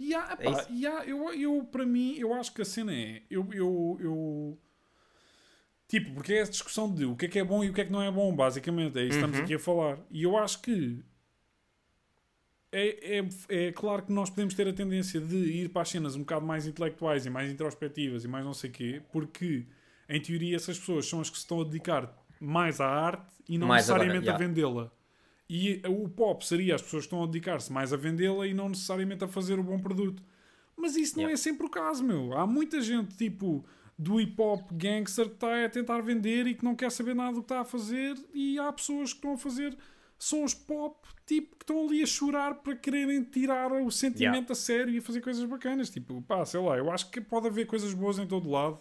Yeah, 0.00 0.36
É 0.40 0.50
isso. 0.50 0.66
yeah, 0.72 1.04
eu, 1.06 1.32
eu, 1.34 1.64
para 1.70 1.84
mim, 1.84 2.16
eu 2.18 2.32
acho 2.32 2.54
que 2.54 2.62
a 2.62 2.64
cena 2.64 2.92
é. 2.94 3.20
Eu, 3.30 3.46
eu, 3.52 3.98
eu- 4.00 4.58
Tipo, 5.90 6.12
porque 6.14 6.32
é 6.34 6.38
essa 6.38 6.52
discussão 6.52 6.88
de 6.94 7.04
o 7.04 7.16
que 7.16 7.26
é 7.26 7.28
que 7.28 7.38
é 7.38 7.42
bom 7.44 7.64
e 7.64 7.68
o 7.68 7.74
que 7.74 7.80
é 7.80 7.84
que 7.84 7.90
não 7.90 8.00
é 8.00 8.10
bom, 8.12 8.32
basicamente. 8.34 8.96
É 8.96 9.02
isso 9.02 9.10
que 9.10 9.14
estamos 9.16 9.36
Uhum. 9.38 9.42
aqui 9.44 9.54
a 9.54 9.58
falar. 9.58 9.98
E 10.10 10.22
eu 10.22 10.38
acho 10.38 10.62
que. 10.62 11.02
É, 12.72 13.18
é, 13.18 13.28
é 13.66 13.72
claro 13.72 14.02
que 14.04 14.12
nós 14.12 14.30
podemos 14.30 14.54
ter 14.54 14.68
a 14.68 14.72
tendência 14.72 15.20
de 15.20 15.36
ir 15.36 15.70
para 15.70 15.82
as 15.82 15.88
cenas 15.88 16.14
um 16.14 16.20
bocado 16.20 16.46
mais 16.46 16.66
intelectuais 16.68 17.26
e 17.26 17.30
mais 17.30 17.50
introspectivas 17.50 18.22
e 18.24 18.28
mais 18.28 18.44
não 18.44 18.54
sei 18.54 18.70
o 18.70 18.72
quê, 18.72 19.02
porque 19.10 19.66
em 20.08 20.20
teoria 20.20 20.54
essas 20.54 20.78
pessoas 20.78 21.06
são 21.08 21.20
as 21.20 21.28
que 21.28 21.36
se 21.36 21.42
estão 21.42 21.60
a 21.60 21.64
dedicar 21.64 22.16
mais 22.40 22.80
à 22.80 22.86
arte 22.86 23.26
e 23.48 23.58
não 23.58 23.66
Mais 23.66 23.90
agora, 23.90 24.04
necessariamente 24.04 24.30
a 24.30 24.32
yeah. 24.34 24.46
vendê-la. 24.46 24.92
E 25.48 25.82
o 25.88 26.08
pop 26.08 26.46
seria 26.46 26.76
as 26.76 26.82
pessoas 26.82 27.02
que 27.02 27.06
estão 27.08 27.24
a 27.24 27.26
dedicar-se 27.26 27.72
mais 27.72 27.92
a 27.92 27.96
vendê-la 27.96 28.46
e 28.46 28.54
não 28.54 28.68
necessariamente 28.68 29.24
a 29.24 29.26
fazer 29.28 29.58
o 29.58 29.64
bom 29.64 29.80
produto. 29.80 30.22
Mas 30.76 30.94
isso 30.94 31.16
não 31.16 31.22
Yeah. 31.24 31.34
é 31.34 31.36
sempre 31.36 31.66
o 31.66 31.68
caso, 31.68 32.04
meu. 32.04 32.38
Há 32.38 32.46
muita 32.46 32.80
gente, 32.80 33.16
tipo, 33.16 33.64
do 34.00 34.18
hip 34.18 34.40
hop 34.40 34.72
gangster 34.72 35.26
que 35.26 35.34
está 35.34 35.62
a 35.62 35.68
tentar 35.68 36.00
vender 36.00 36.46
e 36.46 36.54
que 36.54 36.64
não 36.64 36.74
quer 36.74 36.90
saber 36.90 37.14
nada 37.14 37.34
do 37.34 37.42
que 37.42 37.44
está 37.44 37.60
a 37.60 37.64
fazer, 37.64 38.16
e 38.32 38.58
há 38.58 38.72
pessoas 38.72 39.12
que 39.12 39.18
estão 39.18 39.34
a 39.34 39.36
fazer 39.36 39.76
sons 40.18 40.54
pop, 40.54 41.06
tipo, 41.26 41.54
que 41.56 41.64
estão 41.64 41.84
ali 41.84 42.02
a 42.02 42.06
chorar 42.06 42.54
para 42.54 42.74
quererem 42.76 43.22
tirar 43.22 43.70
o 43.72 43.90
sentimento 43.90 44.52
a 44.52 44.54
sério 44.54 44.94
e 44.94 44.98
a 44.98 45.02
fazer 45.02 45.20
coisas 45.20 45.44
bacanas. 45.44 45.90
Tipo, 45.90 46.22
pá, 46.22 46.46
sei 46.46 46.60
lá, 46.60 46.78
eu 46.78 46.90
acho 46.90 47.10
que 47.10 47.20
pode 47.20 47.46
haver 47.46 47.66
coisas 47.66 47.92
boas 47.92 48.18
em 48.18 48.26
todo 48.26 48.50
lado. 48.50 48.80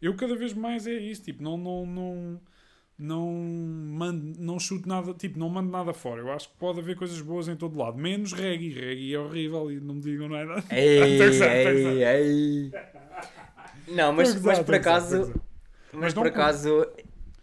Eu 0.00 0.14
cada 0.14 0.36
vez 0.36 0.52
mais 0.52 0.86
é 0.86 0.94
isso, 0.94 1.22
tipo, 1.22 1.42
não, 1.42 1.56
não, 1.56 1.84
não, 1.84 2.40
não, 2.96 3.32
mando, 3.32 4.40
não 4.40 4.60
chuto 4.60 4.88
nada, 4.88 5.12
tipo, 5.14 5.40
não 5.40 5.48
mando 5.48 5.72
nada 5.72 5.92
fora. 5.92 6.20
Eu 6.20 6.30
acho 6.30 6.48
que 6.50 6.56
pode 6.56 6.78
haver 6.78 6.96
coisas 6.96 7.20
boas 7.20 7.48
em 7.48 7.56
todo 7.56 7.76
lado, 7.76 7.98
menos 7.98 8.32
reggae. 8.32 8.70
Reggae 8.70 9.14
é 9.14 9.18
horrível 9.18 9.72
e 9.72 9.80
não 9.80 9.94
me 9.94 10.00
digam 10.00 10.28
nada. 10.28 10.62
Ei, 10.70 11.18
ei, 11.20 12.04
ei. 12.04 12.72
Não, 13.88 14.12
mas, 14.12 14.34
mas 14.42 14.58
por 14.60 14.74
acaso, 14.74 15.18
gozar. 15.18 15.36
mas 15.92 16.14
por 16.14 16.26
acaso, 16.26 16.86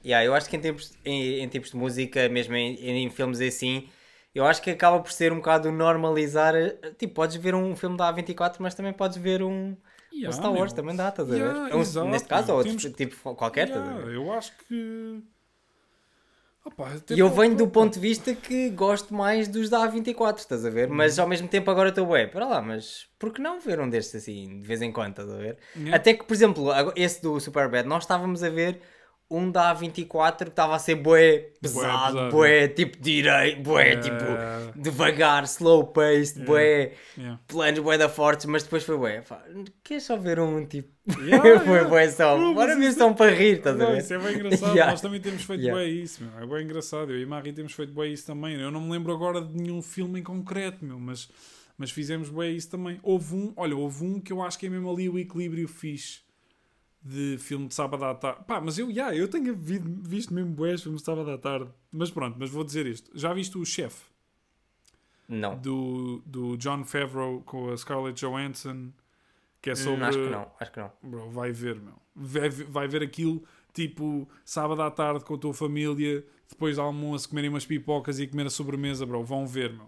yeah, 0.04 0.26
eu 0.26 0.34
acho 0.34 0.50
que 0.50 0.56
em 0.56 0.60
tempos, 0.62 0.94
em, 1.06 1.40
em 1.42 1.48
tipos 1.48 1.72
de 1.72 1.78
música, 1.78 2.28
mesmo 2.30 2.56
em, 2.56 2.76
em 3.06 3.10
filmes 3.10 3.40
assim, 3.42 3.90
eu 4.34 4.46
acho 4.46 4.62
que 4.62 4.70
acaba 4.72 5.00
por 5.00 5.12
ser 5.12 5.32
um 5.34 5.38
bocado 5.38 5.72
normalizar. 5.72 6.54
Tipo, 6.98 7.16
podes 7.16 7.36
ver 7.38 7.54
um 7.56 7.76
filme 7.76 7.98
da 7.98 8.14
A24, 8.14 8.58
mas 8.60 8.74
também 8.76 8.94
podes 8.94 9.18
ver 9.18 9.42
um, 9.44 9.72
um 9.72 9.78
Yeah, 10.14 10.32
Star 10.32 10.52
Wars, 10.54 10.72
meu. 10.74 10.76
também 10.82 10.96
dá, 10.96 11.10
estás 11.10 11.32
a 11.32 11.36
Yeah, 11.36 11.64
ver? 11.70 11.76
Um- 11.76 11.80
exato, 11.82 12.08
neste 12.08 12.28
caso, 12.28 12.52
ou 12.52 12.58
outro 12.60 12.76
Temos- 12.78 12.96
tipo 12.98 13.36
qualquer, 13.36 13.70
Yeah, 13.70 14.12
eu 14.12 14.32
acho 14.34 14.56
que. 14.58 15.24
Opa, 16.66 16.90
até 16.94 17.14
E 17.16 17.20
eu 17.20 17.30
venho 17.30 17.56
do 17.56 17.68
ponto 17.68 17.94
de 17.94 18.00
vista 18.00 18.36
que 18.36 18.70
gosto 18.70 19.14
mais 19.14 19.48
dos 19.48 19.70
da 19.70 19.80
A24, 19.88 20.38
estás 20.40 20.66
a 20.66 20.70
ver? 20.70 20.88
Mas 20.90 21.18
Uhum. 21.18 21.24
ao 21.24 21.30
mesmo 21.30 21.48
tempo 21.48 21.72
agora 21.72 21.90
estou 21.90 22.06
bem, 22.06 22.28
para 22.28 22.46
lá, 22.48 22.62
mas 22.62 23.08
por 23.18 23.32
que 23.34 23.42
não 23.42 23.60
ver 23.60 23.80
um 23.80 23.90
destes 23.90 24.16
assim, 24.24 24.60
de 24.60 24.68
vez 24.68 24.82
em 24.82 24.92
quando, 24.92 25.12
estás 25.12 25.30
a 25.32 25.38
ver? 25.38 25.58
Até 25.92 26.14
que, 26.14 26.24
por 26.26 26.34
exemplo, 26.34 26.70
esse 26.96 27.22
do 27.22 27.40
Superbad, 27.40 27.88
nós 27.88 28.04
estávamos 28.04 28.44
a 28.44 28.50
ver 28.50 28.82
um 29.32 29.52
da 29.52 29.76
A24 29.76 30.38
que 30.38 30.44
estava 30.46 30.76
a 30.76 30.80
ser 30.80 30.96
bué 30.96 31.52
pesado, 31.62 32.14
pesado, 32.16 32.32
bué, 32.32 32.68
tipo 32.68 32.98
direito, 33.00 33.62
bué, 33.62 33.90
Yeah. 33.90 34.02
tipo 34.02 34.80
devagar, 34.82 35.44
slow 35.44 35.86
paced, 35.88 36.44
bué, 36.46 36.94
Yeah. 37.18 37.40
planos 37.48 37.80
bué 37.80 37.98
da 37.98 38.10
fortes, 38.10 38.46
mas 38.48 38.64
depois 38.64 38.84
foi 38.84 38.98
bué, 38.98 39.22
pá, 39.22 39.44
queres 39.84 40.04
só 40.04 40.18
ver 40.18 40.40
um 40.40 40.66
tipo, 40.66 40.90
Yeah, 41.22 41.60
foi 41.62 41.74
yeah. 41.74 41.88
bué 41.90 42.10
só, 42.10 42.38
Bro, 42.38 42.54
bora 42.56 42.76
ver 42.76 42.92
só 42.92 43.08
um 43.08 43.14
para 43.14 43.32
rir, 43.32 43.58
estás 43.58 43.76
a 43.76 43.80
Não, 43.84 43.92
ver? 43.92 44.00
isso 44.00 44.14
é 44.14 44.18
bem 44.18 44.34
engraçado. 44.36 44.70
Yeah. 44.76 44.92
Nós 44.92 45.02
também 45.02 45.22
temos 45.22 45.44
feito 45.44 45.62
Yeah. 45.62 45.80
bem 45.84 46.02
isso, 46.02 46.24
meu. 46.24 46.40
É 46.44 46.46
bem 46.48 46.64
engraçado. 46.64 47.12
Eu 47.12 47.20
e 47.22 47.26
Marri 47.26 47.54
temos 47.54 47.74
feito 47.74 47.94
bem 47.94 48.12
isso 48.14 48.26
também. 48.26 48.56
Eu 48.60 48.72
não 48.72 48.82
me 48.82 48.92
lembro 48.92 49.14
agora 49.14 49.42
de 49.42 49.54
nenhum 49.56 49.82
filme 49.82 50.20
em 50.20 50.24
concreto, 50.24 50.84
meu, 50.84 51.00
mas, 51.00 51.30
mas 51.78 51.92
fizemos 51.92 52.30
bem 52.30 52.56
isso 52.56 52.70
também. 52.70 53.00
Houve 53.04 53.36
um, 53.36 53.54
olha, 53.56 53.76
houve 53.76 54.04
um 54.04 54.20
que 54.20 54.34
eu 54.34 54.42
acho 54.42 54.58
que 54.58 54.66
é 54.66 54.70
mesmo 54.70 54.90
ali 54.92 55.08
o 55.08 55.20
equilíbrio 55.20 55.68
fixe 55.68 56.22
de 57.02 57.38
filme 57.40 57.68
de 57.68 57.74
sábado 57.76 58.04
à 58.06 58.14
tarde. 58.14 58.44
Pá, 58.46 58.60
mas 58.62 58.78
eu, 58.78 58.90
yeah, 58.90 59.16
eu 59.16 59.28
tenho 59.28 59.56
vi- 59.56 59.80
visto 59.80 60.34
mesmo 60.34 60.52
bués 60.52 60.82
filmes 60.84 61.02
de 61.02 61.06
sábado 61.06 61.30
à 61.32 61.38
tarde. 61.38 61.70
Mas 61.92 62.12
pronto, 62.12 62.36
mas 62.40 62.50
vou 62.50 62.64
dizer 62.64 62.86
isto. 62.86 63.10
Já 63.18 63.34
viste 63.34 63.58
o 63.58 63.66
Chef 63.66 64.04
Não. 65.28 65.58
do, 65.58 66.22
do 66.26 66.58
John 66.58 66.84
Favreau 66.84 67.42
com 67.42 67.70
a 67.72 67.78
Scarlett 67.78 68.20
Johansson? 68.20 68.92
Que 69.62 69.72
é 69.72 69.74
Hum, 69.74 69.76
sobre. 69.76 70.04
acho 70.06 70.18
que 70.18 70.30
não, 70.30 70.52
acho 70.60 70.72
que 70.72 70.80
não. 70.80 70.92
Bro, 71.04 71.30
vai 71.32 71.52
ver, 71.52 71.76
meu. 71.80 71.94
Vai, 72.16 72.50
vai 72.50 72.88
ver 72.88 73.04
aquilo, 73.04 73.44
tipo, 73.74 74.28
sábado 74.46 74.82
à 74.82 74.90
tarde 74.90 75.24
com 75.26 75.36
a 75.36 75.38
tua 75.38 75.54
família, 75.54 76.26
depois 76.50 76.78
do 76.78 76.82
almoço, 76.82 77.28
comerem 77.28 77.50
umas 77.50 77.66
pipocas 77.66 78.20
e 78.20 78.28
comer 78.28 78.48
a 78.48 78.50
sobremesa, 78.50 79.06
bro. 79.06 79.22
Vão 79.24 79.46
ver, 79.46 79.74
meu. 79.74 79.88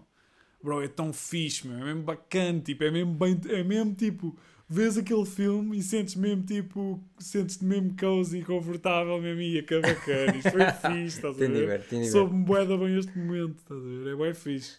Bro, 0.62 0.82
é 0.82 0.88
tão 0.88 1.12
fixe, 1.12 1.66
meu. 1.66 1.78
É 1.78 1.84
mesmo 1.84 2.02
bacana, 2.02 2.60
tipo, 2.60 2.84
é 2.84 2.90
mesmo 2.90 3.14
bem. 3.14 3.40
É 3.48 3.64
mesmo 3.64 3.94
tipo. 3.94 4.36
Vês 4.72 4.96
aquele 4.96 5.26
filme 5.26 5.76
e 5.76 5.82
sentes 5.82 6.14
mesmo 6.14 6.44
tipo. 6.44 6.98
Sentes-te 7.18 7.62
mesmo 7.62 7.94
cozy 7.94 8.38
e 8.38 8.42
confortável 8.42 9.20
mesmo. 9.20 9.42
Ia, 9.42 9.62
que 9.62 9.78
bacana. 9.78 10.34
Isto 10.34 10.50
foi 10.50 10.64
fixe, 10.72 11.16
estás 11.18 11.36
a 11.36 11.46
ver? 11.46 11.78
bem, 11.90 12.00
bem. 12.00 12.04
Soube-me 12.08 12.42
bué 12.42 12.64
da 12.64 12.78
bem 12.78 12.96
este 12.96 13.18
momento, 13.18 13.58
estás 13.58 13.78
a 13.78 13.86
ver? 13.86 14.14
É 14.14 14.16
bem 14.16 14.32
fixe. 14.32 14.78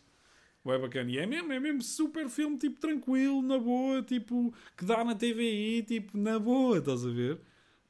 Bué 0.65 0.79
bacana. 0.79 1.11
E 1.11 1.19
é 1.19 1.27
mesmo, 1.27 1.53
é 1.53 1.59
mesmo 1.59 1.83
super 1.83 2.27
filme, 2.27 2.57
tipo, 2.57 2.79
tranquilo, 2.79 3.43
na 3.43 3.59
boa, 3.59 4.01
tipo, 4.01 4.51
que 4.75 4.83
dá 4.83 5.03
na 5.03 5.13
TVI, 5.13 5.83
tipo, 5.83 6.17
na 6.17 6.39
boa, 6.39 6.79
estás 6.79 7.05
a 7.05 7.09
ver? 7.11 7.37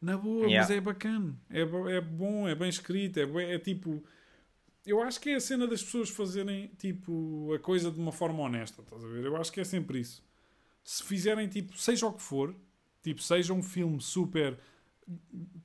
Na 0.01 0.17
boa, 0.17 0.45
Yeah. 0.45 0.57
mas 0.67 0.71
é 0.77 0.81
bacana. 0.81 1.39
É, 1.49 1.61
é 1.61 2.01
bom, 2.01 2.49
é 2.49 2.53
bem 2.53 2.67
escrito, 2.67 3.17
é, 3.17 3.53
é 3.53 3.59
tipo... 3.59 4.03
Eu 4.85 5.01
acho 5.01 5.21
que 5.21 5.29
é 5.29 5.35
a 5.35 5.39
cena 5.39 5.65
das 5.65 5.81
pessoas 5.81 6.09
fazerem, 6.09 6.69
tipo, 6.77 7.53
a 7.53 7.59
coisa 7.59 7.89
de 7.89 7.97
uma 7.97 8.11
forma 8.11 8.43
honesta, 8.43 8.81
estás 8.81 9.01
a 9.01 9.07
ver? 9.07 9.23
Eu 9.23 9.37
acho 9.37 9.53
que 9.53 9.61
é 9.61 9.63
sempre 9.63 9.99
isso. 10.01 10.21
Se 10.83 11.03
fizerem, 11.03 11.47
tipo, 11.47 11.77
seja 11.77 12.07
o 12.07 12.13
que 12.13 12.21
for, 12.21 12.55
tipo, 13.01 13.21
seja 13.21 13.53
um 13.53 13.63
filme 13.63 14.01
super 14.01 14.59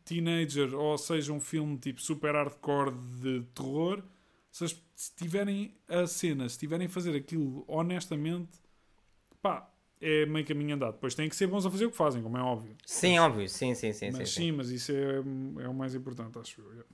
teenager 0.05 0.75
ou 0.75 0.99
seja 0.99 1.33
um 1.33 1.41
filme 1.41 1.79
tipo 1.79 2.01
super 2.01 2.35
hardcore 2.35 2.93
de 3.21 3.43
terror, 3.55 4.03
se, 4.51 5.13
tiverem 5.17 5.75
a 5.89 6.07
cena, 6.07 6.49
se 6.49 6.59
tiverem 6.59 6.87
a 6.87 6.91
fazer 6.91 7.15
aquilo 7.15 7.65
honestamente, 7.69 8.59
pá, 9.41 9.71
é 10.01 10.27
meio 10.27 10.47
caminho 10.47 10.75
andado. 10.75 10.95
Depois 10.95 11.15
têm 11.15 11.29
que 11.29 11.37
ser 11.37 11.47
bons 11.47 11.67
a 11.67 11.71
fazer 11.71 11.87
o 11.87 11.91
que 11.91 11.97
fazem, 11.97 12.23
como 12.23 12.37
é 12.37 12.43
óbvio. 12.43 12.77
Sim, 12.85 13.19
óbvio, 13.19 13.49
sim, 13.49 13.75
sim, 13.75 13.93
sim. 13.93 14.11
mas 14.11 14.31
sim, 14.31 14.43
sim, 14.43 14.53
mas 14.53 14.71
isso 14.71 14.93
é, 14.93 15.17
é 15.65 15.69
o 15.69 15.75
mais 15.75 15.95
importante, 15.95 16.39
acho 16.39 16.61
eu. 16.61 16.71
yeah. 16.71 16.89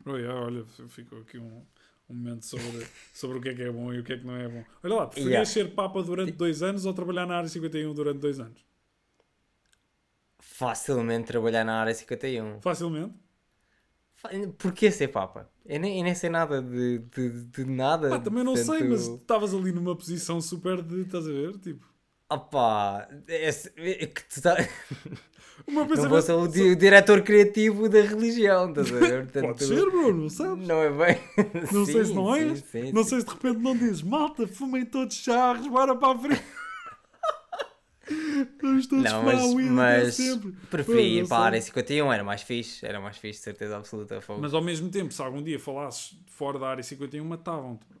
Bro, 0.00 0.18
yeah, 0.18 0.40
olha, 0.40 0.64
ficou 0.88 1.20
aqui 1.20 1.38
um, 1.38 1.64
um 2.08 2.14
momento 2.14 2.44
sobre, 2.46 2.86
sobre 3.12 3.38
o 3.38 3.40
que 3.40 3.48
é 3.50 3.54
que 3.54 3.62
é 3.62 3.70
bom 3.70 3.92
e 3.92 4.00
o 4.00 4.04
que 4.04 4.12
é 4.14 4.18
que 4.18 4.26
não 4.26 4.36
é 4.36 4.48
bom. 4.48 4.64
Olha 4.82 4.94
lá, 4.96 5.06
preferias 5.06 5.48
Yeah. 5.48 5.50
ser 5.50 5.74
Papa 5.74 6.02
durante 6.02 6.32
dois 6.32 6.62
anos 6.62 6.86
ou 6.86 6.94
trabalhar 6.94 7.26
na 7.26 7.36
área 7.36 7.48
51 7.48 7.94
durante 7.94 8.20
dois 8.20 8.40
anos? 8.40 8.64
Facilmente 10.38 11.26
trabalhar 11.26 11.64
na 11.64 11.80
área 11.80 11.92
51. 11.94 12.60
Facilmente. 12.60 13.14
Fa- 14.14 14.30
Porquê 14.58 14.90
ser 14.90 15.08
Papa? 15.08 15.50
Eu 15.64 15.80
nem, 15.80 15.98
eu 15.98 16.04
nem 16.04 16.14
sei 16.14 16.30
nada 16.30 16.62
de, 16.62 16.98
de, 16.98 17.44
de 17.46 17.64
nada. 17.64 18.08
Pá, 18.10 18.18
também 18.18 18.44
não 18.44 18.56
sei, 18.56 18.82
mas 18.84 19.06
estavas 19.06 19.54
ali 19.54 19.72
numa 19.72 19.96
posição 19.96 20.40
super 20.40 20.82
de. 20.82 21.02
Estás 21.02 21.26
a 21.26 21.32
ver? 21.32 21.58
Tipo. 21.58 21.93
Opa, 22.34 23.08
esse- 23.28 23.72
é 23.76 24.06
que 24.06 24.24
tu 24.24 24.42
tá- 24.42 24.56
não 25.68 25.86
vou 26.08 26.20
ser 26.22 26.32
o, 26.32 26.48
di- 26.48 26.62
o 26.72 26.76
diretor 26.76 27.22
criativo 27.22 27.88
da 27.88 28.00
religião, 28.00 28.68
estás 28.70 28.92
a 28.92 28.98
ver? 28.98 29.22
Portanto, 29.30 29.46
Pode 29.46 29.64
ser, 29.64 29.90
bro, 29.90 30.12
não 30.14 30.28
sabes? 30.28 30.66
Não 30.66 30.82
é 30.82 30.90
bem. 30.90 31.20
Não 31.72 31.84
sei 31.86 32.04
se 32.04 32.10
Sim, 32.10 32.14
não 32.14 32.34
sim, 32.34 32.40
és. 32.50 32.58
sim, 32.60 32.92
não 32.92 33.02
sim. 33.04 33.08
sei 33.10 33.20
se 33.20 33.26
de 33.26 33.32
repente 33.32 33.58
não 33.58 33.76
dizes, 33.76 34.02
malta, 34.02 34.46
fumem 34.48 34.84
todos 34.84 35.16
charros, 35.16 35.66
bora 35.68 35.94
para 35.96 36.14
a 36.14 36.18
frente. 36.20 36.42
Vamos 38.60 38.86
todos 38.86 39.04
Não, 39.04 39.22
mas, 39.22 39.40
weed 39.54 39.66
até 39.66 39.70
mas 39.70 40.14
sempre. 40.14 40.52
preferi 40.70 41.18
ir 41.20 41.28
para 41.28 41.38
a 41.38 41.46
área 41.46 41.60
51, 41.62 42.12
era 42.12 42.22
mais 42.22 42.42
fixe, 42.42 42.84
era 42.84 43.00
mais 43.00 43.16
fixe, 43.16 43.40
certeza 43.40 43.78
absoluta. 43.78 44.20
Fogo. 44.20 44.42
Mas 44.42 44.52
ao 44.52 44.62
mesmo 44.62 44.90
tempo, 44.90 45.12
se 45.12 45.22
algum 45.22 45.42
dia 45.42 45.58
falasses 45.58 46.18
fora 46.26 46.58
da 46.58 46.68
área 46.68 46.82
51, 46.82 47.24
matavam-te, 47.24 47.86
bro. 47.86 47.98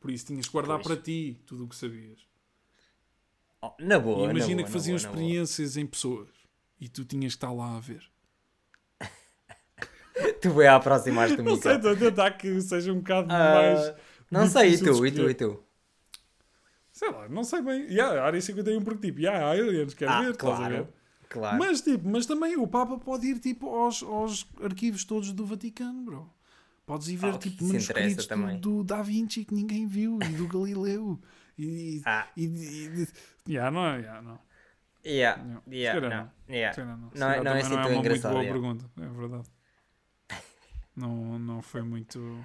Por 0.00 0.10
isso 0.10 0.24
tinhas 0.26 0.46
que 0.46 0.52
guardar 0.52 0.78
Pois. 0.78 0.86
para 0.86 0.96
ti 0.96 1.38
tudo 1.46 1.64
o 1.64 1.68
que 1.68 1.76
sabias. 1.76 2.18
Oh, 3.62 3.72
na 3.78 3.98
E 3.98 3.98
boa, 3.98 4.26
na 4.28 4.32
imagina 4.32 4.56
boa, 4.56 4.64
que 4.64 4.70
na 4.70 4.72
faziam 4.72 4.96
boa, 4.96 5.00
na 5.00 5.08
experiências 5.08 5.76
em 5.76 5.86
pessoas 5.86 6.28
e 6.80 6.88
tu 6.88 7.04
tinhas 7.04 7.34
que 7.34 7.36
estar 7.38 7.52
lá 7.52 7.76
a 7.76 7.80
ver. 7.80 8.02
Tu 10.40 10.50
vai 10.50 10.66
aproximar-te 10.66 11.36
do 11.36 11.42
Não 11.50 11.56
sei, 11.56 11.76
estou 11.76 11.90
a 11.92 11.96
tentar 11.96 12.30
que 12.32 12.60
seja 12.60 12.92
um 12.92 12.98
bocado 12.98 13.28
Ah, 13.30 13.52
mais. 13.52 13.94
não 14.30 14.46
sei, 14.46 14.74
e 14.74 14.78
tu, 14.78 15.06
e 15.06 15.12
tu, 15.12 15.30
e 15.30 15.34
tu? 15.34 15.64
Sei 16.92 17.10
lá, 17.10 17.28
não 17.28 17.44
sei 17.44 17.62
bem. 17.62 17.82
Yeah, 17.84 18.20
a 18.22 18.26
área 18.26 18.40
51 18.40 18.82
porque 18.82 19.06
tipo, 19.08 19.20
yeah, 19.20 19.48
aliens, 19.50 19.94
quero 19.94 20.12
Ah, 20.12 20.20
ver, 20.22 20.30
estás 20.32 20.60
a 20.60 20.64
ver? 20.64 20.86
claro, 20.86 20.88
claro. 21.28 21.58
Mas 21.58 21.80
tipo, 21.80 22.08
mas 22.08 22.26
também 22.26 22.56
o 22.56 22.66
Papa 22.66 22.98
pode 22.98 23.26
ir 23.28 23.38
tipo 23.38 23.68
aos, 23.68 24.02
aos 24.02 24.46
arquivos 24.62 25.04
todos 25.04 25.32
do 25.32 25.44
Vaticano, 25.46 26.02
bro. 26.04 26.30
Podes 26.84 27.08
ir 27.08 27.16
ver 27.16 27.34
Ah, 27.34 27.38
tipo 27.38 27.64
manuscritos 27.64 28.26
do, 28.26 28.56
do 28.58 28.84
Da 28.84 29.02
Vinci 29.02 29.44
que 29.44 29.54
ninguém 29.54 29.86
viu 29.86 30.18
e 30.20 30.34
do 30.34 30.46
Galileu. 30.48 31.18
E, 31.56 32.02
Ah. 32.04 32.26
e, 32.36 32.44
e 32.44 33.08
yeah, 33.50 33.70
não, 33.70 33.86
é, 33.86 33.98
yeah, 34.00 34.22
não. 34.22 34.38
Yeah, 35.04 35.42
Não, 35.42 35.62
yeah, 35.72 36.00
calhar 36.00 36.24
não, 36.46 36.54
yeah. 36.54 36.84
Não. 36.84 37.10
Não 37.14 37.30
é- 37.30 37.42
não 37.42 37.52
é 37.52 37.60
assim 37.60 37.70
não 37.70 37.78
é 37.80 37.82
tão 37.82 37.90
uma 37.92 37.94
muito 37.94 37.98
engraçado, 38.06 38.32
boa 38.32 38.44
pergunta, 38.44 38.90
é 39.00 39.06
verdade. 39.08 39.48
Não, 40.96 41.38
não 41.38 41.62
foi 41.62 41.82
muito. 41.82 42.44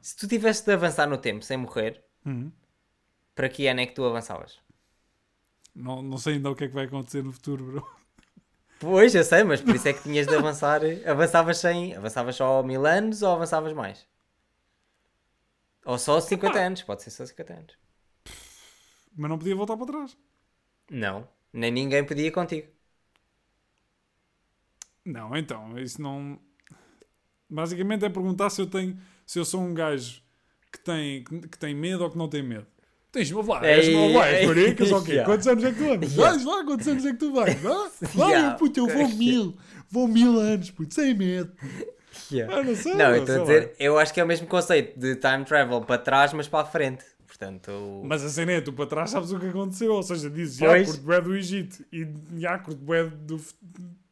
Se 0.00 0.16
tu 0.16 0.28
tivesse 0.28 0.64
de 0.66 0.72
avançar 0.72 1.06
no 1.08 1.16
tempo 1.18 1.42
sem 1.44 1.56
morrer, 1.56 2.04
Uhum. 2.26 2.52
para 3.34 3.48
que 3.48 3.66
ano 3.66 3.80
é 3.80 3.86
que 3.86 3.94
tu 3.94 4.04
avançavas? 4.04 4.60
Não, 5.74 6.02
não 6.02 6.18
sei 6.18 6.34
ainda 6.34 6.50
o 6.50 6.54
que 6.54 6.64
é 6.64 6.68
que 6.68 6.74
vai 6.74 6.84
acontecer 6.84 7.22
no 7.24 7.32
futuro, 7.32 7.64
bro. 7.64 7.96
Pois, 8.78 9.14
eu 9.14 9.24
sei, 9.24 9.42
mas 9.44 9.60
por 9.62 9.74
isso 9.74 9.88
é 9.88 9.92
que 9.92 10.02
tinhas 10.02 10.26
de 10.26 10.34
avançar. 10.34 10.82
Avançavas 11.06 11.56
sem. 11.58 11.96
Avançavas 11.96 12.36
só 12.36 12.62
mil 12.62 12.84
anos 12.84 13.22
ou 13.22 13.32
avançavas 13.34 13.72
mais? 13.72 14.06
Ou 15.86 15.96
só 15.98 16.20
50 16.20 16.58
anos, 16.58 16.82
pode 16.82 17.02
ser 17.02 17.10
só 17.10 17.24
50 17.24 17.54
anos. 17.54 17.78
Mas 19.16 19.30
não 19.30 19.38
podia 19.38 19.54
voltar 19.54 19.76
para 19.76 19.86
trás. 19.86 20.16
Não, 20.90 21.28
nem 21.52 21.70
ninguém 21.70 22.04
podia 22.04 22.30
contigo. 22.30 22.68
Não, 25.04 25.36
então, 25.36 25.78
isso 25.78 26.00
não. 26.00 26.38
Basicamente 27.48 28.04
é 28.04 28.08
perguntar 28.08 28.50
se 28.50 28.60
eu 28.60 28.66
tenho. 28.66 28.98
Se 29.26 29.38
eu 29.38 29.44
sou 29.44 29.60
um 29.60 29.74
gajo 29.74 30.22
que 30.72 30.78
tem, 30.80 31.24
que 31.24 31.58
tem 31.58 31.74
medo 31.74 32.04
ou 32.04 32.10
que 32.10 32.18
não 32.18 32.28
tem 32.28 32.42
medo. 32.42 32.66
Tens, 33.12 33.30
vou 33.30 33.46
lá, 33.46 33.64
és 33.66 33.88
Ei, 33.88 33.94
novo, 33.94 34.22
és 34.22 34.46
maricas 34.46 34.90
ou 34.90 35.04
quê? 35.04 35.20
Quantos 35.26 35.46
anos 35.46 35.62
é 35.64 35.72
que 35.72 35.78
tu 35.78 35.92
andas? 35.92 36.14
Vais 36.14 36.44
lá, 36.46 36.64
quantos 36.64 36.88
anos 36.88 37.04
é 37.04 37.10
que 37.10 37.18
tu 37.18 37.32
vais? 37.34 37.60
Vá, 37.60 37.90
vai, 38.14 38.56
puto, 38.56 38.80
eu 38.80 38.86
vou 38.86 39.06
mil. 39.10 39.54
Vou 39.90 40.08
mil 40.08 40.38
anos, 40.38 40.70
puto, 40.70 40.94
sem 40.94 41.12
medo. 41.12 41.52
Yeah. 42.30 42.56
Ah, 42.56 42.62
não 42.62 42.74
sei. 42.74 42.94
Não, 42.94 43.10
meu, 43.10 43.16
eu 43.16 43.20
estou 43.20 43.34
a 43.34 43.46
sei 43.46 43.54
lá. 43.54 43.60
dizer, 43.60 43.76
eu 43.78 43.98
acho 43.98 44.14
que 44.14 44.20
é 44.20 44.24
o 44.24 44.26
mesmo 44.26 44.46
conceito 44.46 44.98
de 44.98 45.16
time 45.16 45.44
travel 45.44 45.82
para 45.82 45.98
trás, 45.98 46.32
mas 46.32 46.48
para 46.48 46.60
a 46.60 46.64
frente. 46.64 47.04
Portanto, 47.42 48.02
Mas 48.04 48.22
a 48.24 48.28
cena 48.28 48.52
é, 48.52 48.60
tu 48.60 48.72
para 48.72 48.86
trás 48.86 49.10
sabes 49.10 49.32
o 49.32 49.38
que 49.40 49.46
aconteceu. 49.46 49.92
Ou 49.94 50.02
seja, 50.02 50.30
dizes, 50.30 50.56
já, 50.56 50.66
Pois. 50.68 50.86
curto 50.88 51.02
bué 51.02 51.20
do 51.20 51.34
Egito. 51.36 51.84
E 51.92 52.06
já, 52.38 52.58
curto 52.58 52.80
bué 52.80 53.04
do... 53.08 53.40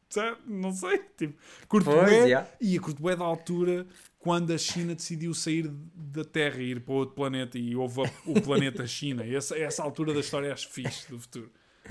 sei- 0.08 0.36
Não 0.46 0.72
sei, 0.72 0.98
tipo... 1.16 1.34
Curto 1.68 1.84
Pois, 1.90 2.00
bué... 2.10 2.28
já. 2.28 2.46
E 2.60 2.76
a 2.76 2.80
curto 2.80 3.00
bué 3.02 3.14
da 3.16 3.24
altura 3.24 3.86
quando 4.18 4.52
a 4.52 4.58
China 4.58 4.94
decidiu 4.94 5.32
sair 5.32 5.68
da 5.94 6.24
Terra 6.24 6.60
e 6.60 6.70
ir 6.72 6.80
para 6.80 6.92
outro 6.94 7.14
planeta 7.14 7.56
e 7.58 7.74
houve 7.76 8.02
a- 8.02 8.12
o 8.26 8.34
planeta 8.42 8.86
China. 8.86 9.24
E 9.24 9.34
essa, 9.34 9.56
essa 9.56 9.82
altura 9.82 10.12
da 10.12 10.20
história 10.20 10.52
acho 10.52 10.68
fixe 10.68 11.08
do 11.10 11.18
futuro. 11.18 11.50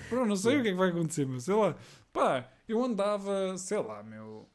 Bro, 0.10 0.26
não 0.26 0.36
sei 0.36 0.58
o 0.60 0.62
que 0.62 0.68
é 0.70 0.72
que 0.72 0.78
vai 0.78 0.90
acontecer, 0.90 1.26
meu. 1.26 1.40
Sei 1.40 1.54
lá. 1.56 1.76
Pá, 2.14 2.50
eu 2.68 2.84
andava, 2.84 3.58
sei 3.58 3.80
lá, 3.82 4.04
meu... 4.04 4.48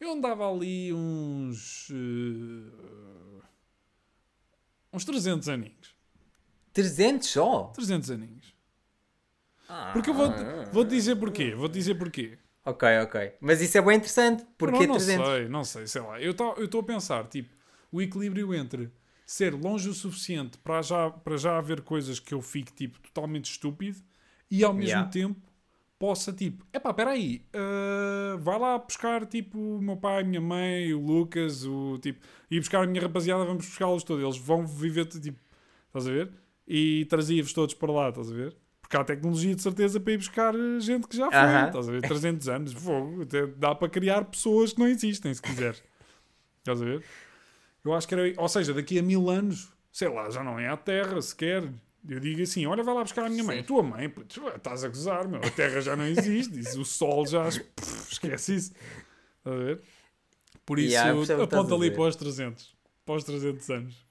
Eu 0.00 0.10
andava 0.12 0.50
ali 0.50 0.92
uns... 0.92 1.88
eh, 1.92 3.42
uns 4.92 5.04
300 5.04 5.48
aninhos. 5.48 5.91
300 6.72 7.28
só? 7.28 7.64
300 7.74 8.10
aninhos. 8.10 8.54
Ah, 9.68 9.92
Porque 9.92 10.10
eu 10.10 10.14
vou-te 10.14 10.42
vou 10.70 10.84
dizer 10.84 11.16
porquê. 11.16 11.54
Vou-te 11.54 11.74
dizer 11.74 11.94
porquê. 11.94 12.38
Ok, 12.64 12.88
ok. 13.00 13.32
Mas 13.40 13.60
isso 13.60 13.76
é 13.78 13.82
bem 13.82 13.96
interessante. 13.96 14.46
Porque 14.56 14.86
não, 14.86 14.86
não 14.86 14.98
300? 14.98 15.26
sei, 15.26 15.48
não 15.48 15.64
sei, 15.64 15.86
sei 15.86 16.02
lá. 16.02 16.20
Eu 16.20 16.30
estou 16.32 16.80
a 16.80 16.84
pensar, 16.84 17.26
tipo, 17.28 17.50
o 17.90 18.00
equilíbrio 18.00 18.54
entre 18.54 18.90
ser 19.26 19.54
longe 19.54 19.88
o 19.88 19.94
suficiente 19.94 20.58
para 20.58 20.82
já, 20.82 21.10
para 21.10 21.36
já 21.36 21.56
haver 21.58 21.80
coisas 21.82 22.20
que 22.20 22.34
eu 22.34 22.40
fique, 22.42 22.72
tipo, 22.72 23.00
totalmente 23.00 23.50
estúpido 23.50 23.98
e 24.50 24.62
ao 24.62 24.72
mesmo 24.74 25.04
Yeah. 25.04 25.10
tempo 25.10 25.40
possa, 25.98 26.32
tipo, 26.32 26.66
epá, 26.72 26.90
espera 26.90 27.10
aí, 27.12 27.44
ah, 27.54 28.36
vai 28.38 28.58
lá 28.58 28.78
buscar, 28.78 29.24
tipo, 29.26 29.58
o 29.58 29.80
meu 29.82 29.96
pai, 29.96 30.22
a 30.22 30.24
minha 30.24 30.40
mãe, 30.40 30.92
o 30.92 31.00
Lucas, 31.00 31.64
o, 31.64 31.98
tipo, 31.98 32.20
ir 32.50 32.58
buscar 32.60 32.82
a 32.82 32.86
minha 32.86 33.00
rapaziada, 33.02 33.44
vamos 33.44 33.66
buscá-los 33.66 34.02
todos. 34.04 34.22
Eles 34.22 34.36
vão 34.38 34.66
viver, 34.66 35.06
tipo, 35.06 35.38
estás 35.86 36.06
a 36.08 36.10
ver? 36.12 36.30
E 36.66 37.04
trazia-vos 37.06 37.52
todos 37.52 37.74
para 37.74 37.92
lá, 37.92 38.08
estás 38.08 38.30
a 38.30 38.34
ver? 38.34 38.56
Porque 38.80 38.96
há 38.96 39.04
tecnologia 39.04 39.54
de 39.54 39.62
certeza 39.62 39.98
para 39.98 40.12
ir 40.12 40.18
buscar 40.18 40.54
eh, 40.54 40.80
gente 40.80 41.06
que 41.08 41.16
já 41.16 41.30
foi, 41.30 41.38
Aham. 41.38 41.66
estás 41.66 41.88
a 41.88 41.92
ver? 41.92 42.02
300 42.02 42.48
anos, 42.48 42.72
fogo, 42.72 43.22
até 43.22 43.46
dá 43.46 43.74
para 43.74 43.88
criar 43.88 44.24
pessoas 44.26 44.72
que 44.72 44.78
não 44.78 44.86
existem, 44.86 45.32
se 45.32 45.40
quiser. 45.42 45.76
Estás 46.58 46.80
a 46.80 46.84
ver? 46.84 47.02
Eu 47.84 47.92
acho 47.94 48.06
que 48.06 48.14
era, 48.14 48.32
ou 48.36 48.48
seja, 48.48 48.72
daqui 48.72 48.98
a 48.98 49.02
mil 49.02 49.28
anos, 49.28 49.72
sei 49.90 50.08
lá, 50.08 50.30
já 50.30 50.44
não 50.44 50.58
é 50.58 50.68
a 50.68 50.76
Terra 50.76 51.20
sequer. 51.20 51.68
Eu 52.08 52.20
digo 52.20 52.42
assim: 52.42 52.64
olha, 52.66 52.82
vai 52.82 52.94
lá 52.94 53.02
buscar 53.02 53.24
a 53.26 53.28
minha 53.28 53.42
mãe. 53.44 53.56
Sim. 53.56 53.62
A 53.62 53.66
tua 53.66 53.82
mãe, 53.82 54.08
putz, 54.08 54.36
ué, 54.36 54.56
estás 54.56 54.84
a 54.84 54.88
gozar, 54.88 55.28
meu. 55.28 55.40
A 55.40 55.50
Terra 55.50 55.80
já 55.80 55.96
não 55.96 56.04
existe. 56.06 56.58
Isso, 56.60 56.80
o 56.80 56.84
Sol 56.84 57.26
já. 57.26 57.44
pff, 57.44 58.12
esquece 58.12 58.54
isso. 58.54 58.72
Estás 59.38 59.56
a 59.56 59.64
ver? 59.64 59.80
Por 60.64 60.78
isso, 60.78 60.94
Yeah, 60.94 61.20
aponta 61.42 61.74
ali 61.74 61.90
para 61.90 62.02
os 62.02 62.16
300. 62.16 62.74
Para 63.04 63.14
os 63.16 63.24
300 63.24 63.70
anos. 63.70 64.01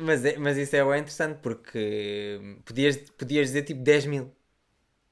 Mas, 0.00 0.24
é- 0.24 0.38
mas 0.38 0.56
isso 0.56 0.76
é 0.76 0.84
bem 0.84 1.00
interessante 1.00 1.38
porque 1.42 2.40
podias, 2.64 2.96
podias 3.18 3.46
dizer 3.48 3.62
tipo 3.62 3.82
10 3.82 4.06
mil. 4.06 4.32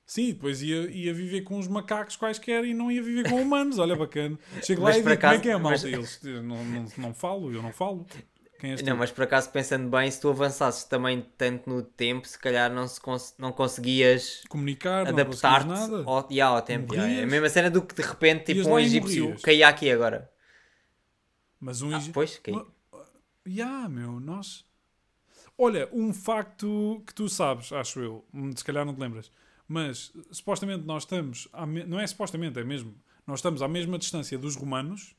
Sim, 0.07 0.33
depois 0.33 0.63
ia, 0.63 0.89
ia 0.89 1.13
viver 1.13 1.41
com 1.43 1.59
os 1.59 1.67
macacos 1.67 2.15
quaisquer 2.15 2.65
e 2.65 2.73
não 2.73 2.93
ia 2.93 3.03
viver 3.03 3.29
com 3.29 3.43
humanos. 3.43 3.79
Olha, 3.81 3.97
bacana. 3.97 4.39
Chego 4.63 4.83
lá 4.83 4.91
Mas 4.91 4.97
e 4.99 5.03
digo, 5.03 5.03
como 5.03 5.11
é 5.11 5.15
acaso- 5.15 5.43
que 5.43 5.49
é, 5.49 5.53
malta? 5.57 5.69
mas- 5.71 5.85
Eles, 5.85 6.21
não, 6.45 6.65
não, 6.65 6.87
não 6.99 7.13
falo, 7.15 7.53
eu 7.53 7.61
não 7.61 7.73
falo. 7.73 8.07
Quem 8.61 8.71
és 8.71 8.81
tu? 8.81 8.87
Não, 8.87 8.97
mas 8.97 9.11
por 9.11 9.25
acaso 9.25 9.51
pensando 9.51 9.91
bem, 9.91 10.09
se 10.11 10.21
tu 10.21 10.31
avançasses 10.31 10.85
também 10.85 11.27
tanto 11.37 11.69
no 11.69 11.83
tempo, 11.83 12.27
se 12.29 12.39
calhar 12.39 12.73
não, 12.73 12.87
se 12.87 13.01
cons- 13.01 13.35
não 13.37 13.51
conseguias 13.53 14.45
Comunicar, 14.49 15.09
adaptar-te 15.09 15.69
ao, 16.07 16.29
yeah, 16.31 16.55
ao 16.57 16.63
tempo. 16.63 16.95
yeah. 16.95 17.13
É 17.13 17.25
a 17.25 17.27
mesma 17.27 17.49
cena 17.49 17.69
do 17.69 17.83
que 17.83 17.95
de 17.95 18.03
repente 18.03 18.55
tipo 18.55 18.69
um 18.69 18.79
egípcio 18.79 19.35
caía 19.43 19.67
aqui 19.69 19.91
agora. 19.91 20.31
Mas 21.61 21.83
um 21.83 21.93
Ah, 21.93 21.99
egi- 21.99 22.13
pois, 22.13 22.39
caí. 22.39 22.55
Ma- 22.55 22.67
Ya, 23.49 23.89
meu, 23.89 24.19
nós. 24.19 24.66
Olha, 25.59 25.89
um 25.93 26.13
facto 26.13 27.03
que 27.07 27.15
tu 27.15 27.29
sabes, 27.29 27.73
acho 27.73 28.01
eu, 28.01 28.25
hum, 28.33 28.53
se 28.55 28.63
calhar 28.65 28.85
não 28.85 28.95
te 28.95 29.01
lembras, 29.01 29.31
mas 29.67 30.13
supostamente 30.31 30.85
nós 30.85 31.05
estamos, 31.05 31.49
me- 31.67 31.85
não 31.85 31.99
é 31.99 32.07
supostamente, 32.07 32.59
é 32.59 32.65
mesmo, 32.65 32.95
nós 33.27 33.39
estamos 33.39 33.63
à 33.63 33.69
mesma 33.69 33.99
distância 33.99 34.37
dos 34.39 34.55
romanos, 34.55 35.15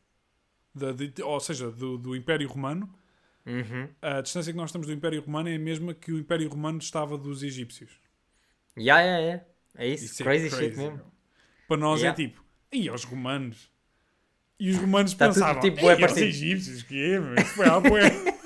da- 0.75 0.91
de- 0.91 1.21
ou 1.23 1.39
seja, 1.39 1.71
do, 1.71 1.97
do 1.97 2.15
Império 2.15 2.47
Romano. 2.47 2.87
Uhum. 3.45 3.89
A 4.01 4.21
distância 4.21 4.51
que 4.51 4.57
nós 4.57 4.69
estamos 4.69 4.85
do 4.87 4.93
Império 4.93 5.21
Romano 5.21 5.49
é 5.49 5.55
a 5.55 5.59
mesma 5.59 5.93
que 5.93 6.11
o 6.11 6.19
Império 6.19 6.47
Romano 6.49 6.77
estava 6.79 7.17
dos 7.17 7.41
egípcios. 7.43 7.91
Yeah, 8.77 9.01
yeah, 9.01 9.23
yeah. 9.25 9.45
É 9.75 9.87
isso, 9.87 10.05
Isso 10.05 10.21
é 10.21 10.25
crazy, 10.25 10.49
shit 10.49 10.57
crazy, 10.57 10.77
mesmo. 10.77 11.01
Para 11.67 11.77
nós 11.77 12.01
Yeah. 12.01 12.21
é 12.21 12.27
tipo, 12.27 12.43
e 12.71 12.87
aos 12.89 13.03
romanos? 13.03 13.71
E 14.59 14.69
os 14.69 14.77
romanos 14.77 15.13
Tá 15.13 15.27
tudo, 15.27 15.35
pensavam, 15.35 15.61
tipo, 15.61 15.77
tipo, 15.77 15.89
aos 15.89 15.99
parecido." 15.99 16.25
egípcios, 16.27 16.83
que 16.83 16.95
é? 16.95 17.41
Isso 17.41 17.53
foi 17.55 17.65
à. 17.67 17.79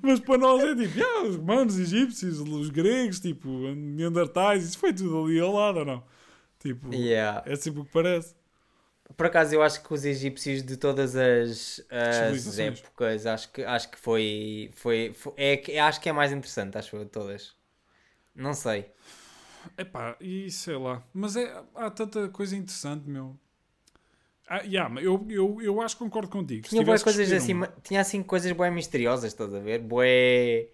Mas 0.00 0.20
para 0.20 0.38
nós 0.38 0.62
é 0.62 0.74
tipo, 0.74 0.98
"Ya, 0.98 1.22
os 1.22 1.36
romanos, 1.36 1.74
os 1.74 1.80
egípcios, 1.80 2.38
os 2.40 2.70
gregos, 2.70 3.20
tipo, 3.20 3.48
neandertais, 3.74 4.64
isso 4.64 4.78
foi 4.78 4.92
tudo 4.92 5.24
ali 5.24 5.38
ao 5.40 5.52
lado, 5.52 5.80
ou 5.80 5.84
não? 5.84 6.04
Tipo, 6.58 6.92
Yeah. 6.94 7.42
é 7.44 7.56
sempre 7.56 7.80
o 7.80 7.84
que 7.84 7.90
parece. 7.92 8.34
Por 9.16 9.26
acaso 9.26 9.54
eu 9.54 9.62
acho 9.62 9.82
que 9.82 9.92
os 9.92 10.04
egípcios 10.04 10.62
de 10.62 10.76
todas 10.76 11.14
as, 11.16 11.84
as 11.90 12.58
épocas, 12.58 13.26
acho 13.26 13.52
que, 13.52 13.62
acho 13.62 13.90
que 13.90 13.98
foi, 13.98 14.70
foi, 14.74 15.12
foi- 15.14 15.34
é, 15.36 15.56
que- 15.56 15.76
acho 15.78 16.00
que 16.00 16.08
é 16.08 16.12
mais 16.12 16.32
interessante, 16.32 16.78
acho 16.78 16.96
eu, 16.96 17.04
de 17.04 17.10
todas. 17.10 17.54
Não 18.34 18.54
sei. 18.54 18.86
Epá, 19.76 20.16
e 20.20 20.50
sei 20.50 20.76
lá. 20.76 21.02
Mas 21.12 21.36
é, 21.36 21.62
há 21.74 21.90
tanta 21.90 22.28
coisa 22.30 22.56
interessante, 22.56 23.08
meu. 23.08 23.36
Ah, 24.54 24.60
yeah, 24.64 24.86
mas 24.86 25.02
eu, 25.02 25.26
eu, 25.30 25.62
eu 25.62 25.80
acho 25.80 25.96
que 25.96 26.04
concordo 26.04 26.28
contigo. 26.28 26.68
Tinha 26.68 26.84
coisas 26.84 27.32
assim, 27.32 27.54
uma- 27.54 27.68
tinha 27.82 28.02
assim 28.02 28.22
coisas 28.22 28.52
bué 28.52 28.70
misteriosas, 28.70 29.32
estás 29.32 29.54
a 29.54 29.58
ver? 29.58 29.78
Bué... 29.78 30.68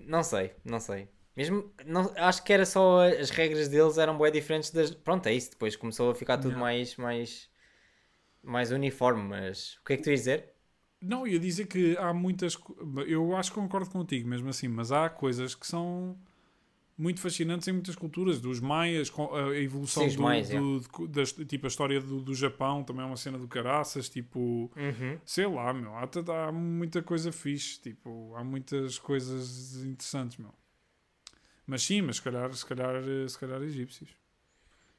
Não 0.00 0.24
sei, 0.24 0.52
não 0.64 0.80
sei. 0.80 1.08
Mesmo, 1.36 1.72
não, 1.86 2.12
acho 2.16 2.42
que 2.42 2.52
era 2.52 2.66
só 2.66 3.06
as 3.06 3.30
regras 3.30 3.68
deles 3.68 3.98
eram 3.98 4.18
bué 4.18 4.32
diferentes 4.32 4.70
das... 4.70 4.90
Pronto, 4.90 5.28
é 5.28 5.32
isso, 5.32 5.50
depois 5.52 5.76
começou 5.76 6.10
a 6.10 6.14
ficar 6.14 6.38
tudo 6.38 6.54
Yeah. 6.54 6.60
mais, 6.60 6.96
mais, 6.96 7.48
mais 8.42 8.72
uniforme, 8.72 9.22
mas... 9.22 9.76
O 9.76 9.84
que 9.84 9.94
é 9.94 9.96
que 9.98 10.02
tu 10.02 10.10
ias 10.10 10.20
dizer? 10.20 10.54
Não, 11.00 11.26
ia 11.26 11.38
dizer 11.38 11.66
que 11.66 11.96
há 11.98 12.12
muitas. 12.14 12.56
Eu 13.08 13.36
acho 13.36 13.50
que 13.50 13.58
concordo 13.58 13.90
contigo, 13.90 14.28
mesmo 14.28 14.48
assim, 14.48 14.68
mas 14.68 14.92
há 14.92 15.08
coisas 15.10 15.54
que 15.54 15.66
são 15.66 16.16
muito 17.02 17.20
fascinantes 17.20 17.66
em 17.68 17.72
muitas 17.72 17.96
culturas. 17.96 18.40
Dos 18.40 18.60
maias, 18.60 19.10
a 19.52 19.56
evolução 19.58 20.08
Sim, 20.08 20.16
do, 20.16 20.22
maias, 20.22 20.48
do- 20.48 20.80
de- 20.80 21.08
das- 21.08 21.32
tipo 21.32 21.66
a 21.66 21.68
história 21.68 22.00
do, 22.00 22.20
do 22.22 22.34
Japão 22.34 22.84
também 22.84 23.02
é 23.02 23.06
uma 23.06 23.16
cena 23.16 23.36
do 23.38 23.48
caraças. 23.48 24.08
Tipo, 24.08 24.70
Uhum. 24.76 25.18
sei 25.24 25.46
lá, 25.46 25.72
meu, 25.74 25.92
há, 25.96 26.08
há 26.48 26.52
muita 26.52 27.02
coisa 27.02 27.32
fixe. 27.32 27.80
Tipo, 27.80 28.34
há 28.36 28.44
muitas 28.44 28.98
coisas 28.98 29.84
interessantes, 29.84 30.36
meu. 30.38 30.54
Mas 31.66 31.82
sim, 31.82 32.00
mas 32.02 32.16
se 32.16 32.22
calhar, 32.22 32.52
se 32.54 32.64
calhar, 32.66 32.94
se 33.28 33.38
calhar 33.38 33.60
egípcios. 33.62 34.10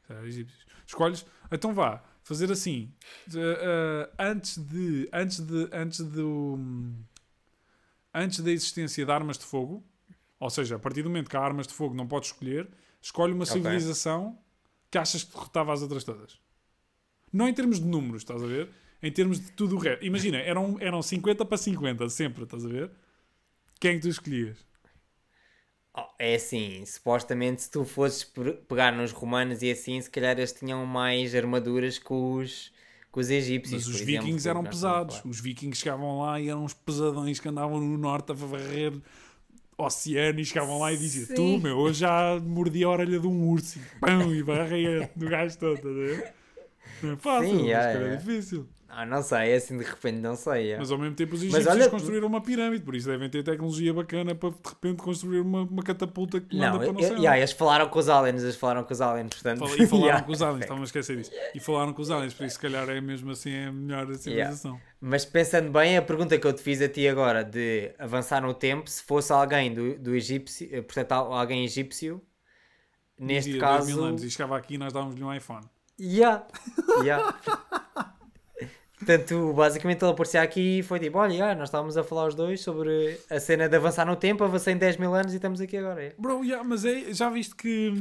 Se 0.01 0.07
calhar 0.07 0.25
egípcios. 0.25 0.65
Escolhes, 0.85 1.25
então 1.51 1.73
vá, 1.73 2.03
fazer 2.23 2.51
assim. 2.51 2.91
eh, 3.33 4.09
antes 4.19 4.57
de. 4.57 5.07
Antes 5.13 5.39
de. 5.39 5.69
Antes 5.71 5.99
do. 6.01 6.57
Antes 8.13 8.39
da 8.41 8.51
existência 8.51 9.05
de 9.05 9.11
armas 9.11 9.37
de 9.37 9.45
fogo, 9.45 9.83
ou 10.43 10.49
seja, 10.49 10.75
a 10.75 10.79
partir 10.79 11.03
do 11.03 11.09
momento 11.09 11.29
que 11.29 11.37
há 11.37 11.41
armas 11.41 11.67
de 11.67 11.73
fogo 11.73 11.95
não 11.95 12.07
podes 12.07 12.29
escolher, 12.31 12.67
escolhe 13.01 13.33
uma 13.33 13.45
Ok. 13.47 13.47
civilização 13.47 14.37
que 14.91 14.97
achas 14.97 15.23
que 15.23 15.33
derrotava 15.33 15.73
as 15.73 15.81
outras 15.81 16.03
todas. 16.03 16.39
Não 17.31 17.47
em 17.47 17.53
termos 17.53 17.79
de 17.79 17.85
números, 17.85 18.21
estás 18.23 18.43
a 18.43 18.47
ver? 18.47 18.69
Em 19.01 19.11
termos 19.11 19.39
de 19.39 19.51
tudo 19.51 19.75
o 19.75 19.79
resto. 19.79 20.05
Imagina, 20.05 20.37
eram, 20.39 20.77
eram 20.79 21.01
50 21.01 21.45
para 21.45 21.57
50, 21.57 22.09
sempre, 22.09 22.43
estás 22.43 22.65
a 22.65 22.69
ver? 22.69 22.91
Quem 23.79 23.91
é 23.91 23.95
que 23.95 24.01
tu 24.01 24.09
escolhias? 24.09 24.57
Oh, 25.95 26.07
é 26.19 26.35
assim, 26.35 26.83
supostamente 26.85 27.61
se 27.63 27.69
tu 27.71 27.85
fosses 27.85 28.23
pe- 28.23 28.53
pegar 28.67 28.91
nos 28.91 29.11
romanos 29.11 29.61
e 29.61 29.71
assim, 29.71 30.01
se 30.01 30.09
calhar 30.09 30.35
eles 30.37 30.51
tinham 30.51 30.83
mais 30.85 31.35
armaduras 31.35 31.99
que 31.99 32.11
os, 32.13 32.71
que 33.11 33.19
os 33.19 33.29
egípcios. 33.29 33.83
Mas 33.83 33.87
os 33.87 33.99
exemplo, 34.01 34.05
vikings 34.05 34.47
eram 34.49 34.65
pesados. 34.65 35.21
Os 35.25 35.39
vikings 35.39 35.79
chegavam 35.79 36.19
lá 36.19 36.39
e 36.39 36.49
eram 36.49 36.63
uns 36.65 36.73
pesadões 36.73 37.39
que 37.39 37.47
andavam 37.47 37.79
no 37.79 37.97
norte 37.97 38.31
a 38.31 38.35
varrer 38.35 38.93
oceano 39.77 40.39
e 40.39 40.45
chegavam 40.45 40.79
lá 40.79 40.91
e 40.91 40.97
diziam: 40.97 41.25
Sim. 41.27 41.35
Tu, 41.35 41.59
meu, 41.59 41.77
hoje 41.77 41.99
já 41.99 42.39
mordi 42.39 42.83
a 42.83 42.89
orelha 42.89 43.19
de 43.19 43.27
um 43.27 43.49
urso 43.49 43.79
e 43.79 43.99
pão, 43.99 44.33
e 44.33 44.41
varrei 44.41 45.07
do 45.15 45.27
gajo 45.27 45.57
todo, 45.57 45.75
estás 45.75 45.95
a 45.95 45.99
ver? 45.99 46.33
Não 47.01 47.13
é 47.13 47.15
fácil, 47.17 47.49
Sim, 47.49 47.63
é 47.63 47.67
yeah. 47.67 48.15
difícil. 48.15 48.67
Ah, 48.95 49.05
não 49.07 49.23
sei, 49.23 49.51
é 49.51 49.55
assim 49.55 49.77
de 49.77 49.83
repente, 49.83 50.19
não 50.19 50.35
sei. 50.35 50.73
é. 50.73 50.77
Mas 50.77 50.91
ao 50.91 50.97
mesmo 50.99 51.15
tempo 51.15 51.33
os 51.33 51.41
egípcios 51.41 51.65
olha- 51.67 51.89
construíram 51.89 52.27
uma 52.27 52.41
pirâmide, 52.41 52.83
por 52.85 52.93
isso 52.95 53.07
devem 53.07 53.27
ter 53.29 53.41
tecnologia 53.43 53.91
bacana 53.93 54.35
para 54.35 54.49
de 54.51 54.55
repente 54.69 55.01
construir 55.01 55.39
uma, 55.39 55.63
uma 55.63 55.81
catapulta 55.81 56.39
que 56.39 56.55
manda 56.55 56.71
Não, 56.71 56.77
para 56.79 56.93
não 56.93 56.99
sei 56.99 57.09
yeah, 57.17 57.37
eles 57.37 57.51
falaram 57.53 57.89
com 57.89 57.97
os 57.97 58.07
aliens, 58.07 58.43
eles 58.43 58.55
falaram 58.55 58.83
com 58.83 58.93
os 58.93 59.01
aliens, 59.01 59.29
portanto. 59.29 59.65
E 59.81 59.87
falaram 59.87 59.97
yeah. 60.05 60.23
com 60.25 60.31
os 60.31 60.41
aliens, 60.43 60.61
estava 60.61 60.79
a 60.79 60.83
esquecer 60.83 61.17
disso. 61.17 61.31
E 61.55 61.59
falaram 61.59 61.91
com 61.93 62.01
os 62.01 62.11
aliens, 62.11 62.33
por 62.35 62.45
isso 62.45 62.55
se 62.55 62.61
calhar 62.61 62.87
é 62.89 63.01
mesmo 63.01 63.31
assim 63.31 63.51
é 63.51 63.65
a 63.65 63.71
melhor 63.71 64.13
civilização. 64.15 64.79
Mas 65.01 65.25
pensando 65.25 65.71
bem, 65.71 65.97
a 65.97 66.01
pergunta 66.01 66.37
que 66.37 66.45
eu 66.45 66.53
te 66.53 66.61
fiz 66.61 66.81
a 66.81 66.87
ti 66.87 67.07
agora 67.07 67.43
de 67.43 67.91
avançar 67.97 68.41
no 68.41 68.53
tempo, 68.53 68.89
se 68.89 69.01
fosse 69.03 69.33
alguém 69.33 69.73
do, 69.73 69.97
do 69.97 70.15
egípcio, 70.15 70.69
eh, 70.71 70.81
portanto, 70.81 71.11
al- 71.13 71.33
alguém 71.33 71.65
egípcio, 71.65 72.21
neste 73.17 73.51
Dizia 73.53 73.61
10 73.67 73.85
mil 73.87 73.95
caso. 73.97 74.05
anos 74.07 74.23
e 74.23 74.29
chegava 74.29 74.55
aqui 74.57 74.75
e 74.75 74.77
nós 74.77 74.93
dávamos-lhe 74.93 75.23
um 75.23 75.33
iPhone. 75.33 75.65
Yeah. 75.99 76.45
Yeah. 77.03 77.35
Portanto, 79.05 79.53
basicamente 79.53 80.01
ele 80.03 80.11
aparecia 80.11 80.41
aqui 80.41 80.79
e 80.79 80.83
foi 80.83 80.99
tipo: 80.99 81.17
Olha, 81.17 81.55
nós 81.55 81.69
estávamos 81.69 81.97
a 81.97 82.03
falar 82.03 82.27
os 82.27 82.35
dois 82.35 82.61
sobre 82.61 83.19
a 83.29 83.39
cena 83.39 83.67
de 83.67 83.75
avançar 83.75 84.05
no 84.05 84.15
tempo, 84.15 84.43
avancei 84.43 84.73
em 84.73 84.77
10 84.77 84.97
mil 84.97 85.13
anos 85.13 85.33
e 85.33 85.35
estamos 85.37 85.59
aqui 85.61 85.77
agora. 85.77 86.03
é. 86.03 86.15
Bro, 86.17 86.43
yeah, 86.43 86.63
mas 86.67 86.85
é, 86.85 87.13
já 87.13 87.29
viste 87.29 87.55
que. 87.55 87.93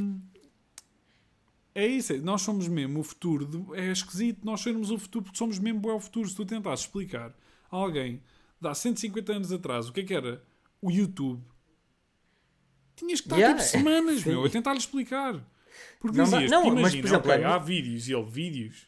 É 1.75 1.87
isso, 1.87 2.13
é, 2.13 2.17
nós 2.17 2.41
somos 2.41 2.67
mesmo 2.67 2.99
o 2.99 3.03
futuro. 3.03 3.45
do- 3.45 3.75
é 3.75 3.91
esquisito, 3.91 4.45
nós 4.45 4.61
somos 4.61 4.91
o 4.91 4.97
futuro 4.97 5.25
porque 5.25 5.37
somos 5.37 5.57
mesmo 5.59 5.89
é 5.89 5.93
o 5.93 5.99
futuro. 5.99 6.27
Se 6.29 6.35
tu 6.35 6.45
tentasses 6.45 6.85
explicar 6.85 7.33
a 7.71 7.75
alguém 7.75 8.21
de 8.61 8.67
há 8.67 8.73
150 8.75 9.33
anos 9.33 9.51
atrás 9.51 9.89
o 9.89 9.93
que 9.93 10.01
é 10.01 10.03
que 10.03 10.13
era 10.13 10.41
o 10.81 10.91
YouTube, 10.91 11.41
tinhas 12.95 13.19
que 13.21 13.25
estar 13.27 13.37
Yeah. 13.37 13.57
tipo 13.59 13.69
semanas, 13.71 14.23
meu, 14.25 14.45
a 14.45 14.49
tentar-lhe 14.49 14.77
explicar. 14.79 15.43
Porque 15.99 16.15
Não 16.17 16.25
dizias, 16.25 16.51
não, 16.51 16.63
porque 16.63 16.81
mas, 16.81 16.91
por 16.93 16.99
imagina, 16.99 17.07
exemplo, 17.07 17.31
ok, 17.31 17.33
a 17.33 17.37
mim- 17.47 17.53
há 17.53 17.57
vídeos 17.57 18.07
e 18.07 18.13
ele 18.13 18.25
vídeos. 18.29 18.87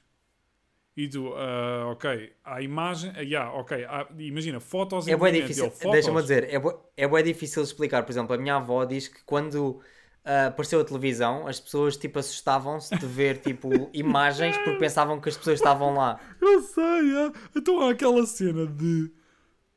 E 0.98 1.10
tu, 1.10 1.34
ah, 1.36 1.88
ok, 1.92 2.34
há 2.44 2.62
imagem, 2.62 3.12
ah, 3.16 3.20
yeah, 3.22 3.52
ok, 3.52 3.84
há- 3.84 4.08
imagina, 4.18 4.62
fotos 4.62 5.08
É 5.08 5.18
bem 5.18 5.34
difícil, 5.34 5.70
deixa-me 5.92 6.22
dizer, 6.22 6.46
é 6.46 6.56
é 6.96 7.08
bem 7.08 7.24
difícil 7.24 7.62
explicar. 7.64 8.04
Por 8.04 8.12
exemplo, 8.12 8.34
a 8.34 8.38
minha 8.38 8.56
avó 8.56 8.86
diz 8.86 9.10
que 9.10 9.22
quando 9.26 9.82
ah, 10.24 10.48
apareceu 10.48 10.80
a 10.80 10.86
televisão, 10.86 11.48
as 11.48 11.60
pessoas 11.60 11.98
tipo 11.98 12.18
assustavam-se 12.18 12.96
de 12.98 13.06
ver 13.06 13.40
tipo 13.40 13.90
imagens 13.94 14.58
porque 14.58 14.80
pensavam 14.80 15.20
que 15.20 15.28
as 15.28 15.36
pessoas 15.38 15.60
estavam 15.60 15.94
lá. 15.96 16.18
Eu 16.42 16.62
sei, 16.62 16.84
é. 17.28 17.32
Então 17.56 17.82
há 17.82 17.92
aquela 17.92 18.26
cena 18.26 18.66
de. 18.66 19.12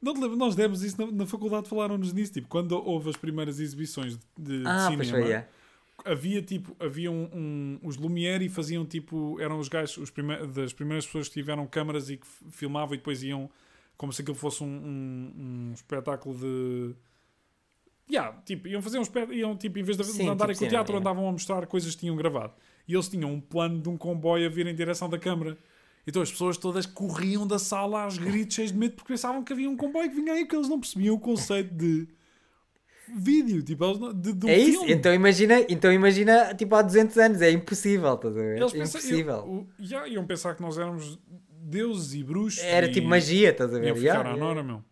Não 0.01 0.14
te 0.14 0.21
lembro, 0.21 0.37
nós 0.37 0.55
demos 0.55 0.83
isso 0.85 1.01
na, 1.05 1.11
na 1.12 1.27
faculdade, 1.27 1.69
falaram-nos 1.69 2.12
nisso. 2.12 2.33
Tipo, 2.35 2.49
quando 2.49 2.73
houve 2.73 3.11
as 3.11 3.16
primeiras 3.16 3.59
exibições 3.59 4.16
de, 4.16 4.25
de 4.39 4.64
Ah, 4.66 4.93
pois 4.95 5.09
cinema, 5.09 5.27
foi, 5.27 5.33
é. 5.33 5.49
Havia 6.05 6.41
tipo, 6.43 6.77
havia 6.79 7.11
um, 7.11 7.29
um- 7.33 7.79
os 7.83 7.97
Lumière 7.97 8.45
e 8.45 8.49
faziam 8.49 8.85
tipo, 8.85 9.39
eram 9.41 9.59
os 9.59 9.69
gajos, 9.69 9.97
os 9.99 10.11
prime 10.11 10.47
das 10.47 10.73
primeiras 10.73 11.07
pessoas 11.07 11.29
que 11.29 11.35
tiveram 11.35 11.67
câmaras 11.67 12.11
e 12.11 12.17
que 12.17 12.27
filmavam 12.51 12.95
e 12.95 12.99
depois 12.99 13.23
iam 13.23 13.51
como 13.97 14.13
se 14.13 14.23
aquilo 14.23 14.37
fosse 14.37 14.63
um, 14.63 14.67
um, 14.67 15.33
um 15.71 15.73
espetáculo 15.75 16.37
de. 16.39 16.95
Yeah, 18.11 18.41
tipo, 18.43 18.69
iam 18.69 18.81
fazer 18.81 18.99
um 18.99 19.03
espetáculo, 19.03 19.37
iam 19.37 19.57
tipo, 19.57 19.79
em 19.79 19.83
vez 19.83 19.97
de 19.97 20.05
Sim, 20.05 20.29
andarem 20.29 20.55
tipo 20.55 20.65
com 20.65 20.67
o 20.67 20.71
teatro, 20.71 20.97
é. 20.97 20.99
andavam 21.01 21.29
a 21.29 21.33
mostrar 21.33 21.67
coisas 21.67 21.95
que 21.95 22.01
tinham 22.01 22.17
gravado. 22.17 22.55
E 22.87 22.95
eles 22.95 23.09
tinham 23.09 23.31
um 23.31 23.41
plano 23.41 23.81
de 23.83 23.89
um 23.89 23.99
comboio 23.99 24.47
a 24.47 24.49
vir 24.49 24.67
em 24.67 24.75
direção 24.75 25.11
da 25.11 25.19
câmara. 25.19 25.59
Então 26.07 26.23
as 26.23 26.31
pessoas 26.31 26.57
todas 26.57 26.87
corriam 26.87 27.47
da 27.47 27.59
sala 27.59 28.05
aos 28.05 28.17
gritos, 28.17 28.55
cheios 28.55 28.73
de 28.73 28.79
medo, 28.79 28.95
porque 28.95 29.13
pensavam 29.13 29.45
que 29.45 29.53
havia 29.53 29.69
um 29.69 29.77
comboio 29.77 30.09
que 30.09 30.17
vinha 30.17 30.33
aí, 30.33 30.45
porque 30.45 30.57
eles 30.57 30.69
não 30.69 30.81
percebiam 30.81 31.15
o 31.15 31.21
conceito 31.21 31.75
de 31.75 32.09
vídeo, 33.17 33.63
tipo, 33.63 33.85
eles 33.85 33.99
não- 33.99 34.13
de, 34.13 34.33
de 34.33 34.47
um 34.47 34.49
É 34.49 34.57
isso? 34.59 34.79
filme. 34.81 34.93
Então 34.95 35.13
imagina, 35.15 35.61
então 35.69 35.93
imagina 35.93 36.55
tipo 36.55 36.75
há 36.75 36.83
200 36.83 37.17
anos, 37.19 37.41
é 37.43 37.51
impossível, 37.51 38.15
estás 38.15 38.37
a 38.37 38.41
ver? 38.41 38.57
Eles 38.59 38.75
É 38.75 38.79
pensam- 38.79 39.01
impossível. 39.01 39.67
eu- 39.79 40.07
iam 40.09 40.27
pensar 40.27 40.55
que 40.55 40.63
nós 40.63 40.77
éramos 40.79 41.19
deuses 41.51 42.15
e 42.15 42.23
bruxos. 42.25 42.63
Era 42.63 42.87
e 42.87 42.93
tipo 42.93 43.07
magia, 43.09 43.51
estás 43.51 43.75
a 43.75 43.79
ver? 43.79 43.87
Iam 43.89 43.97
ficar 43.97 44.05
Yeah, 44.07 44.29
à 44.31 44.33
yeah. 44.33 44.45
nora, 44.47 44.63
meu. 44.63 44.83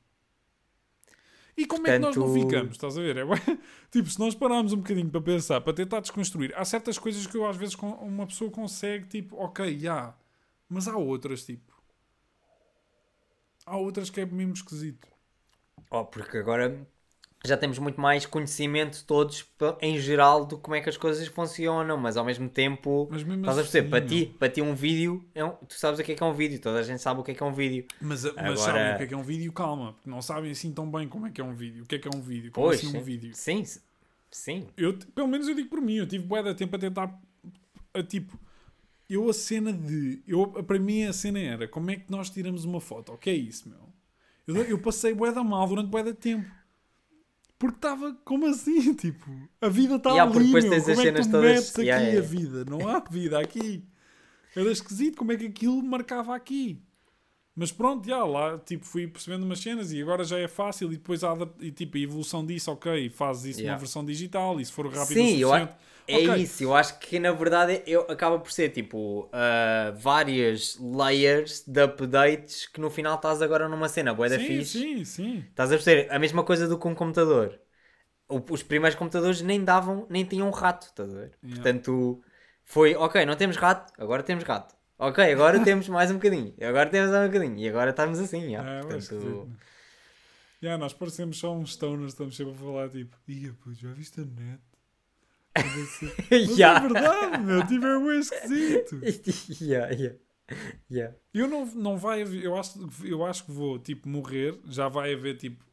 E 1.59 1.64
como 1.67 1.87
é 1.87 1.93
que 1.93 1.99
nós 2.01 2.14
não 2.14 2.27
Portanto- 2.27 2.45
ficamos? 2.51 2.73
Estás 2.73 2.99
a 2.99 3.01
ver? 3.01 3.17
É, 3.17 3.23
tipo, 3.91 4.11
se 4.11 4.19
nós 4.19 4.35
pararmos 4.35 4.75
um 4.75 4.77
bocadinho 4.77 5.09
para 5.09 5.23
pensar, 5.23 5.61
para 5.62 5.73
tentar 5.73 6.01
desconstruir, 6.01 6.53
há 6.55 6.64
certas 6.67 6.99
coisas 6.99 7.27
que 7.27 7.35
eu 7.37 7.47
às 7.47 7.57
vezes 7.57 7.75
uma 7.75 8.27
pessoa 8.27 8.51
consegue, 8.51 9.07
tipo, 9.07 9.37
ok, 9.37 9.79
já. 9.79 10.14
Mas 10.69 10.87
há 10.87 10.97
outras, 10.99 11.45
tipo. 11.47 11.75
Há 13.64 13.77
outras 13.79 14.11
que 14.11 14.21
é 14.21 14.27
mesmo 14.27 14.53
esquisito. 14.53 15.09
Oh, 15.91 16.05
porque 16.05 16.37
agora 16.39 16.87
já 17.47 17.57
temos 17.57 17.78
muito 17.78 18.01
mais 18.01 18.26
conhecimento 18.26 19.05
todos 19.07 19.47
em 19.80 19.99
geral 19.99 20.44
de 20.44 20.57
como 20.57 20.74
é 20.74 20.80
que 20.80 20.88
as 20.88 20.97
coisas 20.97 21.26
funcionam, 21.28 21.97
mas 21.97 22.16
ao 22.16 22.24
mesmo 22.24 22.49
tempo 22.49 23.09
Mas 23.11 23.22
mesmo 23.22 23.40
estás 23.40 23.59
a 23.59 23.62
perceber, 23.62 23.86
assim, 23.86 23.90
para 23.90 24.07
ti, 24.07 24.26
para 24.38 24.49
ti 24.51 24.61
um 24.62 24.74
vídeo, 24.74 25.24
é 25.34 25.44
um- 25.44 25.53
tu 25.53 25.74
sabes 25.74 25.99
o 26.01 26.03
que 26.05 26.12
é 26.12 26.14
que 26.14 26.22
é 26.22 26.26
um 26.26 26.32
vídeo, 26.34 26.61
toda 26.61 26.78
a 26.78 26.82
gente 26.82 27.01
sabe 27.01 27.20
o 27.20 27.22
que 27.24 27.30
é 27.30 27.34
que 27.34 27.42
é 27.42 27.47
um 27.47 27.53
vídeo. 27.55 27.86
Mas, 28.01 28.24
mas 28.24 28.36
Agora- 28.36 28.57
sabem 28.57 28.94
o 28.94 28.97
que 28.99 29.03
é 29.03 29.07
que 29.07 29.14
é 29.14 29.16
um 29.16 29.22
vídeo? 29.22 29.53
Calma, 29.53 29.92
porque 29.94 30.11
não 30.11 30.20
sabem 30.20 30.51
assim 30.51 30.72
tão 30.72 30.90
bem 30.90 31.09
como 31.09 31.26
é 31.26 31.30
que 31.30 31.40
é 31.40 31.44
um 31.44 31.55
vídeo. 31.55 31.84
O 31.84 31.86
que 31.86 31.94
é 31.94 31.99
que 31.99 32.09
é 32.09 32.11
um 32.14 32.20
vídeo? 32.20 32.51
Como 32.53 32.66
Pois, 32.66 32.78
assim 32.80 32.90
sim. 32.90 32.99
um 32.99 33.03
vídeo? 33.03 33.30
Sim, 33.34 33.64
sim. 34.30 34.66
Eu, 34.76 34.94
pelo 35.14 35.28
menos 35.28 35.49
eu 35.49 35.55
digo 35.55 35.68
por 35.68 35.80
mim, 35.80 35.94
eu 35.97 36.07
tive 36.07 36.24
bué 36.24 36.42
de 36.42 36.55
tempo 36.55 36.74
a 36.76 36.78
tentar, 36.78 37.20
a, 37.94 38.03
tipo, 38.03 38.38
eu 39.09 39.28
a 39.30 39.32
cena 39.32 39.72
de, 39.72 40.20
eu, 40.26 40.47
para 40.64 40.78
mim 40.78 41.05
a 41.05 41.12
cena 41.12 41.38
era, 41.38 41.68
como 41.68 41.90
é 41.90 41.97
que 41.97 42.11
nós 42.11 42.28
tiramos 42.28 42.64
uma 42.64 42.80
foto? 42.80 43.12
O 43.12 43.16
que 43.18 43.30
é 43.30 43.34
isso, 43.34 43.68
meu? 43.68 43.78
Eu, 44.47 44.62
eu 44.64 44.78
passei 44.78 45.12
bué 45.14 45.32
da 45.32 45.42
mal 45.42 45.66
durante 45.66 45.88
bué 45.88 46.03
de 46.03 46.12
tempo. 46.14 46.49
Porque 47.59 47.77
estava, 47.77 48.15
como 48.25 48.47
assim, 48.47 48.93
tipo, 48.95 49.31
a 49.61 49.69
vida 49.69 49.97
está 49.97 50.11
Yeah, 50.11 50.31
ali, 50.31 50.49
meu. 50.49 50.59
as 50.59 50.65
como 50.65 51.01
é 51.01 51.13
que 51.13 51.23
tu 51.23 51.31
todas- 51.31 51.43
metes 51.55 51.71
aqui 51.71 51.83
Yeah, 51.83 52.05
a 52.05 52.09
yeah. 52.09 52.29
vida? 52.29 52.65
Não 52.69 52.89
há 52.89 53.01
vida 53.11 53.39
aqui. 53.41 53.83
Era 54.55 54.71
esquisito 54.71 55.17
como 55.17 55.33
é 55.33 55.37
que 55.37 55.47
aquilo 55.47 55.83
marcava 55.83 56.35
aqui. 56.35 56.81
Mas 57.55 57.73
pronto, 57.73 58.07
já, 58.07 58.23
lá 58.25 58.59
tipo, 58.59 58.85
fui 58.85 59.07
percebendo 59.07 59.45
umas 59.45 59.61
cenas 59.61 59.91
e 59.91 60.01
agora 60.03 60.23
já 60.25 60.39
é 60.39 60.47
fácil 60.47 60.93
e 60.93 60.97
depois 60.99 61.25
há 61.25 61.35
e, 61.61 61.71
tipo, 61.71 61.97
a 61.97 62.01
evolução 62.01 62.45
disso, 62.45 62.71
ok, 62.71 63.09
fazes 63.09 63.45
isso 63.53 63.61
Yeah. 63.61 63.73
numa 63.73 63.79
versão 63.79 64.05
digital 64.05 64.61
e 64.61 64.65
se 64.67 64.73
for 64.73 64.87
rápido 64.87 65.15
Sim, 65.15 65.37
o 65.37 65.41
eu 65.41 65.49
suficiente. 65.49 65.73
a- 65.73 65.77
é 66.07 66.19
ok. 66.19 66.31
isso. 66.43 66.63
Eu 66.63 66.75
acho 66.75 66.99
que 66.99 67.19
na 67.19 67.33
verdade 67.33 67.83
eu, 67.87 68.03
acaba 68.11 68.39
por 68.39 68.51
ser 68.53 68.71
tipo 68.71 69.29
ah, 69.33 69.93
várias 69.97 70.79
layers 70.81 71.63
de 71.67 71.83
updates 71.85 72.67
que 72.67 72.81
no 72.81 72.91
final 72.91 73.17
estás 73.17 73.43
agora 73.43 73.69
numa 73.69 73.89
cena 73.89 74.15
bué 74.15 74.29
da 74.29 74.39
Sim, 74.39 74.39
fixe. 74.39 74.87
sim, 75.05 75.05
sim. 75.05 75.45
Estás 75.51 75.71
a 75.73 75.77
perceber? 75.77 76.13
A 76.13 76.19
mesma 76.19 76.45
coisa 76.45 76.69
do 76.69 76.79
que 76.79 76.89
um 76.89 76.95
computador. 76.95 77.61
O- 78.29 78.43
Os 78.53 78.63
primeiros 78.63 78.99
computadores 78.99 79.43
nem 79.43 79.65
davam, 79.65 80.07
nem 80.11 80.25
tinham 80.25 80.51
rato, 80.51 80.87
estás 80.89 81.13
a 81.15 81.19
ver? 81.19 81.33
Yeah. 81.43 81.63
Portanto, 81.63 82.23
foi, 82.65 82.95
ok, 82.97 83.25
não 83.27 83.37
temos 83.37 83.57
rato, 83.57 83.93
agora 83.99 84.23
temos 84.23 84.45
rato. 84.45 84.75
Ok, 84.99 85.21
agora 85.33 85.61
temos 85.63 85.89
mais 85.89 86.11
um 86.11 86.15
bocadinho. 86.15 86.55
Agora 86.63 86.91
temos 86.91 87.11
mais 87.13 87.25
um 87.25 87.33
bocadinho. 87.33 87.59
E 87.59 87.69
agora 87.69 87.91
estamos 87.91 88.19
assim, 88.21 88.51
já. 88.53 88.65
É, 88.65 88.83
Portanto, 88.87 89.15
né? 89.45 89.57
Já, 90.61 90.77
nós 90.79 90.93
parecemos 90.93 91.39
só 91.39 91.55
uns 91.55 91.73
stoners, 91.73 92.13
estamos 92.13 92.37
sempre 92.37 92.53
a 92.53 92.57
falar 92.57 92.89
tipo, 92.91 93.17
ia, 93.29 93.53
pô, 93.55 93.73
já 93.73 93.93
viste 93.93 94.21
a 94.21 94.25
net? 94.25 94.61
Mas 96.31 96.59
Ya. 96.59 96.77
é 96.77 96.81
verdade, 96.89 97.43
meu, 97.43 97.67
tipo, 97.67 97.87
é 97.87 97.99
bem 97.99 98.19
esquisito. 98.19 99.01
yeah, 99.63 99.93
yeah. 99.93 100.17
Yeah. 100.91 101.17
Eu 101.35 101.49
não, 101.49 101.67
não 101.67 101.97
vai 101.99 102.23
haver, 102.23 102.45
eu 102.45 102.57
acho, 102.57 102.79
eu 103.05 103.25
acho 103.25 103.45
que 103.45 103.51
vou, 103.53 103.79
tipo, 103.79 104.09
morrer, 104.09 104.59
já 104.69 104.89
vai 104.89 105.13
haver, 105.13 105.37
tipo, 105.37 105.65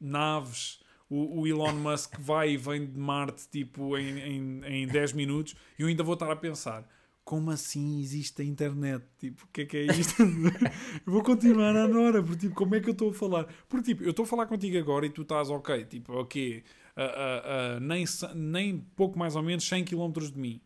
naves, 0.00 0.80
o, 1.08 1.40
o 1.40 1.46
Elon 1.46 1.72
Musk 1.78 2.18
vai 2.18 2.50
e 2.50 2.56
vem 2.56 2.86
de 2.86 2.98
Marte, 2.98 3.48
tipo, 3.48 3.96
em, 3.96 4.18
em, 4.18 4.64
em 4.82 4.86
10 4.88 5.12
minutos, 5.12 5.54
e 5.78 5.82
eu 5.82 5.88
ainda 5.88 6.02
vou 6.02 6.14
estar 6.14 6.30
a 6.30 6.36
pensar, 6.36 6.86
como 7.24 7.50
assim 7.50 8.00
existe 8.00 8.40
a 8.42 8.44
internet? 8.44 9.04
Tipo, 9.18 9.44
o 9.44 9.48
que 9.52 9.60
é 9.62 9.66
que 9.66 9.76
é 9.76 9.82
isto? 9.86 10.22
eu 10.22 11.12
vou 11.12 11.22
continuar 11.22 11.76
à 11.76 11.86
Nora, 11.86 12.22
porque, 12.22 12.40
tipo, 12.48 12.54
como 12.54 12.74
é 12.74 12.80
que 12.80 12.88
eu 12.88 12.92
estou 12.92 13.10
a 13.10 13.14
falar? 13.14 13.46
Porque, 13.68 13.92
tipo, 13.94 14.02
eu 14.02 14.10
estou 14.10 14.24
a 14.24 14.26
falar 14.26 14.46
contigo 14.46 14.78
agora 14.78 15.06
e 15.06 15.10
tu 15.10 15.22
estás, 15.22 15.50
ok, 15.50 15.84
tipo, 15.84 16.12
ok, 16.14 16.64
ah, 17.04 17.42
ah, 17.76 17.80
nem, 17.80 18.04
nem 18.34 18.78
pouco 18.96 19.18
mais 19.18 19.36
ou 19.36 19.42
menos 19.42 19.66
100 19.68 19.84
km 19.84 20.12
de 20.32 20.38
mim. 20.38 20.60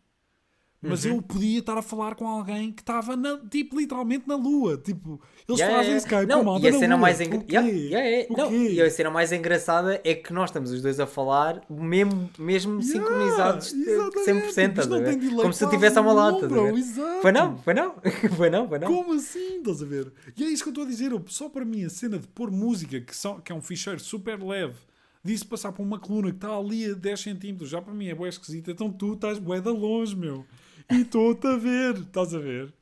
Mas 0.85 1.05
Uhum. 1.05 1.15
eu 1.15 1.21
podia 1.21 1.59
estar 1.59 1.77
a 1.77 1.81
falar 1.81 2.13
com 2.13 2.27
alguém 2.27 2.69
que 2.69 2.81
estava, 2.81 3.15
na- 3.15 3.39
tipo, 3.49 3.79
literalmente 3.79 4.27
na 4.27 4.35
Lua. 4.35 4.77
Tipo, 4.77 5.17
eles 5.47 5.57
Yeah, 5.61 5.77
fazem 5.77 5.93
yeah, 5.93 5.97
Skype 5.97 6.15
yeah. 6.23 6.33
com 6.33 6.41
a 6.41 6.59
não, 6.59 6.59
e 6.59 6.67
a 6.67 6.73
cena 6.73 6.95
Lua. 6.95 7.01
mais 7.01 7.21
engra... 7.21 7.45
yeah, 7.49 7.69
yeah, 7.69 8.27
Não, 8.37 8.53
e 8.53 8.81
a 8.81 8.91
cena 8.91 9.09
mais 9.09 9.31
engraçada 9.31 10.01
é 10.03 10.13
que 10.13 10.33
nós 10.33 10.49
estamos 10.49 10.71
os 10.71 10.81
dois 10.81 10.99
a 10.99 11.07
falar 11.07 11.61
mesmo, 11.69 12.29
mesmo 12.37 12.81
sincronizados 12.81 13.71
de 13.71 13.79
exatamente. 13.81 14.29
100%, 14.29 14.49
Isto 14.49 14.59
estás 14.59 14.87
a 14.87 14.89
não 14.89 15.03
tem 15.05 15.17
delay 15.19 15.35
Como 15.37 15.53
se 15.53 15.63
eu 15.63 15.69
a 15.69 16.01
uma 16.01 16.13
lata, 16.13 16.45
a 16.45 16.49
bro, 16.49 16.77
exato. 16.77 17.21
Foi 17.21 17.31
não, 17.31 17.57
foi 17.59 17.73
não, 17.73 17.95
foi 18.35 18.49
não, 18.49 18.67
foi 18.67 18.79
não. 18.79 18.87
Como 18.93 19.13
assim? 19.13 19.59
Estás 19.59 19.81
a 19.81 19.85
ver? 19.85 20.11
E 20.35 20.43
é 20.43 20.47
isso 20.47 20.63
que 20.63 20.67
eu 20.69 20.71
estou 20.71 20.83
a 20.83 20.87
dizer. 20.87 21.11
Só 21.27 21.47
para 21.47 21.63
mim, 21.63 21.85
a 21.85 21.89
cena 21.89 22.19
de 22.19 22.27
pôr 22.27 22.51
música, 22.51 22.99
que, 22.99 23.15
são, 23.15 23.39
que 23.39 23.53
é 23.53 23.55
um 23.55 23.61
ficheiro 23.61 24.01
super 24.01 24.37
leve, 24.43 24.75
disso 25.23 25.47
passar 25.47 25.71
por 25.71 25.81
uma 25.83 25.99
coluna 25.99 26.29
que 26.29 26.37
está 26.37 26.55
ali 26.55 26.91
a 26.91 26.93
10 26.93 27.19
centímetros, 27.19 27.69
já 27.69 27.81
para 27.81 27.93
mim 27.93 28.07
é 28.07 28.15
bué 28.15 28.29
esquisita. 28.29 28.71
Então 28.71 28.91
tu 28.91 29.13
estás 29.13 29.39
bué 29.39 29.61
de 29.61 29.69
longe, 29.69 30.15
meu. 30.15 30.45
E 30.91 31.01
estou-te 31.01 31.47
a 31.47 31.55
ver. 31.55 31.95
Estás 31.95 32.33
a 32.33 32.39
ver? 32.39 32.73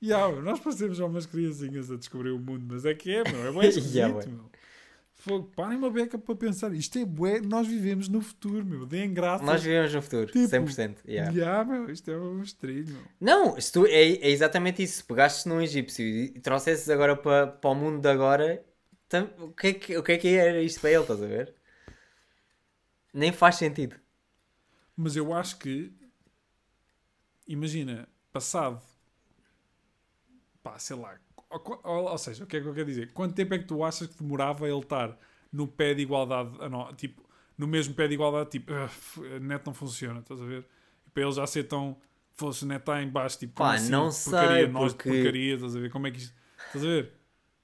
E 0.00 0.12
ah, 0.12 0.28
nós 0.42 0.60
parecemos 0.60 0.96
já 0.96 1.04
umas 1.04 1.26
criancinhas 1.26 1.90
a 1.90 1.96
descobrir 1.96 2.30
o 2.30 2.38
mundo, 2.38 2.64
mas 2.68 2.84
é 2.84 2.94
que 2.94 3.12
é, 3.12 3.22
meu. 3.28 3.46
É 3.46 3.52
bué 3.52 3.66
esquisito, 3.68 3.94
Yeah, 3.94 4.26
meu. 4.26 4.52
Fogo, 5.14 5.52
parem 5.54 5.78
uma 5.78 5.88
beca 5.88 6.18
para 6.18 6.34
pensar. 6.34 6.72
Isto 6.74 6.98
é 6.98 7.04
bué, 7.04 7.40
nós 7.40 7.68
vivemos 7.68 8.08
no 8.08 8.20
futuro, 8.20 8.66
meu. 8.66 8.84
Deem 8.84 9.14
graças. 9.14 9.46
Nós 9.46 9.62
vivemos 9.62 9.94
no 9.94 10.02
futuro, 10.02 10.26
Tipo, 10.26 10.48
100%. 10.48 10.96
Yeah. 11.06 11.32
Yeah, 11.32 11.64
meu, 11.64 11.88
isto 11.90 12.10
é 12.10 12.18
um 12.18 12.42
estrilho, 12.42 12.92
meu. 12.92 13.02
Não, 13.20 13.54
tu, 13.72 13.86
é, 13.86 14.02
é 14.02 14.30
exatamente 14.30 14.82
isso. 14.82 14.96
Se 14.96 15.04
pegasses 15.04 15.44
num 15.44 15.60
egípcio 15.60 16.04
e 16.04 16.40
trouxesses 16.40 16.90
agora 16.90 17.14
para, 17.14 17.46
para 17.46 17.70
o 17.70 17.74
mundo 17.74 18.00
de 18.00 18.08
agora, 18.08 18.60
o, 19.20 19.52
que 19.52 19.66
é 19.68 19.74
que, 19.74 19.96
o 19.96 20.02
que 20.02 20.12
é 20.12 20.18
que 20.18 20.28
era 20.36 20.60
isto 20.62 20.80
para 20.80 20.90
ele, 20.90 21.02
estás 21.02 21.22
a 21.22 21.26
ver? 21.26 21.54
Nem 23.12 23.32
faz 23.32 23.56
sentido. 23.56 23.96
Mas 24.96 25.16
eu 25.16 25.32
acho 25.34 25.58
que, 25.58 25.92
imagina, 27.46 28.08
passado, 28.32 28.80
pá, 30.62 30.78
sei 30.78 30.96
lá, 30.96 31.18
ou, 31.50 31.80
ou- 31.84 32.04
ou 32.10 32.18
seja, 32.18 32.44
o 32.44 32.46
que 32.46 32.56
é 32.56 32.60
que 32.60 32.66
eu 32.66 32.74
quero 32.74 32.86
dizer? 32.86 33.12
Quanto 33.12 33.34
tempo 33.34 33.54
é 33.54 33.58
que 33.58 33.64
tu 33.66 33.84
achas 33.84 34.06
que 34.08 34.16
demorava 34.22 34.68
ele 34.68 34.78
estar 34.78 35.18
no 35.52 35.66
pé 35.66 35.94
de 35.94 36.02
igualdade, 36.02 36.50
nó- 36.70 36.92
tipo, 36.94 37.22
no 37.58 37.66
mesmo 37.66 37.94
pé 37.94 38.08
de 38.08 38.14
igualdade, 38.14 38.50
tipo, 38.50 38.72
"Ah, 38.72 38.84
f- 38.88 39.20
a 39.36 39.38
net 39.40 39.64
não 39.66 39.74
funciona, 39.74 40.20
estás 40.20 40.40
a 40.40 40.44
ver? 40.44 40.66
E 41.06 41.10
para 41.10 41.22
ele 41.24 41.32
já 41.32 41.46
ser 41.46 41.64
tão, 41.64 42.00
fosse 42.34 42.64
net 42.64 42.80
está 42.80 43.02
em 43.02 43.08
baixo, 43.08 43.38
tipo, 43.38 43.54
como 43.54 43.68
Pá, 43.68 43.74
assim, 43.74 43.90
não 43.90 44.10
porcaria, 44.10 44.56
sei, 44.64 44.66
nós 44.68 44.92
de 44.92 44.96
porque- 44.96 45.10
porcaria, 45.10 45.54
estás 45.54 45.76
a 45.76 45.80
ver? 45.80 45.90
Como 45.90 46.06
é 46.06 46.10
que 46.10 46.18
isto, 46.18 46.34
estás 46.66 46.84
a 46.84 46.88
ver? 46.88 47.12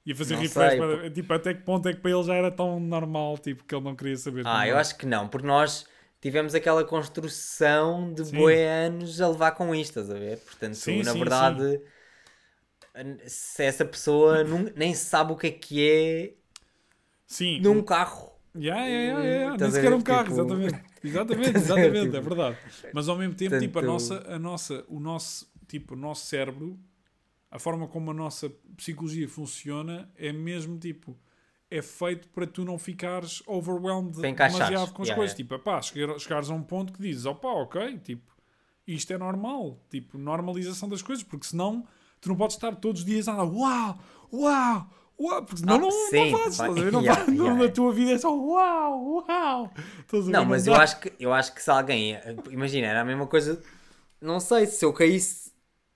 E 0.08 0.14
fazer 0.14 0.36
Não 0.36 0.42
refresh, 0.42 0.70
sei, 0.70 0.78
para- 0.78 1.10
tipo, 1.10 1.32
até 1.34 1.52
que 1.52 1.60
ponto 1.62 1.86
é 1.86 1.92
que 1.92 2.00
para 2.00 2.10
ele 2.10 2.22
já 2.22 2.34
era 2.34 2.50
tão 2.50 2.80
normal, 2.80 3.36
tipo, 3.36 3.62
que 3.62 3.74
ele 3.74 3.84
não 3.84 3.94
queria 3.94 4.16
saber. 4.16 4.42
Ah, 4.46 4.66
eu 4.66 4.78
acho 4.78 4.96
que 4.96 5.04
não, 5.04 5.28
porque 5.28 5.46
nós 5.46 5.86
tivemos 6.18 6.54
aquela 6.54 6.82
construção 6.82 8.12
de 8.14 8.24
Sim. 8.24 8.36
boi 8.38 8.64
anos 8.64 9.20
a 9.20 9.28
levar 9.28 9.52
com 9.52 9.74
isto, 9.74 10.00
estás 10.00 10.10
a 10.10 10.18
ver? 10.18 10.38
Portanto, 10.38 10.76
Sim, 10.76 11.02
na 11.02 11.12
sim, 11.12 11.18
verdade, 11.18 11.80
se 13.26 13.62
essa 13.64 13.84
pessoa 13.84 14.44
nem 14.74 14.94
sabe 14.94 15.32
o 15.32 15.36
que 15.36 15.46
é 15.48 15.50
que 15.50 15.90
é 15.90 16.34
Sim, 17.26 17.60
num 17.60 17.82
carro. 17.82 18.32
Yeah, 18.56 18.86
yeah, 18.86 19.20
yeah, 19.20 19.22
yeah. 19.22 19.56
Nem 19.58 19.70
sequer 19.70 19.92
um 19.92 20.00
carro, 20.00 20.22
tipo- 20.24 20.32
exatamente. 20.32 20.88
Exatamente, 21.04 21.56
exatamente, 21.58 21.98
é 21.98 22.10
tipo- 22.10 22.22
verdade. 22.28 22.56
Mas 22.92 23.08
ao 23.08 23.16
mesmo 23.16 23.34
tempo, 23.34 23.56
tipo, 23.58 23.78
a 23.78 23.82
nossa, 23.82 24.34
a 24.34 24.38
nossa, 24.38 24.84
o 24.88 24.98
nosso, 24.98 25.48
tipo, 25.68 25.94
o 25.94 25.96
nosso 25.96 26.26
cérebro, 26.26 26.76
a 27.50 27.58
forma 27.58 27.86
como 27.88 28.10
a 28.10 28.14
nossa 28.14 28.50
psicologia 28.76 29.28
funciona 29.28 30.10
é 30.16 30.32
mesmo 30.32 30.78
tipo, 30.78 31.16
é 31.70 31.80
feito 31.82 32.28
para 32.28 32.46
tu 32.46 32.64
não 32.64 32.78
ficares 32.78 33.42
overwhelmed 33.46 34.20
demasiado 34.20 34.92
com 34.92 35.02
as 35.02 35.08
Yeah, 35.08 35.14
coisas. 35.18 35.38
yeah. 35.38 35.54
Tipo, 35.54 35.58
pá, 35.58 35.80
chegar, 35.82 36.18
chegares 36.18 36.50
a 36.50 36.54
um 36.54 36.62
ponto 36.62 36.92
que 36.92 37.00
dizes, 37.00 37.24
opá, 37.26 37.48
ok, 37.48 37.98
tipo, 37.98 38.32
isto 38.86 39.12
é 39.12 39.18
normal. 39.18 39.78
Tipo, 39.90 40.16
normalização 40.18 40.88
das 40.88 41.02
coisas, 41.02 41.22
porque 41.24 41.46
senão 41.46 41.86
tu 42.20 42.28
não 42.30 42.36
podes 42.36 42.56
estar 42.56 42.74
todos 42.76 43.00
os 43.02 43.06
dias 43.06 43.28
a 43.28 43.32
andar, 43.34 43.44
uau, 43.44 43.98
uau, 44.32 44.90
uau, 45.20 45.42
porque 45.44 45.60
senão 45.60 45.74
Ah, 45.74 45.78
não, 45.78 45.90
sim, 45.90 46.30
não 46.32 46.38
fazes, 46.38 46.56
vai- 46.58 46.68
estás 46.70 46.78
a 46.78 46.82
ver? 46.84 46.92
Não, 46.92 47.00
yeah, 47.02 47.26
não, 47.26 47.34
yeah. 47.44 47.62
na 47.64 47.68
tua 47.70 47.92
vida 47.92 48.12
é 48.12 48.18
só 48.18 48.34
uau, 48.38 49.24
uau. 49.28 49.72
Não, 50.26 50.44
mas 50.44 50.66
eu 50.66 50.74
acho, 50.74 51.00
que, 51.00 51.12
eu 51.20 51.32
acho 51.32 51.54
que 51.54 51.62
se 51.62 51.70
alguém. 51.70 52.16
Imagina, 52.50 52.86
era 52.88 53.00
a 53.02 53.04
mesma 53.04 53.26
coisa. 53.26 53.62
Não 54.20 54.40
sei, 54.40 54.66
se 54.66 54.84
eu 54.84 54.92
caísse. 54.92 55.47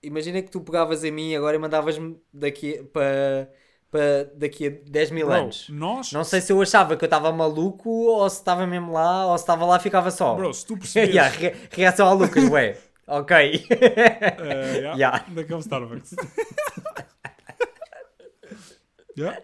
Imagina 0.03 0.43
que 0.43 0.51
tu 0.51 0.61
pegavas 0.61 1.05
em 1.05 1.11
mim 1.11 1.35
agora 1.35 1.57
e 1.57 1.59
mandavas-me 1.59 2.19
daqui 2.33 2.83
para. 2.93 3.51
para 3.91 4.25
daqui 4.35 4.67
a 4.67 4.71
10 4.91 5.11
mil 5.11 5.27
Bro, 5.27 5.35
anos. 5.37 5.69
nós, 5.69 6.13
Não 6.13 6.25
sei 6.25 6.41
se 6.41 6.53
eu 6.53 6.61
achava 6.61 6.97
que 6.97 7.05
eu 7.05 7.07
estava 7.07 7.31
maluco 7.33 7.89
ou 7.91 8.29
se 8.31 8.37
estava 8.39 8.67
mesmo 8.67 8.93
lá 8.93 9.27
ou 9.27 9.37
se 9.39 9.43
estava 9.45 9.65
lá 9.67 9.77
e 9.77 9.81
ficava 9.81 10.11
só. 10.11 10.35
bro, 10.35 10.53
se 10.53 10.67
tu 10.67 10.77
perceberes, 10.79 11.15
yeah, 11.15 11.35
re- 11.37 11.55
reação 11.71 12.07
ao 12.09 12.15
Lucas, 12.17 12.45
ué. 12.51 12.79
Ok. 13.07 13.37
eh, 13.37 14.79
yeah, 14.79 14.97
Yeah. 14.97 15.25
daquele 15.35 15.61
Starbucks. 15.61 16.15
yeah? 19.19 19.39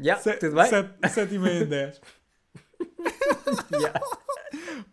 yeah, 0.00 0.22
Se- 0.22 0.36
tudo 0.38 0.54
bem? 0.56 0.66
Sete, 0.66 1.08
sete 1.10 1.34
e 1.34 1.38
meia 1.38 1.64
em 1.64 1.66
dez. 1.66 2.00
Yeah. 3.72 4.00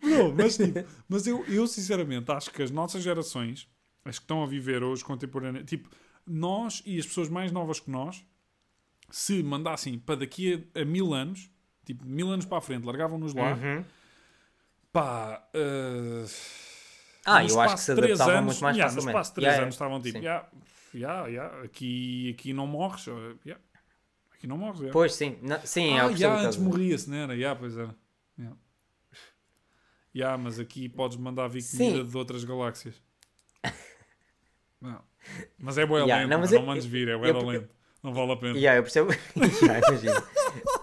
Bro, 0.02 0.34
mas, 0.36 0.58
tipo, 0.58 0.84
mas 1.08 1.28
eu, 1.28 1.46
eu 1.48 1.68
sinceramente 1.68 2.30
acho 2.32 2.52
que 2.52 2.64
as 2.64 2.72
nossas 2.72 3.04
gerações, 3.04 3.70
as 4.08 4.18
que 4.20 4.24
estão 4.24 4.44
a 4.44 4.48
viver 4.48 4.84
hoje 4.84 5.04
contemporâneas, 5.04 5.66
tipo, 5.66 5.90
nós 6.26 6.82
e 6.86 6.98
as 7.00 7.06
pessoas 7.06 7.30
mais 7.30 7.52
novas 7.52 7.80
que 7.80 7.90
nós, 7.92 8.24
se 9.10 9.42
mandassem 9.44 9.98
para 10.00 10.18
daqui 10.18 10.70
a, 10.76 10.82
a 10.82 10.86
mil 10.86 11.14
anos, 11.14 11.50
tipo 11.86 12.06
mil 12.06 12.30
anos 12.30 12.46
para 12.46 12.58
a 12.58 12.62
frente, 12.62 12.84
largavam-nos 12.86 13.34
lá, 13.34 13.54
Uhum. 13.54 13.84
pá. 14.92 15.48
eh, 15.54 16.26
Ah, 17.26 17.42
no 17.44 17.50
eu 17.50 17.60
acho 17.60 17.76
que 17.76 17.82
espaço 17.82 17.86
se 17.86 17.92
de 17.96 18.02
três 18.02 18.22
adaptavam 18.22 18.42
anos, 18.42 18.54
muito 18.54 18.64
mais 18.64 18.78
yeah, 18.78 18.92
No 18.92 18.96
facilmente. 18.96 19.16
espaço 19.16 19.32
de 19.32 19.36
3 19.36 19.48
Yeah, 19.48 19.64
anos 19.64 19.76
estavam 19.76 20.02
tipo, 20.02 20.18
sim. 20.18 20.24
yeah, 20.24 20.50
yeah, 20.94 21.28
yeah, 21.28 21.64
aqui, 21.64 22.30
aqui 22.38 22.54
não 22.54 22.68
morres. 22.68 23.08
eh, 23.08 23.36
yeah, 23.46 23.64
aqui 24.34 24.48
não 24.48 24.58
morres. 24.58 24.80
yeah. 24.80 24.94
Pois, 24.94 25.14
sim. 25.14 25.38
Não, 25.42 25.60
sim, 25.66 25.90
é 25.94 26.00
ah, 26.00 26.08
o 26.08 26.16
que 26.16 26.22
yeah, 26.24 26.42
antes 26.48 26.58
morria-se, 26.58 27.10
não 27.10 27.18
era? 27.18 27.36
Yeah, 27.36 27.60
pois 27.60 27.78
era. 27.78 27.96
Yeah. 28.40 28.58
Yeah, 30.16 30.38
mas 30.42 30.58
aqui 30.60 30.90
podes 30.90 31.18
mandar 31.18 31.48
vir 31.48 31.62
Sim. 31.62 31.90
comida 31.92 32.04
de 32.04 32.18
outras 32.18 32.44
galáxias. 32.44 32.96
Não. 34.82 35.02
Mas 35.58 35.78
é 35.78 35.86
boa 35.86 36.00
Yeah, 36.08 36.18
lento, 36.24 36.30
não, 36.30 36.36
não, 36.38 36.42
mas 36.42 36.52
não 36.52 36.60
eu- 36.60 36.66
mandes 36.66 36.86
vir, 36.86 37.08
é 37.10 37.16
boa 37.18 37.28
eu- 37.28 37.46
lento. 37.46 37.70
Não 38.04 38.14
vale 38.14 38.32
a 38.32 38.36
pena. 38.38 38.58
Yeah, 38.58 38.78
eu 38.80 38.84
percebo. 38.84 39.10
Imagino. 39.36 40.24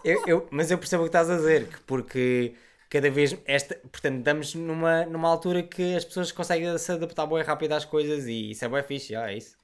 Eu- 0.05 0.23
eu- 0.27 0.49
mas 0.51 0.71
eu 0.71 0.77
percebo 0.79 1.03
o 1.03 1.07
que 1.07 1.09
estás 1.11 1.31
a 1.31 1.37
dizer, 1.37 1.69
que 1.69 1.81
porque 1.83 2.55
cada 2.91 3.09
vez 3.11 3.37
esta, 3.47 3.75
portanto, 3.77 4.19
estamos 4.19 4.55
numa, 4.55 5.07
numa 5.07 5.29
altura 5.29 5.63
que 5.63 5.95
as 5.97 6.05
pessoas 6.05 6.31
conseguem 6.33 6.77
se 6.77 6.93
adaptar 6.93 7.27
bem 7.27 7.43
rápido 7.43 7.73
às 7.73 7.85
coisas 7.85 8.27
e 8.27 8.51
isso 8.51 8.65
é 8.65 8.69
bem 8.69 8.83
fixe, 8.83 9.13
yeah, 9.13 9.33
é 9.33 9.37
isso. 9.39 9.57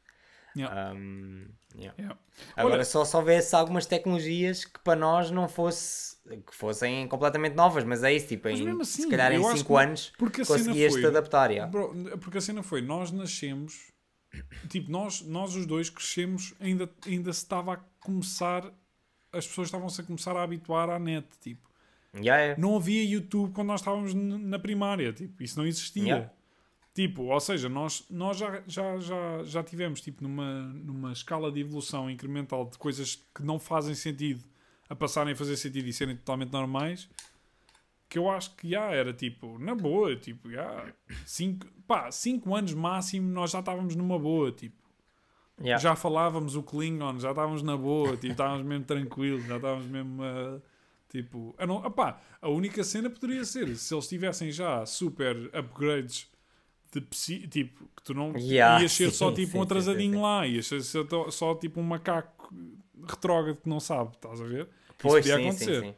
Yeah. 0.57 0.93
Um, 0.95 1.47
yeah. 1.77 1.95
Yeah. 1.99 2.19
Agora 2.57 2.75
Olha- 2.77 2.85
só 2.85 3.05
se 3.05 3.15
houvesse 3.17 3.55
algumas 3.55 3.85
tecnologias 3.87 4.65
que 4.65 4.81
para 4.81 4.99
nós 4.99 5.31
não 5.31 5.49
fosse 5.49 6.11
que 6.47 6.55
fossem 6.55 7.07
completamente 7.09 7.55
novas, 7.55 7.83
mas 7.85 8.03
é 8.05 8.13
isso, 8.13 8.29
tipo, 8.29 8.49
em, 8.49 8.63
mesmo 8.65 8.85
se 8.85 9.01
assim, 9.03 9.11
calhar 9.11 9.33
em 9.33 9.37
eu 9.37 9.47
acho 9.49 9.59
5 9.59 9.75
que- 9.77 9.83
anos 9.83 10.13
Porque 10.17 10.41
a 10.43 10.45
cena 10.45 10.59
conseguias-te 10.59 11.07
adaptar. 11.07 11.51
Bro, 11.69 11.93
porque 12.21 12.39
a 12.39 12.41
cena 12.41 12.63
foi, 12.63 12.81
nós 12.81 13.11
nascemos, 13.11 13.91
tipo, 14.69 14.91
nós, 14.91 15.23
nós 15.23 15.55
os 15.55 15.67
dois 15.67 15.91
crescemos, 15.91 16.55
ainda, 16.61 16.89
ainda 17.07 17.33
se 17.33 17.43
estava 17.43 17.75
a 17.75 17.77
começar, 18.01 18.65
as 19.33 19.47
pessoas 19.47 19.69
estavam-se 19.69 20.01
a 20.01 20.05
começar 20.05 20.37
a 20.37 20.43
habituar 20.43 20.91
à 20.91 20.99
net, 20.99 21.27
tipo. 21.41 21.69
Yeah, 22.15 22.43
yeah. 22.43 22.61
Não 22.61 22.77
havia 22.77 23.05
YouTube 23.05 23.53
quando 23.53 23.69
nós 23.69 23.81
estávamos 23.81 24.13
na 24.15 24.59
primária, 24.59 25.13
tipo, 25.13 25.43
isso 25.43 25.59
não 25.59 25.67
existia. 25.67 26.03
Yeah. 26.03 26.33
Tipo, 26.93 27.23
ou 27.23 27.41
seja, 27.41 27.69
nós, 27.69 28.05
nós 28.11 28.37
já, 28.37 28.63
já, 28.67 28.99
já, 28.99 29.45
já 29.45 29.63
tivemos, 29.63 30.01
tipo, 30.01 30.23
numa, 30.23 30.65
numa 30.65 31.13
escala 31.13 31.51
de 31.53 31.61
evolução 31.61 32.11
incremental 32.11 32.69
de 32.69 32.77
coisas 32.77 33.15
que 33.35 33.43
não 33.45 33.59
fazem 33.59 33.95
sentido 33.95 34.45
a 34.89 34.97
passarem 34.97 35.33
a 35.33 35.37
fazer 35.37 35.57
sentido 35.57 35.87
e 35.87 35.93
serem 35.93 36.17
totalmente 36.17 36.51
normais, 36.51 37.09
que 38.11 38.19
eu 38.19 38.29
acho 38.29 38.57
que 38.57 38.71
já 38.71 38.91
era, 38.91 39.15
tipo, 39.15 39.59
na 39.59 39.75
boa, 39.75 40.17
tipo, 40.17 40.51
já, 40.51 40.93
cinco, 41.25 41.67
pá, 41.87 42.11
cinco 42.13 42.55
anos 42.55 42.75
máximo 42.75 43.31
nós 43.33 43.53
já 43.53 43.61
estávamos 43.61 43.97
numa 43.97 44.19
boa, 44.19 44.53
tipo. 44.53 44.77
Yeah. 45.63 45.79
Já 45.81 45.95
falávamos 45.95 46.57
o 46.57 46.63
Klingon, 46.63 47.19
já 47.21 47.31
estávamos 47.31 47.63
na 47.63 47.77
boa, 47.77 48.17
tipo, 48.17 48.33
estávamos 48.33 48.67
mesmo 48.67 48.85
tranquilos, 48.85 49.45
já 49.47 49.57
estávamos 49.57 49.87
mesmo 49.87 50.23
ah, 50.23 50.61
tipo. 51.09 51.55
A, 51.59 51.67
não, 51.67 51.77
opá, 51.77 52.21
a 52.43 52.49
única 52.49 52.83
cena 52.83 53.11
poderia 53.11 53.45
ser 53.45 53.77
se 53.77 53.95
eles 53.95 54.09
tivessem 54.09 54.51
já 54.51 54.85
super 54.87 55.37
upgrades 55.55 56.29
de 56.93 57.01
psi- 57.03 57.47
tipo, 57.47 57.89
que 57.97 58.03
tu 58.03 58.15
não 58.15 58.33
Yeah, 58.37 58.81
ias 58.81 58.93
ser 58.93 59.11
só 59.13 59.31
sim, 59.31 59.35
tipo 59.37 59.53
sim, 59.53 59.59
um 59.59 59.63
atrasadinho 59.63 60.15
sim, 60.15 60.23
lá, 60.23 60.47
ias 60.47 60.67
ser 60.67 60.83
só, 60.83 61.31
só 61.31 61.55
tipo 61.55 61.79
um 61.81 61.85
macaco 61.85 62.53
retrógrado 63.09 63.57
que 63.63 63.69
não 63.69 63.81
sabe, 63.81 64.13
estás 64.15 64.41
a 64.41 64.45
ver? 64.45 64.69
Pois 64.99 65.25
Isso 65.25 65.35
sim, 65.35 65.43
podia 65.43 65.49
acontecer. 65.49 65.95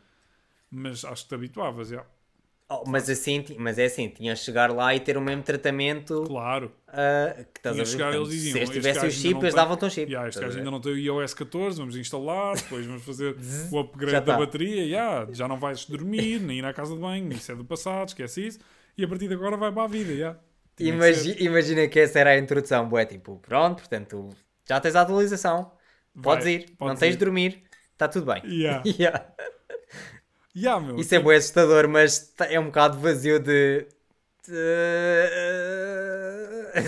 Mas 0.72 1.04
acho 1.04 1.22
que 1.24 1.28
te 1.28 1.34
habituavas, 1.34 1.88
já. 1.88 2.04
Oh, 2.68 2.84
mas 2.86 3.10
assim, 3.10 3.44
mas 3.58 3.78
é 3.78 3.84
assim, 3.84 4.08
tinhas 4.08 4.38
de 4.38 4.46
chegar 4.46 4.70
lá 4.72 4.94
e 4.94 5.00
ter 5.00 5.18
o 5.18 5.20
mesmo 5.20 5.42
tratamento 5.42 6.24
Claro. 6.26 6.72
ah, 6.88 7.44
que 7.52 7.58
estás 7.60 7.74
a 7.78 7.84
ver. 7.84 7.86
chegar, 7.86 8.14
eles 8.14 8.30
diziam, 8.30 8.52
se 8.52 8.58
eles 8.58 8.70
"Este 8.70 8.80
tivessem 8.80 9.08
os 9.10 9.24
não 9.24 9.40
eles 9.42 9.54
davam-te 9.54 9.84
um 9.84 9.90
chip. 9.90 10.10
Yeah, 10.10 10.28
este 10.28 10.40
gajo 10.40 10.56
ainda 10.58 10.70
não 10.70 10.80
tem 10.80 10.92
o 10.92 10.98
iOS 10.98 11.34
14, 11.34 11.78
vamos 11.78 11.96
instalar, 11.96 12.56
depois 12.56 12.86
vamos 12.86 13.02
fazer 13.04 13.36
o 13.70 13.78
upgrade 13.78 14.12
Já 14.12 14.20
da 14.20 14.32
tá. 14.32 14.38
bateria, 14.38 14.84
yeah, 14.86 15.28
já 15.32 15.46
não 15.46 15.58
vais 15.58 15.84
dormir, 15.84 16.40
nem 16.40 16.60
ir 16.60 16.64
à 16.64 16.72
casa 16.72 16.94
de 16.94 17.00
banho, 17.00 17.30
isso 17.32 17.52
é 17.52 17.54
do 17.54 17.64
passado, 17.64 18.08
esquece 18.08 18.46
isso, 18.46 18.58
e 18.96 19.04
a 19.04 19.08
partir 19.08 19.28
de 19.28 19.34
agora 19.34 19.56
vai 19.58 19.70
para 19.70 19.82
a 19.82 19.86
vida, 19.86 20.10
yeah. 20.12 20.38
Tinha 20.74 20.92
que 20.92 21.44
imagina 21.44 21.86
que 21.88 22.00
essa 22.00 22.18
era 22.20 22.30
a 22.30 22.38
introdução, 22.38 22.88
bué, 22.88 23.04
tipo, 23.04 23.38
pronto, 23.40 23.80
portanto, 23.80 24.30
já 24.66 24.80
tens 24.80 24.96
a 24.96 25.02
atualização, 25.02 25.70
podes 26.22 26.44
Vai, 26.44 26.54
ir, 26.54 26.66
não 26.80 26.94
tens 26.96 27.10
ir. 27.14 27.18
de 27.18 27.24
dormir, 27.24 27.62
está 27.92 28.08
tudo 28.08 28.24
bem. 28.32 28.42
Yeah. 28.46 28.82
Yeah. 28.98 29.26
Yeah, 30.54 30.84
meu, 30.84 30.98
Isso 30.98 31.14
é 31.14 31.18
tipo, 31.18 31.24
bué 31.24 31.36
assustador, 31.36 31.88
mas 31.88 32.18
tá- 32.36 32.46
é 32.46 32.58
um 32.60 32.66
bocado 32.66 32.98
vazio 32.98 33.38
de... 33.40 33.86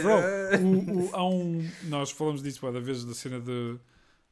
Bro, 0.03 0.19
o- 0.63 1.07
o- 1.09 1.11
há 1.15 1.25
um, 1.29 1.69
nós 1.85 2.11
falamos 2.11 2.43
disso 2.43 2.61
bué 2.61 2.73
da 2.73 2.81
vez 2.81 3.05
da 3.05 3.15
cena 3.15 3.41
de, 3.41 3.79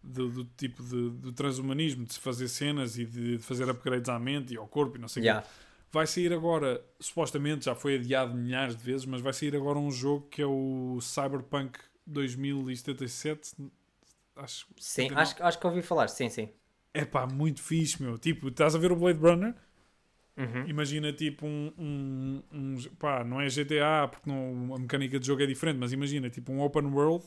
de- 0.03 0.29
do 0.31 0.45
tipo 0.57 0.83
de, 0.83 1.11
do 1.11 1.33
transhumanismo, 1.33 2.05
de 2.05 2.15
se 2.15 2.21
fazer 2.21 2.49
cenas 2.49 2.99
e 2.99 3.05
de, 3.05 3.37
de 3.39 3.43
fazer 3.43 3.69
upgrades 3.69 4.09
à 4.09 4.19
mente 4.19 4.55
e 4.55 4.57
ao 4.57 4.67
corpo 4.67 4.97
e 4.97 5.01
não 5.01 5.09
sei 5.09 5.23
o 5.23 5.25
quê. 5.25 5.29
Yeah. 5.29 5.47
Vai 5.91 6.07
sair 6.07 6.33
agora, 6.33 6.83
supostamente 6.99 7.67
já 7.67 7.75
foi 7.75 7.97
adiado 7.97 8.35
milhares 8.35 8.75
de 8.77 8.83
vezes, 8.83 9.05
mas 9.05 9.21
vai 9.21 9.33
sair 9.33 9.55
agora 9.55 9.79
um 9.79 9.91
jogo 9.91 10.27
que 10.29 10.41
é 10.41 10.47
o 10.47 10.99
Cyberpunk 11.03 11.79
2077. 12.07 13.55
Acho, 14.35 14.67
Sim, 14.79 15.09
79. 15.09 15.21
acho, 15.21 15.43
acho 15.45 15.59
que 15.61 15.67
ouvi 15.67 15.83
falar, 15.83 16.09
sim, 16.09 16.31
sim. 16.31 16.49
É 16.95 17.05
pá, 17.05 17.27
muito 17.27 17.63
fixe, 17.63 18.03
meu. 18.03 18.19
Tipo, 18.19 18.49
estás 18.49 18.75
a 18.75 18.79
ver 18.79 18.93
o 18.93 18.97
Blade 18.97 19.19
Runner? 19.19 19.55
Uhum. 20.37 20.67
Imagina 20.67 21.13
tipo 21.13 21.47
um, 21.47 21.73
um, 21.79 22.43
um- 22.53 22.77
Pá, 22.99 23.23
não 23.23 23.41
é 23.41 23.49
GTA 23.49 24.09
porque 24.09 24.29
não, 24.31 24.75
a 24.75 24.79
mecânica 24.79 25.19
de 25.21 25.27
jogo 25.27 25.43
é 25.43 25.47
diferente, 25.47 25.77
mas 25.79 25.93
imagina 25.93 26.31
tipo 26.31 26.53
um 26.53 26.61
open 26.61 26.87
world 26.87 27.25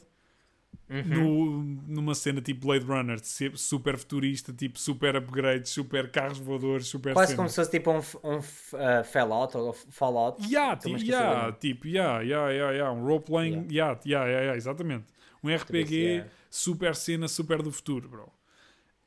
Uhum. 0.89 1.03
no, 1.03 1.63
numa 1.88 2.13
cena 2.13 2.41
tipo 2.41 2.68
Blade 2.68 2.86
Runner, 2.86 3.18
super 3.55 3.97
futurista, 3.97 4.53
tipo 4.53 4.78
super 4.78 5.16
upgrades, 5.16 5.72
super 5.72 6.11
carros 6.11 6.38
voadores, 6.38 6.88
super 6.88 7.13
Quase 7.13 7.30
cenas. 7.30 7.38
como 7.38 7.49
se 7.49 7.55
fosse 7.55 7.72
tipo 7.72 7.91
um, 7.91 7.97
um 8.24 8.39
ah, 8.78 9.03
Fallout 9.03 9.57
ou 9.57 9.74
Fallout. 9.74 10.41
Yeah, 10.47 10.76
tipo, 10.76 10.97
yeah, 10.97 11.51
tipo, 11.53 11.88
yeah, 11.88 12.22
yeah, 12.22 12.49
yeah, 12.51 12.72
yeah, 12.72 12.91
um 12.91 13.03
role-playing, 13.03 13.68
yeah. 13.72 13.97
Yeah, 14.05 14.26
yeah, 14.28 14.41
yeah, 14.43 14.55
exatamente. 14.55 15.05
Um 15.43 15.49
RPG, 15.49 15.91
yeah. 15.95 16.28
super 16.49 16.95
cena, 16.95 17.28
super 17.28 17.61
do 17.63 17.72
futuro, 17.72 18.07
bro. 18.09 18.32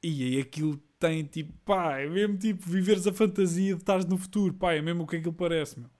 E 0.02 0.24
aí 0.24 0.40
aquilo 0.40 0.76
tem, 0.98 1.24
tipo, 1.24 1.52
pá, 1.64 1.98
é 1.98 2.06
mesmo 2.06 2.36
tipo 2.38 2.68
viveres 2.68 3.06
a 3.06 3.12
fantasia 3.12 3.74
de 3.74 3.80
estares 3.80 4.04
no 4.04 4.16
futuro, 4.16 4.54
pá, 4.54 4.74
é 4.74 4.82
mesmo 4.82 5.04
o 5.04 5.06
que 5.06 5.16
aquilo 5.16 5.32
parece, 5.32 5.78
meu. 5.78 5.90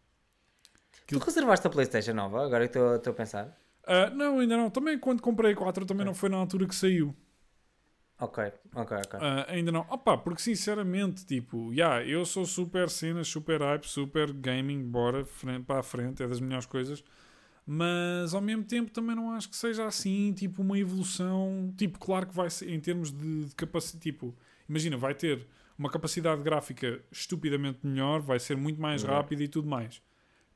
Tu 1.07 1.19
reservaste 1.19 1.67
a 1.67 1.71
Playstation 1.71 2.15
nova, 2.15 2.45
agora 2.45 2.69
que 2.69 2.79
estou 2.79 3.13
a 3.13 3.15
pensar. 3.15 3.59
Ah, 3.87 4.11
não, 4.11 4.41
ainda 4.41 4.57
não. 4.57 4.69
Também 4.69 4.99
quando 4.99 5.23
comprei 5.23 5.53
a 5.53 5.57
4 5.57 5.87
também 5.87 6.05
não 6.05 6.13
foi 6.15 6.29
na 6.29 6.37
altura 6.37 6.67
que 6.67 6.75
saiu. 6.75 7.17
Ok, 8.21 8.53
ok, 8.75 8.97
ok. 8.99 9.19
Ah, 9.21 9.47
ainda 9.49 9.73
não. 9.73 9.87
Opa, 9.89 10.19
porque 10.19 10.43
sinceramente, 10.43 11.25
tipo, 11.25 11.73
yeah, 11.73 12.05
eu 12.05 12.27
sou 12.27 12.45
super 12.45 12.91
cenas, 12.91 13.29
super 13.29 13.63
hype, 13.63 13.89
super 13.89 14.33
gaming, 14.33 14.83
bora, 14.83 15.25
frente, 15.25 15.65
para 15.65 15.81
a 15.81 15.83
frente, 15.83 16.23
é 16.23 16.29
das 16.29 16.41
melhores 16.41 16.67
coisas. 16.67 17.03
Mas 17.71 18.33
ao 18.35 18.41
mesmo 18.41 18.65
tempo 18.65 18.91
também 18.91 19.15
não 19.15 19.33
acho 19.33 19.49
que 19.51 19.57
seja 19.57 19.87
assim, 19.87 20.33
tipo, 20.33 20.63
uma 20.63 20.79
evolução. 20.79 21.73
Tipo, 21.77 21.99
claro 21.99 22.27
que 22.27 22.35
vai 22.35 22.49
ser, 22.51 22.71
em 22.71 22.81
termos 22.81 23.11
de, 23.13 23.47
de 23.47 23.55
capacidade, 23.55 24.03
tipo, 24.03 24.35
imagina, 24.69 24.97
vai 24.97 25.15
ter 25.15 25.47
uma 25.79 25.91
capacidade 25.91 26.43
gráfica 26.43 27.01
estupidamente 27.13 27.81
melhor, 27.87 28.21
vai 28.23 28.39
ser 28.41 28.57
muito 28.57 28.81
mais 28.81 29.03
Yeah. 29.03 29.05
rápida 29.05 29.43
e 29.45 29.49
tudo 29.49 29.69
mais. 29.69 30.03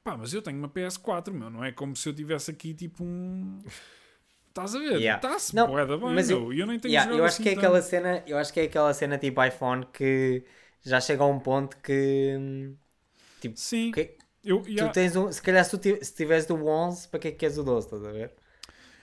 Pá, 0.05 0.17
mas 0.17 0.35
eu 0.35 0.43
tenho 0.43 0.59
uma 0.59 0.69
PS4, 0.69 1.35
meu, 1.35 1.51
não 1.51 1.65
é 1.65 1.73
como 1.73 1.97
se 1.97 2.09
eu 2.09 2.15
tivesse 2.15 2.51
aqui, 2.51 2.75
tipo, 2.75 3.05
um. 3.05 3.61
Estás 4.49 4.75
a 4.75 4.79
ver? 4.81 5.01
Yeah. 5.01 5.23
Está-se 5.23 5.53
Não, 5.53 5.67
boeda 5.67 5.99
bem, 5.99 6.09
mas 6.13 6.31
eu- 6.31 6.53
eu 6.53 6.67
nem 6.67 6.79
tenho 6.81 6.99
Yeah, 6.99 7.15
eu 7.15 7.25
acho 7.25 7.41
assim 7.41 7.43
que 7.43 7.49
é 7.49 7.53
tanto. 7.53 7.53
aquela 7.53 7.81
cena, 7.81 8.25
eu 8.27 8.37
acho 8.39 8.53
que 8.53 8.59
é 8.61 8.65
aquela 8.65 8.93
cena 8.93 9.17
tipo 9.19 9.43
iPhone 9.45 9.87
que 9.87 10.45
já 10.83 11.01
chega 11.01 11.23
a 11.23 11.27
um 11.27 11.39
ponto 11.39 11.77
que, 11.81 12.37
hum, 12.39 12.77
Sim, 13.55 13.95
que 13.95 14.17
eu, 14.45 14.63
yeah, 14.67 14.91
tu 14.91 14.95
tens 14.95 15.15
um, 15.17 15.31
se 15.31 15.41
calhar 15.43 15.65
se 15.65 15.77
tu 15.79 16.05
se 16.05 16.15
tiveres 16.15 16.47
do 16.47 16.55
11, 16.67 17.09
para 17.09 17.21
que 17.21 17.29
é 17.29 17.31
que 17.33 17.39
queres 17.39 17.59
o 17.59 17.63
12, 17.63 17.87
estás 17.87 18.05
a 18.05 18.13
ver? 18.13 18.33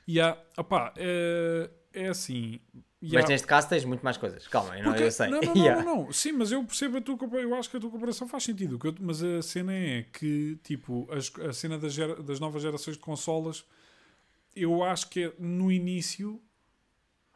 yeah, 0.07 0.41
opá, 0.57 0.93
é, 0.97 1.69
é 1.93 2.07
assim. 2.07 2.59
yeah, 3.01 3.21
Mas 3.21 3.29
neste 3.29 3.45
caso 3.47 3.69
tens 3.69 3.85
muito 3.85 4.01
mais 4.03 4.17
coisas. 4.17 4.47
Calma, 4.47 4.75
eu, 4.77 4.83
não, 4.83 4.91
porque- 4.91 5.03
eu 5.03 5.11
sei. 5.11 5.27
Não, 5.29 5.41
não, 5.41 5.53
Yeah. 5.63 5.83
não, 5.83 6.03
não. 6.05 6.11
Sim, 6.13 6.31
mas 6.33 6.51
eu 6.51 6.63
percebo 6.63 6.97
a 6.97 7.01
tua 7.01 7.17
eu 7.39 7.53
acho 7.55 7.69
que 7.69 7.77
a 7.77 7.79
tua 7.79 7.91
comparação 7.91 8.27
faz 8.27 8.43
sentido. 8.43 8.79
Eu- 8.83 8.95
mas 8.99 9.21
a 9.23 9.41
cena 9.41 9.73
é 9.73 10.03
que, 10.03 10.57
tipo, 10.63 11.07
as- 11.11 11.31
a 11.47 11.53
cena 11.53 11.77
das, 11.77 11.93
gera- 11.93 12.21
das 12.23 12.39
novas 12.39 12.61
gerações 12.61 12.95
de 12.97 13.01
consolas, 13.03 13.63
eu 14.55 14.83
acho 14.83 15.09
que 15.09 15.25
é 15.25 15.33
no 15.37 15.71
início, 15.71 16.41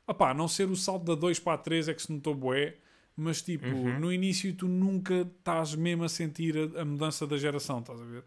opá, 0.07 0.31
a 0.31 0.33
não 0.33 0.47
ser 0.47 0.67
o 0.69 0.75
salto 0.75 1.05
da 1.05 1.15
2 1.15 1.39
para 1.39 1.53
a 1.53 1.57
3 1.57 1.87
é 1.87 1.93
que 1.93 2.01
se 2.01 2.11
notou 2.11 2.33
bué, 2.35 2.75
mas 3.15 3.41
tipo, 3.41 3.67
Uhum. 3.67 3.99
no 3.99 4.11
início 4.11 4.53
tu 4.55 4.67
nunca 4.67 5.21
estás 5.21 5.75
mesmo 5.75 6.03
a 6.03 6.09
sentir 6.09 6.55
a, 6.57 6.81
a 6.81 6.85
mudança 6.85 7.27
da 7.27 7.37
geração, 7.37 7.79
estás 7.79 8.01
a 8.01 8.05
ver? 8.05 8.23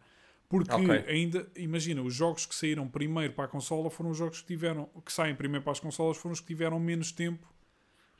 Porque 0.48 0.80
Ok. 0.80 1.04
ainda, 1.08 1.50
imagina, 1.56 2.02
os 2.02 2.14
jogos 2.14 2.46
que 2.46 2.54
saíram 2.54 2.88
primeiro 2.88 3.32
para 3.34 3.46
a 3.46 3.48
consola 3.48 3.90
foram 3.90 4.10
os 4.10 4.18
jogos 4.18 4.40
que 4.40 4.46
tiveram, 4.46 4.88
que 5.04 5.12
saem 5.12 5.34
primeiro 5.34 5.62
para 5.64 5.72
as 5.72 5.80
consolas 5.80 6.16
foram 6.16 6.32
os 6.32 6.40
que 6.40 6.46
tiveram 6.46 6.78
menos 6.78 7.10
tempo 7.12 7.52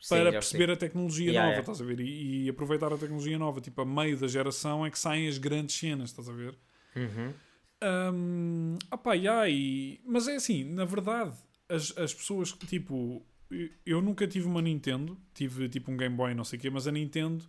Sim, 0.01 0.16
para 0.16 0.32
perceber 0.32 0.70
a 0.70 0.76
tecnologia 0.76 1.32
Yeah, 1.32 1.47
nova, 1.48 1.60
yeah. 1.60 1.72
estás 1.72 1.80
a 1.80 1.84
ver? 1.84 2.01
E, 2.01 2.44
e 2.44 2.48
aproveitar 2.48 2.93
a 2.93 2.98
tecnologia 2.98 3.38
nova. 3.38 3.60
Tipo, 3.60 3.82
a 3.82 3.84
meio 3.84 4.16
da 4.18 4.26
geração 4.28 4.84
é 4.84 4.90
que 4.90 4.98
saem 4.98 5.28
as 5.28 5.38
grandes 5.38 5.76
cenas, 5.76 6.10
estás 6.10 6.28
a 6.28 6.32
ver? 6.32 6.56
Uhum. 6.97 7.34
Um, 7.82 8.78
opá, 8.90 9.14
yeah, 9.14 9.48
e- 9.48 10.01
mas 10.05 10.26
é 10.28 10.36
assim, 10.36 10.64
na 10.64 10.84
verdade, 10.84 11.36
as, 11.68 11.97
as 11.98 12.14
pessoas 12.14 12.52
que, 12.52 12.66
tipo, 12.66 13.22
eu- 13.51 13.70
nunca 14.02 14.27
tive 14.27 14.47
uma 14.47 14.60
Nintendo, 14.62 15.16
tive 15.35 15.68
tipo 15.68 15.90
um 15.90 15.97
Game 15.97 16.14
Boy, 16.16 16.35
não 16.35 16.44
sei 16.44 16.59
o 16.59 16.62
quê, 16.62 16.70
mas 16.70 16.86
a 16.86 16.93
Nintendo 16.93 17.44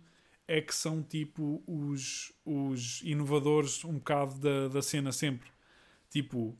é 0.46 0.60
que 0.60 0.74
são 0.74 1.02
tipo 1.02 1.62
os, 1.66 2.32
os 2.44 3.02
inovadores 3.02 3.84
um 3.84 3.94
bocado 3.94 4.38
da, 4.38 4.68
da 4.68 4.82
cena 4.82 5.12
sempre. 5.12 5.48
Tipo, 6.10 6.56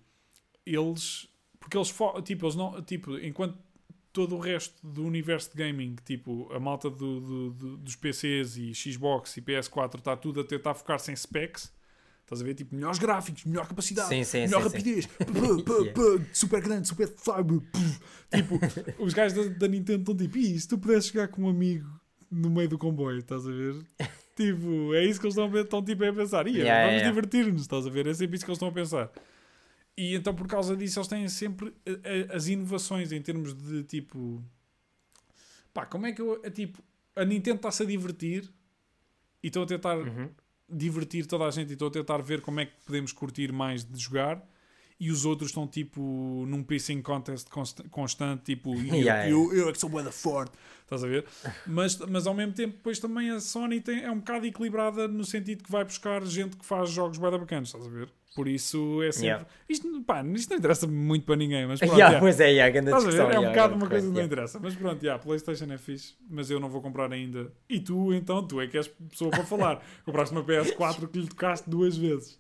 eles. 0.67 1.29
Porque 1.61 1.77
eles, 1.77 1.95
tipo, 2.25 2.45
eles 2.47 2.55
não. 2.57 2.83
Tipo, 2.83 3.19
enquanto 3.19 3.59
todo 4.13 4.37
o 4.37 4.39
resto 4.41 4.87
do 4.87 5.05
universo 5.05 5.51
de 5.51 5.57
gaming, 5.57 5.97
tipo, 6.05 6.51
a 6.53 6.59
malta 6.61 6.91
do, 6.91 7.21
do- 7.21 7.51
do- 7.53 7.77
dos 7.79 7.97
PCs 7.97 8.57
e 8.57 8.75
Xbox 8.75 9.37
e 9.37 9.43
PS4 9.43 9.99
está 9.99 10.17
tudo 10.17 10.41
a 10.41 10.45
tentar 10.45 10.75
focar-se 10.75 11.13
em 11.13 11.17
specs. 11.17 11.73
Estás 12.29 12.43
a 12.43 12.45
ver? 12.45 12.53
Tipo, 12.55 12.75
melhores 12.75 12.99
gráficos, 12.99 13.45
melhor 13.47 13.67
capacidade, 13.67 14.09
Sim, 14.11 14.23
sim, 14.23 14.41
melhor 14.43 14.61
sim, 14.63 14.69
rapidez, 14.69 15.07
pá, 15.07 15.25
pá, 15.25 15.93
pá, 15.95 16.25
super 16.35 16.61
grande, 16.61 16.87
super 16.87 17.09
fiber. 17.09 17.63
Tipo, 18.31 18.61
os 19.03 19.15
gajos 19.15 19.49
da, 19.49 19.55
da 19.61 19.69
Nintendo 19.69 20.01
estão 20.01 20.15
tipo, 20.15 20.37
"Ih, 20.37 20.61
se 20.61 20.69
tu 20.69 20.77
pudesses 20.77 21.07
chegar 21.11 21.29
com 21.29 21.45
um 21.45 21.49
amigo 21.49 21.89
no 22.31 22.51
meio 22.51 22.69
do 22.69 22.77
comboio, 22.77 23.19
estás 23.19 23.47
a 23.47 23.51
ver? 23.51 23.77
Tipo, 24.37 24.95
é 24.95 25.05
isso 25.05 25.19
que 25.19 25.27
eles 25.27 25.35
estão, 25.35 25.47
a 25.47 25.49
ver- 25.49 25.65
estão 25.65 25.83
tipo, 25.85 26.05
a 26.05 26.13
pensar. 26.13 26.47
"Ia, 26.47 26.59
Yeah, 26.59 26.87
vamos 26.87 27.01
yeah. 27.03 27.09
divertir-nos, 27.11 27.63
estás 27.63 27.85
a 27.87 27.91
ver? 27.91 28.07
É 28.07 28.15
sempre 28.15 28.37
isso 28.37 28.45
que 28.45 28.51
eles 28.51 28.57
estão 28.57 28.69
a 28.69 28.73
pensar. 28.73 29.11
E 29.97 30.15
então, 30.15 30.33
por 30.33 30.47
causa 30.47 30.77
disso, 30.77 30.99
eles 31.01 31.09
têm 31.09 31.29
sempre 31.29 31.75
a- 31.85 32.33
a- 32.33 32.37
as 32.37 32.47
inovações 32.47 33.11
em 33.11 33.21
termos 33.21 33.53
de 33.53 33.83
tipo. 33.83 34.41
Pá, 35.75 35.87
como 35.87 36.07
é 36.07 36.13
que 36.13 36.21
eu. 36.21 36.41
é, 36.45 36.51
tipo, 36.51 36.81
a 37.17 37.25
Nintendo 37.25 37.57
está-se 37.57 37.83
a 37.83 37.87
divertir 37.87 38.49
e 39.43 39.49
estão 39.49 39.63
a 39.63 39.67
tentar 39.67 39.99
Uhum. 39.99 40.31
Divertir 40.69 41.27
toda 41.27 41.45
a 41.45 41.51
gente 41.51 41.71
e 41.71 41.73
estou 41.73 41.89
a 41.89 41.91
tentar 41.91 42.19
ver 42.19 42.41
como 42.41 42.61
é 42.61 42.67
que 42.67 42.73
podemos 42.85 43.13
curtir 43.13 43.53
mais 43.53 43.85
de 43.85 43.99
jogar. 43.99 44.43
E 45.01 45.11
os 45.11 45.25
outros 45.25 45.51
estão 45.51 45.67
tipo 45.67 46.45
num 46.49 46.63
pacing 46.63 47.01
contest 47.03 47.49
const- 47.49 47.89
constante, 47.91 48.43
tipo 48.43 48.75
eu, 48.83 48.95
Yeah, 48.95 49.31
eu, 49.31 49.53
eu 49.55 49.69
é 49.69 49.73
que 49.73 49.79
sou 49.79 49.89
bué 49.89 50.03
da 50.03 50.11
forte, 50.11 50.53
estás 50.83 51.05
a 51.05 51.07
ver? 51.07 51.25
Mas, 51.67 51.97
mas 51.99 52.27
ao 52.27 52.35
mesmo 52.35 52.53
tempo, 52.53 52.77
depois 52.77 52.99
também 52.99 53.31
a 53.31 53.39
Sony 53.41 53.81
tem, 53.81 54.03
é 54.03 54.11
um 54.11 54.19
bocado 54.19 54.47
equilibrada 54.47 55.07
no 55.07 55.25
sentido 55.25 55.63
que 55.63 55.71
vai 55.71 55.85
buscar 55.85 56.25
gente 56.25 56.57
que 56.57 56.65
faz 56.65 56.91
jogos 56.91 57.19
bué 57.19 57.31
da 57.31 57.39
bacanas, 57.39 57.69
estás 57.69 57.87
a 57.87 57.89
ver? 57.89 58.09
Por 58.35 58.47
isso 58.47 59.03
é 59.03 59.11
sempre. 59.11 59.27
Yeah. 59.27 59.47
Isto, 59.69 60.03
pá, 60.03 60.23
isto 60.25 60.51
não 60.51 60.59
interessa 60.59 60.87
muito 60.87 61.25
para 61.25 61.37
ninguém, 61.37 61.67
mas 61.67 61.81
pronto, 61.81 61.93
Yeah, 61.93 62.07
yeah. 62.09 62.21
Pois 62.21 62.39
é, 62.39 62.51
yeah, 62.51 62.71
grande 62.73 62.91
Estás 62.91 63.03
a 63.03 63.07
ver? 63.07 63.13
discussão. 63.17 63.35
É 63.35 63.39
um 63.39 63.43
yeah, 63.43 63.63
bocado 63.63 63.75
uma 63.75 63.89
coisa 63.89 64.07
que 64.07 64.15
não 64.15 64.25
interessa. 64.25 64.61
Mas 64.61 64.75
pronto, 64.77 65.03
yeah, 65.03 65.23
PlayStation 65.23 65.65
é 65.73 65.79
fixe, 65.79 66.15
mas 66.29 66.51
eu 66.51 66.61
não 66.61 66.69
vou 66.69 66.81
comprar 66.81 67.13
ainda. 67.13 67.53
E 67.69 67.81
tu, 67.81 68.13
então, 68.13 68.47
tu 68.47 68.61
é 68.61 68.67
que 68.67 68.77
és 68.77 68.87
pessoa 68.87 69.31
para 69.31 69.45
falar. 69.45 69.83
Compraste 70.05 70.35
uma 70.35 70.45
PS4 70.45 71.09
que 71.09 71.19
lhe 71.19 71.27
tocaste 71.27 71.69
duas 71.69 71.97
vezes. 71.97 72.37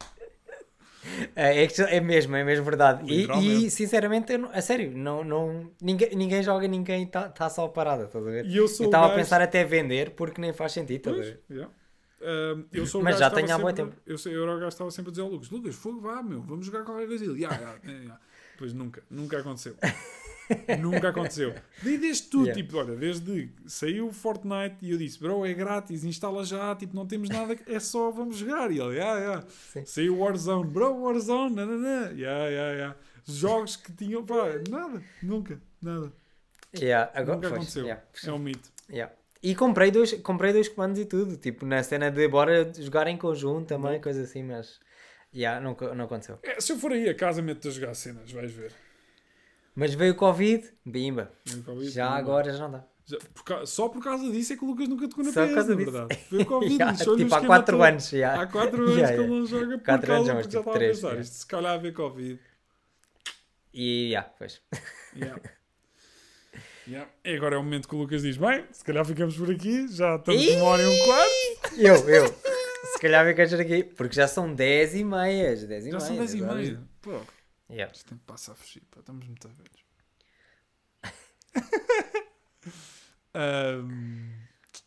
É, 1.34 1.64
é, 1.64 1.68
é 1.96 2.00
mesmo, 2.00 2.34
é 2.36 2.44
mesmo 2.44 2.64
verdade. 2.64 3.10
E, 3.12 3.26
e, 3.64 3.70
sinceramente, 3.70 4.32
eu 4.32 4.38
não- 4.40 4.50
a 4.52 4.60
sério, 4.60 4.90
não, 4.96 5.22
não, 5.24 5.70
ninguém, 5.80 6.14
ninguém 6.14 6.42
joga, 6.42 6.66
ninguém 6.68 7.04
está 7.04 7.28
tá 7.28 7.48
só 7.48 7.66
parado, 7.68 8.04
estás 8.04 8.26
a 8.26 8.30
ver? 8.30 8.44
E 8.46 8.56
eu 8.56 8.64
estava 8.66 9.06
a 9.06 9.14
pensar 9.14 9.40
até 9.40 9.64
vender 9.64 10.10
porque 10.10 10.40
nem 10.40 10.52
faz 10.52 10.72
sentido, 10.72 10.96
estás 10.98 11.16
a 11.16 11.20
ver? 11.20 11.40
yeah. 11.50 11.72
Um, 12.20 12.64
eu 12.72 12.84
sou 12.84 13.00
o 13.00 13.04
Mas 13.04 13.16
já 13.18 13.30
tenho 13.30 13.46
há 13.46 13.56
sempre- 13.56 13.72
tempo. 13.74 13.94
Eu, 14.04 14.18
sei, 14.18 14.34
eu 14.34 14.42
era 14.42 14.50
o 14.50 14.54
gajo 14.56 14.66
que 14.66 14.74
estava 14.74 14.90
sempre 14.90 15.10
a 15.10 15.12
dizer 15.12 15.22
ao 15.22 15.28
Lucas: 15.28 15.50
Lucas, 15.50 15.74
fogo, 15.76 16.00
vá, 16.00 16.20
meu, 16.20 16.42
vamos 16.42 16.66
jogar 16.66 16.82
qualquer 16.82 17.06
coisa. 17.06 17.24
Ele, 17.24 17.42
"Ya, 17.42 17.50
ya, 17.50 17.76
ya, 17.84 17.98
ya." 18.02 18.18
Pois 18.58 18.74
nunca, 18.74 19.02
nunca 19.08 19.38
aconteceu. 19.38 19.74
nunca 20.80 21.10
aconteceu. 21.10 21.54
Desde 21.82 22.24
tudo, 22.24 22.46
Yeah. 22.46 22.62
tipo, 22.62 22.76
olha, 22.78 22.96
desde 22.96 23.50
saiu 23.66 24.08
o 24.08 24.12
Fortnite 24.12 24.76
e 24.82 24.90
eu 24.90 24.98
disse, 24.98 25.18
bro, 25.18 25.46
é 25.46 25.54
grátis, 25.54 26.04
instala 26.04 26.44
já, 26.44 26.74
tipo, 26.74 26.94
não 26.96 27.06
temos 27.06 27.28
nada, 27.28 27.56
é 27.66 27.78
só 27.78 28.10
vamos 28.10 28.36
jogar. 28.38 28.70
E 28.72 28.80
ele, 28.80 28.96
ya, 28.96 29.18
ya. 29.18 29.44
Sim. 29.72 29.84
Saiu 29.84 30.16
o 30.16 30.20
Warzone, 30.20 30.68
bro, 30.70 30.92
Warzone, 31.02 31.54
nananã, 31.54 32.12
ya, 32.16 32.48
ya, 32.50 32.72
ya. 32.74 32.96
Jogos 33.26 33.76
que 33.76 33.92
tinham, 33.92 34.24
pá, 34.24 34.44
nada, 34.68 35.02
nunca, 35.22 35.60
nada. 35.80 36.12
Yeah, 36.74 37.10
agora, 37.14 37.36
nunca 37.36 37.48
pois, 37.48 37.52
aconteceu. 37.60 37.84
yeah, 37.84 38.02
É 38.24 38.32
um 38.32 38.38
mito. 38.38 38.70
yeah. 38.90 39.12
E 39.42 39.54
comprei 39.54 39.90
dois, 39.92 40.14
comprei 40.14 40.52
dois 40.52 40.68
comandos 40.68 40.98
e 40.98 41.04
tudo, 41.04 41.36
tipo, 41.36 41.64
na 41.64 41.80
cena 41.82 42.10
de 42.10 42.26
bora 42.26 42.72
jogar 42.74 43.06
em 43.06 43.16
conjunto 43.16 43.66
também, 43.68 44.00
coisa 44.00 44.22
assim, 44.22 44.42
mas 44.42 44.80
yeah, 45.34 45.60
não, 45.60 45.76
não 45.94 46.04
aconteceu. 46.06 46.38
É, 46.42 46.60
se 46.60 46.72
eu 46.72 46.78
for 46.78 46.92
aí 46.92 47.08
a 47.08 47.14
casa, 47.14 47.40
meto-te 47.42 47.68
a 47.68 47.70
jogar 47.70 47.94
cenas, 47.94 48.30
vais 48.32 48.52
ver. 48.52 48.72
Mas 49.74 49.94
veio 49.94 50.12
o 50.12 50.16
Covid, 50.16 50.68
bimba. 50.84 51.30
Tem 51.44 51.62
Covid, 51.62 51.88
Já 51.90 52.08
dá. 52.08 52.16
agora 52.16 52.52
já 52.52 52.58
não 52.64 52.72
dá. 52.72 52.84
Já- 53.06 53.16
por 53.32 53.66
só 53.66 53.88
por 53.88 54.02
causa 54.02 54.30
disso 54.30 54.52
é 54.52 54.56
que 54.56 54.64
o 54.64 54.68
Lucas 54.68 54.86
nunca 54.88 55.08
tocou 55.08 55.24
na 55.24 55.32
Só 55.32 55.46
PS, 55.46 55.54
na 55.54 55.62
disso. 55.62 55.76
verdade. 55.76 56.20
Foi 56.28 56.38
o 56.42 56.44
Covid. 56.46 56.74
Yeah, 56.74 56.98
tipo, 56.98 57.10
há 57.12 57.14
esquema 57.24 57.46
4 57.46 57.76
todo. 57.76 57.84
anos. 57.84 58.12
Yeah. 58.12 58.42
Há 58.42 58.46
4 58.48 58.76
anos 58.82 58.96
Yeah, 58.96 59.14
que 59.16 59.22
ele 59.22 59.30
não 59.40 59.46
joga 59.46 59.78
por 59.78 59.84
causa 59.84 60.12
anos 60.12 60.28
porque 60.28 60.28
já 60.28 60.58
tipo 60.58 60.58
estava 60.58 60.76
a 60.76 60.78
pensar. 60.80 61.06
yeah. 61.08 61.20
Isto 61.22 61.34
se 61.36 61.46
calhar 61.46 61.74
a 61.74 61.78
ver 61.78 61.92
Covid. 61.94 62.40
E 63.72 64.08
yeah, 64.08 64.28
pois. 64.38 64.60
Yeah. 65.16 65.40
Yeah. 66.86 67.10
E 67.24 67.36
agora 67.36 67.54
é 67.56 67.58
o 67.58 67.62
momento 67.62 67.88
que 67.88 67.94
o 67.94 67.98
Lucas 67.98 68.22
diz: 68.22 68.36
Bem, 68.36 68.64
se 68.72 68.84
calhar 68.84 69.04
ficamos 69.04 69.36
por 69.36 69.50
aqui. 69.50 69.88
Já 69.88 70.16
estamos 70.16 70.46
uma 70.48 70.64
hora 70.64 70.82
e 70.82 70.86
um 70.86 71.06
quarto. 71.06 71.76
Eu, 71.80 72.08
eu. 72.08 72.57
Se 72.92 72.98
calhar 73.00 73.24
me 73.24 73.34
queres 73.34 73.52
aqui, 73.52 73.82
porque 73.84 74.14
já 74.14 74.26
são 74.28 74.52
10 74.54 74.94
e 74.94 75.04
meias. 75.04 75.64
10 75.64 75.86
e 75.86 75.90
Já 75.90 76.00
são 76.00 76.14
meias, 76.16 76.32
10 76.32 76.42
e 76.42 76.46
meia. 76.46 76.82
Pô, 77.02 77.20
Yeah. 77.70 77.92
isto 77.94 78.08
tempo 78.08 78.22
passa 78.26 78.52
a 78.52 78.54
fugir. 78.54 78.82
Pá. 78.90 79.00
Estamos 79.00 79.26
muito 79.26 79.46
velhos. 79.48 79.84
Ahm, 83.34 84.30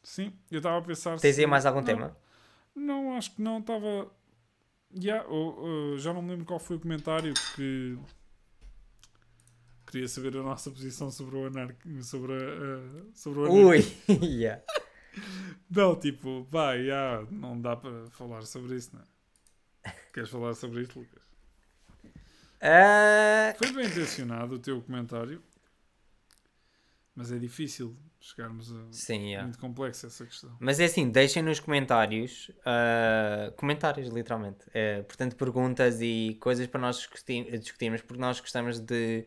sim, 0.04 0.34
eu 0.50 0.58
estava 0.58 0.78
a 0.80 0.82
pensar. 0.82 1.20
Tens 1.20 1.36
se- 1.36 1.42
aí 1.42 1.48
mais 1.48 1.66
algum 1.66 1.80
Não. 1.80 1.86
tema? 1.86 2.18
Não, 2.76 3.16
acho 3.16 3.36
que 3.36 3.42
não. 3.42 3.60
Estava. 3.60 4.12
Yeah, 5.00 5.26
oh, 5.30 5.94
oh, 5.94 5.98
já 5.98 6.12
não 6.14 6.22
me 6.22 6.32
lembro 6.32 6.46
qual 6.46 6.60
foi 6.60 6.76
o 6.78 6.80
comentário 6.80 7.34
que. 7.56 7.98
Queria 9.90 10.08
saber 10.08 10.36
a 10.38 10.42
nossa 10.44 10.72
posição 10.72 11.12
sobre 11.12 11.36
o 11.36 11.46
anarquismo. 11.48 12.02
Sobre, 12.04 12.34
a, 12.34 13.14
sobre 13.14 13.40
o 13.42 13.46
anarquismo. 13.46 14.04
Ui! 14.10 14.16
yeah. 14.26 14.62
Não, 15.70 15.96
tipo, 16.00 16.44
vai, 16.50 16.82
yeah, 16.82 17.26
não 17.32 17.60
dá 17.60 17.76
para 17.76 18.10
falar 18.12 18.42
sobre 18.44 18.76
isso, 18.76 18.92
não 18.96 19.02
é? 19.02 19.92
Queres 20.14 20.30
falar 20.30 20.54
sobre 20.54 20.82
isso, 20.82 21.00
Lucas? 21.00 21.22
Ah, 22.62 23.54
Foi 23.58 23.72
bem 23.72 23.86
intencionado 23.88 24.56
o 24.56 24.60
teu 24.60 24.82
comentário, 24.82 25.42
mas 27.16 27.32
é 27.32 27.38
difícil 27.40 27.96
chegarmos 28.20 28.72
a. 28.72 28.86
sim, 28.92 29.30
yeah. 29.30 29.44
Muito 29.44 29.58
complexa 29.60 30.08
essa 30.08 30.26
questão. 30.26 30.56
Mas 30.60 30.80
é 30.80 30.86
assim, 30.86 31.10
deixem 31.10 31.42
nos 31.42 31.60
comentários, 31.60 32.52
ah, 32.66 33.52
comentários 33.58 34.10
literalmente, 34.10 34.66
Eh, 34.74 35.02
portanto 35.04 35.36
perguntas 35.36 36.00
e 36.02 36.38
coisas 36.40 36.68
para 36.68 36.82
nós 36.82 36.98
discutir- 36.98 37.58
discutirmos, 37.60 38.02
porque 38.02 38.22
nós 38.22 38.40
gostamos 38.40 38.80
de, 38.80 39.26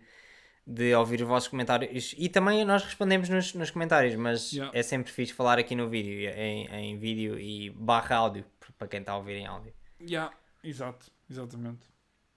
de 0.67 0.95
ouvir 0.95 1.21
os 1.21 1.29
vossos 1.29 1.49
comentários 1.49 2.15
e 2.17 2.29
também 2.29 2.65
nós 2.65 2.83
respondemos 2.85 3.29
nos, 3.29 3.53
nos 3.55 3.71
comentários, 3.71 4.15
mas 4.17 4.51
Yeah. 4.53 4.79
é 4.79 4.83
sempre 4.83 5.13
fixe 5.13 5.33
falar 5.33 5.59
aqui 5.59 5.75
no 5.75 5.89
vídeo, 5.89 6.31
em, 6.31 6.67
em 6.69 6.99
vídeo 6.99 7.39
e 7.39 7.69
barra 7.71 8.17
áudio, 8.17 8.45
para 8.79 8.89
quem 8.89 9.01
está 9.01 9.13
a 9.13 9.17
ouvir 9.19 9.35
em 9.37 9.47
áudio. 9.47 9.75
Yeah, 10.01 10.35
exato, 10.63 11.11
exatamente. 11.29 11.87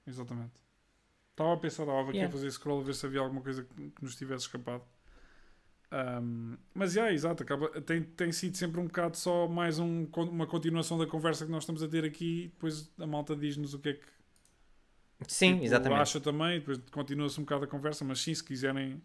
Exatamente. 0.06 0.52
Estava 1.32 1.54
a 1.54 1.58
pensar, 1.58 1.84
estava 1.84 2.02
aqui 2.02 2.18
Yeah. 2.18 2.28
a 2.28 2.32
fazer 2.32 2.52
scroll 2.52 2.82
a 2.82 2.84
ver 2.84 2.96
se 2.96 3.06
havia 3.06 3.20
alguma 3.22 3.42
coisa 3.42 3.64
que, 3.64 3.94
nos 4.02 4.16
tivesse 4.16 4.44
escapado. 4.44 4.84
Ahm, 5.90 6.58
mas, 6.74 6.96
yeah, 6.96 7.14
exato, 7.14 7.44
acaba, 7.44 7.70
tem, 7.82 8.04
tem 8.04 8.32
sido 8.34 8.58
sempre 8.58 8.82
um 8.82 8.88
bocado 8.88 9.16
só 9.16 9.48
mais 9.48 9.80
um, 9.80 10.06
uma 10.18 10.46
continuação 10.46 10.98
da 10.98 11.08
conversa 11.08 11.46
que 11.46 11.52
nós 11.52 11.64
estamos 11.64 11.82
a 11.82 11.88
ter 11.88 12.04
aqui 12.04 12.44
e 12.46 12.48
depois 12.50 12.92
a 13.00 13.08
malta 13.08 13.36
diz-nos 13.36 13.74
o 13.74 13.80
que 13.80 13.90
é 13.90 13.94
que 13.94 14.06
Sim, 15.28 15.54
tipo, 15.54 15.66
exatamente. 15.66 16.02
acha 16.02 16.20
também, 16.20 16.60
depois 16.60 16.78
continua-se 16.92 17.40
um 17.40 17.44
bocado 17.44 17.64
a 17.64 17.68
conversa, 17.68 18.04
mas 18.06 18.20
sim, 18.20 18.34
se 18.36 18.44
quiserem, 18.44 19.02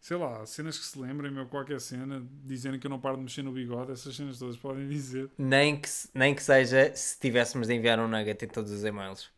sei 0.00 0.16
lá, 0.16 0.44
cenas 0.46 0.76
que 0.78 0.84
se 0.84 0.98
lembrem, 0.98 1.30
meu, 1.30 1.46
qualquer 1.46 1.80
cena, 1.80 2.26
dizerem 2.44 2.80
que 2.80 2.86
eu 2.86 2.90
não 2.90 2.98
paro 2.98 3.16
de 3.16 3.22
mexer 3.22 3.42
no 3.42 3.52
bigode, 3.52 3.92
essas 3.92 4.16
cenas 4.16 4.38
todas 4.38 4.56
podem 4.56 4.88
dizer. 4.88 5.30
Nem 5.38 5.76
que, 5.80 5.88
nem 6.12 6.34
que 6.34 6.42
seja 6.42 6.90
se 6.96 7.18
tivéssemos 7.20 7.68
de 7.68 7.74
enviar 7.74 8.00
um 8.00 8.08
nugget 8.08 8.44
em 8.44 8.48
todos 8.48 8.72
os 8.72 8.84
e-mails. 8.84 9.30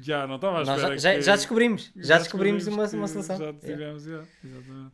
Já, 0.00 0.26
não 0.26 0.36
estava 0.36 0.60
à 0.60 0.64
Nós 0.64 0.76
espera 0.78 0.98
já, 0.98 1.10
já, 1.10 1.14
que- 1.18 1.22
já 1.22 1.36
descobrimos, 1.36 1.92
já, 1.96 2.18
descobrimos 2.18 2.66
uma, 2.66 2.88
que 2.88 2.96
uma 2.96 3.08
solução. 3.08 3.36
Já 3.36 3.44
Yeah. 3.46 3.60
tivemos, 3.66 4.06
yeah, 4.06 4.26
exatamente. 4.44 4.92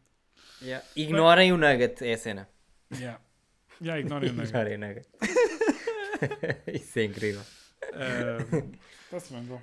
Yeah. 0.62 0.86
Ignorem 0.96 1.52
o 1.52 1.58
nugget, 1.58 2.02
é 2.02 2.14
a 2.14 2.18
cena. 2.18 2.48
Yeah. 2.92 3.20
Yeah, 3.80 4.00
ignorem 4.00 4.30
o 4.30 4.32
nugget. 4.32 4.48
Ignorem 4.48 4.74
o 4.74 4.78
nugget. 4.78 5.08
Isso 6.82 6.98
é 6.98 7.04
incrível. 7.04 7.42
Está-se 9.04 9.32
bem, 9.32 9.42
bom. 9.44 9.60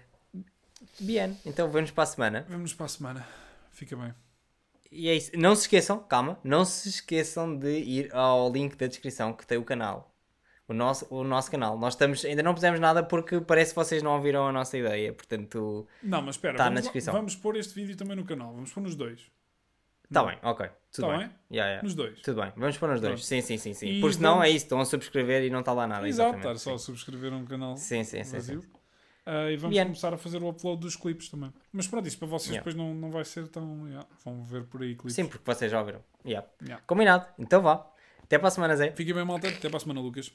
Bien, 1.00 1.32
então 1.46 1.70
vamos 1.70 1.92
para 1.92 2.04
a 2.04 2.08
semana. 2.08 2.46
Vemo-nos 2.48 2.74
para 2.74 2.86
a 2.86 2.90
semana. 2.90 3.28
Fica 3.72 3.96
bem. 3.96 4.14
E 4.92 5.10
é 5.10 5.16
isso. 5.16 5.32
Não 5.36 5.56
se 5.56 5.64
esqueçam, 5.64 6.00
calma, 6.04 6.38
não 6.44 6.64
se 6.66 6.88
esqueçam 6.90 7.58
de 7.58 7.80
ir 7.80 8.14
ao 8.16 8.52
link 8.52 8.76
da 8.76 8.86
descrição 8.88 9.34
que 9.34 9.46
tem 9.46 9.58
o 9.58 9.64
canal. 9.64 10.12
O 10.68 10.74
nosso, 10.74 11.06
o 11.10 11.24
nosso 11.24 11.52
canal. 11.52 11.78
Nós 11.78 11.94
estamos, 11.94 12.24
ainda 12.24 12.42
não 12.44 12.54
pusemos 12.54 12.80
nada 12.80 13.04
porque 13.04 13.42
parece 13.42 13.72
que 13.72 13.76
vocês 13.76 14.02
não 14.02 14.12
ouviram 14.16 14.48
a 14.48 14.52
nossa 14.52 14.78
ideia. 14.78 15.12
Portanto, 15.12 15.86
Não, 16.02 16.22
mas 16.22 16.36
espera, 16.36 16.58
Tá 16.58 16.66
vamos, 16.66 16.76
na 16.76 16.82
descrição. 16.82 17.14
vamos 17.14 17.36
pôr 17.36 17.56
este 17.58 17.74
vídeo 17.74 17.98
também 17.98 18.16
no 18.16 18.24
canal. 18.24 18.54
Vamos 18.54 18.72
pôr 18.72 18.82
nos 18.82 18.96
dois. 18.96 19.30
está 20.06 20.24
bem, 20.24 20.38
ok. 20.44 20.70
Tudo 20.92 21.08
Tá 21.08 21.18
bem. 21.18 21.28
bem? 21.28 21.36
Yeah, 21.52 21.70
yeah. 21.72 21.84
Nos 21.84 21.96
dois. 21.96 22.22
Tudo 22.22 22.42
bem, 22.42 22.54
vamos 22.56 22.78
pôr 22.78 22.88
nos 22.90 23.02
dois. 23.02 23.14
Pronto. 23.14 23.26
Sim, 23.26 23.42
sim, 23.42 23.58
sim. 23.58 23.74
sim. 23.74 23.88
E 23.88 24.00
Porque 24.00 24.16
senão 24.18 24.36
vamos- 24.36 24.46
é 24.48 24.50
isso, 24.52 24.66
estão 24.66 24.80
a 24.80 24.86
subscrever 24.86 25.44
e 25.44 25.50
não 25.50 25.60
está 25.62 25.74
lá 25.74 25.86
nada. 25.88 26.08
Exato, 26.08 26.30
exatamente. 26.38 26.58
estar 26.58 26.70
só 26.70 26.76
a 26.76 26.80
subscrever 26.80 27.34
um 27.34 27.46
canal 27.46 27.76
Sim, 27.76 28.04
sim, 28.04 28.18
sim. 28.18 28.24
sim, 28.24 28.32
vazio. 28.38 28.62
sim. 28.62 28.68
Uh, 29.26 29.50
e 29.52 29.58
vamos 29.58 29.78
começar 29.78 30.14
a 30.14 30.18
fazer 30.18 30.44
o 30.44 30.50
upload 30.50 30.82
dos 30.82 30.96
clipes 30.98 31.30
também. 31.30 31.52
Mas 31.72 31.88
pronto, 31.88 32.08
isso 32.08 32.18
para 32.18 32.28
vocês 32.28 32.52
Yeah. 32.52 32.60
depois 32.60 32.76
não, 32.76 32.94
não 32.94 33.10
vai 33.10 33.24
ser 33.24 33.48
tão. 33.48 33.88
yeah, 33.88 34.06
vão 34.24 34.44
ver 34.44 34.66
por 34.66 34.82
aí 34.82 34.96
clipes. 34.96 35.16
Sim, 35.16 35.28
porque 35.28 35.44
vocês 35.46 35.72
já 35.72 35.80
ouviram. 35.80 36.02
Yeah. 36.26 36.46
Combinado. 36.86 37.26
Então 37.40 37.62
vá. 37.62 37.88
Até 38.22 38.38
para 38.38 38.48
a 38.48 38.52
semana, 38.52 38.76
Zé. 38.76 38.92
Fiquem 38.92 39.14
bem, 39.14 39.24
malta. 39.26 39.48
Até 39.48 39.70
para 39.70 39.78
a 39.78 39.80
semana, 39.80 40.02
Lucas. 40.02 40.32